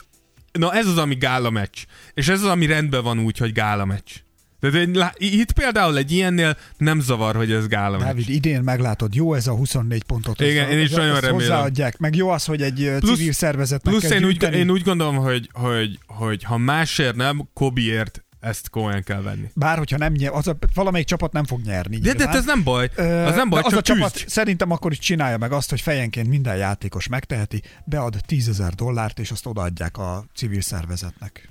na 0.52 0.74
ez 0.74 0.88
az, 0.88 0.98
ami 0.98 1.16
gála 1.16 1.50
meccs. 1.50 1.78
És 2.14 2.28
ez 2.28 2.42
az, 2.42 2.50
ami 2.50 2.66
rendben 2.66 3.04
van 3.04 3.20
úgy, 3.20 3.38
hogy 3.38 3.52
gála 3.52 3.86
meccs. 3.86 4.12
Tehát 4.60 4.76
egy, 4.76 5.14
itt 5.20 5.52
például 5.52 5.98
egy 5.98 6.12
ilyennél 6.12 6.58
nem 6.78 7.00
zavar, 7.00 7.36
hogy 7.36 7.52
ez 7.52 7.68
gála. 7.68 7.98
Dávid, 7.98 8.30
idén 8.30 8.62
meglátod, 8.62 9.16
jó 9.16 9.34
ez 9.34 9.48
a 9.48 9.54
24 9.54 10.04
pontot. 10.04 10.42
Igen, 10.42 10.66
hozzá- 10.66 10.78
én 10.78 10.84
is 10.84 10.90
nagyon 10.90 11.20
remélem. 11.20 11.34
Hozzáadják, 11.36 11.98
meg 11.98 12.16
jó 12.16 12.30
az, 12.30 12.46
hogy 12.46 12.62
egy 12.62 12.92
plusz, 13.00 13.18
civil 13.18 13.32
szervezetnek 13.34 13.94
Plusz 13.94 14.12
én 14.12 14.24
úgy, 14.26 14.44
én 14.54 14.70
úgy 14.70 14.82
gondolom, 14.82 15.16
hogy, 15.16 15.50
hogy, 15.54 16.00
hogy 16.08 16.44
ha 16.44 16.58
másért 16.58 17.16
nem, 17.16 17.50
Kobiért 17.54 18.22
ezt 18.40 18.70
komolyan 18.70 19.04
kell 19.04 19.22
venni. 19.22 19.52
Bár 19.54 19.78
hogyha 19.78 19.98
nem 19.98 20.14
nyer, 20.14 20.32
az 20.34 20.48
a, 20.48 20.58
valamelyik 20.74 21.08
csapat 21.08 21.32
nem 21.32 21.46
fog 21.46 21.62
nyerni. 21.62 21.98
De, 21.98 22.14
de 22.14 22.28
ez 22.28 22.46
nem 22.46 22.64
baj. 22.64 22.90
Az 22.96 23.36
nem 23.36 23.50
baj, 23.50 23.62
de 23.62 23.66
az 23.66 23.72
csak 23.72 23.80
a 23.80 23.82
csapat 23.82 24.12
küzdj. 24.12 24.30
szerintem 24.30 24.72
akkor 24.72 24.92
is 24.92 25.00
csinálja 25.00 25.38
meg 25.38 25.52
azt, 25.52 25.70
hogy 25.70 25.82
fejenként 25.82 26.28
minden 26.28 26.58
játékos 26.58 27.08
megteheti, 27.08 27.62
bead 27.86 28.16
10 28.26 28.50
ezer 28.50 28.74
dollárt, 28.74 29.20
és 29.20 29.32
azt 29.32 29.46
odaadják 29.46 29.98
a 29.98 30.26
civil 30.36 30.62
szervezetnek. 30.62 31.50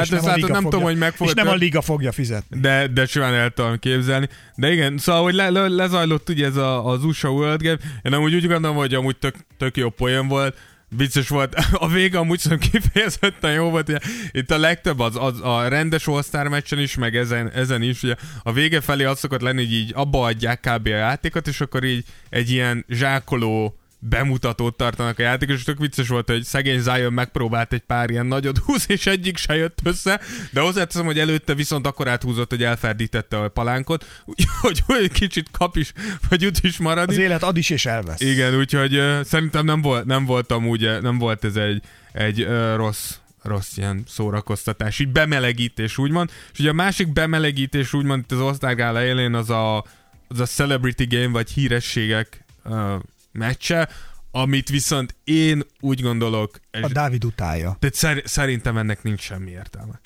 Hát 0.00 0.08
És 0.08 0.16
ezt 0.16 0.24
a 0.24 0.28
látod, 0.28 0.42
nem 0.50 0.62
fogja- 0.62 0.70
tudom, 0.70 0.82
hogy 0.84 0.96
meg 0.96 1.14
És 1.18 1.32
nem 1.32 1.48
a 1.48 1.54
liga 1.54 1.80
fogja 1.80 2.12
fizetni. 2.12 2.60
de, 2.60 2.86
de 2.86 3.06
simán 3.06 3.34
el 3.34 3.50
tudom 3.50 3.78
képzelni. 3.78 4.28
De 4.54 4.72
igen, 4.72 4.98
szóval, 4.98 5.22
hogy 5.22 5.34
le, 5.34 5.50
le, 5.50 5.68
lezajlott 5.68 6.28
ugye 6.28 6.46
ez 6.46 6.56
a, 6.56 6.86
az 6.86 7.04
USA 7.04 7.28
World 7.30 7.62
Game, 7.62 7.78
én 8.02 8.12
amúgy 8.12 8.34
úgy 8.34 8.46
gondolom, 8.46 8.76
hogy 8.76 8.94
amúgy 8.94 9.16
tök, 9.16 9.34
tök 9.58 9.76
jó 9.76 9.90
poén 9.90 10.28
volt, 10.28 10.56
vicces 10.96 11.28
volt. 11.28 11.54
A 11.72 11.88
vége 11.88 12.18
amúgy 12.18 12.38
szerintem 12.38 12.70
kifejezetten 12.70 13.52
jó 13.52 13.70
volt. 13.70 13.88
Ugye, 13.88 13.98
itt 14.30 14.50
a 14.50 14.58
legtöbb 14.58 14.98
az, 14.98 15.16
az 15.16 15.40
a 15.42 15.68
rendes 15.68 16.06
all 16.06 16.48
meccsen 16.48 16.78
is, 16.78 16.94
meg 16.94 17.16
ezen, 17.16 17.50
ezen 17.50 17.82
is. 17.82 18.02
Ugye, 18.02 18.14
a 18.42 18.52
vége 18.52 18.80
felé 18.80 19.04
az 19.04 19.18
szokott 19.18 19.40
lenni, 19.40 19.64
hogy 19.64 19.72
így 19.72 19.92
abba 19.94 20.24
adják 20.24 20.60
kb. 20.60 20.86
a 20.86 20.88
játékot, 20.90 21.46
és 21.48 21.60
akkor 21.60 21.84
így 21.84 22.04
egy 22.30 22.50
ilyen 22.50 22.84
zsákoló 22.88 23.79
bemutatót 24.00 24.76
tartanak 24.76 25.18
a 25.18 25.22
játékos, 25.22 25.54
és 25.54 25.62
tök 25.62 25.78
vicces 25.78 26.08
volt, 26.08 26.28
hogy 26.28 26.44
szegény 26.44 26.80
Zion 26.80 27.12
megpróbált 27.12 27.72
egy 27.72 27.80
pár 27.80 28.10
ilyen 28.10 28.26
nagyot 28.26 28.58
húzni, 28.64 28.94
és 28.94 29.06
egyik 29.06 29.36
se 29.36 29.54
jött 29.54 29.78
össze, 29.82 30.20
de 30.50 30.60
hozzáteszem, 30.60 31.04
hogy 31.04 31.18
előtte 31.18 31.54
viszont 31.54 31.86
akkor 31.86 32.08
áthúzott, 32.08 32.50
hogy 32.50 32.62
elferdítette 32.62 33.38
a 33.38 33.48
palánkot, 33.48 34.22
úgyhogy 34.24 34.82
hogy 34.86 35.12
kicsit 35.12 35.48
kap 35.50 35.76
is, 35.76 35.92
vagy 36.28 36.42
jut 36.42 36.58
is 36.62 36.78
maradni. 36.78 37.14
Az 37.14 37.20
élet 37.20 37.42
ad 37.42 37.56
is 37.56 37.70
és 37.70 37.86
elvesz. 37.86 38.20
Igen, 38.20 38.54
úgyhogy 38.54 38.96
uh, 38.96 39.22
szerintem 39.22 39.64
nem 39.64 39.80
volt, 39.80 40.04
nem 40.04 40.24
voltam 40.24 40.66
úgy, 40.66 41.00
nem 41.00 41.18
volt 41.18 41.44
ez 41.44 41.56
egy, 41.56 41.82
egy 42.12 42.42
uh, 42.42 42.74
rossz 42.76 43.14
rossz 43.42 43.76
ilyen 43.76 44.02
szórakoztatás, 44.06 44.98
így 44.98 45.08
bemelegítés 45.08 45.98
úgymond. 45.98 46.30
És 46.52 46.58
ugye 46.58 46.70
a 46.70 46.72
másik 46.72 47.12
bemelegítés 47.12 47.92
úgymond 47.92 48.20
itt 48.22 48.32
az 48.32 48.40
osztálygála 48.40 49.04
élén 49.04 49.34
az 49.34 49.50
a, 49.50 49.84
az 50.28 50.40
a 50.40 50.46
celebrity 50.46 51.06
game, 51.08 51.28
vagy 51.28 51.50
hírességek 51.50 52.44
uh, 52.64 52.94
meccse, 53.32 53.88
amit 54.30 54.68
viszont 54.68 55.14
én 55.24 55.62
úgy 55.80 56.02
gondolok, 56.02 56.60
és, 56.70 56.82
A 56.82 56.88
Dávid 56.88 57.24
utálja. 57.24 57.76
tehát 57.78 57.94
szer, 57.94 58.22
szerintem 58.24 58.76
ennek 58.76 59.02
nincs 59.02 59.20
semmi 59.20 59.50
értelme. 59.50 60.00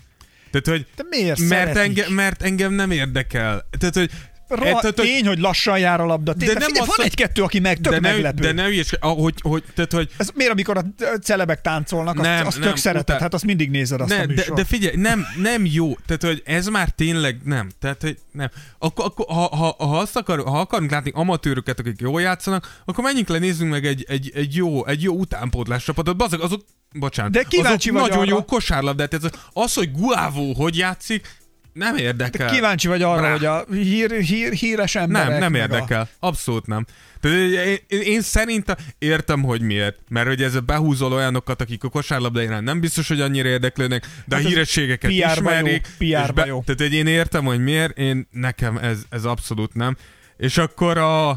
Tehát, 0.50 0.66
hogy 0.78 0.86
De 0.96 1.04
miért 1.10 1.38
mert, 1.48 1.76
engem, 1.76 2.12
mert 2.12 2.42
engem 2.42 2.72
nem 2.72 2.90
érdekel. 2.90 3.68
Tehát, 3.78 3.94
hogy 3.94 4.10
Roha, 4.48 4.80
hogy- 4.80 4.94
tény, 4.94 5.26
hogy 5.26 5.38
lassan 5.38 5.78
jár 5.78 6.00
a 6.00 6.04
labda. 6.06 6.34
Tény, 6.34 6.46
De 6.48 6.52
de 6.54 6.58
nem 6.58 6.68
figyelj, 6.68 6.86
van 6.88 6.96
a- 6.98 7.02
egy-kettő, 7.02 7.42
aki 7.42 7.58
meg 7.58 7.80
tök 7.80 7.92
de 7.92 8.00
ne, 8.00 8.10
meglepő. 8.12 8.42
de 8.42 8.52
ne 8.52 8.68
ügyes, 8.68 8.94
hogy, 9.00 9.34
hogy, 9.42 9.64
tehát, 9.74 9.92
hogy 9.92 10.08
Ez 10.16 10.28
miért, 10.34 10.52
amikor 10.52 10.76
a 10.76 10.84
celebek 11.22 11.60
táncolnak, 11.60 12.14
azt, 12.18 12.28
Nem, 12.28 12.46
azt 12.46 12.58
nem, 12.58 12.68
tök 12.68 12.76
szereted, 12.76 13.02
utál- 13.04 13.20
hát 13.20 13.34
azt 13.34 13.44
mindig 13.44 13.70
nézed 13.70 14.00
azt 14.00 14.10
a 14.12 14.14
ne, 14.16 14.20
de, 14.26 14.32
műsort. 14.32 14.54
de 14.54 14.64
figyelj, 14.64 14.96
nem, 14.96 15.26
nem 15.42 15.66
jó. 15.66 15.94
Tehát, 16.06 16.22
hogy 16.22 16.42
ez 16.44 16.66
már 16.66 16.88
tényleg 16.88 17.40
nem. 17.44 17.68
Tehát, 17.80 18.00
hogy 18.02 18.18
nem. 18.32 18.50
Akkor, 18.78 19.04
akkor 19.04 19.26
ha, 19.28 19.56
ha, 19.56 19.74
ha, 19.78 19.98
azt 19.98 20.16
akar, 20.16 20.42
ha 20.44 20.60
akarunk 20.60 20.90
látni 20.90 21.10
amatőröket, 21.14 21.78
akik 21.78 22.00
jól 22.00 22.20
játszanak, 22.20 22.80
akkor 22.84 23.04
menjünk 23.04 23.28
le, 23.28 23.38
nézzünk 23.38 23.70
meg 23.70 23.86
egy, 23.86 24.04
egy, 24.08 24.30
egy 24.34 24.54
jó, 24.54 24.86
egy 24.86 25.02
jó 25.02 25.14
utánpótlás 25.14 25.84
csapatot. 25.84 26.16
Bazeg, 26.16 26.40
azok, 26.40 26.64
bocsánat, 26.92 27.32
De 27.32 27.42
kíváncsi 27.42 27.88
azok 27.88 28.00
vagy 28.00 28.10
nagyon 28.10 28.26
arra- 28.26 28.36
jó 28.38 28.44
kosárlabdát. 28.44 29.14
Ez, 29.14 29.22
az, 29.52 29.74
hogy 29.74 29.90
Guávó 29.92 30.52
hogy 30.52 30.76
játszik, 30.76 31.42
nem 31.74 31.96
érdekel. 31.96 32.50
Kíváncsi 32.50 32.88
vagy 32.88 33.02
arra, 33.02 33.20
Rá. 33.20 33.30
hogy 33.32 33.44
a 33.44 33.64
hír, 33.70 34.10
hír, 34.10 34.52
híres 34.52 34.94
emberek... 34.94 35.28
Nem, 35.28 35.38
nem 35.38 35.54
érdekel. 35.54 36.08
Abszolút 36.18 36.66
nem. 36.66 36.86
Tehát 37.20 37.38
én, 37.86 38.00
én, 38.00 38.20
szerintem 38.20 38.76
értem, 38.98 39.42
hogy 39.42 39.60
miért. 39.60 39.98
Mert 40.08 40.26
hogy 40.26 40.42
ez 40.42 40.60
behúzol 40.60 41.12
olyanokat, 41.12 41.60
akik 41.60 41.84
a 41.84 41.88
kosárlabda 41.88 42.42
iránt 42.42 42.64
nem 42.64 42.80
biztos, 42.80 43.08
hogy 43.08 43.20
annyira 43.20 43.48
érdeklődnek, 43.48 44.06
de 44.26 44.36
Hát 44.36 44.44
a 44.44 44.48
hírességeket 44.48 45.10
PR-ba 45.10 45.30
ismerik. 45.32 45.86
jó, 45.98 46.08
és 46.08 46.14
PR-ba 46.24 46.46
jó. 46.46 46.62
Tehát 46.66 46.92
én 46.92 47.06
értem, 47.06 47.44
hogy 47.44 47.58
miért, 47.60 47.98
én 47.98 48.28
nekem 48.30 48.76
ez, 48.76 48.98
ez 49.10 49.24
abszolút 49.24 49.74
nem. 49.74 49.96
És 50.36 50.58
akkor 50.58 50.98
a, 50.98 51.30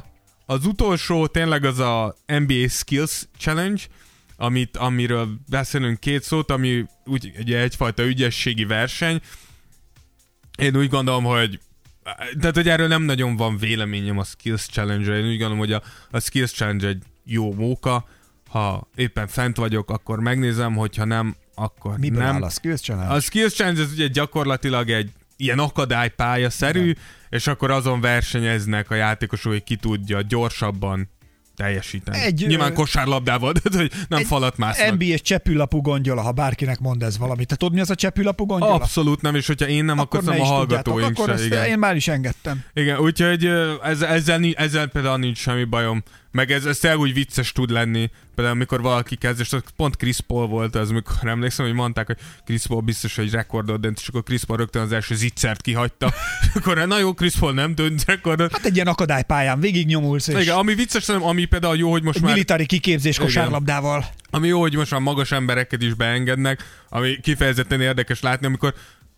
az 0.45 0.65
utolsó 0.65 1.27
tényleg 1.27 1.65
az 1.65 1.79
a 1.79 2.15
NBA 2.25 2.67
Skills 2.69 3.23
Challenge, 3.39 3.81
amit, 4.38 4.77
amiről 4.77 5.27
beszélünk 5.49 5.99
két 5.99 6.23
szót, 6.23 6.51
ami 6.51 6.85
úgy, 7.05 7.31
ugye 7.39 7.59
egyfajta 7.59 8.03
ügyességi 8.05 8.65
verseny. 8.65 9.21
Én 10.58 10.76
úgy 10.76 10.89
gondolom, 10.89 11.24
hogy 11.24 11.60
tehát, 12.39 12.55
hogy 12.55 12.70
erről 12.70 12.88
nem 12.88 13.01
nagyon 13.01 13.36
van 13.36 13.58
véleményem 13.58 14.18
a 14.18 14.24
Skills 14.24 14.66
Challenge-re. 14.66 15.18
Én 15.18 15.26
úgy 15.26 15.38
gondolom, 15.38 15.58
hogy 15.58 15.72
a, 15.72 15.82
a 16.12 16.20
Skills 16.20 16.51
Challenge 16.51 16.88
egy 16.88 17.03
jó 17.24 17.53
móka. 17.53 18.08
Ha 18.49 18.88
éppen 18.95 19.28
fent 19.28 19.58
vagyok, 19.58 19.89
akkor 19.89 20.20
megnézem, 20.20 20.76
hogyha 20.76 21.05
nem, 21.05 21.36
akkor 21.55 21.97
Miből 21.97 22.24
nem. 22.24 22.36
áll 22.36 22.43
a 22.43 22.49
Skills 22.49 22.82
Challenge? 22.82 23.14
A 23.14 23.20
Skills 23.20 23.53
Challenge 23.53 23.82
ez 23.82 23.91
ugye 23.91 24.08
gyakorlatilag 24.08 24.89
egy 24.89 25.12
ilyen 25.38 25.60
akadálypálya-szerű, 25.60 26.93
és 27.30 27.47
akkor 27.47 27.72
azon 27.72 28.01
versenyeznek 28.01 28.91
a 28.91 28.95
játékosok, 28.95 29.51
hogy 29.51 29.64
ki 29.64 29.76
tudja 29.76 30.22
gyorsabban 30.22 31.10
teljesíteni. 31.58 32.18
Egy, 32.18 32.45
Nyilván 32.47 32.74
kosárlabdával, 32.74 33.51
de 33.51 33.78
hogy 33.78 33.91
nem 34.08 34.20
egy 34.20 34.26
falat 34.26 34.58
másznak. 34.58 34.91
NBA 34.97 35.18
csepülapú 35.18 35.82
gondjola, 35.82 36.22
ha 36.22 36.32
bárkinek 36.32 36.80
mond 36.80 37.03
ez 37.03 37.18
valamit. 37.18 37.47
Te 37.47 37.55
tudod, 37.55 37.74
mi 37.74 37.80
az 37.80 37.89
a 37.89 37.95
csepülapú 37.95 38.45
gondjola? 38.45 38.74
Abszolút 38.74 39.22
nem, 39.22 39.36
és 39.36 39.47
hogyha 39.47 39.68
én 39.68 39.86
nem, 39.86 39.99
akkor, 39.99 40.24
ne 40.24 40.32
akkor 40.32 40.41
a 40.41 40.43
is 40.43 40.49
tudjátok, 40.60 40.93
hallgatóink 40.93 41.20
akkor 41.20 41.38
se. 41.38 41.45
Igen. 41.45 41.66
én 41.66 41.80
már 41.80 41.95
is 41.95 42.08
engedtem. 42.08 42.64
Igen, 42.74 42.97
úgyhogy 42.99 43.49
ezzel, 44.01 44.38
ni- 44.38 44.58
ezzel 44.58 44.88
például 44.88 45.18
nincs 45.18 45.38
semmi 45.38 45.64
bajom. 45.64 46.03
Meg 46.38 46.51
ez, 46.51 46.65
ez 46.65 46.77
tényleg 46.77 46.99
úgy 46.99 47.13
vicces 47.13 47.51
tud 47.51 47.69
lenni. 47.69 48.09
Például 48.35 48.55
amikor 48.55 48.81
valaki 48.81 49.15
kezd, 49.15 49.39
és 49.39 49.55
pont 49.75 49.95
Chris 49.95 50.19
Paul 50.27 50.47
volt 50.47 50.75
az, 50.75 50.89
amikor 50.89 51.15
emlékszem, 51.29 51.65
hogy 51.65 51.75
mondták, 51.75 52.05
hogy 52.05 52.17
Chris 52.45 52.65
Paul 52.67 52.81
biztos, 52.81 53.15
hogy 53.15 53.31
rekordot 53.31 53.79
dönt, 53.79 53.99
és 53.99 54.07
akkor 54.07 54.23
Chris 54.23 54.43
Paul 54.43 54.57
rögtön 54.57 54.81
az 54.81 54.91
első 54.91 55.15
zicsert 55.15 55.61
kihagyta. 55.61 56.13
És 56.47 56.55
akkor 56.55 56.88
na 56.88 56.99
jó, 56.99 57.13
Chris 57.13 57.35
Paul 57.35 57.53
nem 57.53 57.75
dönt 57.75 58.03
rekordot. 58.05 58.51
Hát 58.51 58.65
egy 58.65 58.75
ilyen 58.75 58.88
akadálypályán 58.88 59.59
végig 59.59 59.88
nyomulsz, 59.88 60.27
és 60.27 60.41
Igen, 60.41 60.55
ami 60.55 60.75
vicces, 60.75 61.03
szerintem, 61.03 61.29
ami 61.29 61.45
például 61.45 61.77
jó, 61.77 61.91
hogy 61.91 62.03
most 62.03 62.17
egy 62.17 62.23
már 62.23 62.31
militári 62.31 62.65
kiképzés 62.65 63.15
Igen. 63.15 63.25
kosárlabdával. 63.27 64.05
ami 64.29 64.47
jó, 64.47 64.59
hogy 64.59 64.75
most 64.75 64.91
már 64.91 65.01
magas 65.01 65.31
embereket 65.31 65.81
is 65.81 65.93
beengednek, 65.93 66.63
ami 66.89 67.19
kifejezetten 67.21 67.81
érdekes 67.81 68.21
látni, 68.21 68.45
amikor 68.45 68.73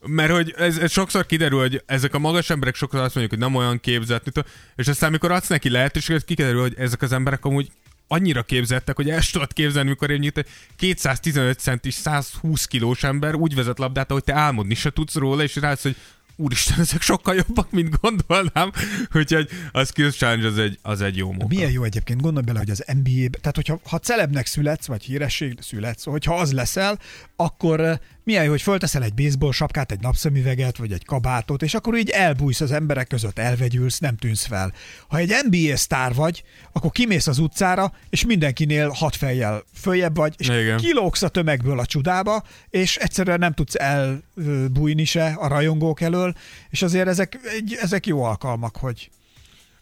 mert 0.06 0.32
hogy 0.32 0.54
ez, 0.58 0.78
ez 0.78 0.92
sokszor 0.92 1.26
kiderül, 1.26 1.60
hogy 1.60 1.84
ezek 1.86 2.14
a 2.14 2.20
magas 2.20 2.50
emberek 2.50 2.76
sokszor 2.76 3.00
azt 3.00 3.16
mondjuk, 3.16 3.40
hogy 3.40 3.50
nem 3.50 3.62
olyan 3.62 3.80
képzett, 3.80 4.24
tudom, 4.24 4.44
és 4.76 4.88
aztán 4.88 5.10
amikor 5.10 5.32
adsz 5.32 5.48
neki 5.48 5.70
lehetőséget, 5.70 6.26
kiderül, 6.26 6.62
hogy 6.62 6.74
ezek 6.78 7.02
az 7.02 7.12
emberek 7.12 7.46
amúgy 7.46 7.72
annyira 8.08 8.44
képzettek, 8.44 8.96
hogy 8.96 9.10
el 9.10 9.22
tudod 9.32 9.54
képzelni, 9.54 9.90
mikor 9.90 10.12
én 10.12 10.32
egy 10.36 10.46
215 10.76 11.60
centis, 11.60 11.94
120 11.94 12.66
kilós 12.66 13.04
ember 13.04 13.36
úgy 13.36 13.56
vezet 13.56 13.80
labdát, 13.80 14.12
hogy 14.12 14.24
te 14.24 14.34
álmodni 14.34 14.74
se 14.74 14.90
tudsz 14.90 15.16
róla, 15.16 15.44
és 15.44 15.56
rász, 15.56 15.82
hogy 15.82 15.96
úristen, 16.40 16.80
ezek 16.80 17.02
sokkal 17.02 17.36
jobbak, 17.36 17.72
mint 17.72 18.00
gondolnám, 18.02 18.72
úgyhogy 19.16 19.50
a 19.72 19.84
Skills 19.84 20.16
Challenge 20.16 20.48
az 20.48 20.58
egy, 20.58 20.80
az 20.82 21.02
egy 21.02 21.18
jó 21.18 21.30
munka. 21.32 21.48
Milyen 21.48 21.72
jó 21.72 21.84
egyébként, 21.84 22.22
gondolj 22.22 22.46
bele, 22.46 22.60
hogy 22.60 22.70
az 22.70 22.84
NBA-be, 22.88 23.38
tehát 23.38 23.56
hogyha 23.56 23.80
ha 23.84 24.00
celebnek 24.00 24.46
születsz, 24.46 24.86
vagy 24.86 25.04
híresség 25.04 25.58
születsz, 25.62 26.04
hogyha 26.04 26.36
az 26.36 26.52
leszel, 26.52 27.00
akkor 27.36 28.00
milyen 28.30 28.44
jó, 28.44 28.50
hogy 28.50 28.62
fölteszel 28.62 29.04
egy 29.04 29.14
baseball 29.14 29.52
sapkát, 29.52 29.92
egy 29.92 30.00
napszemüveget, 30.00 30.78
vagy 30.78 30.92
egy 30.92 31.06
kabátot, 31.06 31.62
és 31.62 31.74
akkor 31.74 31.98
így 31.98 32.10
elbújsz 32.10 32.62
az 32.62 32.72
emberek 32.72 33.08
között, 33.08 33.40
elvegyülsz, 33.40 34.00
nem 34.00 34.18
tűnsz 34.18 34.46
fel. 34.46 34.74
Ha 35.08 35.18
egy 35.18 35.34
NBA 35.50 35.78
sztár 35.78 36.14
vagy, 36.14 36.44
akkor 36.72 36.92
kimész 36.92 37.28
az 37.28 37.40
utcára, 37.40 37.94
és 38.10 38.26
mindenkinél 38.26 38.90
hat 38.90 39.16
fejjel 39.16 39.64
följebb 39.74 40.16
vagy, 40.16 40.34
és 40.38 40.48
Igen. 40.48 40.78
kilógsz 40.78 41.22
a 41.22 41.28
tömegből 41.28 41.80
a 41.80 41.86
csudába, 41.86 42.44
és 42.70 42.96
egyszerűen 42.96 43.40
nem 43.40 43.54
tudsz 43.54 43.76
elbújni 43.76 45.06
se 45.06 45.28
a 45.38 45.48
rajongók 45.48 46.02
elől, 46.02 46.34
és 46.70 46.82
azért 46.82 47.08
ezek, 47.08 47.40
ezek 47.82 48.06
jó 48.06 48.24
alkalmak, 48.24 48.78
hogy 48.78 49.10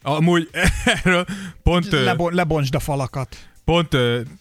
Amúgy 0.02 0.50
erről 1.04 1.26
pont... 1.64 1.94
ö, 1.94 2.04
lebo- 2.04 2.34
lebontsd 2.34 2.76
a 2.76 2.80
falakat. 2.80 3.38
Pont, 3.68 3.94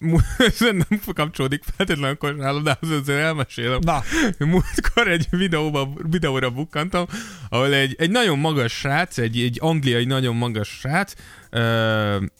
ez 0.49 0.61
nem 0.61 1.01
kapcsolódik 1.15 1.63
feltétlenül 1.77 2.17
a 2.21 2.27
kosárlabdához, 2.27 2.91
azért 2.91 3.19
elmesélem. 3.19 3.79
Na. 3.81 4.03
Múltkor 4.39 5.09
egy 5.09 5.27
videóba, 5.31 5.89
videóra 6.11 6.51
bukkantam, 6.51 7.07
ahol 7.49 7.75
egy, 7.75 7.95
egy 7.99 8.11
nagyon 8.11 8.39
magas 8.39 8.73
srác, 8.73 9.19
egy, 9.19 9.39
egy 9.39 9.59
angliai 9.61 10.05
nagyon 10.05 10.37
magas 10.37 10.69
srác 10.69 11.13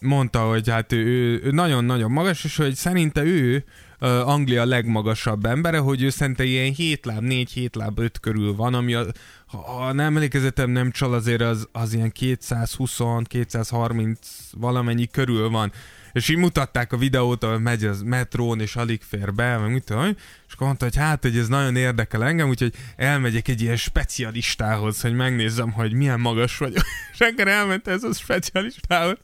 mondta, 0.01 0.39
hogy 0.39 0.69
hát 0.69 0.93
ő, 0.93 1.41
ő, 1.43 1.51
nagyon-nagyon 1.51 2.11
magas, 2.11 2.43
és 2.43 2.55
hogy 2.55 2.75
szerinte 2.75 3.23
ő 3.23 3.63
ö, 3.99 4.19
Anglia 4.19 4.65
legmagasabb 4.65 5.45
embere, 5.45 5.77
hogy 5.77 6.01
ő 6.01 6.09
szerinte 6.09 6.43
ilyen 6.43 6.73
7 6.73 7.05
láb, 7.05 7.23
4 7.23 7.51
7 7.51 7.75
láb 7.75 7.99
5 7.99 8.19
körül 8.19 8.55
van, 8.55 8.73
ami 8.73 8.93
a, 8.93 9.05
ha, 9.45 9.93
nem 9.93 10.15
emlékezetem 10.15 10.69
nem 10.69 10.91
csal, 10.91 11.13
azért 11.13 11.41
az, 11.41 11.67
az 11.71 11.93
ilyen 11.93 12.11
220, 12.11 12.99
230 13.23 14.19
valamennyi 14.51 15.07
körül 15.07 15.49
van. 15.49 15.71
És 16.11 16.29
így 16.29 16.37
mutatták 16.37 16.93
a 16.93 16.97
videót, 16.97 17.43
ahol 17.43 17.59
megy 17.59 17.85
az 17.85 18.01
metrón, 18.01 18.59
és 18.59 18.75
alig 18.75 19.01
fér 19.09 19.33
be, 19.33 19.57
meg 19.57 19.71
mit 19.71 19.83
tudom, 19.83 20.15
és 20.47 20.53
akkor 20.53 20.67
mondta, 20.67 20.85
hogy 20.85 20.95
hát, 20.95 21.21
hogy 21.21 21.37
ez 21.37 21.47
nagyon 21.47 21.75
érdekel 21.75 22.23
engem, 22.23 22.49
úgyhogy 22.49 22.73
elmegyek 22.95 23.47
egy 23.47 23.61
ilyen 23.61 23.75
specialistához, 23.75 25.01
hogy 25.01 25.13
megnézzem, 25.13 25.71
hogy 25.71 25.93
milyen 25.93 26.19
magas 26.19 26.57
vagyok. 26.57 26.85
És 27.13 27.19
akkor 27.19 27.47
elment 27.47 27.87
ez 27.87 28.03
a 28.03 28.13
specialistához, 28.13 29.17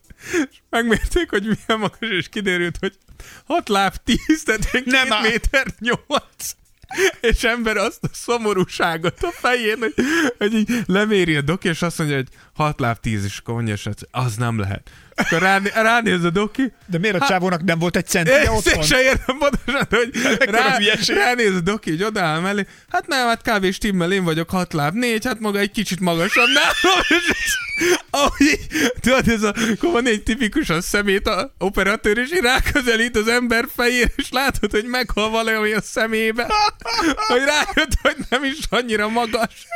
és 0.50 0.58
megmérték, 0.70 1.30
hogy 1.30 1.42
milyen 1.42 1.80
magas, 1.80 2.10
és 2.10 2.28
kiderült, 2.28 2.76
hogy 2.80 2.94
6 3.46 3.68
láb 3.68 3.94
10, 4.04 4.42
tehát 4.44 4.68
egy 4.72 4.86
Nem 4.86 5.08
2 5.08 5.14
áll. 5.14 5.22
méter 5.22 5.66
8 5.78 6.02
és 7.20 7.44
ember 7.44 7.76
azt 7.76 8.04
a 8.04 8.08
szomorúságot 8.12 9.22
a 9.22 9.30
fején, 9.30 9.78
hogy, 9.78 9.94
hogy 10.38 10.54
így 10.54 10.70
leméri 10.86 11.36
a 11.36 11.40
doki, 11.40 11.68
és 11.68 11.82
azt 11.82 11.98
mondja, 11.98 12.16
hogy 12.16 12.28
6 12.54 12.80
láb 12.80 13.00
10, 13.00 13.24
és 13.24 13.38
akkor 13.38 13.54
mondja, 13.54 13.74
a 13.74 13.76
srác, 13.76 14.00
az 14.10 14.36
nem 14.36 14.58
lehet. 14.58 14.90
Akkor 15.14 15.38
ráné, 15.38 15.70
ránéz 15.74 16.24
a 16.24 16.30
doki, 16.30 16.72
De 16.86 16.98
miért 16.98 17.20
a 17.20 17.26
csávónak 17.26 17.62
nem 17.62 17.78
volt 17.78 17.96
egy 17.96 18.06
centje 18.06 18.50
otthon? 18.50 18.82
se 18.82 19.02
értem 19.02 19.38
pontosan, 19.38 19.86
hogy 19.90 20.10
rá, 20.38 20.78
ránéz 21.06 21.54
a 21.54 21.60
doki, 21.60 21.90
hogy 21.90 22.02
odaáll 22.02 22.40
mellé. 22.40 22.66
Hát 22.88 23.06
nem, 23.06 23.26
hát 23.26 23.42
kb. 23.42 23.72
stimmel, 23.72 24.12
én 24.12 24.24
vagyok 24.24 24.50
6 24.50 24.72
láb 24.72 24.94
4, 24.94 25.26
hát 25.26 25.40
maga 25.40 25.58
egy 25.58 25.70
kicsit 25.70 26.00
magasabb 26.00 26.48
nálam. 26.54 27.00
Ahogy 28.10 28.58
tudod, 29.00 29.28
ez 29.28 29.42
a, 29.42 29.54
akkor 29.72 29.92
van 29.92 30.06
egy 30.06 30.22
tipikusan 30.22 30.80
szemét 30.80 31.26
a 31.26 31.54
operatőr, 31.58 32.18
és 32.18 32.32
így 32.32 32.40
ráközelít 32.42 33.16
az 33.16 33.28
ember 33.28 33.64
fejére, 33.76 34.12
és 34.16 34.30
látod, 34.30 34.70
hogy 34.70 34.84
meghal 34.84 35.30
valami 35.30 35.72
a 35.72 35.80
szemébe. 35.80 36.46
Hogy 37.14 37.42
rájött, 37.44 37.94
hogy 38.02 38.16
nem 38.28 38.44
is 38.44 38.58
annyira 38.70 39.08
magas. 39.08 39.66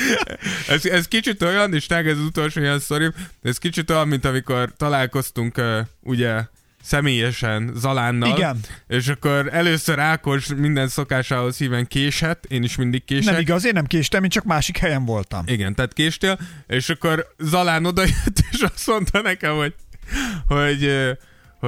Ez, 0.68 0.84
ez 0.84 1.08
kicsit 1.08 1.42
olyan, 1.42 1.74
és 1.74 1.86
tényleg 1.86 2.08
ez 2.08 2.18
az 2.18 2.24
utolsó 2.24 2.60
ilyen 2.60 2.78
sztori, 2.78 3.10
ez 3.42 3.58
kicsit 3.58 3.90
olyan, 3.90 4.08
mint 4.08 4.24
amikor 4.24 4.72
találkoztunk 4.76 5.58
uh, 5.58 5.78
ugye 6.02 6.40
személyesen 6.82 7.72
Zalánnal. 7.76 8.36
Igen. 8.36 8.60
És 8.88 9.08
akkor 9.08 9.48
először 9.52 9.98
Ákos 9.98 10.46
minden 10.46 10.88
szokásához 10.88 11.56
híven 11.56 11.86
késett, 11.86 12.44
én 12.48 12.62
is 12.62 12.76
mindig 12.76 13.04
kések. 13.04 13.32
Nem 13.32 13.40
igaz, 13.40 13.64
én 13.64 13.72
nem 13.74 13.86
késtem, 13.86 14.24
én 14.24 14.30
csak 14.30 14.44
másik 14.44 14.78
helyen 14.78 15.04
voltam. 15.04 15.42
Igen, 15.46 15.74
tehát 15.74 15.92
késtél, 15.92 16.38
és 16.66 16.88
akkor 16.88 17.34
Zalán 17.38 17.84
odajött, 17.84 18.44
és 18.50 18.60
azt 18.60 18.86
mondta 18.86 19.20
nekem, 19.20 19.54
hogy, 19.54 19.74
hogy, 20.46 20.90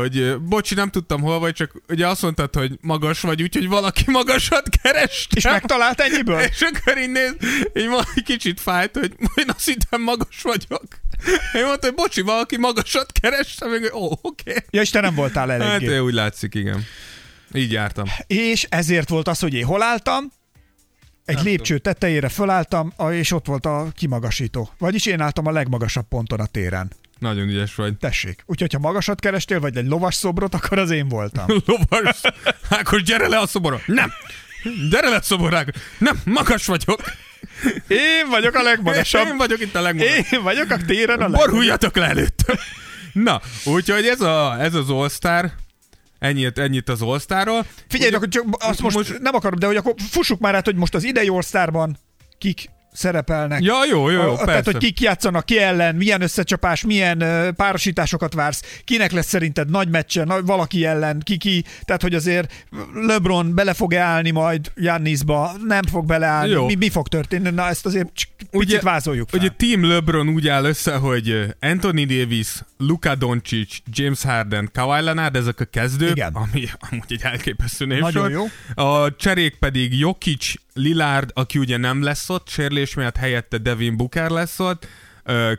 hogy 0.01 0.41
bocsi, 0.41 0.75
nem 0.75 0.91
tudtam 0.91 1.21
hol 1.21 1.39
vagy, 1.39 1.55
csak 1.55 1.73
ugye 1.89 2.07
azt 2.09 2.23
mondtad, 2.23 2.55
hogy 2.55 2.79
magas 2.81 3.21
vagy, 3.21 3.43
úgyhogy 3.43 3.69
valaki 3.69 4.05
magasat 4.21 4.69
kerestem. 4.83 5.37
És 5.37 5.45
megtalált 5.45 6.01
ennyiből? 6.01 6.41
És 6.51 6.61
akkor 6.61 6.99
így 6.99 7.11
néz, 7.11 7.35
így 7.77 7.89
ma 7.89 8.01
egy 8.15 8.23
kicsit 8.23 8.61
fájt, 8.61 8.97
hogy 8.97 9.13
én 9.41 9.45
azt 9.57 9.65
hittem 9.67 10.03
magas 10.03 10.43
vagyok. 10.43 10.83
Én 11.55 11.65
mondtam, 11.65 11.91
hogy 11.91 11.95
bocsi, 11.95 12.21
valaki 12.21 12.59
magasat 12.59 13.13
kerestem, 13.21 13.71
még 13.71 13.91
ó, 13.95 14.05
oké. 14.23 14.51
Okay. 14.51 14.63
Ja, 14.71 14.81
és 14.81 14.91
te 14.91 15.01
nem 15.01 15.15
voltál 15.15 15.49
Hát 15.49 15.61
eléggé. 15.61 15.99
úgy 15.99 16.15
látszik, 16.15 16.55
igen. 16.55 16.85
Így 17.53 17.73
jártam. 17.73 18.05
És 18.27 18.67
ezért 18.69 19.09
volt 19.09 19.29
az, 19.29 19.39
hogy 19.39 19.55
én 19.55 19.65
hol 19.65 19.83
álltam, 19.83 20.33
egy 21.25 21.43
lépcső 21.43 21.79
tetejére 21.79 22.29
fölálltam, 22.29 22.93
a- 22.97 23.11
és 23.11 23.31
ott 23.33 23.47
volt 23.47 23.67
a 23.67 23.89
kimagasító. 23.97 24.71
Vagyis 24.79 25.07
én 25.07 25.21
álltam 25.21 25.47
a 25.47 25.51
legmagasabb 25.51 26.09
ponton 26.09 26.41
a 26.41 26.47
téren. 26.47 26.91
Nagyon 27.25 27.49
ügyes 27.49 27.75
vagy. 27.75 27.97
Tessék. 27.97 28.43
Úgyhogy, 28.47 28.73
ha 28.73 28.79
magasat 28.79 29.21
kerestél, 29.21 29.61
vagy 29.61 29.77
egy 29.77 29.87
lovas 29.87 30.15
szobrot, 30.15 30.55
akkor 30.55 30.79
az 30.79 30.91
én 30.91 31.09
voltam. 31.09 31.47
Lovas. 31.67 32.21
Ákos, 32.71 33.03
gyere 33.03 33.29
le 33.29 33.39
a 33.39 33.47
szoborra. 33.47 33.81
Nem. 33.87 34.13
Gyere 34.91 35.09
le 35.09 35.17
a 35.17 35.23
szoborra. 35.23 35.57
Ákos. 35.57 35.75
Nem, 35.99 36.21
magas 36.25 36.67
vagyok. 36.67 37.01
Én 37.89 38.29
vagyok 38.31 38.55
a 38.55 38.63
legmagasabb. 38.63 39.27
Én 39.27 39.37
vagyok 39.37 39.61
itt 39.61 39.75
a 39.75 39.81
legmagasabb. 39.81 40.25
Én 40.33 40.43
vagyok 40.43 40.71
a 40.71 40.77
téren 40.87 41.17
a 41.17 41.21
legmagasabb. 41.21 41.51
Boruljatok 41.51 41.97
le 41.97 42.07
előttem. 42.09 42.57
Na, 43.13 43.41
úgyhogy 43.65 44.07
ez, 44.07 44.21
a, 44.21 44.57
ez 44.61 44.75
az 44.75 44.91
All-Star. 44.91 45.51
Ennyit, 46.19 46.59
ennyit 46.59 46.89
az 46.89 47.03
All-Starról. 47.03 47.67
Figyelj, 47.89 48.09
Ugye- 48.09 48.17
akkor 48.17 48.29
csak 48.29 48.45
azt 48.51 48.81
most, 48.81 48.97
most- 48.97 49.19
nem 49.19 49.35
akarom, 49.35 49.59
de 49.59 49.67
hogy 49.67 49.77
akkor 49.77 49.95
fussuk 50.11 50.41
már 50.41 50.55
át, 50.55 50.65
hogy 50.65 50.77
most 50.77 50.95
az 50.95 51.05
idei 51.05 51.29
All-Starban 51.29 51.97
kik 52.39 52.71
szerepelnek. 52.95 53.63
Ja, 53.63 53.75
jó, 53.91 54.11
jó, 54.11 54.23
jó, 54.23 54.31
A- 54.33 54.37
persze. 54.37 54.45
Tehát, 54.45 54.65
hogy 54.65 54.77
kik 54.77 55.01
játszanak, 55.01 55.47
ki 55.47 55.59
ellen, 55.59 55.95
milyen 55.95 56.23
összecsapás, 56.23 56.85
milyen 56.85 57.23
uh, 57.23 57.49
párosításokat 57.49 58.35
vársz, 58.35 58.63
kinek 58.85 59.13
lesz 59.13 59.27
szerinted 59.27 59.71
nagy 59.71 59.89
meccse, 59.89 60.25
nagy, 60.25 60.45
valaki 60.45 60.85
ellen, 60.85 61.21
ki 61.25 61.37
ki, 61.37 61.65
tehát 61.85 62.03
hogy 62.03 62.15
azért 62.15 62.67
LeBron 62.95 63.55
bele 63.55 63.73
fog 63.75 63.95
állni 63.95 64.31
majd 64.31 64.73
Jannisba, 64.75 65.53
nem 65.65 65.83
fog 65.83 66.07
beleállni, 66.07 66.53
Jó. 66.53 66.67
mi, 66.67 66.75
mi 66.75 66.91
fog 66.91 67.09
történni, 67.09 67.51
na 67.51 67.69
ezt 67.69 67.87
azért 67.87 68.09
csak 68.15 68.29
picit 68.37 68.53
Ugye- 68.53 68.81
vázoljuk 68.81 69.29
fel. 69.29 69.41
Ugye 69.41 69.49
Team 69.57 69.89
LeBron 69.89 70.29
úgy 70.29 70.49
áll 70.49 70.65
össze, 70.65 70.95
hogy 70.95 71.45
Anthony 71.61 72.07
Davis, 72.07 72.49
Luka 72.79 73.15
Doncic, 73.15 73.77
James 73.93 74.23
Harden, 74.23 74.71
Kawhi 74.73 75.03
Leonard, 75.05 75.37
ezek 75.37 75.61
a 75.61 75.65
kezdők, 75.65 76.11
Igen. 76.11 76.33
ami 76.33 76.65
amúgy 76.91 77.05
egy 77.09 77.23
elképesztő 77.23 77.85
névsor. 77.87 78.13
Nagyon 78.13 78.31
jó. 78.31 78.45
A 78.85 79.17
cserék 79.17 79.57
pedig 79.59 79.99
Jokic, 79.99 80.53
Lillard, 80.75 81.31
aki 81.35 81.59
ugye 81.59 81.77
nem 81.77 82.03
lesz 82.03 82.31
ott, 82.31 82.49
sérülés 82.87 82.95
miatt 82.95 83.17
helyette 83.17 83.59
Devin 83.59 83.97
Booker 83.97 84.31
lesz 84.31 84.59
ott, 84.59 84.87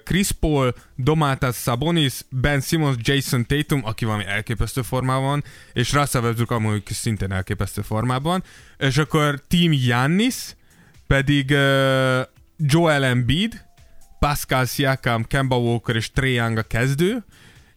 Chris 0.03 0.31
Paul, 0.31 0.73
Domantas 0.95 1.55
Sabonis, 1.55 2.13
Ben 2.29 2.61
Simmons, 2.61 2.95
Jason 2.99 3.45
Tatum, 3.45 3.81
aki 3.85 4.05
valami 4.05 4.25
elképesztő 4.25 4.81
formában 4.81 5.43
és 5.73 5.93
Russell 5.93 6.21
Westbrook 6.21 6.51
amúgy 6.51 6.83
szintén 6.85 7.31
elképesztő 7.31 7.81
formában, 7.81 8.43
és 8.77 8.97
akkor 8.97 9.41
Team 9.47 9.71
Giannis, 9.71 10.55
pedig 11.07 11.49
uh, 11.49 12.21
Joel 12.57 13.05
Embiid, 13.05 13.65
Pascal 14.19 14.65
Siakam, 14.65 15.23
Kemba 15.23 15.57
Walker 15.57 15.95
és 15.95 16.11
Trae 16.11 16.29
Young 16.29 16.57
a 16.57 16.63
kezdő, 16.63 17.23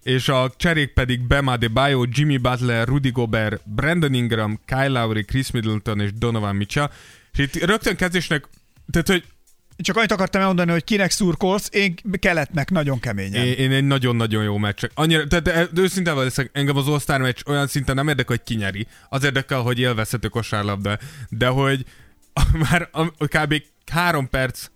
és 0.03 0.29
a 0.29 0.53
cserék 0.57 0.93
pedig 0.93 1.27
Bam 1.27 1.47
Adebayo, 1.47 2.05
Jimmy 2.09 2.37
Butler, 2.37 2.87
Rudy 2.89 3.11
Gobert, 3.11 3.61
Brandon 3.65 4.15
Ingram, 4.15 4.61
Kyle 4.65 4.89
Lowry, 4.89 5.25
Chris 5.25 5.51
Middleton 5.51 6.01
és 6.01 6.13
Donovan 6.13 6.57
Mitchell. 6.57 6.91
És 7.33 7.39
itt 7.39 7.65
rögtön 7.65 7.97
kezdésnek, 7.97 8.49
tehát 8.91 9.09
hogy 9.09 9.25
Csak 9.83 9.97
annyit 9.97 10.13
akartam 10.13 10.41
elmondani, 10.41 10.71
hogy 10.71 10.85
kinek 10.85 11.11
szurkolsz, 11.11 11.69
én 11.73 11.95
keletnek 12.19 12.71
nagyon 12.71 13.01
keményen. 13.01 13.47
én, 13.47 13.53
én 13.53 13.73
egy 13.73 13.85
nagyon-nagyon 13.85 14.43
jó 14.43 14.57
meccsek. 14.57 14.91
Annyira, 14.95 15.27
tehát 15.27 15.71
őszintén 15.79 16.15
leszek, 16.15 16.51
engem 16.53 16.77
az 16.77 16.89
All-Star 16.89 17.21
meccs 17.21 17.41
olyan 17.47 17.67
szinten 17.67 17.95
nem 17.95 18.09
érdekel, 18.09 18.37
hogy 18.37 18.45
ki 18.45 18.55
nyeri. 18.55 18.87
Az 19.09 19.25
érdekel, 19.25 19.61
hogy 19.61 19.79
élvezhető 19.79 20.29
kosárlabda. 20.29 20.99
De 21.29 21.47
hogy 21.47 21.85
már 22.53 22.91
kb. 23.19 23.63
három 23.93 24.29
perc, 24.29 24.67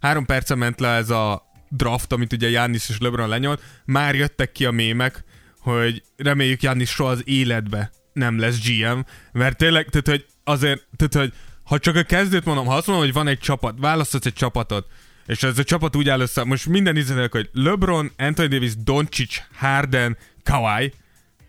három 0.00 0.24
perce 0.24 0.54
ment 0.54 0.80
le 0.80 0.88
ez 0.88 1.10
a 1.10 1.42
draft, 1.68 2.12
amit 2.12 2.32
ugye 2.32 2.48
Giannis 2.48 2.88
és 2.88 2.98
LeBron 2.98 3.28
lenyolt, 3.28 3.62
már 3.84 4.14
jöttek 4.14 4.52
ki 4.52 4.64
a 4.64 4.70
mémek, 4.70 5.24
hogy 5.58 6.02
reméljük 6.16 6.60
Giannis 6.60 6.90
soha 6.90 7.10
az 7.10 7.22
életbe 7.24 7.90
nem 8.12 8.38
lesz 8.38 8.58
GM, 8.66 9.00
mert 9.32 9.56
tényleg, 9.56 9.88
tehát 9.88 10.08
hogy 10.08 10.26
azért, 10.44 10.86
tehát 10.96 11.14
hogy 11.14 11.38
ha 11.64 11.78
csak 11.78 11.96
a 11.96 12.02
kezdőt 12.02 12.44
mondom, 12.44 12.66
ha 12.66 12.74
azt 12.74 12.86
mondom, 12.86 13.04
hogy 13.04 13.14
van 13.14 13.28
egy 13.28 13.38
csapat, 13.38 13.74
választhatsz 13.78 14.26
egy 14.26 14.32
csapatot, 14.32 14.86
és 15.26 15.42
ez 15.42 15.58
a 15.58 15.64
csapat 15.64 15.96
úgy 15.96 16.08
áll 16.08 16.20
össze, 16.20 16.44
most 16.44 16.66
minden 16.66 16.96
izének, 16.96 17.32
hogy 17.32 17.50
LeBron, 17.52 18.12
Anthony 18.18 18.48
Davis, 18.48 18.76
Doncic, 18.76 19.42
Harden, 19.56 20.16
Kawhi, 20.42 20.92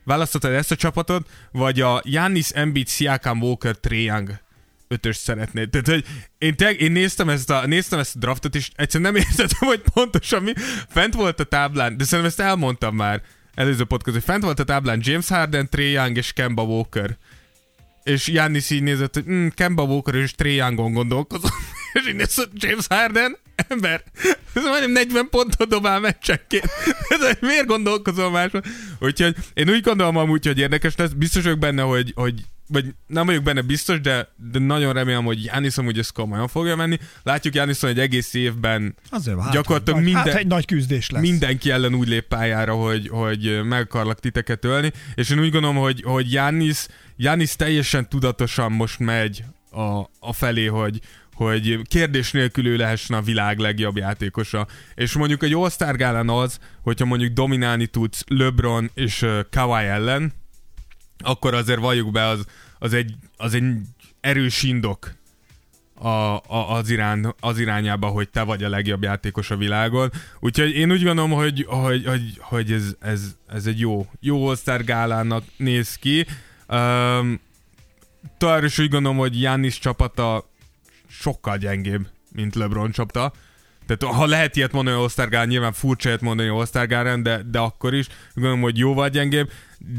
választhatod 0.04 0.52
ezt 0.52 0.72
a 0.72 0.76
csapatot, 0.76 1.30
vagy 1.52 1.82
a 1.82 2.02
Giannis, 2.04 2.50
Embiid, 2.50 2.88
Siakam, 2.88 3.42
Walker, 3.42 3.76
Young 3.90 4.42
ötös 4.88 5.16
szeretnéd. 5.16 5.70
Tehát, 5.70 5.88
hogy 5.88 6.06
én, 6.38 6.56
tényleg, 6.56 6.82
én 6.82 6.92
néztem, 6.92 7.30
ezt 7.30 7.50
a, 7.50 7.66
néztem 7.66 8.00
ezt 8.00 8.16
a 8.16 8.20
draftot, 8.20 8.56
és 8.56 8.70
egyszerűen 8.76 9.14
nem 9.14 9.22
értettem, 9.28 9.68
hogy 9.68 9.82
pontosan 9.94 10.44
mi. 10.44 10.54
Fent 10.90 11.14
volt 11.14 11.40
a 11.40 11.44
táblán, 11.44 11.98
de 11.98 12.04
szerintem 12.04 12.28
ezt 12.28 12.40
elmondtam 12.40 12.96
már 12.96 13.22
előző 13.54 13.84
podcast, 13.84 14.16
hogy 14.16 14.26
fent 14.26 14.44
volt 14.44 14.60
a 14.60 14.64
táblán 14.64 15.00
James 15.04 15.28
Harden, 15.28 15.70
Trae 15.70 15.86
Young 15.86 16.18
és 16.18 16.34
Kemba 16.34 16.64
Walker. 16.64 17.18
És 18.04 18.26
Giannis 18.26 18.70
így 18.70 18.84
nézett, 18.84 19.14
hogy 19.14 19.26
mm, 19.30 19.48
Kemba 19.48 19.84
Walker 19.84 20.16
és 20.16 20.32
Trae 20.32 20.52
Youngon 20.52 20.94
gondolkozom. 20.94 21.52
és 21.94 22.08
így 22.08 22.16
nézett, 22.16 22.52
James 22.54 22.86
Harden, 22.90 23.38
ember, 23.68 24.04
ez 24.54 24.64
majdnem 24.64 24.92
40 24.92 25.30
pontot 25.30 25.68
dobál 25.68 26.00
meccsekként. 26.00 26.66
Ez, 27.10 27.38
miért 27.42 27.66
gondolkozol 27.66 28.32
máson? 28.32 28.64
Úgyhogy 29.00 29.36
én 29.54 29.70
úgy 29.70 29.82
gondolom 29.82 30.18
amúgy, 30.18 30.46
hogy 30.46 30.60
érdekes 30.60 30.96
lesz. 30.96 31.12
Biztos 31.12 31.44
vagyok 31.44 31.60
benne, 31.60 31.82
hogy, 31.82 32.12
hogy 32.16 32.34
vagy 32.68 32.86
nem 33.08 33.26
vagyok 33.26 33.44
benne 33.44 33.62
biztos, 33.62 34.02
de, 34.02 34.28
de 34.52 34.60
nagyon 34.60 34.94
remélem, 34.94 35.24
hogy 35.24 35.44
Jánisz 35.44 35.78
amúgy 35.78 36.00
ezt 36.00 36.12
komolyan 36.12 36.48
fogja 36.48 36.76
menni. 36.76 36.98
Látjuk 37.24 37.56
Jániszon 37.56 37.90
egy 37.90 38.00
egész 38.00 38.34
évben 38.34 38.96
Azért 39.10 39.40
hát, 39.40 39.52
gyakorlatilag 39.52 40.00
nagy, 40.00 40.14
minden, 40.14 40.32
hát 40.32 40.42
egy 40.42 40.48
nagy 40.48 40.66
küzdés 40.66 41.10
lesz. 41.10 41.22
mindenki 41.22 41.72
ellen 41.72 41.94
úgy 41.94 42.08
lép 42.08 42.28
pályára, 42.28 42.74
hogy, 42.74 43.08
hogy 43.08 43.62
meg 43.64 43.82
akarlak 43.82 44.20
titeket 44.20 44.66
ölni, 44.66 44.92
és 45.16 45.30
én 45.30 45.40
úgy 45.40 45.52
gondolom, 45.52 45.76
hogy, 45.76 46.02
hogy 46.02 46.32
Jánisz, 46.32 46.90
Jánisz 47.16 47.56
teljesen 47.56 48.10
tudatosan 48.10 48.72
most 48.72 49.00
megy 49.00 49.44
a, 49.72 50.00
a 50.20 50.34
felé, 50.34 50.66
hogy, 50.66 51.00
hogy 51.34 51.80
kérdés 51.84 52.32
nélkül 52.32 52.68
ő 52.68 52.76
lehessen 52.76 53.18
a 53.18 53.22
világ 53.22 53.58
legjobb 53.58 53.98
játékosa. 53.98 54.68
És 54.96 55.14
mondjuk 55.14 55.44
egy 55.44 55.54
All-Star 55.54 55.96
gálán 55.96 56.30
az, 56.30 56.60
hogyha 56.82 57.06
mondjuk 57.06 57.34
dominálni 57.34 57.86
tudsz 57.86 58.24
LeBron 58.28 58.92
és 58.94 59.26
Kawhi 59.52 59.86
ellen, 59.86 60.34
akkor 61.24 61.54
azért 61.54 61.80
valljuk 61.80 62.12
be, 62.12 62.28
az, 62.28 62.46
az, 62.80 62.94
egy, 62.94 63.14
az 63.38 63.54
egy 63.54 63.66
erős 64.22 64.64
indok 64.64 65.14
a, 66.04 66.36
a, 66.36 66.72
az, 66.76 66.90
irány, 66.90 67.26
az 67.40 67.60
irányába, 67.60 68.08
hogy 68.08 68.30
te 68.30 68.42
vagy 68.42 68.64
a 68.64 68.70
legjobb 68.70 69.04
játékos 69.04 69.52
a 69.52 69.58
világon. 69.58 70.12
Úgyhogy 70.40 70.76
én 70.76 70.92
úgy 70.92 71.04
gondolom, 71.04 71.32
hogy, 71.32 71.66
hogy, 71.68 72.06
hogy, 72.06 72.38
hogy 72.40 72.72
ez, 72.72 72.96
ez, 73.00 73.36
ez 73.48 73.66
egy 73.66 73.80
jó, 73.80 74.08
jó 74.20 74.48
all 74.48 74.82
gálának 74.86 75.44
néz 75.58 75.96
ki. 75.96 76.26
Um, 76.68 77.40
továbbra 78.38 78.66
is 78.66 78.80
úgy 78.80 78.90
gondolom, 78.90 79.18
hogy 79.18 79.42
Jannis 79.42 79.80
csapata 79.80 80.50
sokkal 81.08 81.58
gyengébb, 81.58 82.08
mint 82.32 82.56
LeBron 82.56 82.92
csapata. 82.92 83.34
Tehát 83.86 84.16
ha 84.16 84.26
lehet 84.26 84.56
ilyet 84.56 84.72
mondani 84.72 84.98
Osztárgál, 84.98 85.46
nyilván 85.46 85.74
furcsa 85.74 86.08
ilyet 86.08 86.22
mondani 86.22 86.50
Osztárgáren, 86.50 87.24
de, 87.24 87.42
de 87.52 87.60
akkor 87.60 87.94
is 87.94 88.08
gondolom, 88.34 88.62
hogy 88.62 88.78
jóval 88.78 89.10
gyengébb, 89.10 89.52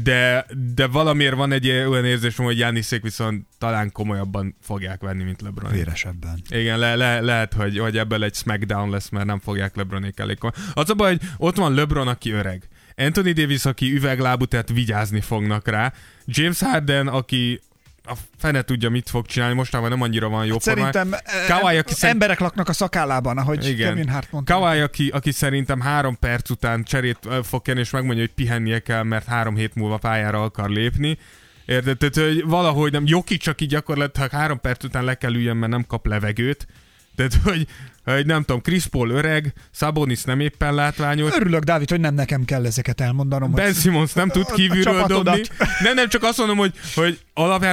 de, 0.03 0.45
de 0.73 0.87
valamiért 0.87 1.35
van 1.35 1.51
egy 1.51 1.69
olyan 1.69 2.05
érzésem, 2.05 2.45
hogy 2.45 2.57
Jániszék 2.57 3.01
viszont 3.01 3.45
talán 3.57 3.91
komolyabban 3.91 4.55
fogják 4.61 5.01
venni, 5.01 5.23
mint 5.23 5.41
LeBron. 5.41 5.71
Véresebben. 5.71 6.41
Igen, 6.49 6.79
le, 6.79 6.95
le, 6.95 7.19
lehet, 7.19 7.53
hogy, 7.53 7.77
hogy 7.79 7.97
ebből 7.97 8.23
egy 8.23 8.33
smackdown 8.33 8.89
lesz, 8.89 9.09
mert 9.09 9.25
nem 9.25 9.39
fogják 9.39 9.75
LeBronék 9.75 10.19
elég 10.19 10.37
Az 10.73 10.89
a 10.89 10.93
baj, 10.93 11.09
hogy 11.09 11.29
ott 11.37 11.55
van 11.55 11.73
LeBron, 11.73 12.07
aki 12.07 12.31
öreg. 12.31 12.67
Anthony 12.95 13.33
Davis, 13.33 13.65
aki 13.65 13.93
üveglábú, 13.93 14.45
tehát 14.45 14.69
vigyázni 14.69 15.21
fognak 15.21 15.67
rá. 15.67 15.93
James 16.25 16.59
Harden, 16.59 17.07
aki 17.07 17.61
a 18.07 18.13
fene 18.37 18.61
tudja, 18.61 18.89
mit 18.89 19.09
fog 19.09 19.25
csinálni, 19.25 19.55
mostanában 19.55 19.91
nem 19.91 20.01
annyira 20.01 20.29
van 20.29 20.45
jó 20.45 20.51
hát 20.51 20.61
Szerintem 20.61 21.15
Kawai, 21.47 21.77
aki 21.77 21.93
szerint... 21.93 22.13
emberek 22.13 22.39
laknak 22.39 22.69
a 22.69 22.73
szakállában, 22.73 23.37
ahogy 23.37 23.67
Igen. 23.67 23.89
Kevin 23.89 24.09
Hart 24.09 24.31
mondta. 24.31 24.53
Kawai, 24.53 24.79
aki, 24.79 25.09
aki 25.09 25.31
szerintem 25.31 25.79
három 25.79 26.19
perc 26.19 26.49
után 26.49 26.83
cserét 26.83 27.19
fog 27.43 27.61
kenni, 27.61 27.79
és 27.79 27.89
megmondja, 27.89 28.23
hogy 28.23 28.33
pihennie 28.33 28.79
kell, 28.79 29.03
mert 29.03 29.25
három 29.25 29.55
hét 29.55 29.75
múlva 29.75 29.97
pályára 29.97 30.43
akar 30.43 30.69
lépni. 30.69 31.17
Érted? 31.65 31.97
Tehát, 31.97 32.15
hogy 32.15 32.45
valahogy 32.45 32.91
nem, 32.91 33.03
Joki 33.05 33.37
csak 33.37 33.61
így 33.61 33.69
gyakorlatilag 33.69 34.29
három 34.29 34.59
perc 34.59 34.83
után 34.83 35.03
le 35.03 35.15
kell 35.15 35.33
üljön, 35.33 35.57
mert 35.57 35.71
nem 35.71 35.85
kap 35.87 36.05
levegőt. 36.05 36.67
Tehát, 37.15 37.33
hogy, 37.43 37.67
hogy 38.03 38.25
nem 38.25 38.43
tudom, 38.43 38.61
Chris 38.61 38.85
Paul 38.85 39.09
öreg, 39.09 39.53
Sabonis 39.71 40.23
nem 40.23 40.39
éppen 40.39 40.73
látványos. 40.73 41.35
Örülök, 41.35 41.63
Dávid, 41.63 41.89
hogy 41.89 41.99
nem 41.99 42.13
nekem 42.13 42.45
kell 42.45 42.65
ezeket 42.65 43.01
elmondanom. 43.01 43.51
Ben 43.51 43.65
hogy... 43.65 43.75
Simmons 43.75 44.13
nem 44.13 44.29
tud 44.29 44.51
kívülről 44.51 45.05
dobni. 45.05 45.41
Nem, 45.83 45.93
nem, 45.93 46.09
csak 46.09 46.23
azt 46.23 46.37
mondom, 46.37 46.57
hogy, 46.57 46.73
hogy 46.95 47.19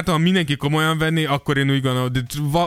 ha 0.05 0.17
mindenki 0.17 0.55
komolyan 0.55 0.97
venni, 0.97 1.25
akkor 1.25 1.57
én 1.57 1.71
úgy 1.71 1.81
gondolom, 1.81 2.11
de 2.11 2.21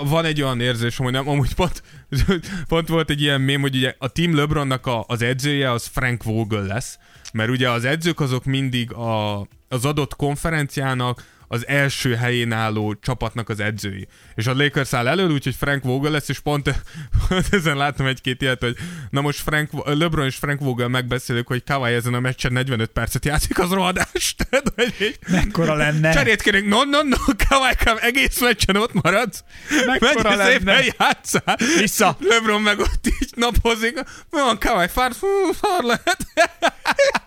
van 0.04 0.24
egy 0.24 0.42
olyan 0.42 0.60
érzés, 0.60 0.96
hogy 0.96 1.12
nem, 1.12 1.28
amúgy 1.28 1.54
pont, 1.54 1.82
pont 2.68 2.88
volt 2.88 3.10
egy 3.10 3.20
ilyen 3.20 3.40
mém, 3.40 3.60
hogy 3.60 3.76
ugye 3.76 3.94
a 3.98 4.08
Team 4.08 4.34
LeBronnak 4.34 4.86
a, 4.86 5.04
az 5.08 5.22
edzője 5.22 5.70
az 5.70 5.86
Frank 5.86 6.22
Vogel 6.22 6.62
lesz, 6.62 6.98
mert 7.32 7.50
ugye 7.50 7.70
az 7.70 7.84
edzők 7.84 8.20
azok 8.20 8.44
mindig 8.44 8.92
a, 8.92 9.40
az 9.68 9.84
adott 9.84 10.16
konferenciának 10.16 11.24
az 11.48 11.66
első 11.66 12.14
helyén 12.14 12.52
álló 12.52 12.94
csapatnak 12.94 13.48
az 13.48 13.60
edzői. 13.60 14.08
És 14.34 14.46
a 14.46 14.54
Lakers 14.54 14.92
áll 14.92 15.08
elől, 15.08 15.30
úgyhogy 15.30 15.54
Frank 15.54 15.82
Vogel 15.82 16.10
lesz, 16.10 16.28
és 16.28 16.38
pont, 16.38 16.74
ezen 17.50 17.76
láttam 17.76 18.06
egy-két 18.06 18.42
ilyet, 18.42 18.60
hogy 18.60 18.76
na 19.10 19.20
most 19.20 19.40
Frank, 19.40 19.70
LeBron 19.84 20.26
és 20.26 20.36
Frank 20.36 20.60
Vogel 20.60 20.88
megbeszélik, 20.88 21.46
hogy 21.46 21.64
Kawai 21.64 21.94
ezen 21.94 22.14
a 22.14 22.20
meccsen 22.20 22.52
45 22.52 22.90
percet 22.90 23.24
játszik, 23.24 23.58
az 23.58 23.70
rohadás. 23.70 24.34
Tehát, 24.48 24.72
hogy 24.74 25.18
Mekkora 25.28 25.74
lenne? 25.74 26.12
Cserét 26.12 26.42
kérünk, 26.42 26.68
no, 26.68 26.84
no, 26.84 27.02
no, 27.02 27.16
Kawai 27.48 27.72
egész 28.00 28.40
meccsen 28.40 28.76
ott 28.76 28.92
maradsz. 28.92 29.44
Mekkora 29.86 30.36
Menj 30.36 30.64
lenne? 30.64 30.84
játszál. 30.98 31.56
Vissza. 31.78 32.16
LeBron 32.20 32.62
meg 32.62 32.78
ott 32.78 33.06
így 33.06 33.32
napozik. 33.34 33.94
Mi 34.30 34.40
van, 34.40 34.58
Kawai, 34.58 34.88
fár, 34.88 35.12
fár 35.60 35.82
lehet. 35.82 36.26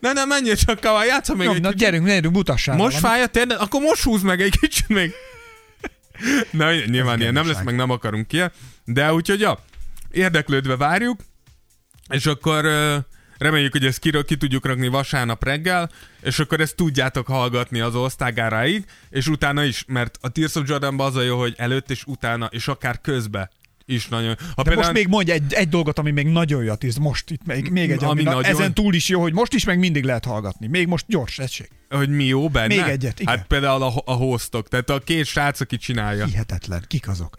Na, 0.00 0.12
nem, 0.12 0.28
menjél 0.28 0.56
csak 0.56 0.80
kavaj, 0.80 1.06
játsz 1.06 1.34
még 1.34 1.46
Jó, 1.46 1.52
egy 1.52 1.60
na, 1.60 1.68
kicsit. 1.68 1.82
gyerünk, 1.82 2.06
gyerünk, 2.06 2.34
mutassál. 2.34 2.76
Most 2.76 2.98
fáj 2.98 3.22
a 3.22 3.26
térden, 3.26 3.58
akkor 3.58 3.80
most 3.80 4.02
húz 4.02 4.22
meg 4.22 4.40
egy 4.40 4.58
kicsit 4.58 4.88
még. 4.88 5.12
Na, 6.50 6.74
nyilván 6.74 7.20
ilyen 7.20 7.32
nem 7.32 7.46
lesz, 7.46 7.62
meg 7.62 7.76
nem 7.76 7.90
akarunk 7.90 8.26
ki, 8.26 8.42
de 8.84 9.12
úgyhogy 9.12 9.40
ja, 9.40 9.64
érdeklődve 10.10 10.76
várjuk, 10.76 11.20
és 12.08 12.26
akkor 12.26 12.64
uh, 12.64 12.96
reméljük, 13.38 13.72
hogy 13.72 13.84
ezt 13.84 13.98
ki, 13.98 14.10
ki 14.26 14.36
tudjuk 14.36 14.66
rakni 14.66 14.88
vasárnap 14.88 15.44
reggel, 15.44 15.90
és 16.22 16.38
akkor 16.38 16.60
ezt 16.60 16.76
tudjátok 16.76 17.26
hallgatni 17.26 17.80
az 17.80 17.94
osztágáráig, 17.94 18.84
és 19.10 19.26
utána 19.26 19.64
is, 19.64 19.84
mert 19.86 20.18
a 20.20 20.28
Tears 20.28 20.54
of 20.54 20.68
jordan 20.68 21.00
az 21.00 21.16
a 21.16 21.22
jó, 21.22 21.38
hogy 21.38 21.54
előtt 21.56 21.90
és 21.90 22.04
utána, 22.04 22.46
és 22.50 22.68
akár 22.68 23.00
közbe 23.00 23.50
is 23.86 24.08
nagyon... 24.08 24.28
Ha 24.28 24.34
De 24.34 24.62
például... 24.62 24.76
most 24.76 24.92
még 24.92 25.08
mondj 25.08 25.30
egy, 25.30 25.52
egy 25.52 25.68
dolgot, 25.68 25.98
ami 25.98 26.10
még 26.10 26.26
nagyon 26.26 26.64
jó 26.64 26.74
tíz, 26.74 26.96
most 26.96 27.30
itt 27.30 27.46
még, 27.46 27.70
még 27.70 27.90
egy, 27.90 28.04
ami, 28.04 28.10
ami 28.10 28.22
nagyon... 28.22 28.44
ezen 28.44 28.74
túl 28.74 28.94
is 28.94 29.08
jó, 29.08 29.20
hogy 29.20 29.32
most 29.32 29.54
is 29.54 29.64
meg 29.64 29.78
mindig 29.78 30.04
lehet 30.04 30.24
hallgatni. 30.24 30.66
Még 30.66 30.86
most 30.86 31.04
gyors, 31.08 31.38
egység. 31.38 31.68
Hogy 31.88 32.08
mi 32.08 32.24
jó 32.24 32.48
benne? 32.48 32.66
Még 32.66 32.84
egyet, 32.84 33.20
igen. 33.20 33.36
Hát 33.36 33.46
például 33.46 33.82
a, 33.82 33.92
a 34.04 34.12
hostok, 34.12 34.68
tehát 34.68 34.90
a 34.90 34.98
két 34.98 35.24
srác, 35.24 35.60
aki 35.60 35.76
csinálja. 35.76 36.24
Hihetetlen. 36.24 36.84
Kik 36.86 37.08
azok? 37.08 37.38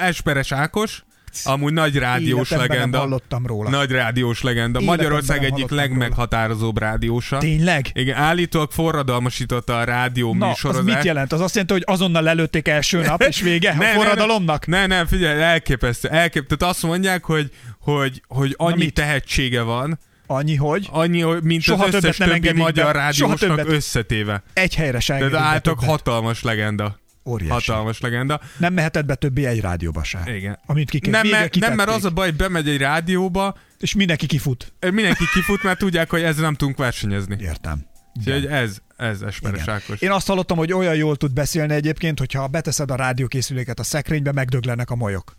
Esperes 0.00 0.52
Ákos, 0.52 1.04
Amúgy 1.42 1.72
nagy 1.72 1.96
rádiós 1.96 2.50
Életemben 2.50 2.68
legenda. 2.68 2.98
Nem 2.98 3.06
hallottam 3.06 3.46
róla. 3.46 3.70
Nagy 3.70 3.90
rádiós 3.90 4.42
legenda. 4.42 4.80
Életemben 4.80 5.06
Magyarország 5.06 5.44
egyik 5.44 5.70
legmeghatározóbb 5.70 6.78
rádiósa. 6.78 7.38
Tényleg? 7.38 7.86
Igen, 7.92 8.16
állítólag 8.16 8.70
forradalmasította 8.70 9.78
a 9.78 9.84
rádió 9.84 10.34
Na, 10.34 10.46
műsorozást. 10.46 10.88
az 10.88 10.94
mit 10.94 11.04
jelent? 11.04 11.32
Az 11.32 11.40
azt 11.40 11.52
jelenti, 11.54 11.72
hogy 11.72 11.82
azonnal 11.86 12.22
lelőtték 12.22 12.68
első 12.68 13.00
nap, 13.00 13.22
és 13.22 13.40
vége 13.40 13.74
ne, 13.78 13.90
a 13.90 13.94
forradalomnak? 13.94 14.66
Ne, 14.66 14.86
ne, 14.86 14.96
ne, 14.96 15.06
figyelj, 15.06 15.42
elképesztő. 15.42 16.08
elképesztő. 16.08 16.56
Tehát 16.56 16.74
azt 16.74 16.82
mondják, 16.82 17.24
hogy, 17.24 17.50
hogy, 17.78 18.22
hogy 18.28 18.54
annyi 18.58 18.90
tehetsége 18.90 19.62
van, 19.62 19.98
Annyi, 20.26 20.56
hogy? 20.56 20.88
Annyi, 20.90 21.20
hogy 21.20 21.42
mint 21.42 21.62
Soha 21.62 21.84
az 21.84 21.94
összes 21.94 22.16
nem 22.16 22.28
többi 22.28 22.52
magyar 22.52 22.92
be. 22.92 22.98
rádiósnak 22.98 23.68
összetéve. 23.68 24.42
Egy 24.52 24.74
helyre 24.74 25.00
sem 25.00 25.28
De 25.30 25.38
álltok 25.38 25.80
hatalmas 25.80 26.42
legenda. 26.42 26.98
Óriási. 27.26 27.70
Hatalmas 27.70 28.00
legenda. 28.00 28.40
Nem 28.58 28.72
mehetett 28.72 29.04
be 29.04 29.14
többi 29.14 29.46
egy 29.46 29.60
rádióba 29.60 30.04
se. 30.04 30.22
Igen. 30.36 30.58
Amit 30.66 30.90
ki 30.90 31.10
nem, 31.10 31.28
mert, 31.28 31.54
nem, 31.54 31.74
mert 31.74 31.88
az 31.88 32.04
a 32.04 32.10
baj, 32.10 32.26
hogy 32.26 32.36
bemegy 32.36 32.68
egy 32.68 32.78
rádióba, 32.78 33.56
és 33.78 33.94
mindenki 33.94 34.26
kifut. 34.26 34.72
Mindenki 34.80 35.24
kifut, 35.32 35.62
mert 35.62 35.78
tudják, 35.78 36.10
hogy 36.10 36.22
ezzel 36.22 36.42
nem 36.42 36.54
tudunk 36.54 36.76
versenyezni. 36.76 37.36
Értem. 37.40 37.86
Úgyhogy 38.18 38.46
ez, 38.46 38.78
ez 38.96 39.22
Esperes 39.22 39.68
Ákos. 39.68 40.00
Én 40.00 40.10
azt 40.10 40.26
hallottam, 40.26 40.56
hogy 40.56 40.72
olyan 40.72 40.94
jól 40.94 41.16
tud 41.16 41.32
beszélni 41.32 41.74
egyébként, 41.74 42.18
hogyha 42.18 42.46
beteszed 42.46 42.90
a 42.90 42.94
rádiókészüléket 42.94 43.78
a 43.78 43.82
szekrénybe, 43.82 44.32
megdöglenek 44.32 44.90
a 44.90 44.94
majok. 44.94 45.36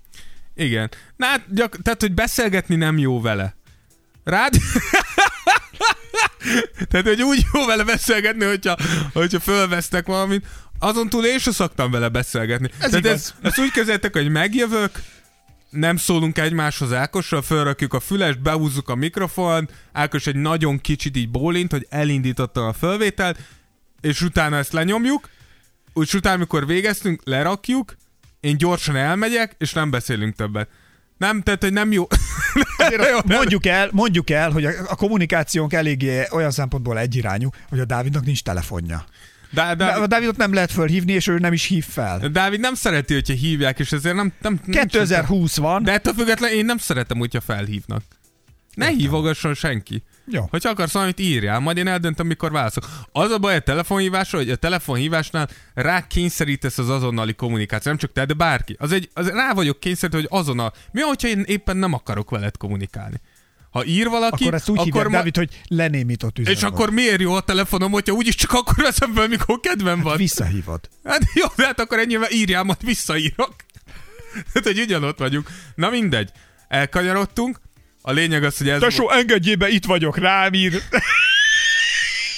Igen. 0.55 0.89
Na, 1.15 1.25
hát, 1.25 1.53
gyak, 1.53 1.81
tehát, 1.81 2.01
hogy 2.01 2.13
beszélgetni 2.13 2.75
nem 2.75 2.97
jó 2.97 3.21
vele. 3.21 3.55
Rád... 4.23 4.53
tehát, 6.89 7.07
hogy 7.07 7.21
úgy 7.21 7.45
jó 7.53 7.65
vele 7.65 7.83
beszélgetni, 7.83 8.45
hogyha, 8.45 8.77
hogyha 9.13 9.39
fölvesztek 9.39 10.05
valamit, 10.05 10.45
azon 10.79 11.09
túl 11.09 11.25
én 11.25 11.39
sem 11.39 11.53
szoktam 11.53 11.91
vele 11.91 12.09
beszélgetni. 12.09 12.69
Ez 12.79 12.89
Tehát 12.89 13.05
ez, 13.05 13.33
ezt 13.41 13.59
úgy 13.59 13.71
kezeltek, 13.71 14.13
hogy 14.13 14.29
megjövök, 14.29 15.01
nem 15.69 15.97
szólunk 15.97 16.37
egymáshoz 16.37 16.93
Ákossal, 16.93 17.41
felrakjuk 17.41 17.93
a 17.93 17.99
fülest, 17.99 18.41
behúzzuk 18.41 18.89
a 18.89 18.95
mikrofon, 18.95 19.69
Ákos 19.91 20.27
egy 20.27 20.35
nagyon 20.35 20.79
kicsit 20.79 21.17
így 21.17 21.29
bólint, 21.29 21.71
hogy 21.71 21.87
elindította 21.89 22.67
a 22.67 22.73
fölvételt, 22.73 23.39
és 24.01 24.21
utána 24.21 24.57
ezt 24.57 24.73
lenyomjuk, 24.73 25.29
és 25.93 26.13
utána, 26.13 26.35
amikor 26.35 26.65
végeztünk, 26.65 27.21
lerakjuk, 27.23 27.95
én 28.39 28.57
gyorsan 28.57 28.95
elmegyek, 28.95 29.55
és 29.57 29.73
nem 29.73 29.89
beszélünk 29.89 30.35
többet. 30.35 30.69
Nem, 31.17 31.41
tehát, 31.41 31.63
hogy 31.63 31.73
nem 31.73 31.91
jó. 31.91 32.07
jó 33.11 33.19
mondjuk, 33.25 33.65
el, 33.65 33.89
mondjuk 33.91 34.29
el, 34.29 34.51
hogy 34.51 34.65
a, 34.65 34.71
a 34.87 34.95
kommunikációnk 34.95 35.73
eléggé 35.73 36.27
olyan 36.31 36.51
szempontból 36.51 36.99
egyirányú, 36.99 37.49
hogy 37.69 37.79
a 37.79 37.85
Dávidnak 37.85 38.25
nincs 38.25 38.43
telefonja. 38.43 39.05
De, 39.51 39.85
a 39.85 40.07
Dávidot 40.07 40.37
nem 40.37 40.53
lehet 40.53 40.71
fölhívni, 40.71 41.11
és 41.11 41.27
ő 41.27 41.37
nem 41.37 41.53
is 41.53 41.65
hív 41.65 41.85
fel. 41.85 42.19
Dávid 42.29 42.59
nem 42.59 42.73
szereti, 42.73 43.13
hogyha 43.13 43.33
hívják, 43.33 43.79
és 43.79 43.91
ezért 43.91 44.15
nem... 44.15 44.33
nem 44.41 44.59
2020 44.71 45.57
van. 45.57 45.83
De 45.83 45.91
ettől 45.91 46.13
függetlenül 46.13 46.57
én 46.57 46.65
nem 46.65 46.77
szeretem, 46.77 47.17
hogyha 47.17 47.41
felhívnak. 47.41 48.01
Ne 48.75 48.85
Értem. 48.85 48.99
hívogasson 48.99 49.53
senki. 49.53 50.03
Jó. 50.27 50.45
Hogyha 50.49 50.69
akarsz 50.69 50.93
valamit, 50.93 51.19
írjál, 51.19 51.59
majd 51.59 51.77
én 51.77 51.87
eldöntöm, 51.87 52.27
mikor 52.27 52.51
válaszok. 52.51 52.85
Az 53.11 53.31
a 53.31 53.37
baj 53.37 53.55
a 53.55 53.59
telefonhívásról, 53.59 54.41
hogy 54.41 54.51
a 54.51 54.55
telefonhívásnál 54.55 55.49
rá 55.73 56.07
kényszerítesz 56.07 56.77
az 56.77 56.89
azonnali 56.89 57.33
kommunikáció, 57.33 57.91
nem 57.91 57.99
csak 57.99 58.11
te, 58.11 58.25
de 58.25 58.33
bárki. 58.33 58.75
Az 58.79 58.91
egy, 58.91 59.09
az 59.13 59.27
rá 59.27 59.53
vagyok 59.53 59.79
kényszerítve, 59.79 60.19
hogy 60.19 60.39
azonnal. 60.39 60.73
Mi, 60.91 61.01
hogyha 61.01 61.27
én 61.27 61.43
éppen 61.47 61.77
nem 61.77 61.93
akarok 61.93 62.29
veled 62.29 62.57
kommunikálni? 62.57 63.21
Ha 63.75 63.85
ír 63.85 64.07
valaki, 64.07 64.43
akkor 64.43 64.53
ezt 64.53 64.69
úgy 64.69 64.77
akkor 64.77 64.85
hívják, 64.85 65.07
ma... 65.07 65.17
Dávid, 65.17 65.37
hogy 65.37 65.61
lenémított 65.67 66.39
üzenet. 66.39 66.57
És 66.57 66.63
akkor 66.63 66.89
miért 66.89 67.19
jó 67.19 67.33
a 67.33 67.41
telefonom, 67.41 67.91
hogyha 67.91 68.13
úgyis 68.13 68.35
csak 68.35 68.51
akkor 68.51 68.83
veszem 68.83 69.13
fel, 69.13 69.27
mikor 69.27 69.59
kedvem 69.59 70.01
van? 70.01 70.09
Hát 70.11 70.19
visszahívod. 70.19 70.89
Hát 71.03 71.21
jó, 71.33 71.45
de 71.55 71.65
hát 71.65 71.79
akkor 71.79 71.99
ennyivel 71.99 72.31
írjál, 72.31 72.63
majd 72.63 72.77
visszaírok. 72.85 73.55
Hát, 74.53 74.63
hogy 74.63 74.79
ugyanott 74.79 75.17
vagyunk. 75.17 75.49
Na 75.75 75.89
mindegy. 75.89 76.29
Elkanyarodtunk. 76.67 77.59
A 78.01 78.11
lényeg 78.11 78.43
az, 78.43 78.57
hogy 78.57 78.69
ez... 78.69 78.79
Tesó, 78.79 79.11
engedjébe, 79.11 79.69
itt 79.69 79.85
vagyok, 79.85 80.17
rám 80.17 80.53
ír. 80.53 80.81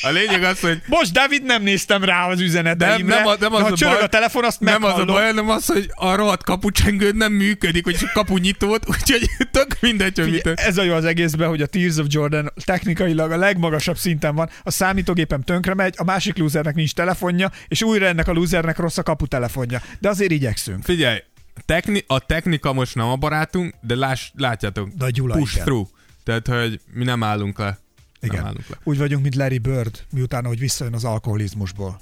A 0.07 0.11
lényeg 0.11 0.43
az, 0.43 0.59
hogy... 0.59 0.81
Most, 0.85 1.11
David, 1.11 1.43
nem 1.43 1.63
néztem 1.63 2.03
rá 2.03 2.27
az 2.27 2.39
üzeneteimre. 2.39 3.15
Nem, 3.15 3.23
nem, 3.23 3.27
a, 3.27 3.35
nem 3.39 3.53
az 3.53 3.61
ha 3.61 3.67
a 3.67 3.75
csörög 3.75 3.93
baj, 3.93 4.03
a 4.03 4.07
telefon, 4.07 4.43
azt 4.43 4.59
Nem 4.59 4.81
meghallom. 4.81 5.07
az 5.09 5.15
a 5.15 5.17
baj, 5.17 5.25
hanem 5.25 5.49
az, 5.49 5.65
hogy 5.65 5.91
a 5.93 6.15
rohadt 6.15 6.43
kapucsengőd 6.43 7.15
nem 7.15 7.34
működik, 7.34 7.84
hogy 7.84 8.11
kapunyitót, 8.13 8.89
úgyhogy 8.89 9.29
tök 9.51 9.77
mindegy, 9.79 10.19
hogy 10.19 10.31
mit... 10.31 10.47
Ez 10.47 10.77
a 10.77 10.84
jó 10.84 10.93
az 10.93 11.05
egészben, 11.05 11.47
hogy 11.49 11.61
a 11.61 11.65
Tears 11.65 11.97
of 11.97 12.05
Jordan 12.09 12.53
technikailag 12.65 13.31
a 13.31 13.38
legmagasabb 13.38 13.97
szinten 13.97 14.35
van. 14.35 14.49
A 14.63 14.71
számítógépem 14.71 15.41
tönkre 15.41 15.73
megy, 15.73 15.93
a 15.97 16.03
másik 16.03 16.38
lúzernek 16.38 16.75
nincs 16.75 16.93
telefonja, 16.93 17.51
és 17.67 17.81
újra 17.84 18.05
ennek 18.05 18.27
a 18.27 18.31
lúzernek 18.31 18.77
rossz 18.77 18.97
a 18.97 19.03
kaputelefonja. 19.03 19.81
De 19.99 20.09
azért 20.09 20.31
igyekszünk. 20.31 20.84
Figyelj, 20.84 21.19
techni- 21.65 22.03
a 22.07 22.19
technika 22.19 22.73
most 22.73 22.95
nem 22.95 23.07
a 23.07 23.15
barátunk, 23.15 23.73
de 23.81 23.95
láss, 23.95 24.29
látjátok, 24.35 24.89
De 24.97 25.05
a 25.05 25.09
Gyula 25.09 25.35
push 25.35 25.53
igen. 25.53 25.65
through. 25.65 25.89
Tehát, 26.23 26.47
hogy 26.47 26.79
mi 26.93 27.03
nem 27.03 27.23
állunk 27.23 27.59
le. 27.59 27.77
Igen. 28.22 28.57
Úgy 28.84 28.98
vagyunk, 28.98 29.22
mint 29.23 29.35
Larry 29.35 29.57
Bird, 29.57 30.06
miután, 30.11 30.45
hogy 30.45 30.60
visszajön 30.60 30.94
az 30.94 31.03
alkoholizmusból. 31.03 32.02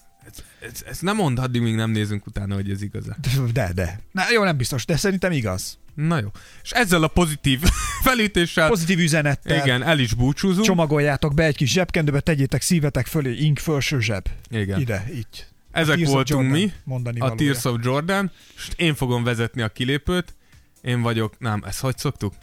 Ez, 0.62 0.84
ez 0.86 1.00
nem 1.00 1.16
mond, 1.16 1.40
addig 1.40 1.62
még 1.62 1.76
nem 1.76 1.92
nézünk 1.92 2.26
utána, 2.26 2.56
hogy 2.56 2.70
ez 2.70 2.82
igaz 2.82 3.06
De, 3.54 3.72
de. 3.74 4.00
Na, 4.12 4.24
jó, 4.32 4.44
nem 4.44 4.58
biztos, 4.58 4.86
de 4.86 4.98
szerintem 4.98 5.32
igaz. 5.32 5.78
Na 5.94 6.20
jó. 6.20 6.28
És 6.64 6.72
ezzel 6.72 7.04
a 7.04 7.08
pozitív 7.08 7.62
felütéssel, 8.08 8.68
Pozitív 8.70 9.00
üzenettel. 9.00 9.58
igen, 9.58 9.84
el 9.84 10.00
is 10.00 10.14
búcsúzunk. 10.14 10.66
Csomagoljátok 10.66 11.34
be 11.34 11.44
egy 11.44 11.56
kis 11.56 11.72
zsebkendőbe, 11.72 12.20
tegyétek 12.20 12.62
szívetek 12.62 13.06
fölé, 13.06 13.34
ink 13.36 13.60
felső 13.60 14.00
zseb. 14.00 14.28
Igen. 14.50 14.80
Ide, 14.80 15.06
így. 15.14 15.46
Ezek 15.72 15.96
Tears 15.96 16.10
voltunk 16.10 16.44
Jordan 16.44 16.60
mi, 16.60 16.72
mondani 16.84 17.20
a 17.20 17.28
valója. 17.28 17.38
Tears 17.38 17.66
of 17.66 17.80
Jordan, 17.84 18.32
és 18.56 18.70
én 18.76 18.96
fogom 18.96 19.24
vezetni 19.24 19.62
a 19.62 19.70
kilépőt. 19.70 20.36
Én 20.82 21.02
vagyok, 21.02 21.40
nem, 21.40 21.64
ezt 21.66 21.80
hogy 21.80 21.98
szoktuk? 21.98 22.34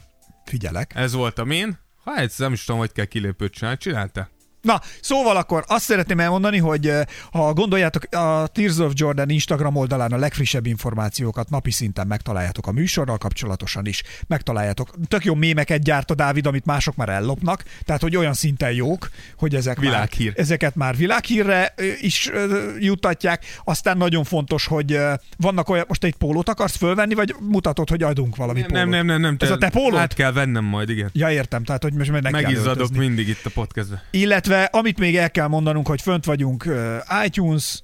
Figyelek. 0.44 0.93
Ez 0.94 1.12
voltam 1.12 1.51
én. 1.51 1.78
Ha 2.02 2.16
ez 2.16 2.38
nem 2.38 2.52
is 2.52 2.64
tudom, 2.64 2.80
hogy 2.80 2.92
kell 2.92 3.04
kilépőt 3.04 3.52
csinálni. 3.52 3.78
Csinálta? 3.78 4.28
Na, 4.62 4.80
szóval 5.01 5.36
akkor 5.36 5.64
azt 5.66 5.84
szeretném 5.84 6.20
elmondani, 6.20 6.59
hogy 6.59 6.89
eh, 6.89 7.02
ha 7.32 7.52
gondoljátok, 7.52 8.14
a 8.14 8.47
Tears 8.47 8.78
of 8.78 8.93
Jordan 8.94 9.30
Instagram 9.30 9.76
oldalán 9.76 10.12
a 10.12 10.16
legfrissebb 10.16 10.66
információkat 10.66 11.51
napi 11.51 11.70
szinten 11.70 12.06
megtaláljátok 12.06 12.66
a 12.66 12.72
műsorral 12.72 13.18
kapcsolatosan 13.18 13.86
is, 13.86 14.02
megtaláljátok. 14.26 14.94
Tök 15.09 15.24
jó 15.24 15.34
mémeket 15.34 15.82
gyárt 15.82 16.10
a 16.10 16.14
Dávid, 16.14 16.47
amit 16.47 16.64
mások 16.64 16.97
már 16.97 17.09
ellopnak, 17.09 17.64
tehát 17.84 18.02
hogy 18.02 18.16
olyan 18.16 18.34
szinten 18.34 18.72
jók, 18.72 19.10
hogy 19.36 19.55
ezek 19.55 19.78
Világhír. 19.78 20.26
Már, 20.26 20.39
ezeket 20.39 20.74
már 20.74 20.97
világhírre 20.97 21.72
ö, 21.76 21.84
is 22.01 22.30
ö, 22.32 22.70
juttatják. 22.78 23.44
Aztán 23.64 23.97
nagyon 23.97 24.24
fontos, 24.24 24.66
hogy 24.66 24.98
vannak 25.36 25.68
olyan, 25.68 25.84
most 25.89 26.01
te 26.01 26.06
egy 26.06 26.14
pólót 26.14 26.48
akarsz 26.48 26.76
fölvenni, 26.76 27.14
vagy 27.14 27.34
mutatod, 27.40 27.89
hogy 27.89 28.02
adunk 28.02 28.36
valami 28.36 28.60
Nem, 28.60 28.68
pólót? 28.68 28.89
nem, 28.89 29.06
nem, 29.06 29.20
nem. 29.20 29.36
Ez 29.39 29.51
a 29.51 29.59
te 29.59 29.70
pólód? 29.70 29.98
Át 29.98 30.14
kell 30.14 30.32
vennem 30.32 30.64
majd, 30.64 30.89
igen. 30.89 31.10
Ja, 31.12 31.30
értem, 31.30 31.64
tehát 31.64 31.82
hogy 31.82 31.93
most 31.93 32.10
meg 32.10 32.30
Megizzadok 32.30 32.90
mindig 32.90 33.28
itt 33.28 33.44
a 33.44 33.51
podcastben. 33.55 34.02
Illetve 34.10 34.51
amit 34.70 34.98
még 34.98 35.16
el 35.16 35.30
kell 35.30 35.46
mondanunk, 35.46 35.86
hogy 35.86 36.02
fönt 36.02 36.24
vagyunk 36.24 36.64
uh, 36.66 36.96
iTunes, 37.24 37.80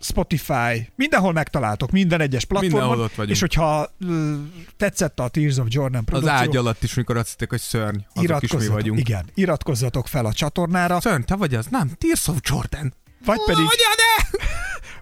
Spotify, 0.00 0.90
mindenhol 0.96 1.32
megtaláltok, 1.32 1.90
minden 1.90 2.20
egyes 2.20 2.44
platformon. 2.44 2.80
Mindenhol 2.80 3.04
ott 3.04 3.14
vagyunk. 3.14 3.34
És 3.34 3.40
hogyha 3.40 3.90
uh, 4.00 4.34
tetszett 4.76 5.20
a 5.20 5.28
Tears 5.28 5.56
of 5.56 5.66
Jordan 5.68 6.00
Az 6.00 6.04
produkció, 6.06 6.34
ágy 6.36 6.56
alatt 6.56 6.82
is, 6.82 6.94
mikor 6.94 7.16
azt 7.16 7.28
hitték, 7.28 7.50
hogy 7.50 7.60
szörny, 7.60 7.98
azok 8.14 8.42
is 8.42 8.52
mi 8.52 8.66
vagyunk. 8.66 8.98
igen, 8.98 9.24
iratkozzatok 9.34 10.06
fel 10.08 10.26
a 10.26 10.32
csatornára, 10.32 11.00
Szörny, 11.00 11.22
te 11.22 11.36
vagy 11.36 11.54
az? 11.54 11.66
Nem, 11.66 11.90
Tears 11.98 12.28
of 12.28 12.36
Jordan. 12.42 12.94
vagy 13.24 13.38
pedig, 13.46 13.64
Hogyan 13.64 13.94
de? 13.96 14.38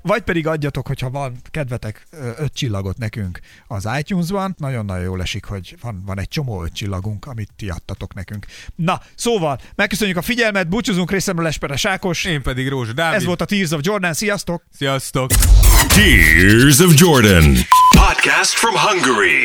Vagy 0.07 0.23
pedig 0.23 0.47
adjatok, 0.47 0.87
hogyha 0.87 1.11
van 1.11 1.37
kedvetek 1.51 2.07
öt 2.39 2.55
csillagot 2.55 2.99
nekünk 2.99 3.41
az 3.67 3.89
iTunes-ban. 3.99 4.55
Nagyon-nagyon 4.59 5.05
jól 5.05 5.23
esik, 5.23 5.45
hogy 5.45 5.77
van, 5.81 6.03
van 6.07 6.19
egy 6.19 6.29
csomó 6.29 6.63
öt 6.63 6.73
csillagunk, 6.73 7.27
amit 7.27 7.51
ti 7.57 7.69
adtatok 7.69 8.15
nekünk. 8.15 8.47
Na, 8.75 9.01
szóval, 9.15 9.61
megköszönjük 9.75 10.17
a 10.17 10.23
figyelmet, 10.23 10.69
búcsúzunk 10.69 11.11
részemről 11.11 11.47
Esperes 11.47 11.85
Ákos. 11.85 12.25
Én 12.25 12.43
pedig 12.43 12.69
Rózsa 12.69 12.93
Dávid. 12.93 13.19
Ez 13.19 13.25
volt 13.25 13.41
a 13.41 13.45
Tears 13.45 13.71
of 13.71 13.81
Jordan, 13.83 14.13
sziasztok! 14.13 14.63
Sziasztok! 14.73 15.31
Tears 15.89 16.79
of 16.79 16.93
Jordan. 16.95 17.57
Podcast 17.97 18.53
from 18.53 18.75
Hungary. 18.75 19.43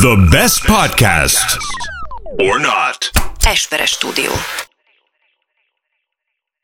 The 0.00 0.28
best 0.30 0.66
podcast. 0.66 1.56
Or 2.36 2.60
not. 2.60 3.10
Esperes 3.44 3.90
stúdió. 3.90 4.30